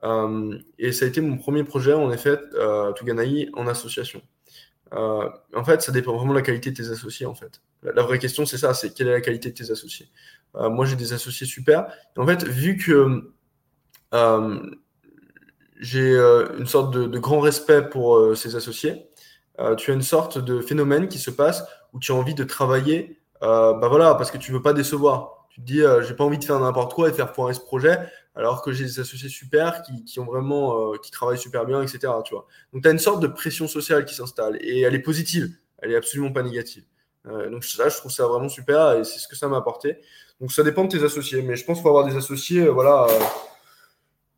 Euh, 0.05 0.59
et 0.79 0.93
ça 0.93 1.05
a 1.05 1.09
été 1.09 1.21
mon 1.21 1.37
premier 1.37 1.65
projet, 1.65 1.93
en 1.93 2.11
effet, 2.11 2.39
euh, 2.55 2.93
Tuganaï 2.93 3.51
en 3.55 3.67
association. 3.67 4.23
Euh, 4.93 5.29
en 5.55 5.65
fait, 5.65 5.81
ça 5.83 5.93
dépend 5.93 6.17
vraiment 6.17 6.33
de 6.33 6.39
la 6.39 6.43
qualité 6.43 6.71
de 6.71 6.77
tes 6.77 6.91
associés, 6.91 7.27
en 7.27 7.35
fait. 7.35 7.63
La, 7.83 8.03
vraie 8.03 8.19
question, 8.19 8.45
c'est 8.45 8.59
ça, 8.59 8.75
c'est 8.75 8.93
quelle 8.93 9.09
est 9.09 9.13
la 9.13 9.21
qualité 9.21 9.51
de 9.51 9.55
tes 9.55 9.71
associés. 9.71 10.09
moi, 10.55 10.85
j'ai 10.85 10.97
des 10.97 11.13
associés 11.13 11.47
super. 11.47 11.87
en 12.17 12.27
fait, 12.27 12.45
vu 12.45 12.77
que 12.77 13.33
j'ai 15.81 16.17
une 16.17 16.67
sorte 16.67 16.95
de, 16.95 17.19
grand 17.19 17.41
respect 17.41 17.83
pour 17.83 18.37
ces 18.37 18.55
associés, 18.55 19.09
tu 19.79 19.91
as 19.91 19.95
une 19.95 20.03
sorte 20.03 20.39
de 20.39 20.61
phénomène 20.61 21.09
qui 21.09 21.19
se 21.19 21.31
passe 21.31 21.65
où 21.93 21.99
tu 21.99 22.13
as 22.13 22.15
envie 22.15 22.35
de 22.35 22.45
travailler, 22.45 23.19
bah 23.41 23.89
voilà, 23.89 24.15
parce 24.15 24.31
que 24.31 24.39
tu 24.39 24.53
veux 24.53 24.63
pas 24.63 24.75
décevoir. 24.75 25.49
Tu 25.49 25.61
te 25.61 25.67
dis, 25.67 25.83
j'ai 26.07 26.15
pas 26.15 26.25
envie 26.25 26.39
de 26.39 26.45
faire 26.45 26.61
n'importe 26.61 26.95
quoi 26.95 27.09
et 27.09 27.11
de 27.11 27.17
faire 27.17 27.35
foirer 27.35 27.55
ce 27.55 27.61
projet 27.61 27.99
alors 28.35 28.63
que 28.63 28.73
j'ai 28.73 28.85
des 28.85 29.01
associés 29.01 29.29
super 29.29 29.83
qui, 29.83 30.05
qui 30.05 30.21
ont 30.21 30.25
vraiment, 30.25 30.93
euh, 30.93 30.97
qui 30.97 31.11
travaillent 31.11 31.39
super 31.39 31.67
bien, 31.67 31.83
etc. 31.83 32.13
Tu 32.25 32.35
vois. 32.35 32.47
Donc, 32.73 32.83
tu 32.83 32.89
as 32.89 32.93
une 32.93 32.99
sorte 32.99 33.21
de 33.21 33.27
pression 33.27 33.69
sociale 33.69 34.05
qui 34.05 34.15
s'installe 34.15 34.59
et 34.61 34.81
elle 34.81 34.95
est 34.95 35.01
positive, 35.01 35.51
elle 35.79 35.93
est 35.93 35.97
absolument 35.97 36.33
pas 36.33 36.43
négative. 36.43 36.85
Euh, 37.27 37.51
donc, 37.51 37.65
ça, 37.65 37.89
je 37.89 37.97
trouve 37.97 38.11
ça 38.11 38.27
vraiment 38.27 38.49
super 38.49 38.93
et 38.93 39.05
c'est 39.05 39.19
ce 39.19 39.29
que 39.29 39.37
ça 39.37 39.49
m'a 39.49 39.59
apporté. 39.59 39.99
Donc, 40.41 40.51
ça 40.53 40.63
dépend 40.63 40.85
de 40.85 40.89
tes 40.89 41.05
associés, 41.05 41.43
mais 41.43 41.57
je 41.57 41.65
pense 41.65 41.77
qu'il 41.77 41.83
faut 41.83 41.89
avoir 41.89 42.07
des 42.07 42.17
associés, 42.17 42.63
euh, 42.63 42.71
voilà, 42.71 43.07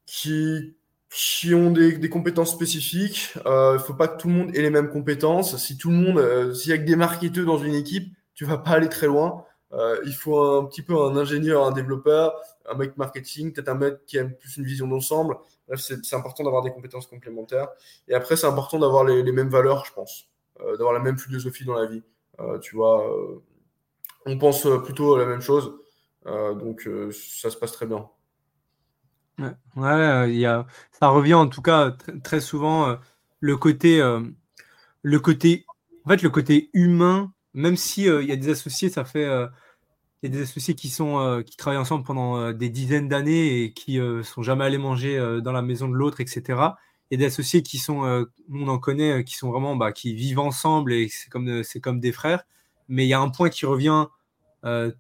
qui, 0.07 0.75
qui 1.11 1.55
ont 1.55 1.71
des, 1.71 1.97
des 1.97 2.09
compétences 2.09 2.51
spécifiques. 2.51 3.33
Il 3.37 3.73
ne 3.75 3.79
faut 3.79 3.95
pas 3.95 4.09
que 4.09 4.21
tout 4.21 4.29
le 4.29 4.35
monde 4.35 4.57
ait 4.57 4.63
les 4.63 4.71
mêmes 4.71 4.91
compétences. 4.91 5.57
Si 5.57 5.79
tout 5.79 5.91
le 5.91 5.97
monde, 5.97 6.55
s'il 6.55 6.71
y 6.71 6.75
a 6.75 6.79
que 6.79 6.85
des 6.85 6.97
marketeurs 6.97 7.47
dans 7.47 7.59
une 7.59 7.75
équipe, 7.75 8.13
tu 8.35 8.45
vas 8.45 8.59
pas 8.59 8.71
aller 8.71 8.89
très 8.89 9.07
loin. 9.07 9.45
Euh, 9.75 9.99
il 10.05 10.13
faut 10.13 10.41
un 10.41 10.65
petit 10.67 10.83
peu 10.83 10.97
un 10.97 11.17
ingénieur, 11.17 11.67
un 11.67 11.73
développeur, 11.73 12.35
un 12.69 12.75
mec 12.75 12.97
marketing, 12.97 13.53
peut-être 13.53 13.69
un 13.69 13.75
mec 13.75 14.05
qui 14.07 14.19
a 14.19 14.25
plus 14.25 14.57
une 14.57 14.65
vision 14.65 14.87
d'ensemble. 14.87 15.37
Bref, 15.69 15.81
c'est 15.81 16.15
important 16.15 16.45
d'avoir 16.45 16.63
des 16.63 16.71
compétences 16.71 17.07
complémentaires. 17.07 17.69
Et 18.09 18.15
après, 18.15 18.37
c'est 18.37 18.47
important 18.47 18.79
d'avoir 18.79 19.05
les, 19.05 19.33
mêmes 19.33 19.49
valeurs, 19.49 19.85
je 19.87 19.93
pense, 19.93 20.29
euh, 20.61 20.77
d'avoir 20.77 20.93
la 20.93 21.01
même 21.01 21.19
philosophie 21.19 21.65
dans 21.65 21.75
la 21.75 21.87
vie. 21.87 22.03
Euh, 22.41 22.59
tu 22.59 22.77
vois, 22.77 23.05
on 24.27 24.39
pense 24.39 24.67
plutôt 24.85 25.15
à 25.15 25.19
la 25.19 25.27
même 25.27 25.41
chose, 25.41 25.73
donc 26.25 26.89
ça 27.13 27.51
se 27.51 27.57
passe 27.57 27.73
très 27.73 27.87
bien. 27.87 28.09
Ouais, 29.77 30.35
y 30.35 30.47
a, 30.47 30.67
ça 30.91 31.09
revient 31.09 31.35
en 31.35 31.49
tout 31.49 31.63
cas 31.63 31.95
très 32.23 32.41
souvent 32.41 32.97
le 33.41 33.57
côté, 33.57 34.01
le 35.03 35.21
côté, 35.21 35.67
en 36.05 36.09
fait, 36.09 36.23
le 36.23 36.31
côté 36.31 36.71
humain 36.73 37.35
même 37.55 37.77
si 37.77 38.05
il 38.05 38.25
y 38.25 38.33
a 38.33 38.37
des 38.37 38.51
associés, 38.51 38.91
ça 38.91 39.05
fait 39.05 39.29
y 40.25 40.35
a 40.35 40.37
des 40.37 40.43
associés 40.43 40.75
qui 40.75 40.89
sont 40.89 41.43
qui 41.47 41.57
travaillent 41.57 41.81
ensemble 41.81 42.05
pendant 42.05 42.53
des 42.53 42.69
dizaines 42.69 43.09
d'années 43.09 43.63
et 43.63 43.73
qui 43.73 43.99
sont 44.23 44.43
jamais 44.43 44.65
allés 44.65 44.79
manger 44.79 45.19
dans 45.43 45.53
la 45.53 45.63
maison 45.63 45.89
de 45.89 45.95
l'autre, 45.95 46.21
etc. 46.21 46.59
A 46.59 46.79
des 47.11 47.27
associés 47.27 47.63
qui 47.63 47.79
sont, 47.79 48.27
on 48.51 48.69
en 48.69 48.79
connaît, 48.79 49.23
qui 49.25 49.37
sont 49.37 49.51
vraiment, 49.51 49.77
bah, 49.77 49.93
qui 49.93 50.15
vivent 50.15 50.41
ensemble 50.41 50.93
et 50.93 51.09
c'est 51.09 51.31
comme 51.31 51.63
c'est 51.63 51.81
comme 51.81 52.01
des 52.01 52.13
frères. 52.13 52.45
Mais 52.89 53.05
il 53.05 53.09
y 53.09 53.15
a 53.15 53.21
un 53.21 53.29
point 53.29 53.51
qui 53.51 53.67
revient 53.67 54.07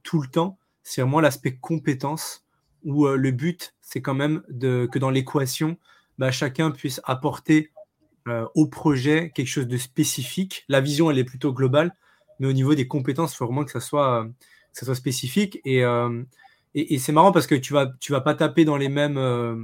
tout 0.03 0.20
le 0.20 0.29
temps, 0.29 0.59
c'est 0.83 1.01
vraiment 1.01 1.20
l'aspect 1.20 1.57
compétence 1.57 2.45
où 2.85 3.07
le 3.07 3.31
but 3.31 3.75
c'est 3.81 4.03
quand 4.03 4.14
même 4.14 4.43
de, 4.49 4.89
que 4.91 4.99
dans 4.99 5.11
l'équation, 5.11 5.79
bah, 6.18 6.31
chacun 6.31 6.70
puisse 6.70 7.01
apporter 7.05 7.70
euh, 8.27 8.47
au 8.55 8.66
projet 8.66 9.31
quelque 9.35 9.49
chose 9.49 9.68
de 9.68 9.77
spécifique. 9.77 10.64
La 10.68 10.81
vision, 10.81 11.11
elle 11.11 11.18
est 11.18 11.25
plutôt 11.25 11.53
globale, 11.53 11.95
mais 12.41 12.47
au 12.47 12.53
niveau 12.53 12.75
des 12.75 12.89
compétences, 12.89 13.35
il 13.35 13.37
faut 13.37 13.47
vraiment 13.47 13.64
que 13.64 13.70
ça 13.70 13.81
soit, 13.81 14.27
ça 14.79 14.87
soit 14.87 14.95
spécifique. 14.95 15.61
Euh, 15.66 16.22
et, 16.75 16.95
et, 16.95 16.99
c'est 16.99 17.12
marrant 17.12 17.33
parce 17.33 17.47
que 17.47 17.55
tu 17.55 17.72
vas, 17.72 17.93
tu 18.01 18.12
vas 18.12 18.20
pas 18.20 18.35
taper 18.35 18.64
dans 18.64 18.77
les 18.77 18.89
mêmes, 18.89 19.18
euh, 19.18 19.57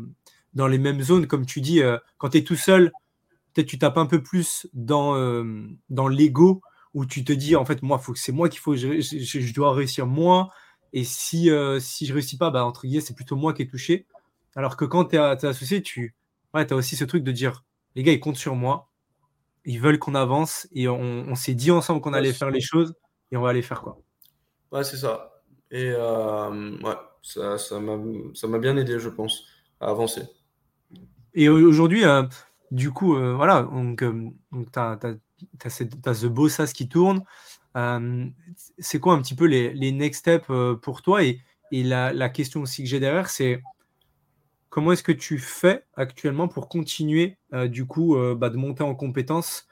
dans 0.55 0.67
les 0.67 0.79
mêmes 0.79 1.03
zones, 1.03 1.27
comme 1.27 1.47
tu 1.47 1.61
dis, 1.61 1.81
quand 2.19 2.31
tu 2.31 2.39
es 2.39 2.45
tout 2.45 2.57
seul, 2.57 2.93
peut-être 3.55 3.67
tu 3.69 3.79
tapes 3.79 3.99
un 3.99 4.07
peu 4.07 4.23
plus 4.23 4.69
dans, 4.73 5.15
dans 5.91 6.09
l'ego, 6.09 6.61
où 6.95 7.07
tu 7.07 7.25
te 7.25 7.33
dis, 7.33 7.55
en 7.55 7.65
fait, 7.65 7.83
moi, 7.83 7.99
faut 7.99 8.13
que 8.13 8.19
c'est 8.19 8.33
moi 8.33 8.49
qu'il 8.49 8.61
faut, 8.61 8.75
je, 8.75 9.01
je, 9.01 9.55
dois 9.55 9.73
réussir 9.73 10.07
moi. 10.07 10.51
Et 10.93 11.05
si, 11.05 11.51
si 11.81 12.07
je 12.07 12.13
réussis 12.13 12.37
pas, 12.37 12.51
bah, 12.51 12.65
entre 12.65 12.87
guillemets, 12.87 13.01
c'est 13.01 13.15
plutôt 13.15 13.37
moi 13.37 13.53
qui 13.55 13.63
est 13.63 13.71
touché. 13.71 14.07
Alors 14.57 14.77
que 14.77 14.85
quand 14.85 15.07
tu 15.07 15.17
es, 15.17 15.19
associé, 15.19 15.83
tu 15.83 16.15
ouais, 16.55 16.73
as 16.73 16.77
aussi 16.77 16.97
ce 16.97 17.05
truc 17.05 17.23
de 17.23 17.33
dire 17.33 17.65
les 17.95 18.03
gars, 18.03 18.13
ils 18.13 18.21
comptent 18.21 18.37
sur 18.37 18.55
moi, 18.55 18.91
ils 19.65 19.81
veulent 19.81 19.99
qu'on 19.99 20.15
avance 20.15 20.69
et 20.73 20.89
on, 20.89 21.35
s'est 21.35 21.55
dit 21.55 21.71
ensemble 21.71 22.01
qu'on 22.01 22.13
allait 22.13 22.33
faire 22.33 22.51
les 22.51 22.61
choses 22.61 22.95
et 23.31 23.37
on 23.37 23.43
va 23.43 23.51
aller 23.51 23.63
faire 23.63 23.83
quoi. 23.83 24.01
Ouais, 24.73 24.85
c'est 24.85 24.97
ça. 24.97 25.43
Et 25.71 25.91
euh, 25.95 26.77
ouais, 26.79 26.95
ça, 27.23 27.59
ça 27.59 27.79
m'a 27.81 28.59
bien 28.59 28.77
aidé, 28.77 28.99
je 28.99 29.09
pense, 29.09 29.45
à 29.81 29.89
avancer. 29.89 30.23
Et 31.35 31.49
aujourd'hui, 31.49 32.05
euh, 32.05 32.25
du 32.71 32.91
coup, 32.91 33.17
euh, 33.17 33.35
voilà, 33.35 33.63
donc, 33.63 34.03
donc 34.53 34.73
tu 34.73 34.79
as, 34.79 36.15
ce 36.15 36.27
beau 36.27 36.49
sas 36.49 36.73
qui 36.73 36.89
tourne. 36.89 37.23
c'est 38.79 39.01
quoi 39.01 39.15
un 39.15 39.23
petit 39.23 39.35
peu 39.35 39.47
les, 39.47 39.73
les 39.75 39.93
next 39.93 40.21
steps 40.21 40.51
pour 40.83 41.03
toi? 41.03 41.25
Et, 41.25 41.41
et 41.73 41.85
la, 41.85 42.13
la, 42.13 42.29
question 42.29 42.63
aussi 42.63 42.83
que 42.83 42.89
j'ai 42.89 43.01
derrière, 43.01 43.31
c'est 43.31 43.63
Comment 44.71 44.93
est-ce 44.93 45.03
que 45.03 45.11
tu 45.11 45.41
fais 45.41 45.85
actuellement 45.95 46.47
pour 46.47 46.69
continuer 46.69 47.37
du 47.67 47.87
coup 47.87 48.17
bah, 48.37 48.51
de 48.51 48.57
monter 48.57 48.85
en 48.85 48.95
compétences 48.95 49.67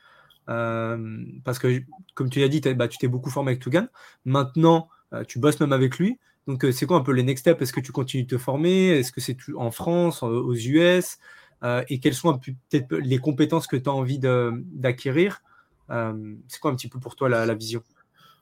euh, 0.48 1.24
Parce 1.44 1.58
que 1.58 1.82
comme 2.14 2.30
tu 2.30 2.40
l'as 2.40 2.48
dit, 2.48 2.60
bah, 2.74 2.88
tu 2.88 2.98
t'es 2.98 3.08
beaucoup 3.08 3.30
formé 3.30 3.52
avec 3.52 3.62
Tugan. 3.62 3.86
Maintenant, 4.24 4.88
tu 5.26 5.38
bosses 5.38 5.60
même 5.60 5.72
avec 5.72 5.98
lui. 5.98 6.18
Donc 6.46 6.66
c'est 6.72 6.86
quoi 6.86 6.96
un 6.96 7.02
peu 7.02 7.12
les 7.12 7.22
next 7.22 7.42
steps? 7.42 7.60
Est-ce 7.60 7.72
que 7.72 7.80
tu 7.80 7.92
continues 7.92 8.24
de 8.24 8.28
te 8.28 8.38
former? 8.38 8.88
Est-ce 8.88 9.12
que 9.12 9.20
c'est 9.20 9.36
en 9.56 9.70
France, 9.70 10.22
aux 10.22 10.54
US 10.54 11.18
Et 11.88 12.00
quelles 12.00 12.14
sont 12.14 12.38
peut-être 12.38 12.94
les 12.96 13.18
compétences 13.18 13.66
que 13.66 13.76
tu 13.76 13.88
as 13.88 13.92
envie 13.92 14.18
d'acquérir? 14.18 15.42
C'est 15.88 16.60
quoi 16.60 16.70
un 16.70 16.74
petit 16.74 16.88
peu 16.88 16.98
pour 16.98 17.16
toi 17.16 17.28
la 17.28 17.54
vision? 17.54 17.82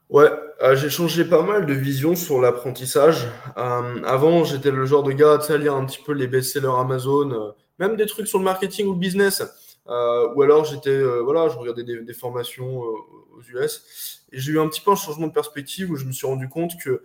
Ouais, 0.08 0.30
euh, 0.62 0.76
j'ai 0.76 0.88
changé 0.88 1.24
pas 1.24 1.42
mal 1.42 1.66
de 1.66 1.74
vision 1.74 2.14
sur 2.14 2.40
l'apprentissage. 2.40 3.26
Euh, 3.56 4.02
avant, 4.04 4.44
j'étais 4.44 4.70
le 4.70 4.86
genre 4.86 5.02
de 5.02 5.10
gars 5.10 5.40
à 5.48 5.56
lire 5.56 5.74
un 5.74 5.84
petit 5.84 6.00
peu 6.04 6.12
les 6.12 6.28
best-sellers 6.28 6.78
Amazon, 6.78 7.32
euh, 7.32 7.50
même 7.80 7.96
des 7.96 8.06
trucs 8.06 8.28
sur 8.28 8.38
le 8.38 8.44
marketing 8.44 8.86
ou 8.86 8.92
le 8.92 9.00
business. 9.00 9.42
Ou 9.88 10.42
alors, 10.42 10.64
j'étais, 10.64 11.02
voilà, 11.22 11.48
je 11.48 11.56
regardais 11.56 11.84
des, 11.84 12.14
formations 12.14 12.78
aux 12.78 13.42
US. 13.54 14.22
Et 14.32 14.40
j'ai 14.40 14.52
eu 14.52 14.58
un 14.58 14.68
petit 14.68 14.80
peu 14.80 14.90
un 14.90 14.96
changement 14.96 15.28
de 15.28 15.32
perspective 15.32 15.90
où 15.90 15.96
je 15.96 16.04
me 16.04 16.12
suis 16.12 16.26
rendu 16.26 16.48
compte 16.48 16.72
que, 16.82 17.02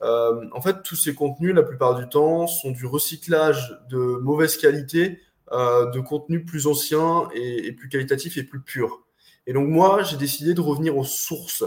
en 0.00 0.60
fait, 0.60 0.82
tous 0.82 0.96
ces 0.96 1.14
contenus, 1.14 1.54
la 1.54 1.62
plupart 1.62 1.94
du 1.94 2.08
temps, 2.08 2.46
sont 2.46 2.70
du 2.70 2.86
recyclage 2.86 3.78
de 3.90 3.96
mauvaise 3.96 4.56
qualité 4.56 5.20
de 5.50 6.00
contenus 6.00 6.44
plus 6.46 6.66
anciens 6.66 7.28
et, 7.34 7.66
et 7.66 7.72
plus 7.72 7.88
qualitatifs 7.88 8.36
et 8.36 8.42
plus 8.42 8.60
purs. 8.60 9.00
Et 9.46 9.52
donc, 9.52 9.68
moi, 9.68 10.02
j'ai 10.02 10.16
décidé 10.16 10.52
de 10.52 10.60
revenir 10.60 10.96
aux 10.98 11.04
sources 11.04 11.64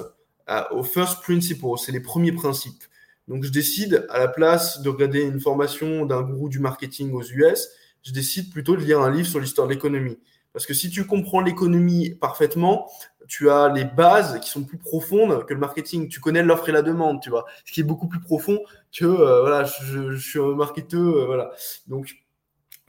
au 0.71 0.83
first 0.83 1.21
principle, 1.21 1.65
c'est 1.77 1.91
les 1.91 1.99
premiers 1.99 2.31
principes. 2.31 2.83
Donc, 3.27 3.43
je 3.43 3.49
décide, 3.49 4.05
à 4.09 4.19
la 4.19 4.27
place 4.27 4.81
de 4.81 4.89
regarder 4.89 5.21
une 5.21 5.39
formation 5.39 6.05
d'un 6.05 6.21
gourou 6.21 6.49
du 6.49 6.59
marketing 6.59 7.13
aux 7.13 7.23
US, 7.23 7.69
je 8.03 8.11
décide 8.11 8.51
plutôt 8.51 8.75
de 8.75 8.81
lire 8.81 8.99
un 9.01 9.11
livre 9.11 9.27
sur 9.27 9.39
l'histoire 9.39 9.67
de 9.67 9.73
l'économie. 9.73 10.17
Parce 10.53 10.65
que 10.65 10.73
si 10.73 10.89
tu 10.89 11.05
comprends 11.05 11.41
l'économie 11.41 12.11
parfaitement, 12.11 12.89
tu 13.27 13.49
as 13.49 13.69
les 13.69 13.85
bases 13.85 14.39
qui 14.41 14.49
sont 14.49 14.63
plus 14.63 14.77
profondes 14.77 15.45
que 15.45 15.53
le 15.53 15.59
marketing. 15.59 16.09
Tu 16.09 16.19
connais 16.19 16.43
l'offre 16.43 16.67
et 16.67 16.71
la 16.73 16.81
demande, 16.81 17.21
tu 17.21 17.29
vois. 17.29 17.45
Ce 17.65 17.71
qui 17.71 17.79
est 17.79 17.83
beaucoup 17.83 18.07
plus 18.07 18.19
profond 18.19 18.59
que, 18.91 19.05
euh, 19.05 19.41
voilà, 19.41 19.63
je, 19.63 20.17
suis 20.17 20.39
un 20.39 20.55
marketeur, 20.55 21.15
euh, 21.15 21.25
voilà. 21.25 21.51
Donc, 21.87 22.13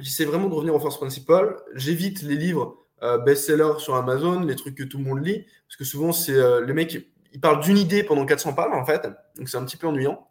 j'essaie 0.00 0.24
vraiment 0.24 0.48
de 0.48 0.54
revenir 0.54 0.74
au 0.74 0.80
first 0.80 0.98
principle. 0.98 1.62
J'évite 1.74 2.22
les 2.22 2.34
livres 2.34 2.76
euh, 3.02 3.18
best-sellers 3.18 3.78
sur 3.78 3.94
Amazon, 3.94 4.40
les 4.40 4.56
trucs 4.56 4.74
que 4.74 4.82
tout 4.82 4.98
le 4.98 5.04
monde 5.04 5.24
lit, 5.24 5.46
parce 5.68 5.76
que 5.76 5.84
souvent, 5.84 6.12
c'est 6.12 6.62
les 6.62 6.72
mecs 6.72 7.08
il 7.34 7.40
parle 7.40 7.60
d'une 7.60 7.78
idée 7.78 8.02
pendant 8.02 8.26
400 8.26 8.52
pages, 8.54 8.72
en 8.74 8.84
fait. 8.84 9.08
Donc, 9.36 9.48
c'est 9.48 9.56
un 9.56 9.64
petit 9.64 9.76
peu 9.76 9.86
ennuyant. 9.86 10.28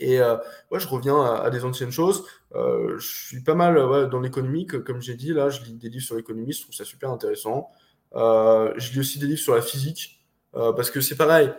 Et 0.00 0.20
euh, 0.20 0.36
je 0.72 0.88
reviens 0.88 1.22
à, 1.22 1.50
des 1.50 1.64
anciennes 1.64 1.92
choses. 1.92 2.24
Euh, 2.54 2.98
je 2.98 3.26
suis 3.26 3.42
pas 3.42 3.54
mal 3.54 4.08
dans 4.10 4.20
l'économie, 4.20 4.66
comme 4.66 5.00
j'ai 5.00 5.14
dit. 5.14 5.32
Là, 5.32 5.50
je 5.50 5.62
lis 5.62 5.74
des 5.74 5.88
livres 5.88 6.04
sur 6.04 6.16
l'économie, 6.16 6.52
je 6.52 6.62
trouve 6.62 6.74
ça 6.74 6.84
super 6.84 7.10
intéressant. 7.10 7.70
Euh, 8.14 8.72
je 8.76 8.92
lis 8.92 9.00
aussi 9.00 9.18
des 9.18 9.26
livres 9.26 9.40
sur 9.40 9.54
la 9.54 9.62
physique, 9.62 10.24
parce 10.52 10.90
que 10.90 11.00
c'est 11.00 11.16
pareil. 11.16 11.52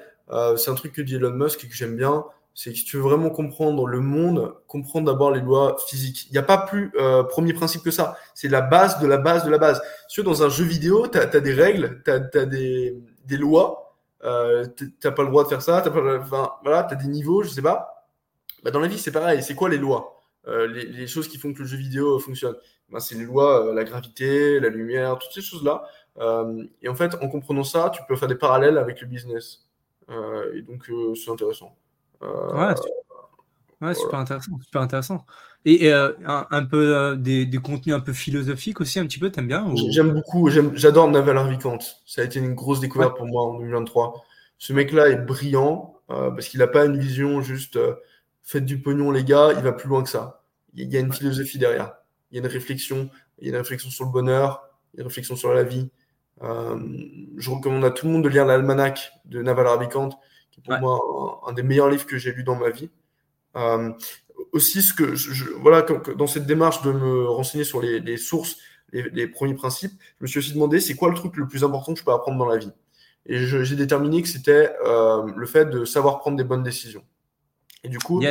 c'est 0.58 0.70
un 0.70 0.76
truc 0.76 0.94
que 0.94 1.02
dit 1.02 1.16
Elon 1.16 1.32
Musk 1.32 1.64
et 1.64 1.68
que 1.68 1.74
j'aime 1.74 1.96
bien. 1.96 2.26
C'est 2.54 2.72
que 2.72 2.78
si 2.78 2.84
tu 2.84 2.98
veux 2.98 3.04
vraiment 3.04 3.30
comprendre 3.30 3.88
le 3.88 4.02
monde, 4.02 4.54
comprendre 4.68 5.06
d'abord 5.10 5.32
les 5.32 5.40
lois 5.40 5.78
physiques. 5.88 6.28
Il 6.28 6.34
n'y 6.34 6.38
a 6.38 6.44
pas 6.44 6.58
plus 6.58 6.92
premier 7.30 7.54
principe 7.54 7.84
que 7.84 7.92
ça. 7.92 8.18
C'est 8.34 8.50
la 8.50 8.62
base 8.62 9.00
de 9.00 9.08
la 9.08 9.18
base 9.18 9.46
de 9.46 9.50
la 9.50 9.58
base. 9.58 9.82
Si 10.10 10.22
dans 10.24 10.44
un 10.44 10.50
jeu 10.50 10.66
vidéo, 10.66 11.08
tu 11.08 11.18
as, 11.18 11.26
des 11.28 11.54
règles, 11.54 12.02
tu 12.04 12.12
as, 12.12 12.46
des, 12.46 13.02
des 13.26 13.38
lois 13.38 13.82
euh, 14.24 14.68
t'as 15.00 15.12
pas 15.12 15.24
le 15.24 15.30
droit 15.30 15.44
de 15.44 15.50
faire 15.50 15.62
ça, 15.62 15.82
t'as 15.82 15.90
pas, 15.90 16.20
enfin, 16.20 16.52
voilà, 16.64 16.84
t'as 16.84 16.96
des 16.96 17.08
niveaux, 17.08 17.44
je 17.44 17.50
sais 17.50 17.62
pas. 17.62 17.91
Bah, 18.64 18.72
dans 18.72 18.80
la 18.80 18.88
vie, 18.88 19.00
c'est 19.00 19.12
pareil. 19.12 19.44
C'est 19.44 19.56
quoi 19.56 19.70
les 19.70 19.78
lois? 19.78 20.22
Euh, 20.48 20.68
les, 20.68 21.06
choses 21.06 21.28
qui 21.28 21.38
font 21.38 21.54
que 21.54 21.60
le 21.60 21.66
jeu 21.66 21.78
vidéo 21.78 22.18
fonctionne 22.18 22.56
bah, 22.90 23.00
C'est 23.00 23.16
les 23.16 23.26
lois, 23.26 23.68
euh, 23.68 23.74
la 23.74 23.84
gravité, 23.84 24.60
la 24.60 24.70
lumière, 24.70 25.20
toutes 25.20 25.34
ces 25.34 25.42
choses-là. 25.42 25.84
et 26.82 26.90
en 26.90 26.96
fait, 26.96 27.16
en 27.22 27.28
comprenant 27.28 27.64
ça, 27.64 27.92
tu 27.94 28.02
peux 28.08 28.16
faire 28.16 28.28
des 28.28 28.36
parallèles 28.36 28.78
avec 28.78 29.02
le 29.02 29.08
business. 29.08 29.68
et 30.10 30.62
donc, 30.62 30.90
c'est 31.16 31.32
intéressant. 31.32 31.76
ouais, 32.22 32.74
Ouais, 33.82 33.96
super 33.96 34.20
intéressant, 34.20 34.60
super 34.64 34.82
intéressant. 34.82 35.26
Et, 35.66 35.92
un, 35.92 36.66
peu 36.66 37.16
des, 37.18 37.46
des, 37.46 37.58
contenus 37.58 37.96
un 37.96 38.00
peu 38.00 38.14
philosophiques 38.14 38.82
aussi, 38.82 39.00
un 39.00 39.06
petit 39.06 39.20
peu, 39.20 39.32
t'aimes 39.32 39.48
bien 39.48 39.72
J'aime 39.90 40.12
beaucoup, 40.12 40.50
j'adore 40.50 41.10
Naval 41.10 41.38
Ravikant. 41.38 41.80
Ça 42.06 42.22
a 42.22 42.26
été 42.26 42.40
une 42.40 42.56
grosse 42.56 42.80
découverte 42.80 43.16
pour 43.16 43.28
moi 43.28 43.44
en 43.44 43.60
2023. 43.60 44.24
Ce 44.58 44.74
mec-là 44.74 45.10
est 45.10 45.18
brillant 45.18 45.96
parce 46.08 46.48
qu'il 46.48 46.60
n'a 46.60 46.68
pas 46.68 46.86
une 46.86 46.98
vision 46.98 47.42
juste 47.42 47.80
faites 48.44 48.66
du 48.66 48.82
pognon, 48.82 49.12
les 49.12 49.24
gars, 49.24 49.54
il 49.56 49.62
va 49.62 49.72
plus 49.72 49.90
loin 49.90 50.04
que 50.04 50.10
ça. 50.10 50.44
Il 50.74 50.92
y 50.92 50.98
a 50.98 51.00
une 51.00 51.14
philosophie 51.14 51.58
derrière. 51.58 51.94
Il 52.32 52.38
y 52.38 52.40
a 52.40 52.44
une 52.44 52.52
réflexion, 52.52 53.10
il 53.40 53.48
y 53.48 53.50
a 53.50 53.54
une 53.54 53.58
réflexion 53.58 53.90
sur 53.90 54.06
le 54.06 54.12
bonheur, 54.12 54.70
il 54.94 54.98
y 54.98 55.00
a 55.00 55.02
une 55.02 55.08
réflexion 55.08 55.36
sur 55.36 55.54
la 55.54 55.64
vie. 55.64 55.90
je 56.42 57.50
recommande 57.50 57.86
à 57.86 57.92
tout 57.92 58.06
le 58.06 58.14
monde 58.14 58.24
de 58.24 58.30
lire 58.30 58.46
l'almanach 58.46 59.12
de 59.26 59.42
Naval 59.42 59.68
Ravikant, 59.68 60.10
qui 60.52 60.60
est 60.60 60.64
pour 60.64 60.80
moi 60.80 61.42
un 61.48 61.54
des 61.54 61.64
meilleurs 61.64 61.90
livres 61.90 62.06
que 62.06 62.18
j'ai 62.18 62.32
lu 62.32 62.44
dans 62.44 62.56
ma 62.56 62.70
vie. 62.70 62.90
Euh, 63.56 63.92
aussi, 64.54 64.82
ce 64.82 64.94
que 64.94 65.16
je, 65.16 65.46
voilà, 65.56 65.82
dans 65.82 66.28
cette 66.28 66.46
démarche 66.46 66.82
de 66.82 66.92
me 66.92 67.26
renseigner 67.30 67.64
sur 67.64 67.82
les, 67.82 68.18
sources, 68.18 68.58
les, 68.92 69.28
premiers 69.28 69.54
principes, 69.54 69.94
je 70.20 70.24
me 70.24 70.28
suis 70.28 70.40
aussi 70.40 70.54
demandé 70.54 70.80
c'est 70.80 70.96
quoi 70.96 71.10
le 71.10 71.16
truc 71.16 71.36
le 71.38 71.48
plus 71.48 71.64
important 71.64 71.94
que 71.94 72.00
je 72.00 72.06
peux 72.06 72.12
apprendre 72.12 72.38
dans 72.38 72.48
la 72.48 72.58
vie? 72.58 72.72
Et 73.28 73.38
j'ai 73.38 73.76
déterminé 73.76 74.22
que 74.22 74.28
c'était 74.28 74.74
euh, 74.86 75.32
le 75.36 75.46
fait 75.46 75.66
de 75.66 75.86
savoir 75.86 76.20
prendre 76.20 76.38
des 76.38 76.44
bonnes 76.44 76.64
décisions. 76.64 77.04
Et 77.84 77.90
du 77.90 78.00
coup, 78.00 78.22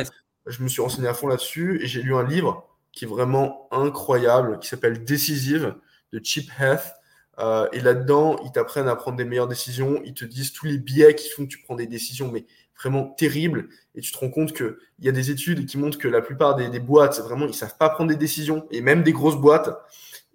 je 0.45 0.63
me 0.63 0.67
suis 0.67 0.81
renseigné 0.81 1.07
à 1.07 1.13
fond 1.13 1.27
là-dessus 1.27 1.81
et 1.83 1.87
j'ai 1.87 2.01
lu 2.01 2.15
un 2.15 2.23
livre 2.23 2.67
qui 2.91 3.05
est 3.05 3.07
vraiment 3.07 3.67
incroyable, 3.71 4.59
qui 4.59 4.67
s'appelle 4.67 5.03
Decisive 5.03 5.75
de 6.11 6.19
Chip 6.23 6.49
Heath. 6.59 6.93
Euh, 7.39 7.67
et 7.71 7.79
là-dedans, 7.79 8.37
ils 8.43 8.51
t'apprennent 8.51 8.89
à 8.89 8.95
prendre 8.95 9.17
des 9.17 9.23
meilleures 9.23 9.47
décisions. 9.47 10.01
Ils 10.03 10.13
te 10.13 10.25
disent 10.25 10.51
tous 10.51 10.65
les 10.65 10.77
biais 10.77 11.15
qui 11.15 11.29
font 11.29 11.43
que 11.43 11.47
tu 11.47 11.59
prends 11.59 11.75
des 11.75 11.87
décisions, 11.87 12.29
mais 12.29 12.45
vraiment 12.81 13.05
terrible. 13.05 13.69
Et 13.95 14.01
tu 14.01 14.11
te 14.11 14.17
rends 14.17 14.29
compte 14.29 14.53
qu'il 14.53 14.75
y 14.99 15.09
a 15.09 15.11
des 15.11 15.31
études 15.31 15.65
qui 15.65 15.77
montrent 15.77 15.97
que 15.97 16.07
la 16.07 16.21
plupart 16.21 16.55
des, 16.55 16.79
boîtes, 16.79 17.19
vraiment, 17.19 17.45
ils 17.45 17.53
savent 17.53 17.77
pas 17.77 17.89
prendre 17.89 18.09
des 18.09 18.17
décisions, 18.17 18.67
et 18.71 18.81
même 18.81 19.03
des 19.03 19.13
grosses 19.13 19.37
boîtes. 19.37 19.69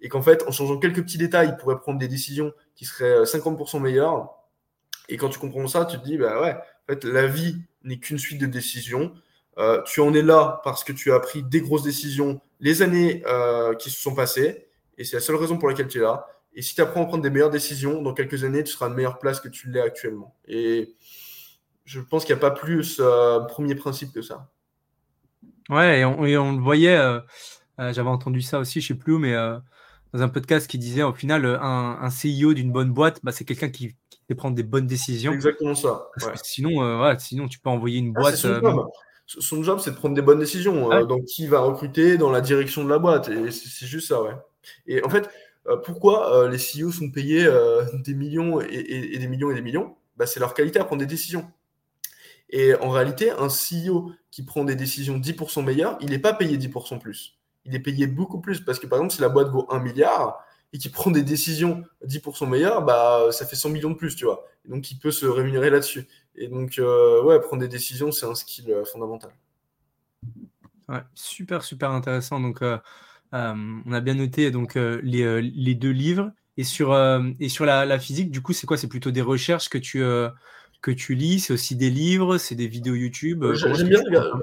Et 0.01 0.09
qu'en 0.09 0.21
fait, 0.21 0.43
en 0.47 0.51
changeant 0.51 0.77
quelques 0.77 1.03
petits 1.03 1.17
détails, 1.17 1.49
ils 1.49 1.57
pourraient 1.57 1.79
prendre 1.79 1.99
des 1.99 2.07
décisions 2.07 2.53
qui 2.75 2.85
seraient 2.85 3.23
50% 3.23 3.77
euh, 3.77 3.79
meilleures. 3.79 4.29
Et 5.09 5.17
quand 5.17 5.29
tu 5.29 5.39
comprends 5.39 5.67
ça, 5.67 5.85
tu 5.85 5.97
te 5.97 6.03
dis, 6.03 6.17
bah 6.17 6.41
ouais, 6.41 6.53
en 6.53 6.93
fait, 6.93 7.03
la 7.03 7.27
vie 7.27 7.61
n'est 7.87 7.97
qu'une 7.97 8.17
suite 8.17 8.39
de 8.39 8.45
décisions. 8.45 9.13
Euh, 9.57 9.81
tu 9.83 10.01
en 10.01 10.13
es 10.13 10.21
là 10.21 10.61
parce 10.63 10.83
que 10.83 10.91
tu 10.91 11.11
as 11.11 11.19
pris 11.19 11.43
des 11.43 11.61
grosses 11.61 11.83
décisions 11.83 12.39
les 12.59 12.81
années 12.81 13.23
euh, 13.25 13.73
qui 13.75 13.89
se 13.89 13.99
sont 13.99 14.13
passées. 14.13 14.67
Et 14.97 15.03
c'est 15.03 15.17
la 15.17 15.21
seule 15.21 15.35
raison 15.35 15.57
pour 15.57 15.69
laquelle 15.69 15.87
tu 15.87 15.99
es 15.99 16.01
là. 16.01 16.27
Et 16.53 16.61
si 16.61 16.75
tu 16.75 16.81
apprends 16.81 17.03
à 17.03 17.05
prendre 17.05 17.23
des 17.23 17.29
meilleures 17.29 17.51
décisions, 17.51 18.01
dans 18.01 18.13
quelques 18.13 18.43
années, 18.43 18.63
tu 18.63 18.73
seras 18.73 18.87
à 18.87 18.89
une 18.89 18.95
meilleure 18.95 19.19
place 19.19 19.39
que 19.39 19.47
tu 19.47 19.69
l'es 19.69 19.81
actuellement. 19.81 20.35
Et 20.47 20.95
je 21.85 21.99
pense 21.99 22.25
qu'il 22.25 22.35
n'y 22.35 22.39
a 22.39 22.49
pas 22.49 22.51
plus 22.51 22.97
euh, 22.99 23.39
premier 23.41 23.75
principe 23.75 24.11
que 24.11 24.21
ça. 24.21 24.49
Ouais, 25.69 25.99
et 25.99 26.05
on, 26.05 26.53
le 26.53 26.61
voyait, 26.61 26.97
euh, 26.97 27.19
j'avais 27.77 28.09
entendu 28.09 28.41
ça 28.41 28.59
aussi, 28.59 28.81
je 28.81 28.87
sais 28.87 28.93
plus 28.95 29.13
où, 29.13 29.19
mais 29.19 29.35
dans 30.13 30.21
un 30.21 30.29
podcast 30.29 30.67
qui 30.67 30.77
disait 30.77 31.03
au 31.03 31.13
final, 31.13 31.45
un, 31.45 31.99
un 32.01 32.09
CEO 32.09 32.53
d'une 32.53 32.71
bonne 32.71 32.91
boîte, 32.91 33.19
bah, 33.21 33.33
c'est 33.33 33.43
quelqu'un 33.43 33.69
qui, 33.69 33.93
sait 34.27 34.35
prendre 34.35 34.55
des 34.55 34.63
bonnes 34.63 34.87
décisions. 34.87 35.33
Exactement 35.33 35.75
ça. 35.75 36.09
sinon, 36.43 37.17
sinon, 37.19 37.47
tu 37.47 37.59
peux 37.59 37.69
envoyer 37.69 37.99
une 37.99 38.13
ah, 38.17 38.21
boîte. 38.21 38.35
son 39.25 39.63
job, 39.63 39.79
c'est 39.79 39.91
de 39.91 39.95
prendre 39.95 40.15
des 40.15 40.21
bonnes 40.21 40.39
décisions. 40.39 40.89
donc, 41.05 41.25
qui 41.25 41.47
va 41.47 41.61
recruter 41.61 42.17
dans 42.17 42.31
la 42.31 42.41
direction 42.41 42.83
de 42.83 42.89
la 42.89 42.99
boîte. 42.99 43.29
Et 43.29 43.51
c'est 43.51 43.87
juste 43.87 44.09
ça, 44.09 44.21
ouais. 44.21 44.35
Et 44.85 45.03
en 45.03 45.09
fait, 45.09 45.29
pourquoi 45.83 46.47
les 46.49 46.57
CEO 46.57 46.91
sont 46.91 47.09
payés 47.09 47.47
des 47.93 48.13
millions 48.13 48.61
et, 48.61 49.17
des 49.17 49.27
millions 49.27 49.51
et 49.51 49.55
des 49.55 49.61
millions? 49.61 49.95
Bah, 50.17 50.25
C'est 50.25 50.39
leur 50.39 50.53
qualité 50.53 50.79
à 50.79 50.83
prendre 50.83 50.99
des 50.99 51.07
décisions. 51.07 51.49
Et 52.49 52.75
en 52.75 52.89
réalité, 52.89 53.31
un 53.31 53.47
CEO 53.47 54.11
qui 54.31 54.43
prend 54.43 54.63
des 54.63 54.75
décisions 54.75 55.17
10% 55.17 55.63
meilleures, 55.63 55.97
il 56.01 56.09
n'est 56.09 56.19
pas 56.19 56.33
payé 56.33 56.57
10% 56.57 56.99
plus. 56.99 57.37
Il 57.65 57.75
est 57.75 57.79
payé 57.79 58.07
beaucoup 58.07 58.39
plus 58.39 58.61
parce 58.61 58.79
que 58.79 58.87
par 58.87 58.99
exemple, 58.99 59.13
si 59.13 59.21
la 59.21 59.29
boîte 59.29 59.49
vaut 59.49 59.67
1 59.69 59.79
milliard 59.79 60.39
et 60.73 60.77
qu'il 60.77 60.91
prend 60.91 61.11
des 61.11 61.23
décisions 61.23 61.83
10% 62.05 62.49
meilleures, 62.49 62.83
bah, 62.83 63.29
ça 63.31 63.45
fait 63.45 63.55
100 63.55 63.69
millions 63.69 63.91
de 63.91 63.95
plus, 63.95 64.15
tu 64.15 64.25
vois. 64.25 64.45
donc, 64.65 64.91
il 64.91 64.99
peut 64.99 65.11
se 65.11 65.25
rémunérer 65.25 65.69
là-dessus. 65.69 66.07
Et 66.35 66.47
donc, 66.47 66.77
euh, 66.77 67.23
ouais, 67.23 67.39
prendre 67.39 67.61
des 67.61 67.67
décisions, 67.67 68.11
c'est 68.11 68.25
un 68.25 68.35
skill 68.35 68.71
euh, 68.71 68.85
fondamental. 68.85 69.31
Ouais, 70.87 71.01
super, 71.15 71.63
super 71.63 71.91
intéressant. 71.91 72.39
Donc, 72.39 72.61
euh, 72.61 72.77
on 73.33 73.91
a 73.91 74.01
bien 74.01 74.13
noté 74.13 74.51
donc, 74.51 74.75
les, 74.75 75.41
les, 75.41 75.75
deux 75.75 75.91
livres. 75.91 76.31
Et 76.59 76.63
sur, 76.63 76.95
et 77.39 77.49
sur 77.49 77.65
la, 77.65 77.99
physique, 77.99 78.31
du 78.31 78.41
coup, 78.41 78.53
c'est 78.53 78.65
quoi? 78.65 78.77
C'est 78.77 78.87
plutôt 78.87 79.11
des 79.11 79.21
recherches 79.21 79.69
que 79.69 79.77
tu, 79.77 80.03
que 80.81 80.91
tu 80.91 81.15
lis, 81.15 81.39
c'est 81.39 81.53
aussi 81.53 81.75
des 81.75 81.89
livres, 81.89 82.37
c'est 82.37 82.55
des 82.55 82.67
vidéos 82.67 82.95
YouTube. 82.95 83.43
Euh, 83.43 83.55
j'aime 83.55 83.87
bien. 83.87 84.01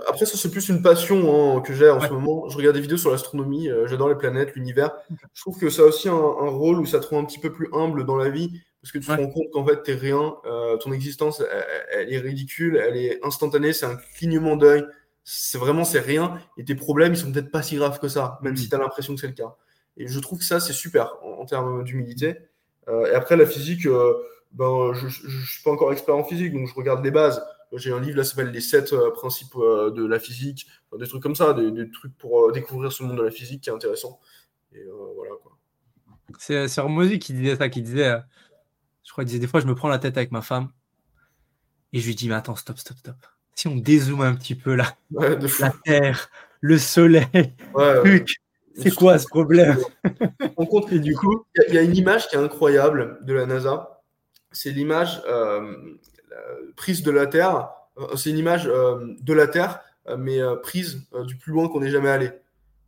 Après, 0.08 0.26
ça, 0.26 0.36
c'est 0.36 0.50
plus 0.50 0.68
une 0.68 0.82
passion 0.82 1.56
hein, 1.56 1.60
que 1.60 1.72
j'ai 1.72 1.88
en 1.88 2.00
ce 2.00 2.08
moment. 2.08 2.48
Je 2.48 2.56
regarde 2.56 2.74
des 2.74 2.82
vidéos 2.82 2.98
sur 2.98 3.10
l'astronomie, 3.10 3.68
euh, 3.68 3.86
j'adore 3.86 4.08
les 4.08 4.16
planètes, 4.16 4.54
l'univers. 4.54 4.90
Je 5.32 5.40
trouve 5.40 5.58
que 5.58 5.70
ça 5.70 5.82
a 5.82 5.84
aussi 5.86 6.08
un, 6.08 6.14
rôle 6.14 6.80
où 6.80 6.86
ça 6.86 7.00
te 7.00 7.06
rend 7.06 7.20
un 7.20 7.24
petit 7.24 7.38
peu 7.38 7.52
plus 7.52 7.68
humble 7.72 8.04
dans 8.04 8.16
la 8.16 8.30
vie, 8.30 8.50
parce 8.82 8.92
que 8.92 8.98
tu 8.98 9.06
te 9.06 9.12
rends 9.12 9.30
compte 9.30 9.50
qu'en 9.52 9.64
fait, 9.64 9.82
t'es 9.82 9.94
rien, 9.94 10.34
euh, 10.44 10.76
ton 10.76 10.92
existence, 10.92 11.42
elle, 11.92 12.12
est 12.12 12.18
ridicule, 12.18 12.76
elle 12.76 12.96
est 12.96 13.24
instantanée, 13.24 13.72
c'est 13.72 13.86
un 13.86 13.96
clignement 14.16 14.56
d'œil. 14.56 14.84
C'est 15.26 15.56
vraiment, 15.56 15.84
c'est 15.84 16.00
rien, 16.00 16.38
et 16.58 16.64
tes 16.64 16.74
problèmes, 16.74 17.14
ils 17.14 17.16
sont 17.16 17.32
peut-être 17.32 17.50
pas 17.50 17.62
si 17.62 17.76
graves 17.76 17.98
que 17.98 18.08
ça, 18.08 18.38
même 18.42 18.56
si 18.56 18.66
mmh. 18.66 18.68
tu 18.68 18.74
as 18.74 18.78
l'impression 18.78 19.14
que 19.14 19.20
c'est 19.20 19.26
le 19.26 19.32
cas. 19.32 19.56
Et 19.96 20.06
je 20.06 20.18
trouve 20.18 20.40
que 20.40 20.44
ça, 20.44 20.60
c'est 20.60 20.74
super 20.74 21.14
en, 21.22 21.46
termes 21.46 21.82
d'humilité. 21.84 22.36
et 22.88 23.14
après, 23.14 23.36
la 23.36 23.46
physique 23.46 23.86
ben, 24.54 24.92
je 24.94 25.06
ne 25.06 25.10
suis 25.10 25.62
pas 25.64 25.72
encore 25.72 25.92
expert 25.92 26.16
en 26.16 26.24
physique, 26.24 26.52
donc 26.52 26.68
je 26.68 26.74
regarde 26.74 27.04
les 27.04 27.10
bases. 27.10 27.44
J'ai 27.76 27.92
un 27.92 28.00
livre 28.00 28.18
là 28.18 28.24
s'appelle 28.24 28.50
Les 28.50 28.60
7 28.60 28.92
euh, 28.92 29.10
principes 29.10 29.56
euh, 29.56 29.90
de 29.90 30.06
la 30.06 30.20
physique, 30.20 30.68
des 30.96 31.08
trucs 31.08 31.22
comme 31.22 31.34
ça, 31.34 31.54
des, 31.54 31.90
trucs 31.90 32.16
pour 32.16 32.44
euh, 32.44 32.52
découvrir 32.52 32.92
ce 32.92 33.02
monde 33.02 33.16
de 33.16 33.22
la 33.22 33.32
physique 33.32 33.62
qui 33.62 33.70
est 33.70 33.72
intéressant. 33.72 34.20
Et 34.72 34.84
voilà. 35.16 35.32
C'est 36.38 36.78
Hormozy 36.78 37.18
qui 37.18 37.32
disait 37.32 37.56
ça, 37.56 37.68
qui 37.68 37.82
disait, 37.82 38.16
je 39.04 39.10
crois, 39.10 39.24
il 39.24 39.26
disait 39.26 39.40
des 39.40 39.46
fois, 39.48 39.60
je 39.60 39.66
me 39.66 39.74
prends 39.74 39.88
la 39.88 39.98
tête 39.98 40.16
avec 40.16 40.30
ma 40.30 40.42
femme 40.42 40.68
et 41.92 41.98
je 41.98 42.06
lui 42.06 42.14
dis, 42.14 42.28
mais 42.28 42.34
attends, 42.34 42.56
stop, 42.56 42.78
stop, 42.78 42.96
stop. 42.98 43.16
Si 43.54 43.68
on 43.68 43.76
dézoome 43.76 44.22
un 44.22 44.34
petit 44.34 44.54
peu 44.54 44.74
là, 44.74 44.96
la 45.10 45.70
Terre, 45.84 46.30
le 46.60 46.78
Soleil, 46.78 47.54
c'est 48.76 48.94
quoi 48.94 49.18
ce 49.18 49.26
problème? 49.26 49.78
On 50.56 50.66
compte, 50.66 50.92
et 50.92 50.98
du 50.98 51.14
coup, 51.14 51.44
il 51.68 51.74
y, 51.74 51.78
a 51.78 51.82
une 51.82 51.96
image 51.96 52.28
qui 52.28 52.34
est 52.34 52.40
incroyable 52.40 53.18
de 53.22 53.32
la 53.32 53.46
NASA 53.46 53.93
c'est 54.54 54.70
l'image 54.70 55.20
euh, 56.34 56.72
prise 56.76 57.02
de 57.02 57.10
la 57.10 57.26
Terre. 57.26 57.70
Euh, 57.98 58.16
c'est 58.16 58.30
une 58.30 58.38
image 58.38 58.66
euh, 58.66 59.14
de 59.20 59.32
la 59.32 59.46
Terre, 59.46 59.80
mais 60.18 60.40
prise 60.62 61.06
du 61.26 61.36
plus 61.36 61.52
loin 61.52 61.68
qu'on 61.68 61.80
n'est 61.80 61.90
jamais 61.90 62.10
allé. 62.10 62.30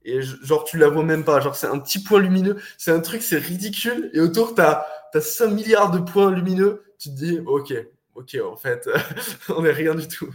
Et 0.04 0.20
genre, 0.20 0.64
tu 0.64 0.76
la 0.76 0.88
vois 0.88 1.02
même 1.02 1.24
pas. 1.24 1.40
Genre, 1.40 1.56
c'est 1.56 1.66
un 1.66 1.78
petit 1.78 2.02
point 2.02 2.20
lumineux. 2.20 2.58
C'est 2.76 2.92
un 2.92 3.00
truc, 3.00 3.22
c'est 3.22 3.38
ridicule. 3.38 4.10
Et 4.12 4.20
autour, 4.20 4.54
tu 4.54 4.60
as, 4.60 4.86
5 5.18 5.48
milliards 5.48 5.90
de 5.90 5.98
points 5.98 6.30
lumineux. 6.30 6.82
Tu 6.98 7.08
te 7.08 7.14
dis, 7.14 7.40
OK, 7.46 7.72
OK, 8.14 8.36
en 8.44 8.56
fait, 8.56 8.86
on 9.48 9.62
n'est 9.62 9.72
rien 9.72 9.94
du 9.94 10.06
tout. 10.06 10.30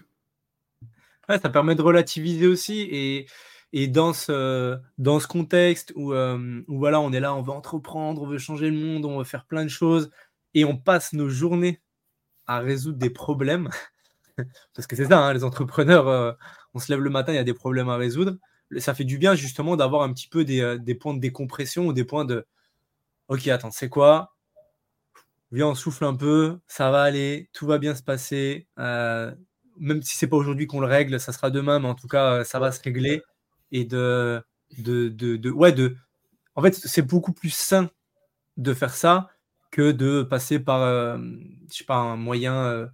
Ça 1.29 1.49
permet 1.49 1.75
de 1.75 1.83
relativiser 1.83 2.47
aussi. 2.47 2.81
Et, 2.91 3.27
et 3.73 3.87
dans, 3.87 4.13
ce, 4.13 4.79
dans 4.97 5.19
ce 5.19 5.27
contexte 5.27 5.93
où, 5.95 6.15
où, 6.15 6.77
voilà, 6.79 6.99
on 6.99 7.13
est 7.13 7.19
là, 7.19 7.35
on 7.35 7.43
veut 7.43 7.51
entreprendre, 7.51 8.23
on 8.23 8.27
veut 8.27 8.39
changer 8.39 8.71
le 8.71 8.77
monde, 8.77 9.05
on 9.05 9.19
veut 9.19 9.23
faire 9.23 9.45
plein 9.45 9.63
de 9.63 9.69
choses 9.69 10.09
et 10.53 10.65
on 10.65 10.77
passe 10.77 11.13
nos 11.13 11.29
journées 11.29 11.81
à 12.47 12.59
résoudre 12.59 12.97
des 12.97 13.09
problèmes, 13.09 13.69
parce 14.75 14.87
que 14.87 14.95
c'est 14.95 15.05
ça, 15.05 15.19
hein, 15.19 15.33
les 15.33 15.43
entrepreneurs, 15.43 16.07
euh, 16.07 16.33
on 16.73 16.79
se 16.79 16.91
lève 16.91 17.01
le 17.01 17.09
matin, 17.09 17.33
il 17.33 17.35
y 17.35 17.39
a 17.39 17.43
des 17.43 17.53
problèmes 17.53 17.89
à 17.89 17.97
résoudre. 17.97 18.37
Ça 18.77 18.93
fait 18.93 19.03
du 19.03 19.17
bien 19.17 19.35
justement 19.35 19.75
d'avoir 19.75 20.03
un 20.03 20.13
petit 20.13 20.29
peu 20.29 20.45
des, 20.45 20.61
euh, 20.61 20.79
points 20.99 21.13
de 21.13 21.19
décompression 21.19 21.87
ou 21.87 21.93
des 21.93 22.05
points 22.05 22.25
de 22.25 22.45
Ok, 23.27 23.47
attends, 23.47 23.71
c'est 23.71 23.89
quoi? 23.89 24.35
Viens, 25.51 25.67
on 25.67 25.75
souffle 25.75 26.05
un 26.05 26.15
peu, 26.15 26.59
ça 26.67 26.91
va 26.91 27.03
aller, 27.03 27.49
tout 27.53 27.65
va 27.65 27.77
bien 27.77 27.95
se 27.95 28.03
passer. 28.03 28.67
Euh, 28.79 29.33
même 29.77 30.01
si 30.01 30.17
c'est 30.17 30.27
pas 30.27 30.37
aujourd'hui 30.37 30.67
qu'on 30.67 30.79
le 30.79 30.87
règle, 30.87 31.19
ça 31.19 31.33
sera 31.33 31.49
demain, 31.49 31.79
mais 31.79 31.87
en 31.87 31.95
tout 31.95 32.07
cas, 32.07 32.43
ça 32.43 32.59
va 32.59 32.71
se 32.71 32.81
régler. 32.81 33.21
Et 33.71 33.85
de, 33.85 34.41
de, 34.77 35.09
de, 35.09 35.49
ouais, 35.49 35.71
de. 35.71 35.95
En 36.55 36.61
fait, 36.61 36.73
c'est 36.75 37.01
beaucoup 37.01 37.33
plus 37.33 37.49
sain 37.53 37.89
de 38.57 38.73
faire 38.73 38.93
ça 38.93 39.29
que 39.71 39.91
de 39.91 40.21
passer 40.23 40.59
par, 40.59 40.81
euh, 40.83 41.17
je 41.71 41.77
sais 41.77 41.83
pas, 41.85 41.95
un 41.95 42.17
moyen, 42.17 42.55
euh, 42.65 42.87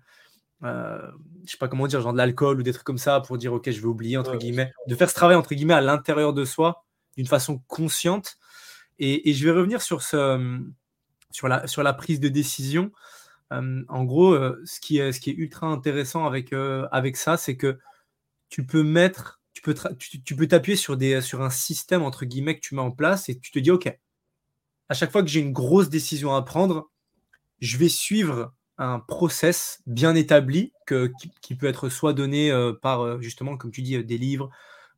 euh, 0.64 1.12
je 1.46 1.52
sais 1.52 1.58
pas 1.58 1.68
comment 1.68 1.88
dire, 1.88 2.02
genre 2.02 2.14
de 2.14 2.18
l'alcool 2.18 2.60
ou 2.60 2.64
des 2.64 2.72
trucs 2.72 2.86
comme 2.86 3.00
ça 3.00 3.20
pour 3.20 3.38
dire 3.38 3.54
ok, 3.54 3.70
je 3.70 3.82
vais 3.82 3.88
oublier 3.88 4.18
entre 4.18 4.38
guillemets, 4.38 4.72
de 4.88 4.96
faire 4.96 5.10
ce 5.10 5.16
travail 5.16 5.36
entre 5.36 5.56
guillemets 5.56 5.74
à 5.74 5.82
l'intérieur 5.82 6.34
de 6.34 6.46
soi 6.46 6.86
d'une 7.18 7.28
façon 7.28 7.60
consciente. 7.68 8.38
Et, 9.00 9.34
je 9.34 9.46
vais 9.46 9.52
revenir 9.52 9.82
sur 9.82 10.02
ce, 10.02 10.60
sur 11.32 11.48
la, 11.48 11.68
sur 11.68 11.84
la 11.84 11.94
prise 11.94 12.20
de 12.20 12.30
décision. 12.30 12.92
en 13.52 14.04
gros, 14.04 14.36
ce 14.66 14.80
qui 14.80 14.98
est, 15.00 15.12
ce 15.12 15.20
qui 15.20 15.32
est 15.32 15.36
ultra 15.36 15.68
intéressant 15.68 16.26
avec, 16.26 16.54
avec 16.92 17.18
ça, 17.18 17.38
c'est 17.38 17.58
que 17.58 17.80
tu 18.50 18.66
peux 18.66 18.84
mettre, 18.84 19.42
tu 19.54 19.62
peux, 19.62 19.76
tu, 20.00 20.22
tu 20.24 20.36
peux 20.36 20.48
t'appuyer 20.48 20.78
sur 20.78 20.98
des, 20.98 21.22
sur 21.22 21.42
un 21.42 21.50
système 21.50 22.04
entre 22.04 22.26
guillemets 22.26 22.56
que 22.56 22.62
tu 22.62 22.76
mets 22.76 22.82
en 22.82 22.92
place 22.92 23.30
et 23.30 23.40
tu 23.40 23.52
te 23.52 23.60
dis 23.60 23.72
ok 23.72 23.92
à 24.90 24.94
chaque 24.94 25.12
fois 25.12 25.22
que 25.22 25.30
j'ai 25.30 25.40
une 25.40 25.54
grosse 25.54 25.90
décision 25.90 26.36
à 26.36 26.42
prendre, 26.42 26.90
je 27.60 27.78
vais 27.78 27.90
suivre 27.90 28.54
un 28.78 29.00
process 29.00 29.82
bien 29.88 30.16
établi 30.16 30.72
que, 30.86 31.12
qui, 31.42 31.56
peut 31.56 31.66
être 31.66 31.90
soit 31.90 32.14
donné 32.14 32.52
euh, 32.52 32.74
par, 32.74 33.02
euh, 33.02 33.20
justement, 33.20 33.58
comme 33.58 33.72
tu 33.72 33.82
dis, 33.82 33.96
euh, 33.96 34.04
des 34.04 34.18
livres 34.18 34.52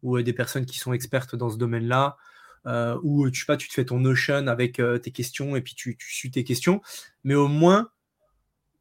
ou 0.04 0.22
des 0.22 0.34
personnes 0.34 0.66
qui 0.66 0.78
sont 0.78 0.94
expertes 0.94 1.36
dans 1.36 1.50
ce 1.50 1.58
domaine-là, 1.58 2.18
ou 3.04 3.30
tu, 3.32 3.46
pas, 3.46 3.58
tu 3.58 3.68
te 3.68 3.74
fais 3.74 3.84
ton 3.84 4.00
Notion 4.00 4.48
avec 4.48 4.82
tes 5.02 5.12
questions 5.12 5.58
et 5.58 5.62
puis 5.62 5.76
tu, 5.76 5.98
suis 6.00 6.32
tes 6.32 6.46
questions, 6.46 6.82
mais 7.26 7.36
au 7.36 7.50
moins, 7.50 7.90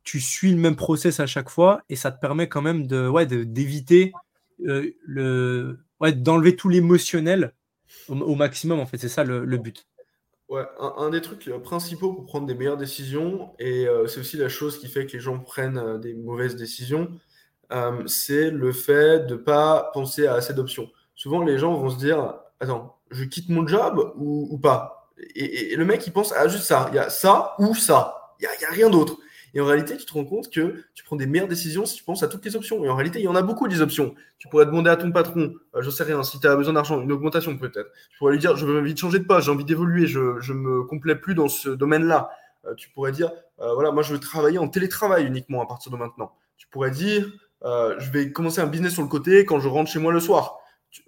tu 0.04 0.20
suis 0.20 0.52
le 0.52 0.58
même 0.58 0.76
process 0.76 1.18
à 1.18 1.26
chaque 1.26 1.48
fois 1.48 1.82
et 1.88 1.96
ça 1.96 2.12
te 2.12 2.20
permet 2.20 2.48
quand 2.48 2.62
même 2.62 2.86
de, 2.86 3.08
ouais, 3.08 3.26
d'éviter 3.26 4.12
le, 4.60 5.80
ouais, 6.00 6.12
d'enlever 6.12 6.54
tout 6.54 6.68
l'émotionnel 6.68 7.52
au, 8.08 8.36
maximum, 8.36 8.78
en 8.78 8.86
fait, 8.86 8.98
c'est 8.98 9.08
ça 9.08 9.24
le 9.24 9.56
but. 9.56 9.87
Ouais, 10.48 10.64
un, 10.78 11.10
des 11.10 11.20
trucs 11.20 11.46
euh, 11.48 11.58
principaux 11.58 12.14
pour 12.14 12.24
prendre 12.24 12.46
des 12.46 12.54
meilleures 12.54 12.78
décisions, 12.78 13.50
et 13.58 13.86
euh, 13.86 14.06
c'est 14.06 14.20
aussi 14.20 14.38
la 14.38 14.48
chose 14.48 14.78
qui 14.78 14.88
fait 14.88 15.04
que 15.04 15.12
les 15.12 15.20
gens 15.20 15.38
prennent 15.38 15.76
euh, 15.76 15.98
des 15.98 16.14
mauvaises 16.14 16.56
décisions, 16.56 17.10
c'est 18.06 18.50
le 18.50 18.72
fait 18.72 19.26
de 19.26 19.34
ne 19.34 19.38
pas 19.38 19.90
penser 19.92 20.26
à 20.26 20.34
assez 20.34 20.54
d'options. 20.54 20.88
Souvent, 21.14 21.42
les 21.42 21.58
gens 21.58 21.74
vont 21.74 21.90
se 21.90 21.98
dire 21.98 22.38
Attends, 22.60 22.96
je 23.10 23.24
quitte 23.24 23.50
mon 23.50 23.66
job 23.66 24.14
ou, 24.16 24.58
pas? 24.58 25.10
Et, 25.34 25.76
le 25.76 25.84
mec, 25.84 26.06
il 26.06 26.12
pense 26.12 26.32
à 26.32 26.48
juste 26.48 26.64
ça. 26.64 26.88
Il 26.90 26.96
y 26.96 26.98
a 26.98 27.10
ça 27.10 27.54
ou 27.58 27.74
ça. 27.74 28.34
Il 28.40 28.48
n'y 28.58 28.64
a, 28.64 28.70
rien 28.70 28.88
d'autre. 28.88 29.18
Et 29.54 29.60
en 29.60 29.66
réalité, 29.66 29.96
tu 29.96 30.04
te 30.04 30.12
rends 30.12 30.24
compte 30.24 30.50
que 30.50 30.84
tu 30.94 31.04
prends 31.04 31.16
des 31.16 31.26
meilleures 31.26 31.48
décisions 31.48 31.86
si 31.86 31.96
tu 31.96 32.04
penses 32.04 32.22
à 32.22 32.28
toutes 32.28 32.44
les 32.44 32.56
options. 32.56 32.84
Et 32.84 32.88
en 32.88 32.96
réalité, 32.96 33.18
il 33.18 33.24
y 33.24 33.28
en 33.28 33.34
a 33.34 33.42
beaucoup 33.42 33.68
des 33.68 33.80
options. 33.80 34.14
Tu 34.38 34.48
pourrais 34.48 34.66
demander 34.66 34.90
à 34.90 34.96
ton 34.96 35.10
patron, 35.10 35.54
je 35.74 35.78
euh, 35.78 35.82
je 35.82 35.90
sais 35.90 36.04
rien, 36.04 36.22
si 36.22 36.38
tu 36.38 36.46
as 36.46 36.54
besoin 36.54 36.74
d'argent, 36.74 37.00
une 37.00 37.12
augmentation 37.12 37.56
peut-être. 37.56 37.90
Tu 38.10 38.18
pourrais 38.18 38.32
lui 38.32 38.38
dire, 38.38 38.56
je 38.56 38.66
veux 38.66 38.80
envie 38.80 38.94
de 38.94 38.98
changer 38.98 39.18
de 39.18 39.24
poste, 39.24 39.46
j'ai 39.46 39.52
envie 39.52 39.64
d'évoluer, 39.64 40.06
je 40.06 40.20
ne 40.20 40.58
me 40.58 40.82
complais 40.84 41.16
plus 41.16 41.34
dans 41.34 41.48
ce 41.48 41.70
domaine-là. 41.70 42.30
Euh, 42.66 42.74
tu 42.74 42.90
pourrais 42.90 43.12
dire, 43.12 43.30
euh, 43.60 43.74
voilà, 43.74 43.90
moi 43.90 44.02
je 44.02 44.12
veux 44.12 44.20
travailler 44.20 44.58
en 44.58 44.68
télétravail 44.68 45.26
uniquement 45.26 45.62
à 45.62 45.66
partir 45.66 45.90
de 45.90 45.96
maintenant. 45.96 46.32
Tu 46.56 46.66
pourrais 46.68 46.90
dire, 46.90 47.30
je 47.62 48.10
vais 48.10 48.30
commencer 48.32 48.60
un 48.60 48.66
business 48.66 48.92
sur 48.92 49.02
le 49.02 49.08
côté 49.08 49.44
quand 49.44 49.60
je 49.60 49.68
rentre 49.68 49.90
chez 49.90 49.98
moi 49.98 50.12
le 50.12 50.20
soir. 50.20 50.58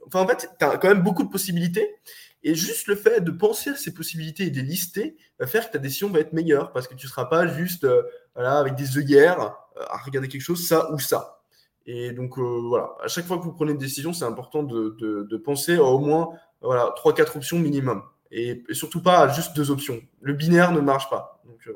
Enfin, 0.06 0.20
en 0.20 0.26
fait, 0.26 0.50
tu 0.58 0.64
as 0.64 0.76
quand 0.78 0.88
même 0.88 1.02
beaucoup 1.02 1.22
de 1.22 1.28
possibilités. 1.28 1.96
Et 2.42 2.54
juste 2.54 2.86
le 2.86 2.96
fait 2.96 3.20
de 3.20 3.30
penser 3.30 3.70
à 3.70 3.76
ces 3.76 3.92
possibilités 3.92 4.44
et 4.44 4.50
de 4.50 4.56
les 4.56 4.62
lister 4.62 5.16
va 5.38 5.46
faire 5.46 5.66
que 5.66 5.72
ta 5.72 5.78
décision 5.78 6.08
va 6.08 6.20
être 6.20 6.32
meilleure 6.32 6.72
parce 6.72 6.88
que 6.88 6.94
tu 6.94 7.06
ne 7.06 7.10
seras 7.10 7.26
pas 7.26 7.46
juste 7.46 7.86
voilà, 8.34 8.58
avec 8.58 8.74
des 8.74 8.98
œillères 8.98 9.40
euh, 9.76 9.84
à 9.88 9.98
regarder 9.98 10.28
quelque 10.28 10.42
chose, 10.42 10.66
ça 10.66 10.90
ou 10.92 10.98
ça. 10.98 11.42
Et 11.86 12.12
donc 12.12 12.38
euh, 12.38 12.60
voilà, 12.68 12.94
à 13.02 13.08
chaque 13.08 13.26
fois 13.26 13.38
que 13.38 13.44
vous 13.44 13.52
prenez 13.52 13.72
une 13.72 13.78
décision, 13.78 14.12
c'est 14.12 14.24
important 14.24 14.62
de, 14.62 14.96
de, 14.98 15.36
penser 15.36 15.76
à 15.76 15.82
au 15.82 15.98
moins 15.98 16.30
voilà, 16.60 16.94
3-4 16.96 17.36
options 17.36 17.58
minimum. 17.58 18.02
Et, 18.30 18.62
surtout 18.72 19.02
pas 19.02 19.28
juste 19.28 19.56
deux 19.56 19.70
options. 19.70 20.00
Le 20.20 20.34
binaire 20.34 20.72
ne 20.72 20.80
marche 20.80 21.08
pas. 21.10 21.42
Euh, 21.46 21.72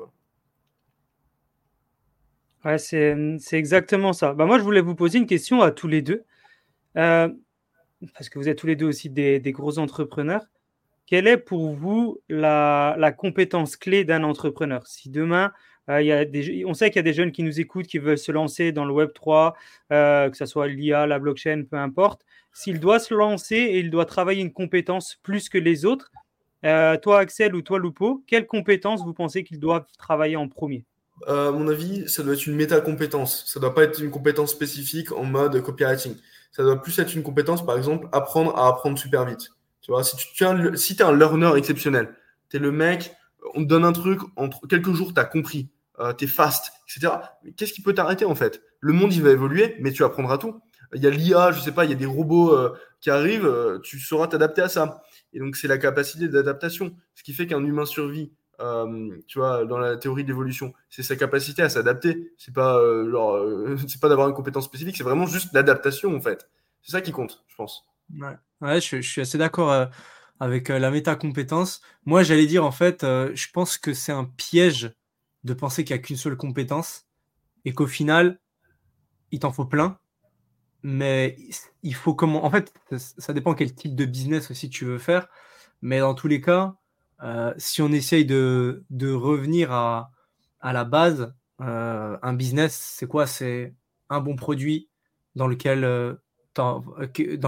Ouais, 2.65 2.79
c'est 2.79 3.39
exactement 3.53 4.15
ça. 4.15 4.33
Bah, 4.33 4.47
moi, 4.47 4.57
je 4.57 4.63
voulais 4.63 4.81
vous 4.81 4.95
poser 4.95 5.19
une 5.19 5.27
question 5.27 5.61
à 5.61 5.71
tous 5.71 5.87
les 5.87 6.01
deux. 6.01 6.25
Euh, 8.05 8.09
parce 8.15 8.29
que 8.29 8.39
vous 8.39 8.49
êtes 8.49 8.59
tous 8.59 8.67
les 8.67 8.77
deux 8.77 8.87
aussi 8.87 9.11
des, 9.11 9.41
gros 9.53 9.79
entrepreneurs. 9.79 10.45
Quelle 11.07 11.27
est 11.27 11.37
pour 11.37 11.75
vous 11.75 12.19
la, 12.29 13.15
compétence 13.17 13.77
clé 13.77 14.05
d'un 14.05 14.23
entrepreneur? 14.23 14.87
Si 14.87 15.11
demain, 15.11 15.53
euh, 15.91 16.01
y 16.01 16.13
a 16.13 16.25
on 16.67 16.75
sait 16.75 16.89
qu'il 16.89 16.97
y 16.97 17.01
a 17.01 17.03
des 17.03 17.13
jeunes 17.13 17.33
qui 17.33 17.43
nous 17.43 17.61
écoutent, 17.61 17.87
qui 17.87 17.99
veulent 17.99 18.19
se 18.19 18.33
lancer 18.33 18.73
dans 18.73 18.87
le 18.87 18.93
Web 18.93 19.11
3, 19.15 19.55
euh, 19.93 20.31
que 20.31 20.37
ce 20.37 20.47
soit 20.47 20.67
l'IA, 20.69 21.07
la 21.07 21.19
blockchain, 21.19 21.65
peu 21.71 21.77
importe. 21.77 22.23
S'il 22.53 22.81
doit 22.81 23.01
se 23.01 23.13
lancer 23.13 23.57
et 23.57 23.81
il 23.81 23.91
doit 23.91 24.07
travailler 24.07 24.41
une 24.41 24.53
compétence 24.53 25.19
plus 25.23 25.49
que 25.49 25.59
les 25.59 25.85
autres, 25.85 26.11
toi 26.63 27.19
Axel 27.19 27.55
ou 27.55 27.61
toi 27.61 27.79
Lupo, 27.79 28.23
quelle 28.27 28.47
compétence 28.47 29.05
vous 29.05 29.13
pensez 29.13 29.45
qu'il 29.45 29.59
doit 29.59 29.87
travailler 29.99 30.37
en 30.37 30.49
premier? 30.49 30.85
À 31.27 31.51
mon 31.51 31.69
avis, 31.69 32.09
ça 32.09 32.23
doit 32.23 32.35
être 32.35 32.47
une 32.47 32.57
méta-compétence. 32.57 33.45
Ça 33.47 33.61
doit 33.61 33.75
pas 33.75 33.83
être 33.85 34.01
une 34.01 34.11
compétence 34.11 34.51
spécifique 34.51 35.13
en 35.13 35.25
mode 35.25 35.61
copywriting. 35.61 36.17
Ça 36.55 36.63
doit 36.63 36.81
plus 36.81 36.97
être 37.01 37.13
une 37.17 37.25
compétence, 37.25 37.67
par 37.67 37.77
exemple, 37.77 38.09
apprendre 38.13 38.57
à 38.57 38.69
apprendre 38.69 38.97
super 38.97 39.25
vite. 39.25 39.51
Tu 39.81 39.91
vois, 39.91 40.05
si 40.05 40.17
tu 40.17 40.45
es 40.45 41.03
un 41.03 41.13
learner 41.13 41.53
exceptionnel, 41.57 42.15
tu 42.49 42.57
es 42.57 42.61
le 42.61 42.71
mec, 42.71 43.13
on 43.55 43.65
te 43.65 43.69
donne 43.69 43.85
un 43.85 43.93
truc, 43.93 44.21
en 44.37 44.49
quelques 44.69 44.93
jours, 44.93 45.13
tu 45.13 45.21
as 45.21 45.25
compris, 45.25 45.69
euh, 45.99 46.13
tu 46.13 46.27
es 46.27 46.29
fast, 46.29 46.73
etc. 46.89 47.13
Qu'est-ce 47.57 47.73
qui 47.73 47.83
peut 47.83 47.93
t'arrêter 47.93 48.25
en 48.25 48.37
fait? 48.37 48.63
Le 48.79 48.93
monde, 48.93 49.13
il 49.13 49.21
va 49.21 49.31
évoluer, 49.31 49.75
mais 49.81 49.91
tu 49.91 50.05
apprendras 50.05 50.39
tout. 50.39 50.61
Il 50.95 51.03
y 51.03 51.09
a 51.09 51.11
l'IA, 51.11 51.51
je 51.51 51.61
sais 51.61 51.73
pas, 51.73 51.85
il 51.85 51.91
y 51.91 51.93
a 51.93 51.97
des 51.97 52.07
robots 52.07 52.55
euh, 52.55 52.73
qui 53.01 53.11
arrivent, 53.11 53.47
euh, 53.47 53.81
tu 53.81 53.99
sauras 53.99 54.29
t'adapter 54.29 54.63
à 54.63 54.69
ça. 54.69 55.03
Et 55.33 55.41
donc, 55.41 55.57
c'est 55.57 55.67
la 55.67 55.77
capacité 55.77 56.29
d'adaptation. 56.29 56.95
Ce 57.17 57.25
qui 57.25 57.33
fait 57.33 57.49
qu'un 57.49 57.65
humain 57.65 57.85
survit 57.85 58.33
euh, 58.61 59.17
tu 59.27 59.39
vois, 59.39 59.65
dans 59.65 59.79
la 59.79 59.97
théorie 59.97 60.25
d'évolution. 60.25 60.73
C'est 60.91 61.03
sa 61.03 61.17
capacité 61.17 61.63
à 61.63 61.69
s'adapter. 61.69 62.33
C'est 62.39 62.55
pas 62.55 62.79
euh, 62.79 63.13
euh, 63.15 63.77
c'est 63.89 64.01
pas 64.01 64.09
d'avoir 64.09 64.29
une 64.29 64.35
compétence 64.35 64.65
spécifique, 64.65 64.97
c'est 64.97 65.05
vraiment 65.05 65.27
juste 65.27 65.53
l'adaptation 65.53 66.15
en 66.15 66.21
fait. 66.21 66.49
C'est 66.83 66.93
ça 66.93 67.01
qui 67.01 67.13
compte, 67.13 67.45
je 67.49 67.57
pense. 67.57 67.87
Ouais 68.19 68.81
je, 68.81 69.01
suis 69.01 69.21
assez 69.21 69.39
d'accord 69.39 69.89
avec 70.41 70.69
la 70.69 70.91
méta-compétence. 70.91 71.81
Moi, 72.05 72.23
j'allais 72.23 72.47
dire 72.47 72.65
en 72.65 72.71
fait, 72.71 73.03
je 73.03 73.47
pense 73.53 73.79
que 73.79 73.93
c'est 73.93 74.13
un 74.13 74.25
piège 74.25 74.95
de 75.45 75.55
penser 75.55 75.85
qu'il 75.85 75.95
n'y 75.95 76.01
a 76.01 76.03
qu'une 76.03 76.17
seule 76.17 76.37
compétence 76.37 77.07
et 77.65 77.73
qu'au 77.73 77.87
final, 77.87 78.41
il 79.31 79.41
t'en 79.41 79.53
faut 79.53 79.65
plein. 79.65 79.99
Mais 80.83 81.37
il 81.83 81.95
faut 81.95 82.15
comment. 82.15 82.45
En 82.45 82.51
fait, 82.51 82.73
ça 82.99 83.33
dépend 83.33 83.55
quel 83.55 83.75
type 83.75 83.95
de 83.95 84.05
business 84.05 84.51
aussi 84.51 84.69
tu 84.69 84.85
veux 84.85 84.99
faire. 84.99 85.29
Mais 85.81 86.01
dans 86.01 86.15
tous 86.15 86.29
les 86.29 86.41
cas, 86.41 86.77
euh, 87.25 87.55
si 87.57 87.81
on 87.81 87.91
essaye 87.91 88.27
de, 88.27 88.85
revenir 89.01 89.73
à, 89.73 90.11
la 90.63 90.85
base, 90.85 91.35
euh, 91.61 92.19
un 92.23 92.33
business, 92.35 92.75
c'est 92.75 93.07
quoi? 93.07 93.27
C'est 93.27 93.75
un 94.11 94.21
bon 94.21 94.37
produit 94.37 94.91
dans 95.35 95.47
lequel 95.47 95.85
euh, 95.85 96.15
dans 96.57 96.85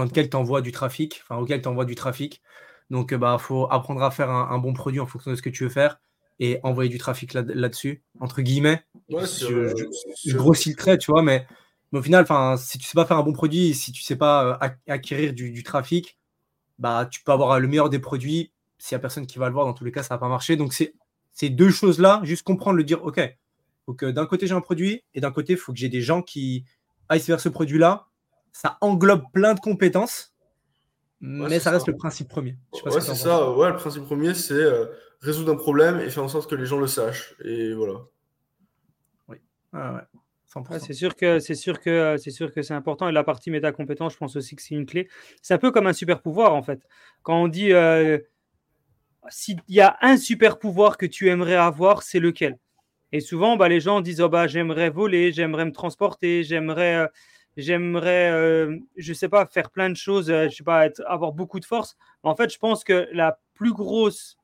lequel 0.03 0.29
tu 0.29 0.35
envoies 0.35 0.61
du 0.61 0.71
trafic, 0.71 1.21
enfin 1.23 1.39
auquel 1.39 1.61
tu 1.61 1.67
envoies 1.67 1.85
du 1.85 1.95
trafic. 1.95 2.41
Donc 2.89 3.09
il 3.11 3.17
bah, 3.17 3.37
faut 3.39 3.67
apprendre 3.69 4.01
à 4.01 4.11
faire 4.11 4.29
un, 4.29 4.57
bon 4.57 4.73
produit 4.73 4.99
en 4.99 5.05
fonction 5.05 5.31
de 5.31 5.35
ce 5.35 5.41
que 5.41 5.49
tu 5.49 5.63
veux 5.63 5.69
faire 5.69 5.99
et 6.39 6.59
envoyer 6.63 6.89
du 6.89 6.97
trafic 6.97 7.33
là-dessus, 7.33 8.03
entre 8.19 8.41
guillemets. 8.41 8.83
je, 9.09 10.35
grossis 10.35 10.69
le 10.69 10.75
trait, 10.75 10.97
tu 10.97 11.11
vois, 11.11 11.23
mais, 11.23 11.47
au 11.93 12.01
final, 12.01 12.25
si 12.57 12.77
tu 12.77 12.85
sais 12.85 12.95
pas 12.95 13.05
faire 13.05 13.17
un 13.17 13.23
bon 13.23 13.33
produit, 13.33 13.73
si 13.73 13.91
tu 13.91 14.03
sais 14.03 14.15
pas 14.15 14.59
acquérir 14.87 15.33
du, 15.33 15.51
du, 15.51 15.63
trafic, 15.63 16.19
bah, 16.79 17.07
tu 17.09 17.23
peux 17.23 17.31
avoir 17.31 17.59
le 17.59 17.67
meilleur 17.67 17.89
des 17.89 17.99
produits, 17.99 18.51
s'il 18.77 18.95
n'y 18.95 18.97
a 18.97 18.99
personne 18.99 19.27
qui 19.27 19.39
va 19.39 19.47
le 19.47 19.53
voir, 19.53 19.65
dans 19.65 19.73
tous 19.73 19.85
les 19.85 19.91
cas, 19.91 20.03
ça 20.03 20.15
va 20.15 20.19
pas 20.19 20.29
marcher. 20.29 20.55
Donc, 20.55 20.73
c'est 20.73 20.93
ces 21.33 21.49
deux 21.49 21.69
choses-là, 21.69 22.21
juste 22.23 22.43
comprendre, 22.43 22.77
le 22.77 22.83
dire, 22.83 23.03
OK, 23.03 23.19
donc 23.87 24.03
d'un 24.03 24.25
côté, 24.25 24.47
j'ai 24.47 24.53
un 24.53 24.61
produit, 24.61 25.03
et 25.13 25.21
d'un 25.21 25.31
côté, 25.31 25.53
il 25.53 25.59
faut 25.59 25.71
que 25.71 25.79
j'ai 25.79 25.89
des 25.89 26.01
gens 26.01 26.21
qui 26.21 26.65
aillent 27.09 27.21
vers 27.21 27.39
ce 27.39 27.49
produit-là. 27.49 28.07
Ça 28.51 28.77
englobe 28.81 29.23
plein 29.33 29.53
de 29.53 29.59
compétences, 29.59 30.33
mais 31.19 31.59
ça 31.59 31.71
reste 31.71 31.87
le 31.87 31.95
principe 31.95 32.27
premier. 32.27 32.57
ouais, 32.85 33.01
c'est 33.01 33.15
ça. 33.15 33.51
Ouais, 33.51 33.69
le 33.69 33.75
principe 33.75 34.03
premier, 34.03 34.33
c'est 34.33 34.53
euh, 34.53 34.85
résoudre 35.21 35.53
un 35.53 35.55
problème 35.55 35.99
et 35.99 36.09
faire 36.09 36.23
en 36.23 36.27
sorte 36.27 36.49
que 36.49 36.55
les 36.55 36.65
gens 36.65 36.79
le 36.79 36.87
sachent. 36.87 37.35
Et 37.43 37.73
voilà. 37.73 37.99
Oui. 39.27 39.37
ouais. 39.73 40.79
c'est 40.79 40.93
sûr 40.93 41.15
que 41.15 41.39
c'est 41.39 41.55
sûr 41.55 41.79
que 41.79 42.17
c'est 42.17 42.31
sûr 42.31 42.51
que 42.51 42.61
c'est 42.61 42.73
important 42.73 43.09
et 43.09 43.11
la 43.11 43.23
partie 43.23 43.51
méta 43.51 43.71
compétence, 43.71 44.13
je 44.13 44.17
pense 44.17 44.35
aussi 44.35 44.55
que 44.55 44.61
c'est 44.61 44.75
une 44.75 44.85
clé. 44.85 45.09
C'est 45.41 45.53
un 45.53 45.59
peu 45.59 45.71
comme 45.71 45.87
un 45.87 45.93
super 45.93 46.21
pouvoir 46.21 46.53
en 46.53 46.61
fait. 46.61 46.87
Quand 47.23 47.41
on 47.41 47.47
dit 47.47 47.73
euh, 47.73 48.19
s'il 49.29 49.61
y 49.67 49.81
a 49.81 49.97
un 50.01 50.17
super 50.17 50.59
pouvoir 50.59 50.97
que 50.97 51.05
tu 51.05 51.29
aimerais 51.29 51.55
avoir, 51.55 52.03
c'est 52.03 52.19
lequel? 52.19 52.57
Et 53.11 53.19
souvent, 53.19 53.55
bah, 53.55 53.69
les 53.69 53.79
gens 53.79 54.01
disent 54.01 54.21
oh, 54.21 54.29
bah, 54.29 54.47
j'aimerais 54.47 54.89
voler, 54.89 55.31
j'aimerais 55.31 55.65
me 55.65 55.71
transporter, 55.71 56.43
j'aimerais, 56.43 56.95
euh, 56.97 57.07
j'aimerais, 57.55 58.31
euh, 58.31 58.77
je 58.97 59.13
sais 59.13 59.29
pas, 59.29 59.45
faire 59.45 59.69
plein 59.69 59.89
de 59.89 59.95
choses, 59.95 60.29
euh, 60.29 60.49
je 60.49 60.57
sais 60.57 60.63
pas, 60.63 60.89
avoir 61.05 61.31
beaucoup 61.31 61.59
de 61.59 61.65
force. 61.65 61.95
En 62.23 62.35
fait, 62.35 62.51
je 62.51 62.57
pense 62.59 62.83
que 62.83 63.07
la 63.13 63.39
plus 63.53 63.73
grosse 63.73 64.37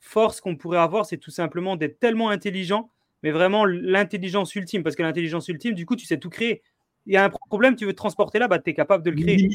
force 0.00 0.40
qu'on 0.40 0.56
pourrait 0.56 0.78
avoir, 0.78 1.06
c'est 1.06 1.18
tout 1.18 1.30
simplement 1.30 1.76
d'être 1.76 1.98
tellement 1.98 2.30
intelligent, 2.30 2.90
mais 3.22 3.30
vraiment 3.30 3.64
l'intelligence 3.64 4.54
ultime, 4.54 4.82
parce 4.82 4.94
que 4.94 5.02
l'intelligence 5.02 5.48
ultime, 5.48 5.74
du 5.74 5.86
coup, 5.86 5.96
tu 5.96 6.06
sais 6.06 6.18
tout 6.18 6.30
créer. 6.30 6.62
Il 7.06 7.14
y 7.14 7.16
a 7.16 7.24
un 7.24 7.30
problème, 7.30 7.74
tu 7.74 7.86
veux 7.86 7.92
te 7.92 7.96
transporter 7.96 8.38
là, 8.38 8.48
bah, 8.48 8.58
tu 8.58 8.70
es 8.70 8.74
capable 8.74 9.02
de 9.02 9.10
le 9.10 9.16
créer. 9.16 9.48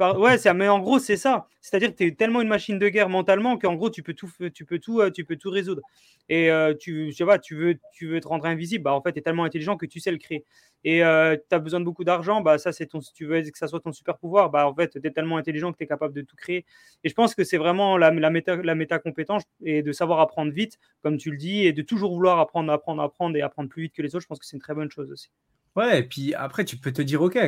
Ouais, 0.00 0.36
mais 0.54 0.68
en 0.68 0.80
gros, 0.80 0.98
c'est 0.98 1.16
ça. 1.16 1.46
C'est-à-dire 1.60 1.90
que 1.90 1.96
tu 1.96 2.06
es 2.06 2.12
tellement 2.12 2.40
une 2.40 2.48
machine 2.48 2.78
de 2.78 2.88
guerre 2.88 3.08
mentalement 3.08 3.56
qu'en 3.56 3.74
gros, 3.74 3.90
tu 3.90 4.02
peux 4.02 4.12
tout, 4.14 4.28
tu 4.52 4.64
peux 4.64 4.78
tout, 4.78 5.00
euh, 5.00 5.10
tu 5.10 5.24
peux 5.24 5.36
tout 5.36 5.50
résoudre. 5.50 5.82
Et 6.28 6.50
euh, 6.50 6.74
tu, 6.74 7.12
je 7.12 7.16
sais 7.16 7.24
pas, 7.24 7.38
tu 7.38 7.54
veux, 7.54 7.78
tu 7.92 8.08
veux 8.08 8.20
te 8.20 8.26
rendre 8.26 8.44
invisible, 8.46 8.82
bah, 8.84 8.92
en 8.92 9.00
fait, 9.00 9.12
tu 9.12 9.20
es 9.20 9.22
tellement 9.22 9.44
intelligent 9.44 9.76
que 9.76 9.86
tu 9.86 10.00
sais 10.00 10.10
le 10.10 10.18
créer. 10.18 10.44
Et 10.82 11.04
euh, 11.04 11.36
tu 11.36 11.54
as 11.54 11.58
besoin 11.60 11.80
de 11.80 11.84
beaucoup 11.84 12.02
d'argent, 12.02 12.40
bah, 12.40 12.58
ça, 12.58 12.72
c'est 12.72 12.86
ton, 12.86 13.00
si 13.00 13.12
tu 13.12 13.24
veux 13.24 13.40
que 13.40 13.56
ça 13.56 13.68
soit 13.68 13.80
ton 13.80 13.92
super 13.92 14.18
pouvoir, 14.18 14.50
bah, 14.50 14.66
en 14.66 14.74
fait, 14.74 14.88
tu 15.00 15.06
es 15.06 15.10
tellement 15.10 15.36
intelligent 15.36 15.72
que 15.72 15.78
tu 15.78 15.84
es 15.84 15.86
capable 15.86 16.12
de 16.12 16.22
tout 16.22 16.36
créer. 16.36 16.66
Et 17.04 17.08
je 17.08 17.14
pense 17.14 17.34
que 17.34 17.44
c'est 17.44 17.58
vraiment 17.58 17.96
la, 17.96 18.10
la, 18.10 18.30
méta, 18.30 18.56
la 18.56 18.74
méta 18.74 18.98
compétence 18.98 19.44
et 19.62 19.82
de 19.82 19.92
savoir 19.92 20.20
apprendre 20.20 20.52
vite, 20.52 20.78
comme 21.02 21.18
tu 21.18 21.30
le 21.30 21.36
dis, 21.36 21.66
et 21.66 21.72
de 21.72 21.82
toujours 21.82 22.12
vouloir 22.12 22.40
apprendre, 22.40 22.72
apprendre, 22.72 23.00
apprendre 23.00 23.36
et 23.36 23.42
apprendre 23.42 23.68
plus 23.68 23.84
vite 23.84 23.94
que 23.94 24.02
les 24.02 24.14
autres. 24.16 24.22
Je 24.22 24.28
pense 24.28 24.40
que 24.40 24.46
c'est 24.46 24.56
une 24.56 24.62
très 24.62 24.74
bonne 24.74 24.90
chose 24.90 25.10
aussi. 25.12 25.30
Ouais, 25.76 26.00
et 26.00 26.02
puis 26.02 26.34
après, 26.34 26.64
tu 26.64 26.76
peux 26.76 26.92
te 26.92 27.02
dire, 27.02 27.22
OK, 27.22 27.38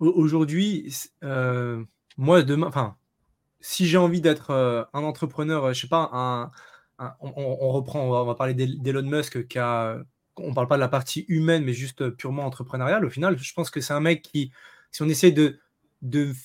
aujourd'hui, 0.00 0.92
euh, 1.22 1.84
moi, 2.16 2.42
demain, 2.42 2.66
enfin, 2.66 2.96
si 3.60 3.86
j'ai 3.86 3.98
envie 3.98 4.20
d'être 4.20 4.50
euh, 4.50 4.84
un 4.92 5.02
entrepreneur, 5.02 5.72
je 5.74 5.80
sais 5.80 5.88
pas, 5.88 6.10
on, 7.20 7.72
reprend, 7.72 8.00
on 8.00 8.24
va, 8.24 8.34
parler 8.34 8.54
d'Elon 8.54 9.02
Musk 9.02 9.46
qui 9.48 9.58
a, 9.58 9.98
on 10.36 10.54
parle 10.54 10.68
pas 10.68 10.76
de 10.76 10.80
la 10.80 10.88
partie 10.88 11.24
humaine, 11.28 11.64
mais 11.64 11.72
juste 11.72 12.10
purement 12.10 12.44
entrepreneuriale. 12.44 13.04
Au 13.04 13.10
final, 13.10 13.38
je 13.38 13.54
pense 13.54 13.70
que 13.70 13.80
c'est 13.80 13.94
un 13.94 14.00
mec 14.00 14.22
qui, 14.22 14.52
si 14.92 15.02
on 15.02 15.08
essaie 15.08 15.32
de, 15.32 15.58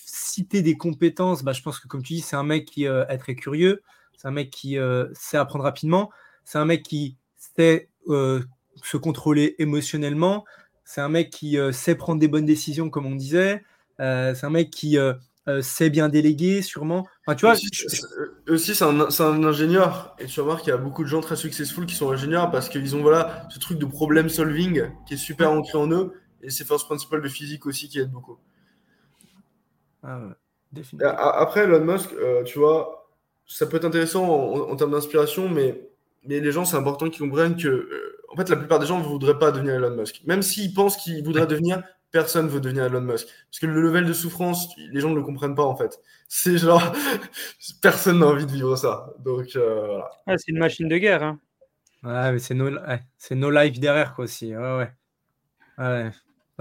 citer 0.05 0.61
des 0.61 0.77
compétences, 0.77 1.43
bah, 1.43 1.53
je 1.53 1.61
pense 1.61 1.79
que 1.79 1.87
comme 1.87 2.01
tu 2.01 2.13
dis, 2.13 2.21
c'est 2.21 2.35
un 2.35 2.43
mec 2.43 2.65
qui 2.65 2.87
euh, 2.87 3.05
est 3.07 3.17
très 3.17 3.35
curieux, 3.35 3.83
c'est 4.17 4.27
un 4.27 4.31
mec 4.31 4.49
qui 4.49 4.77
sait 5.13 5.37
apprendre 5.37 5.63
rapidement, 5.63 6.11
c'est 6.45 6.57
un 6.57 6.65
mec 6.65 6.83
qui 6.83 7.17
sait 7.37 7.89
se 8.07 8.97
contrôler 8.97 9.55
émotionnellement, 9.59 10.45
c'est 10.91 10.99
un 10.99 11.07
mec 11.07 11.29
qui 11.29 11.57
euh, 11.57 11.71
sait 11.71 11.95
prendre 11.95 12.19
des 12.19 12.27
bonnes 12.27 12.45
décisions, 12.45 12.89
comme 12.89 13.05
on 13.05 13.15
disait. 13.15 13.63
Euh, 14.01 14.35
c'est 14.35 14.45
un 14.45 14.49
mec 14.49 14.71
qui 14.71 14.97
euh, 14.97 15.13
sait 15.61 15.89
bien 15.89 16.09
déléguer, 16.09 16.61
sûrement. 16.61 17.07
Enfin, 17.25 17.35
tu 17.35 17.45
vois, 17.45 17.55
aussi, 18.49 18.75
c'est 18.75 18.83
un, 18.83 19.43
ingénieur. 19.45 20.13
Et 20.19 20.25
tu 20.25 20.41
vas 20.41 20.45
voir 20.45 20.59
qu'il 20.59 20.67
y 20.67 20.73
a 20.73 20.77
beaucoup 20.77 21.03
de 21.03 21.07
gens 21.07 21.21
très 21.21 21.37
successful 21.37 21.85
qui 21.85 21.95
sont 21.95 22.11
ingénieurs 22.11 22.51
parce 22.51 22.67
qu'ils 22.67 22.93
ont 22.93 23.01
voilà, 23.01 23.47
ce 23.49 23.59
truc 23.59 23.79
de 23.79 23.85
problem 23.85 24.27
solving 24.27 24.91
qui 25.07 25.13
est 25.13 25.17
super 25.17 25.49
ancré 25.51 25.77
en 25.77 25.89
eux. 25.91 26.11
Et 26.41 26.49
c'est 26.49 26.65
force 26.65 26.83
principale 26.83 27.21
de 27.21 27.29
physique 27.29 27.65
aussi 27.65 27.87
qui 27.87 27.99
aide 27.99 28.11
beaucoup. 28.11 28.37
Ah 30.03 30.19
après, 31.05 31.61
Elon 31.61 31.85
Musk, 31.85 32.09
tu 32.45 32.59
vois, 32.59 33.09
ça 33.47 33.65
peut 33.65 33.77
être 33.77 33.85
intéressant 33.85 34.25
en, 34.25 34.75
termes 34.75 34.91
d'inspiration, 34.91 35.47
mais, 35.47 35.89
mais 36.25 36.41
les 36.41 36.51
gens, 36.51 36.65
c'est 36.65 36.77
important 36.77 37.09
qu'ils 37.09 37.21
comprennent 37.21 37.55
que 37.55 38.17
en 38.32 38.36
fait, 38.36 38.49
la 38.49 38.55
plupart 38.55 38.79
des 38.79 38.86
gens 38.86 38.99
ne 38.99 39.03
voudraient 39.03 39.38
pas 39.38 39.51
devenir 39.51 39.75
Elon 39.75 39.95
Musk. 39.95 40.21
Même 40.25 40.41
s'ils 40.41 40.73
pensent 40.73 40.97
qu'ils 40.97 41.23
voudraient 41.23 41.47
devenir, 41.47 41.84
personne 42.11 42.45
ne 42.45 42.51
veut 42.51 42.61
devenir 42.61 42.86
Elon 42.86 43.01
Musk. 43.01 43.27
Parce 43.27 43.59
que 43.59 43.65
le 43.65 43.82
level 43.82 44.05
de 44.05 44.13
souffrance, 44.13 44.69
les 44.77 45.01
gens 45.01 45.09
ne 45.09 45.15
le 45.15 45.23
comprennent 45.23 45.55
pas, 45.55 45.65
en 45.65 45.75
fait. 45.75 45.99
C'est 46.27 46.57
genre, 46.57 46.82
personne 47.82 48.19
n'a 48.19 48.27
envie 48.27 48.45
de 48.45 48.51
vivre 48.51 48.75
ça. 48.75 49.13
Donc, 49.19 49.55
euh, 49.55 49.86
voilà. 49.86 50.09
Ah, 50.27 50.38
c'est 50.38 50.51
une 50.51 50.59
machine 50.59 50.88
de 50.88 50.97
guerre. 50.97 51.23
Hein. 51.23 51.39
Ouais, 52.03 52.32
mais 52.32 52.39
c'est 52.39 52.53
nos, 52.53 52.69
no 52.71 53.51
life 53.51 53.79
derrière, 53.79 54.15
quoi, 54.15 54.23
aussi. 54.23 54.55
Ouais, 54.55 54.77
ouais. 54.77 54.91
ouais. 55.77 56.11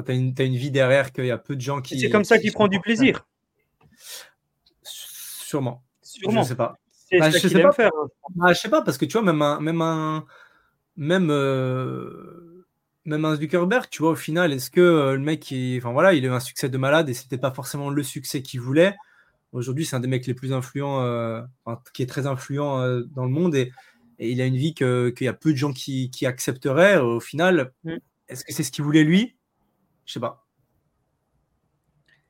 T'as 0.04 0.14
une, 0.14 0.34
as 0.38 0.42
une 0.44 0.56
vie 0.56 0.70
derrière 0.70 1.12
qu'il 1.12 1.26
y 1.26 1.30
a 1.30 1.38
peu 1.38 1.54
de 1.56 1.60
gens 1.60 1.80
qui. 1.80 2.00
C'est 2.00 2.10
comme 2.10 2.24
ça 2.24 2.38
qu'il 2.38 2.52
prend 2.52 2.68
du 2.68 2.80
plaisir. 2.80 3.26
Sûrement. 4.82 5.82
Sûrement. 6.00 6.42
Je 6.42 6.48
sais 6.48 6.56
pas. 6.56 6.78
Bah, 7.18 7.30
je 7.30 7.38
sais 7.38 7.62
pas. 7.62 7.72
Faire. 7.72 7.90
Bah, 8.34 8.52
je 8.52 8.58
sais 8.58 8.70
pas, 8.70 8.82
parce 8.82 8.96
que 8.96 9.04
tu 9.04 9.12
vois, 9.12 9.22
même 9.22 9.42
un, 9.42 9.60
même 9.60 9.82
un, 9.82 10.24
même, 11.00 11.30
euh, 11.30 12.66
même 13.06 13.24
un 13.24 13.34
Zuckerberg, 13.34 13.88
tu 13.90 14.02
vois, 14.02 14.12
au 14.12 14.16
final, 14.16 14.52
est-ce 14.52 14.70
que 14.70 14.80
euh, 14.80 15.12
le 15.14 15.20
mec, 15.20 15.52
enfin 15.78 15.92
voilà, 15.92 16.12
il 16.12 16.24
a 16.24 16.28
eu 16.28 16.30
un 16.30 16.40
succès 16.40 16.68
de 16.68 16.78
malade 16.78 17.08
et 17.08 17.14
c'était 17.14 17.38
pas 17.38 17.50
forcément 17.50 17.88
le 17.88 18.02
succès 18.02 18.42
qu'il 18.42 18.60
voulait. 18.60 18.94
Aujourd'hui, 19.52 19.86
c'est 19.86 19.96
un 19.96 20.00
des 20.00 20.08
mecs 20.08 20.26
les 20.26 20.34
plus 20.34 20.52
influents, 20.52 21.02
qui 21.92 22.02
est 22.02 22.06
très 22.06 22.26
influent 22.26 23.00
dans 23.14 23.24
le 23.24 23.30
monde 23.30 23.56
et, 23.56 23.72
il 24.22 24.42
a 24.42 24.44
une 24.44 24.56
vie 24.56 24.74
qu'il 24.74 25.14
y 25.22 25.28
a 25.28 25.32
peu 25.32 25.50
de 25.50 25.56
gens 25.56 25.72
qui, 25.72 26.10
accepteraient. 26.26 26.98
Au 26.98 27.20
final, 27.20 27.72
mm. 27.84 27.96
est-ce 28.28 28.44
que 28.44 28.52
c'est 28.52 28.62
ce 28.62 28.70
qu'il 28.70 28.84
voulait 28.84 29.02
lui? 29.02 29.34
Je 30.04 30.12
sais 30.12 30.20
pas. 30.20 30.46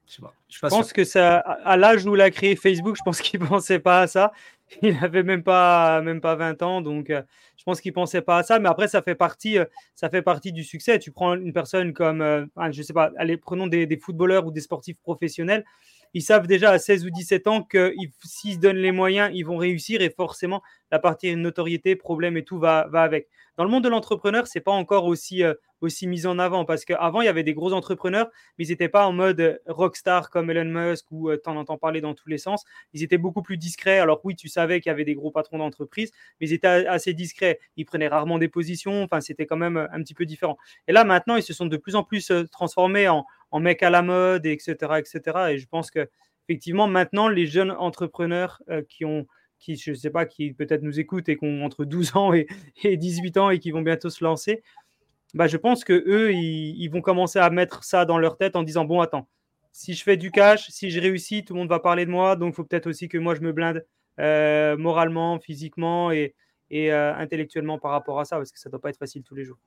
Je, 0.06 0.14
sais 0.14 0.22
pas. 0.22 0.32
je, 0.48 0.60
pense 0.60 0.92
que 0.92 1.02
ça, 1.02 1.38
à 1.38 1.76
l'âge 1.76 2.06
où 2.06 2.14
il 2.14 2.20
a 2.20 2.30
créé 2.30 2.54
Facebook, 2.54 2.94
je 2.96 3.02
pense 3.02 3.20
qu'il 3.20 3.40
pensait 3.46 3.80
pas 3.80 4.02
à 4.02 4.06
ça. 4.06 4.32
Il 4.82 4.96
avait 5.02 5.24
même 5.24 5.42
pas, 5.42 6.00
même 6.00 6.20
pas 6.20 6.36
20 6.36 6.62
ans, 6.62 6.80
donc 6.80 7.10
euh, 7.10 7.22
je 7.60 7.64
pense 7.64 7.82
qu'il 7.82 7.92
pensait 7.92 8.22
pas 8.22 8.38
à 8.38 8.42
ça. 8.42 8.58
Mais 8.58 8.70
après, 8.70 8.88
ça 8.88 9.02
fait 9.02 9.14
partie, 9.14 9.58
euh, 9.58 9.66
ça 9.94 10.08
fait 10.08 10.22
partie 10.22 10.50
du 10.50 10.64
succès. 10.64 10.98
Tu 10.98 11.12
prends 11.12 11.34
une 11.34 11.52
personne 11.52 11.92
comme, 11.92 12.22
euh, 12.22 12.46
je 12.70 12.82
sais 12.82 12.94
pas, 12.94 13.12
allez, 13.18 13.36
prenons 13.36 13.66
des, 13.66 13.98
footballeurs 13.98 14.46
ou 14.46 14.50
des 14.50 14.62
sportifs 14.62 14.96
professionnels. 15.02 15.66
Ils 16.14 16.22
savent 16.22 16.46
déjà 16.46 16.70
à 16.70 16.78
16 16.78 17.06
ou 17.06 17.10
17 17.10 17.46
ans 17.46 17.62
que 17.62 17.94
s'ils 18.24 18.54
se 18.54 18.58
donnent 18.58 18.76
les 18.76 18.92
moyens, 18.92 19.30
ils 19.34 19.44
vont 19.44 19.56
réussir 19.56 20.00
et 20.00 20.10
forcément, 20.10 20.62
la 20.90 20.98
partie 20.98 21.34
notoriété, 21.36 21.96
problème 21.96 22.36
et 22.36 22.44
tout 22.44 22.58
va, 22.58 22.88
va 22.90 23.02
avec. 23.02 23.28
Dans 23.56 23.64
le 23.64 23.70
monde 23.70 23.84
de 23.84 23.88
l'entrepreneur, 23.88 24.46
c'est 24.46 24.60
pas 24.60 24.72
encore 24.72 25.04
aussi, 25.04 25.42
aussi 25.80 26.06
mis 26.06 26.26
en 26.26 26.38
avant 26.38 26.64
parce 26.64 26.84
qu'avant, 26.84 27.20
il 27.20 27.26
y 27.26 27.28
avait 27.28 27.42
des 27.42 27.52
gros 27.52 27.72
entrepreneurs, 27.72 28.28
mais 28.58 28.64
ils 28.66 28.70
n'étaient 28.70 28.88
pas 28.88 29.06
en 29.06 29.12
mode 29.12 29.60
rockstar 29.66 30.30
comme 30.30 30.50
Elon 30.50 30.64
Musk 30.64 31.06
ou 31.10 31.30
tu 31.36 31.48
en 31.48 31.56
entends 31.56 31.78
parler 31.78 32.00
dans 32.00 32.14
tous 32.14 32.28
les 32.28 32.38
sens. 32.38 32.64
Ils 32.94 33.02
étaient 33.02 33.18
beaucoup 33.18 33.42
plus 33.42 33.56
discrets. 33.56 33.98
Alors 33.98 34.20
oui, 34.24 34.34
tu 34.34 34.48
savais 34.48 34.80
qu'il 34.80 34.90
y 34.90 34.92
avait 34.92 35.04
des 35.04 35.14
gros 35.14 35.30
patrons 35.30 35.58
d'entreprise, 35.58 36.10
mais 36.40 36.48
ils 36.48 36.52
étaient 36.52 36.68
assez 36.68 37.12
discrets. 37.12 37.60
Ils 37.76 37.84
prenaient 37.84 38.08
rarement 38.08 38.38
des 38.38 38.48
positions. 38.48 39.02
Enfin, 39.02 39.20
c'était 39.20 39.46
quand 39.46 39.56
même 39.56 39.76
un 39.76 40.02
petit 40.02 40.14
peu 40.14 40.24
différent. 40.24 40.56
Et 40.88 40.92
là, 40.92 41.04
maintenant, 41.04 41.36
ils 41.36 41.42
se 41.42 41.52
sont 41.52 41.66
de 41.66 41.76
plus 41.76 41.96
en 41.96 42.02
plus 42.02 42.32
transformés 42.50 43.08
en, 43.08 43.26
en 43.50 43.60
mecs 43.60 43.82
à 43.82 43.90
la 43.90 44.02
mode, 44.02 44.46
etc.. 44.46 44.74
Et 45.50 45.58
je 45.58 45.66
pense 45.66 45.90
que 45.90 46.08
effectivement, 46.48 46.88
maintenant, 46.88 47.28
les 47.28 47.46
jeunes 47.46 47.70
entrepreneurs 47.70 48.62
qui 48.88 49.04
ont 49.04 49.26
qui, 49.60 49.76
je 49.76 49.90
ne 49.90 49.94
sais 49.96 50.10
pas, 50.10 50.24
qui 50.26 50.52
peut-être 50.52 50.82
nous 50.82 50.98
écoutent 50.98 51.28
et 51.28 51.36
qui 51.36 51.44
ont 51.44 51.64
entre 51.64 51.84
12 51.84 52.16
ans 52.16 52.32
et, 52.32 52.46
et 52.82 52.96
18 52.96 53.36
ans 53.36 53.50
et 53.50 53.58
qui 53.58 53.70
vont 53.70 53.82
bientôt 53.82 54.10
se 54.10 54.24
lancer, 54.24 54.62
bah, 55.34 55.46
je 55.46 55.56
pense 55.56 55.84
que 55.84 55.92
eux, 55.92 56.32
ils, 56.32 56.88
vont 56.88 57.00
commencer 57.00 57.38
à 57.38 57.50
mettre 57.50 57.84
ça 57.84 58.04
dans 58.04 58.18
leur 58.18 58.36
tête 58.36 58.56
en 58.56 58.62
disant 58.62 58.84
bon, 58.84 59.00
attends, 59.00 59.28
si 59.72 59.94
je 59.94 60.02
fais 60.02 60.16
du 60.16 60.30
cash, 60.32 60.68
si 60.70 60.90
je 60.90 61.00
réussis, 61.00 61.44
tout 61.44 61.54
le 61.54 61.60
monde 61.60 61.68
va 61.68 61.78
parler 61.78 62.04
de 62.04 62.10
moi, 62.10 62.34
donc 62.36 62.54
il 62.54 62.56
faut 62.56 62.64
peut-être 62.64 62.88
aussi 62.88 63.08
que 63.08 63.18
moi 63.18 63.34
je 63.34 63.40
me 63.40 63.52
blinde 63.52 63.86
euh, 64.18 64.76
moralement, 64.76 65.38
physiquement 65.38 66.10
et, 66.10 66.34
euh, 66.72 67.14
intellectuellement 67.14 67.78
par 67.78 67.92
rapport 67.92 68.18
à 68.18 68.24
ça, 68.24 68.36
parce 68.36 68.50
que 68.50 68.58
ça 68.58 68.68
ne 68.68 68.72
doit 68.72 68.80
pas 68.80 68.90
être 68.90 68.98
facile 68.98 69.22
tous 69.22 69.36
les 69.36 69.44
jours. 69.44 69.58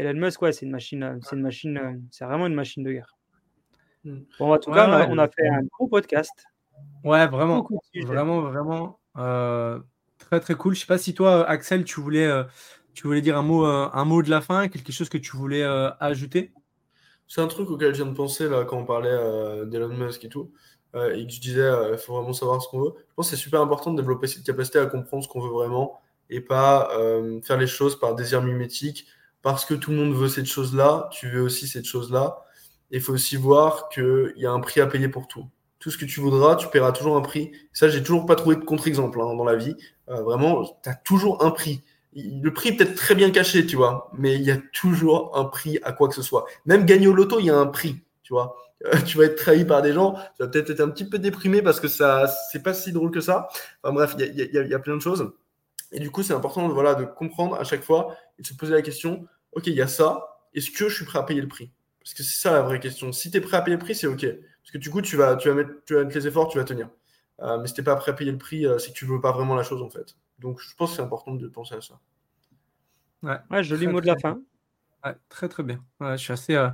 Elon 0.00 0.18
Musk, 0.18 0.42
ouais, 0.42 0.52
c'est 0.52 0.66
une 0.66 0.72
machine, 0.72 1.18
c'est 1.22 1.36
une 1.36 1.42
machine, 1.42 2.06
c'est 2.10 2.24
vraiment 2.24 2.46
une 2.46 2.54
machine 2.54 2.82
de 2.82 2.92
guerre. 2.92 3.16
Hmm. 4.04 4.20
Bon, 4.38 4.52
en 4.52 4.58
tout 4.58 4.70
cas, 4.70 5.08
on, 5.08 5.18
a, 5.18 5.28
fait 5.28 5.48
un 5.48 5.62
gros 5.72 5.88
podcast. 5.88 6.44
Ouais, 7.04 7.26
vraiment, 7.26 7.68
vraiment, 8.04 8.42
vraiment, 8.42 9.00
euh, 9.16 9.80
très 10.18 10.40
très 10.40 10.54
cool. 10.54 10.74
Je 10.74 10.80
sais 10.80 10.86
pas 10.86 10.98
si 10.98 11.14
toi, 11.14 11.48
Axel, 11.48 11.84
tu 11.84 12.00
voulais 12.00 12.30
tu 12.98 13.06
voulais 13.06 13.20
dire 13.20 13.38
un 13.38 13.42
mot, 13.42 13.64
euh, 13.64 13.88
un 13.92 14.04
mot 14.04 14.24
de 14.24 14.30
la 14.30 14.40
fin, 14.40 14.66
quelque 14.66 14.90
chose 14.90 15.08
que 15.08 15.18
tu 15.18 15.36
voulais 15.36 15.62
euh, 15.62 15.88
ajouter? 16.00 16.52
C'est 17.28 17.40
un 17.40 17.46
truc 17.46 17.70
auquel 17.70 17.94
je 17.94 18.02
viens 18.02 18.10
de 18.10 18.16
penser 18.16 18.48
là, 18.48 18.64
quand 18.64 18.76
on 18.76 18.84
parlait 18.84 19.08
euh, 19.08 19.64
d'Elon 19.66 19.90
Musk 19.90 20.24
et 20.24 20.28
tout, 20.28 20.50
et 20.94 21.24
que 21.24 21.32
je 21.32 21.40
disais, 21.40 21.70
il 21.92 21.98
faut 21.98 22.14
vraiment 22.14 22.32
savoir 22.32 22.60
ce 22.60 22.68
qu'on 22.68 22.80
veut. 22.80 22.94
Je 22.96 23.14
pense 23.14 23.30
que 23.30 23.36
c'est 23.36 23.42
super 23.42 23.60
important 23.60 23.92
de 23.92 24.00
développer 24.00 24.26
cette 24.26 24.42
capacité 24.42 24.80
à 24.80 24.86
comprendre 24.86 25.22
ce 25.22 25.28
qu'on 25.28 25.40
veut 25.40 25.52
vraiment 25.52 26.00
et 26.28 26.40
pas 26.40 26.88
faire 27.44 27.56
les 27.56 27.68
choses 27.68 28.00
par 28.00 28.16
désir 28.16 28.42
mimétique. 28.42 29.06
Parce 29.52 29.64
que 29.64 29.74
tout 29.74 29.90
le 29.90 29.96
monde 29.96 30.14
veut 30.14 30.28
cette 30.28 30.46
chose-là, 30.46 31.08
tu 31.10 31.30
veux 31.30 31.40
aussi 31.40 31.66
cette 31.66 31.86
chose-là. 31.86 32.38
Il 32.90 33.00
faut 33.00 33.14
aussi 33.14 33.36
voir 33.36 33.88
qu'il 33.88 34.34
y 34.36 34.46
a 34.46 34.50
un 34.50 34.60
prix 34.60 34.80
à 34.80 34.86
payer 34.86 35.08
pour 35.08 35.26
tout. 35.26 35.46
Tout 35.78 35.90
ce 35.90 35.98
que 35.98 36.04
tu 36.04 36.20
voudras, 36.20 36.56
tu 36.56 36.68
paieras 36.68 36.92
toujours 36.92 37.16
un 37.16 37.20
prix. 37.20 37.52
Ça, 37.72 37.88
j'ai 37.88 38.02
toujours 38.02 38.26
pas 38.26 38.34
trouvé 38.34 38.56
de 38.56 38.64
contre-exemple 38.64 39.20
hein, 39.20 39.34
dans 39.34 39.44
la 39.44 39.56
vie. 39.56 39.74
vraiment, 40.06 40.64
tu 40.82 40.88
as 40.88 40.94
toujours 40.94 41.44
un 41.44 41.50
prix 41.50 41.82
le 42.14 42.50
prix 42.50 42.72
peut 42.72 42.84
être 42.84 42.94
très 42.94 43.14
bien 43.14 43.30
caché, 43.30 43.66
tu 43.66 43.76
vois, 43.76 44.10
mais 44.14 44.34
il 44.34 44.42
y 44.42 44.50
a 44.50 44.56
toujours 44.72 45.36
un 45.36 45.44
prix 45.44 45.78
à 45.82 45.92
quoi 45.92 46.08
que 46.08 46.14
ce 46.14 46.22
soit. 46.22 46.46
Même 46.66 46.84
gagner 46.84 47.06
au 47.06 47.14
loto, 47.14 47.38
il 47.38 47.46
y 47.46 47.50
a 47.50 47.56
un 47.56 47.66
prix, 47.66 48.02
tu 48.22 48.32
vois. 48.32 48.56
Euh, 48.86 48.96
tu 49.06 49.18
vas 49.18 49.24
être 49.24 49.36
trahi 49.36 49.64
par 49.64 49.82
des 49.82 49.92
gens, 49.92 50.14
tu 50.36 50.42
vas 50.42 50.48
peut-être 50.48 50.70
être 50.70 50.80
un 50.80 50.88
petit 50.88 51.04
peu 51.04 51.18
déprimé 51.18 51.62
parce 51.62 51.80
que 51.80 51.88
ça, 51.88 52.32
c'est 52.50 52.62
pas 52.62 52.74
si 52.74 52.92
drôle 52.92 53.10
que 53.10 53.20
ça. 53.20 53.48
Enfin 53.82 53.92
bref, 53.92 54.14
il 54.18 54.40
y, 54.40 54.68
y 54.68 54.74
a, 54.74 54.78
plein 54.78 54.96
de 54.96 55.02
choses. 55.02 55.32
Et 55.90 55.98
du 56.00 56.10
coup, 56.10 56.22
c'est 56.22 56.34
important 56.34 56.68
voilà, 56.68 56.94
de 56.94 57.04
comprendre 57.04 57.56
à 57.56 57.64
chaque 57.64 57.82
fois 57.82 58.16
et 58.38 58.42
de 58.42 58.46
se 58.46 58.54
poser 58.54 58.72
la 58.74 58.82
question, 58.82 59.26
OK, 59.52 59.66
il 59.66 59.74
y 59.74 59.82
a 59.82 59.86
ça, 59.88 60.46
est-ce 60.54 60.70
que 60.70 60.88
je 60.88 60.94
suis 60.94 61.04
prêt 61.04 61.18
à 61.18 61.22
payer 61.22 61.40
le 61.40 61.48
prix? 61.48 61.72
Parce 62.00 62.14
que 62.14 62.22
c'est 62.22 62.40
ça 62.40 62.52
la 62.52 62.62
vraie 62.62 62.80
question. 62.80 63.12
Si 63.12 63.30
tu 63.30 63.36
es 63.36 63.40
prêt 63.40 63.56
à 63.56 63.62
payer 63.62 63.76
le 63.76 63.82
prix, 63.82 63.94
c'est 63.94 64.06
OK. 64.06 64.24
Parce 64.68 64.70
que 64.72 64.78
du 64.78 64.90
coup, 64.90 65.02
tu 65.02 65.16
vas, 65.16 65.36
tu 65.36 65.48
vas, 65.48 65.54
mettre, 65.54 65.70
tu 65.86 65.94
vas 65.94 66.04
mettre 66.04 66.16
les 66.16 66.26
efforts, 66.26 66.48
tu 66.48 66.58
vas 66.58 66.64
tenir. 66.64 66.88
Euh, 67.40 67.58
mais 67.58 67.68
si 67.68 67.74
tu 67.74 67.80
n'es 67.80 67.84
pas 67.84 67.96
prêt 67.96 68.12
à 68.12 68.14
payer 68.14 68.32
le 68.32 68.38
prix, 68.38 68.66
euh, 68.66 68.78
c'est 68.78 68.92
que 68.92 68.98
tu 68.98 69.06
ne 69.06 69.10
veux 69.10 69.20
pas 69.20 69.32
vraiment 69.32 69.54
la 69.54 69.62
chose 69.62 69.82
en 69.82 69.90
fait. 69.90 70.16
Donc 70.38 70.60
je 70.60 70.74
pense 70.76 70.90
que 70.90 70.96
c'est 70.96 71.02
important 71.02 71.34
de 71.34 71.48
penser 71.48 71.74
à 71.74 71.80
ça. 71.80 72.00
Ouais, 73.22 73.62
joli 73.62 73.86
mot 73.86 74.00
de 74.00 74.06
la 74.06 74.16
fin. 74.18 74.40
très 75.28 75.48
très 75.48 75.62
bien. 75.62 75.84
je 76.00 76.16
suis 76.16 76.32
assez, 76.32 76.54
euh, 76.54 76.70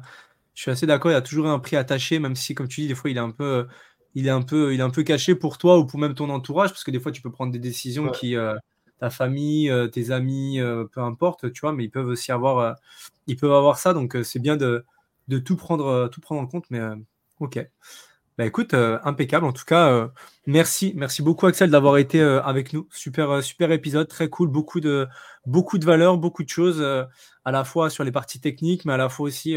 je 0.55 0.63
suis 0.63 0.71
assez 0.71 0.87
d'accord. 0.87 1.11
Il 1.11 1.15
y 1.15 1.17
a 1.17 1.23
toujours 1.23 1.49
un 1.49 1.59
prix 1.59 1.77
attaché, 1.77 2.19
même 2.19 2.37
si, 2.37 2.55
comme 2.55 2.69
tu 2.69 2.83
dis, 2.83 2.89
des 2.89 2.95
fois 2.95 3.11
il 3.11 3.17
est 3.17 3.21
un 3.21 3.31
peu, 3.31 3.67
il 4.15 4.27
est 4.27 4.31
un 4.31 4.43
peu, 4.43 4.73
il 4.75 4.81
est 4.81 4.83
un 4.83 4.91
peu 4.91 5.03
caché 5.03 5.35
pour 5.35 5.59
toi 5.59 5.79
ou 5.79 5.87
pour 5.87 5.99
même 5.99 6.15
ton 6.15 6.31
entourage, 6.31 6.71
parce 6.71 6.85
que 6.85 6.91
des 6.91 7.01
fois 7.01 7.13
tu 7.13 7.23
peux 7.23 7.31
prendre 7.31 7.53
des 7.53 7.59
décisions 7.59 8.11
qui, 8.11 8.37
ta 8.99 9.11
famille, 9.11 9.73
tes 9.93 10.11
amis, 10.11 10.61
peu 10.93 11.01
importe, 11.01 11.53
tu 11.53 11.61
vois, 11.61 11.73
mais 11.73 11.85
ils 11.85 11.91
peuvent 11.91 12.09
aussi 12.09 12.33
avoir, 12.33 12.77
ils 13.27 13.37
peuvent 13.37 13.53
avoir 13.53 13.79
ça. 13.79 13.95
Donc 13.95 14.17
c'est 14.23 14.39
bien 14.39 14.57
de, 14.57 14.85
de 15.29 15.39
tout 15.39 15.57
prendre, 15.57 16.09
tout 16.09 16.21
prendre 16.21 16.41
en 16.41 16.47
compte. 16.47 16.67
Mais 16.71 16.81
ok. 17.41 17.67
Bah 18.37 18.45
écoute, 18.45 18.75
euh, 18.75 18.99
impeccable. 19.05 19.47
En 19.47 19.53
tout 19.53 19.65
cas, 19.65 19.91
euh, 19.93 20.09
merci, 20.47 20.93
merci 20.97 21.23
beaucoup 21.23 21.47
Axel 21.47 21.71
d'avoir 21.71 21.99
été 21.99 22.21
euh, 22.21 22.43
avec 22.43 22.73
nous. 22.73 22.89
Super, 22.91 23.43
super 23.45 23.71
épisode, 23.71 24.09
très 24.09 24.29
cool, 24.29 24.49
beaucoup 24.49 24.81
de, 24.81 25.07
beaucoup 25.47 25.79
de 25.79 25.85
valeurs, 25.85 26.19
beaucoup 26.19 26.43
de 26.43 26.49
choses, 26.49 26.83
à 26.83 27.53
la 27.53 27.63
fois 27.65 27.91
sur 27.91 28.03
les 28.03 28.11
parties 28.11 28.41
techniques, 28.41 28.85
mais 28.87 28.93
à 28.93 28.97
la 28.97 29.09
fois 29.09 29.27
aussi 29.27 29.57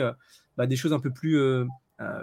bah, 0.57 0.67
des 0.67 0.75
choses 0.75 0.93
un 0.93 0.99
peu 0.99 1.11
plus 1.11 1.39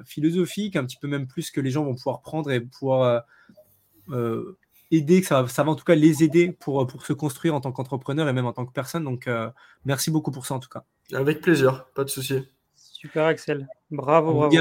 philosophiques, 0.04 0.76
un 0.76 0.84
petit 0.84 0.98
peu 1.00 1.08
même 1.08 1.26
plus 1.26 1.50
que 1.50 1.60
les 1.60 1.70
gens 1.70 1.84
vont 1.84 1.96
pouvoir 1.96 2.20
prendre 2.20 2.50
et 2.52 2.60
pouvoir 2.60 3.24
aider, 4.96 5.20
que 5.20 5.26
ça 5.26 5.42
va, 5.42 5.48
ça 5.48 5.62
va 5.62 5.72
en 5.72 5.74
tout 5.74 5.84
cas 5.84 5.94
les 5.94 6.22
aider 6.22 6.52
pour, 6.52 6.86
pour 6.86 7.04
se 7.04 7.12
construire 7.12 7.54
en 7.54 7.60
tant 7.60 7.72
qu'entrepreneur 7.72 8.28
et 8.28 8.32
même 8.32 8.46
en 8.46 8.52
tant 8.52 8.66
que 8.66 8.72
personne. 8.72 9.04
Donc, 9.04 9.28
merci 9.84 10.10
beaucoup 10.10 10.30
pour 10.30 10.46
ça 10.46 10.54
en 10.54 10.60
tout 10.60 10.68
cas. 10.68 10.84
Avec 11.12 11.40
plaisir, 11.40 11.86
pas 11.94 12.04
de 12.04 12.10
souci. 12.10 12.42
Super 12.74 13.26
Axel, 13.26 13.68
bravo, 13.90 14.32
bravo. 14.32 14.56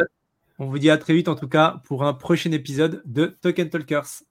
On 0.59 0.67
vous 0.67 0.77
dit 0.77 0.89
à 0.89 0.97
très 0.97 1.13
vite 1.13 1.27
en 1.27 1.35
tout 1.35 1.47
cas 1.47 1.81
pour 1.85 2.03
un 2.03 2.13
prochain 2.13 2.51
épisode 2.51 3.01
de 3.05 3.37
Token 3.41 3.69
Talkers. 3.69 4.23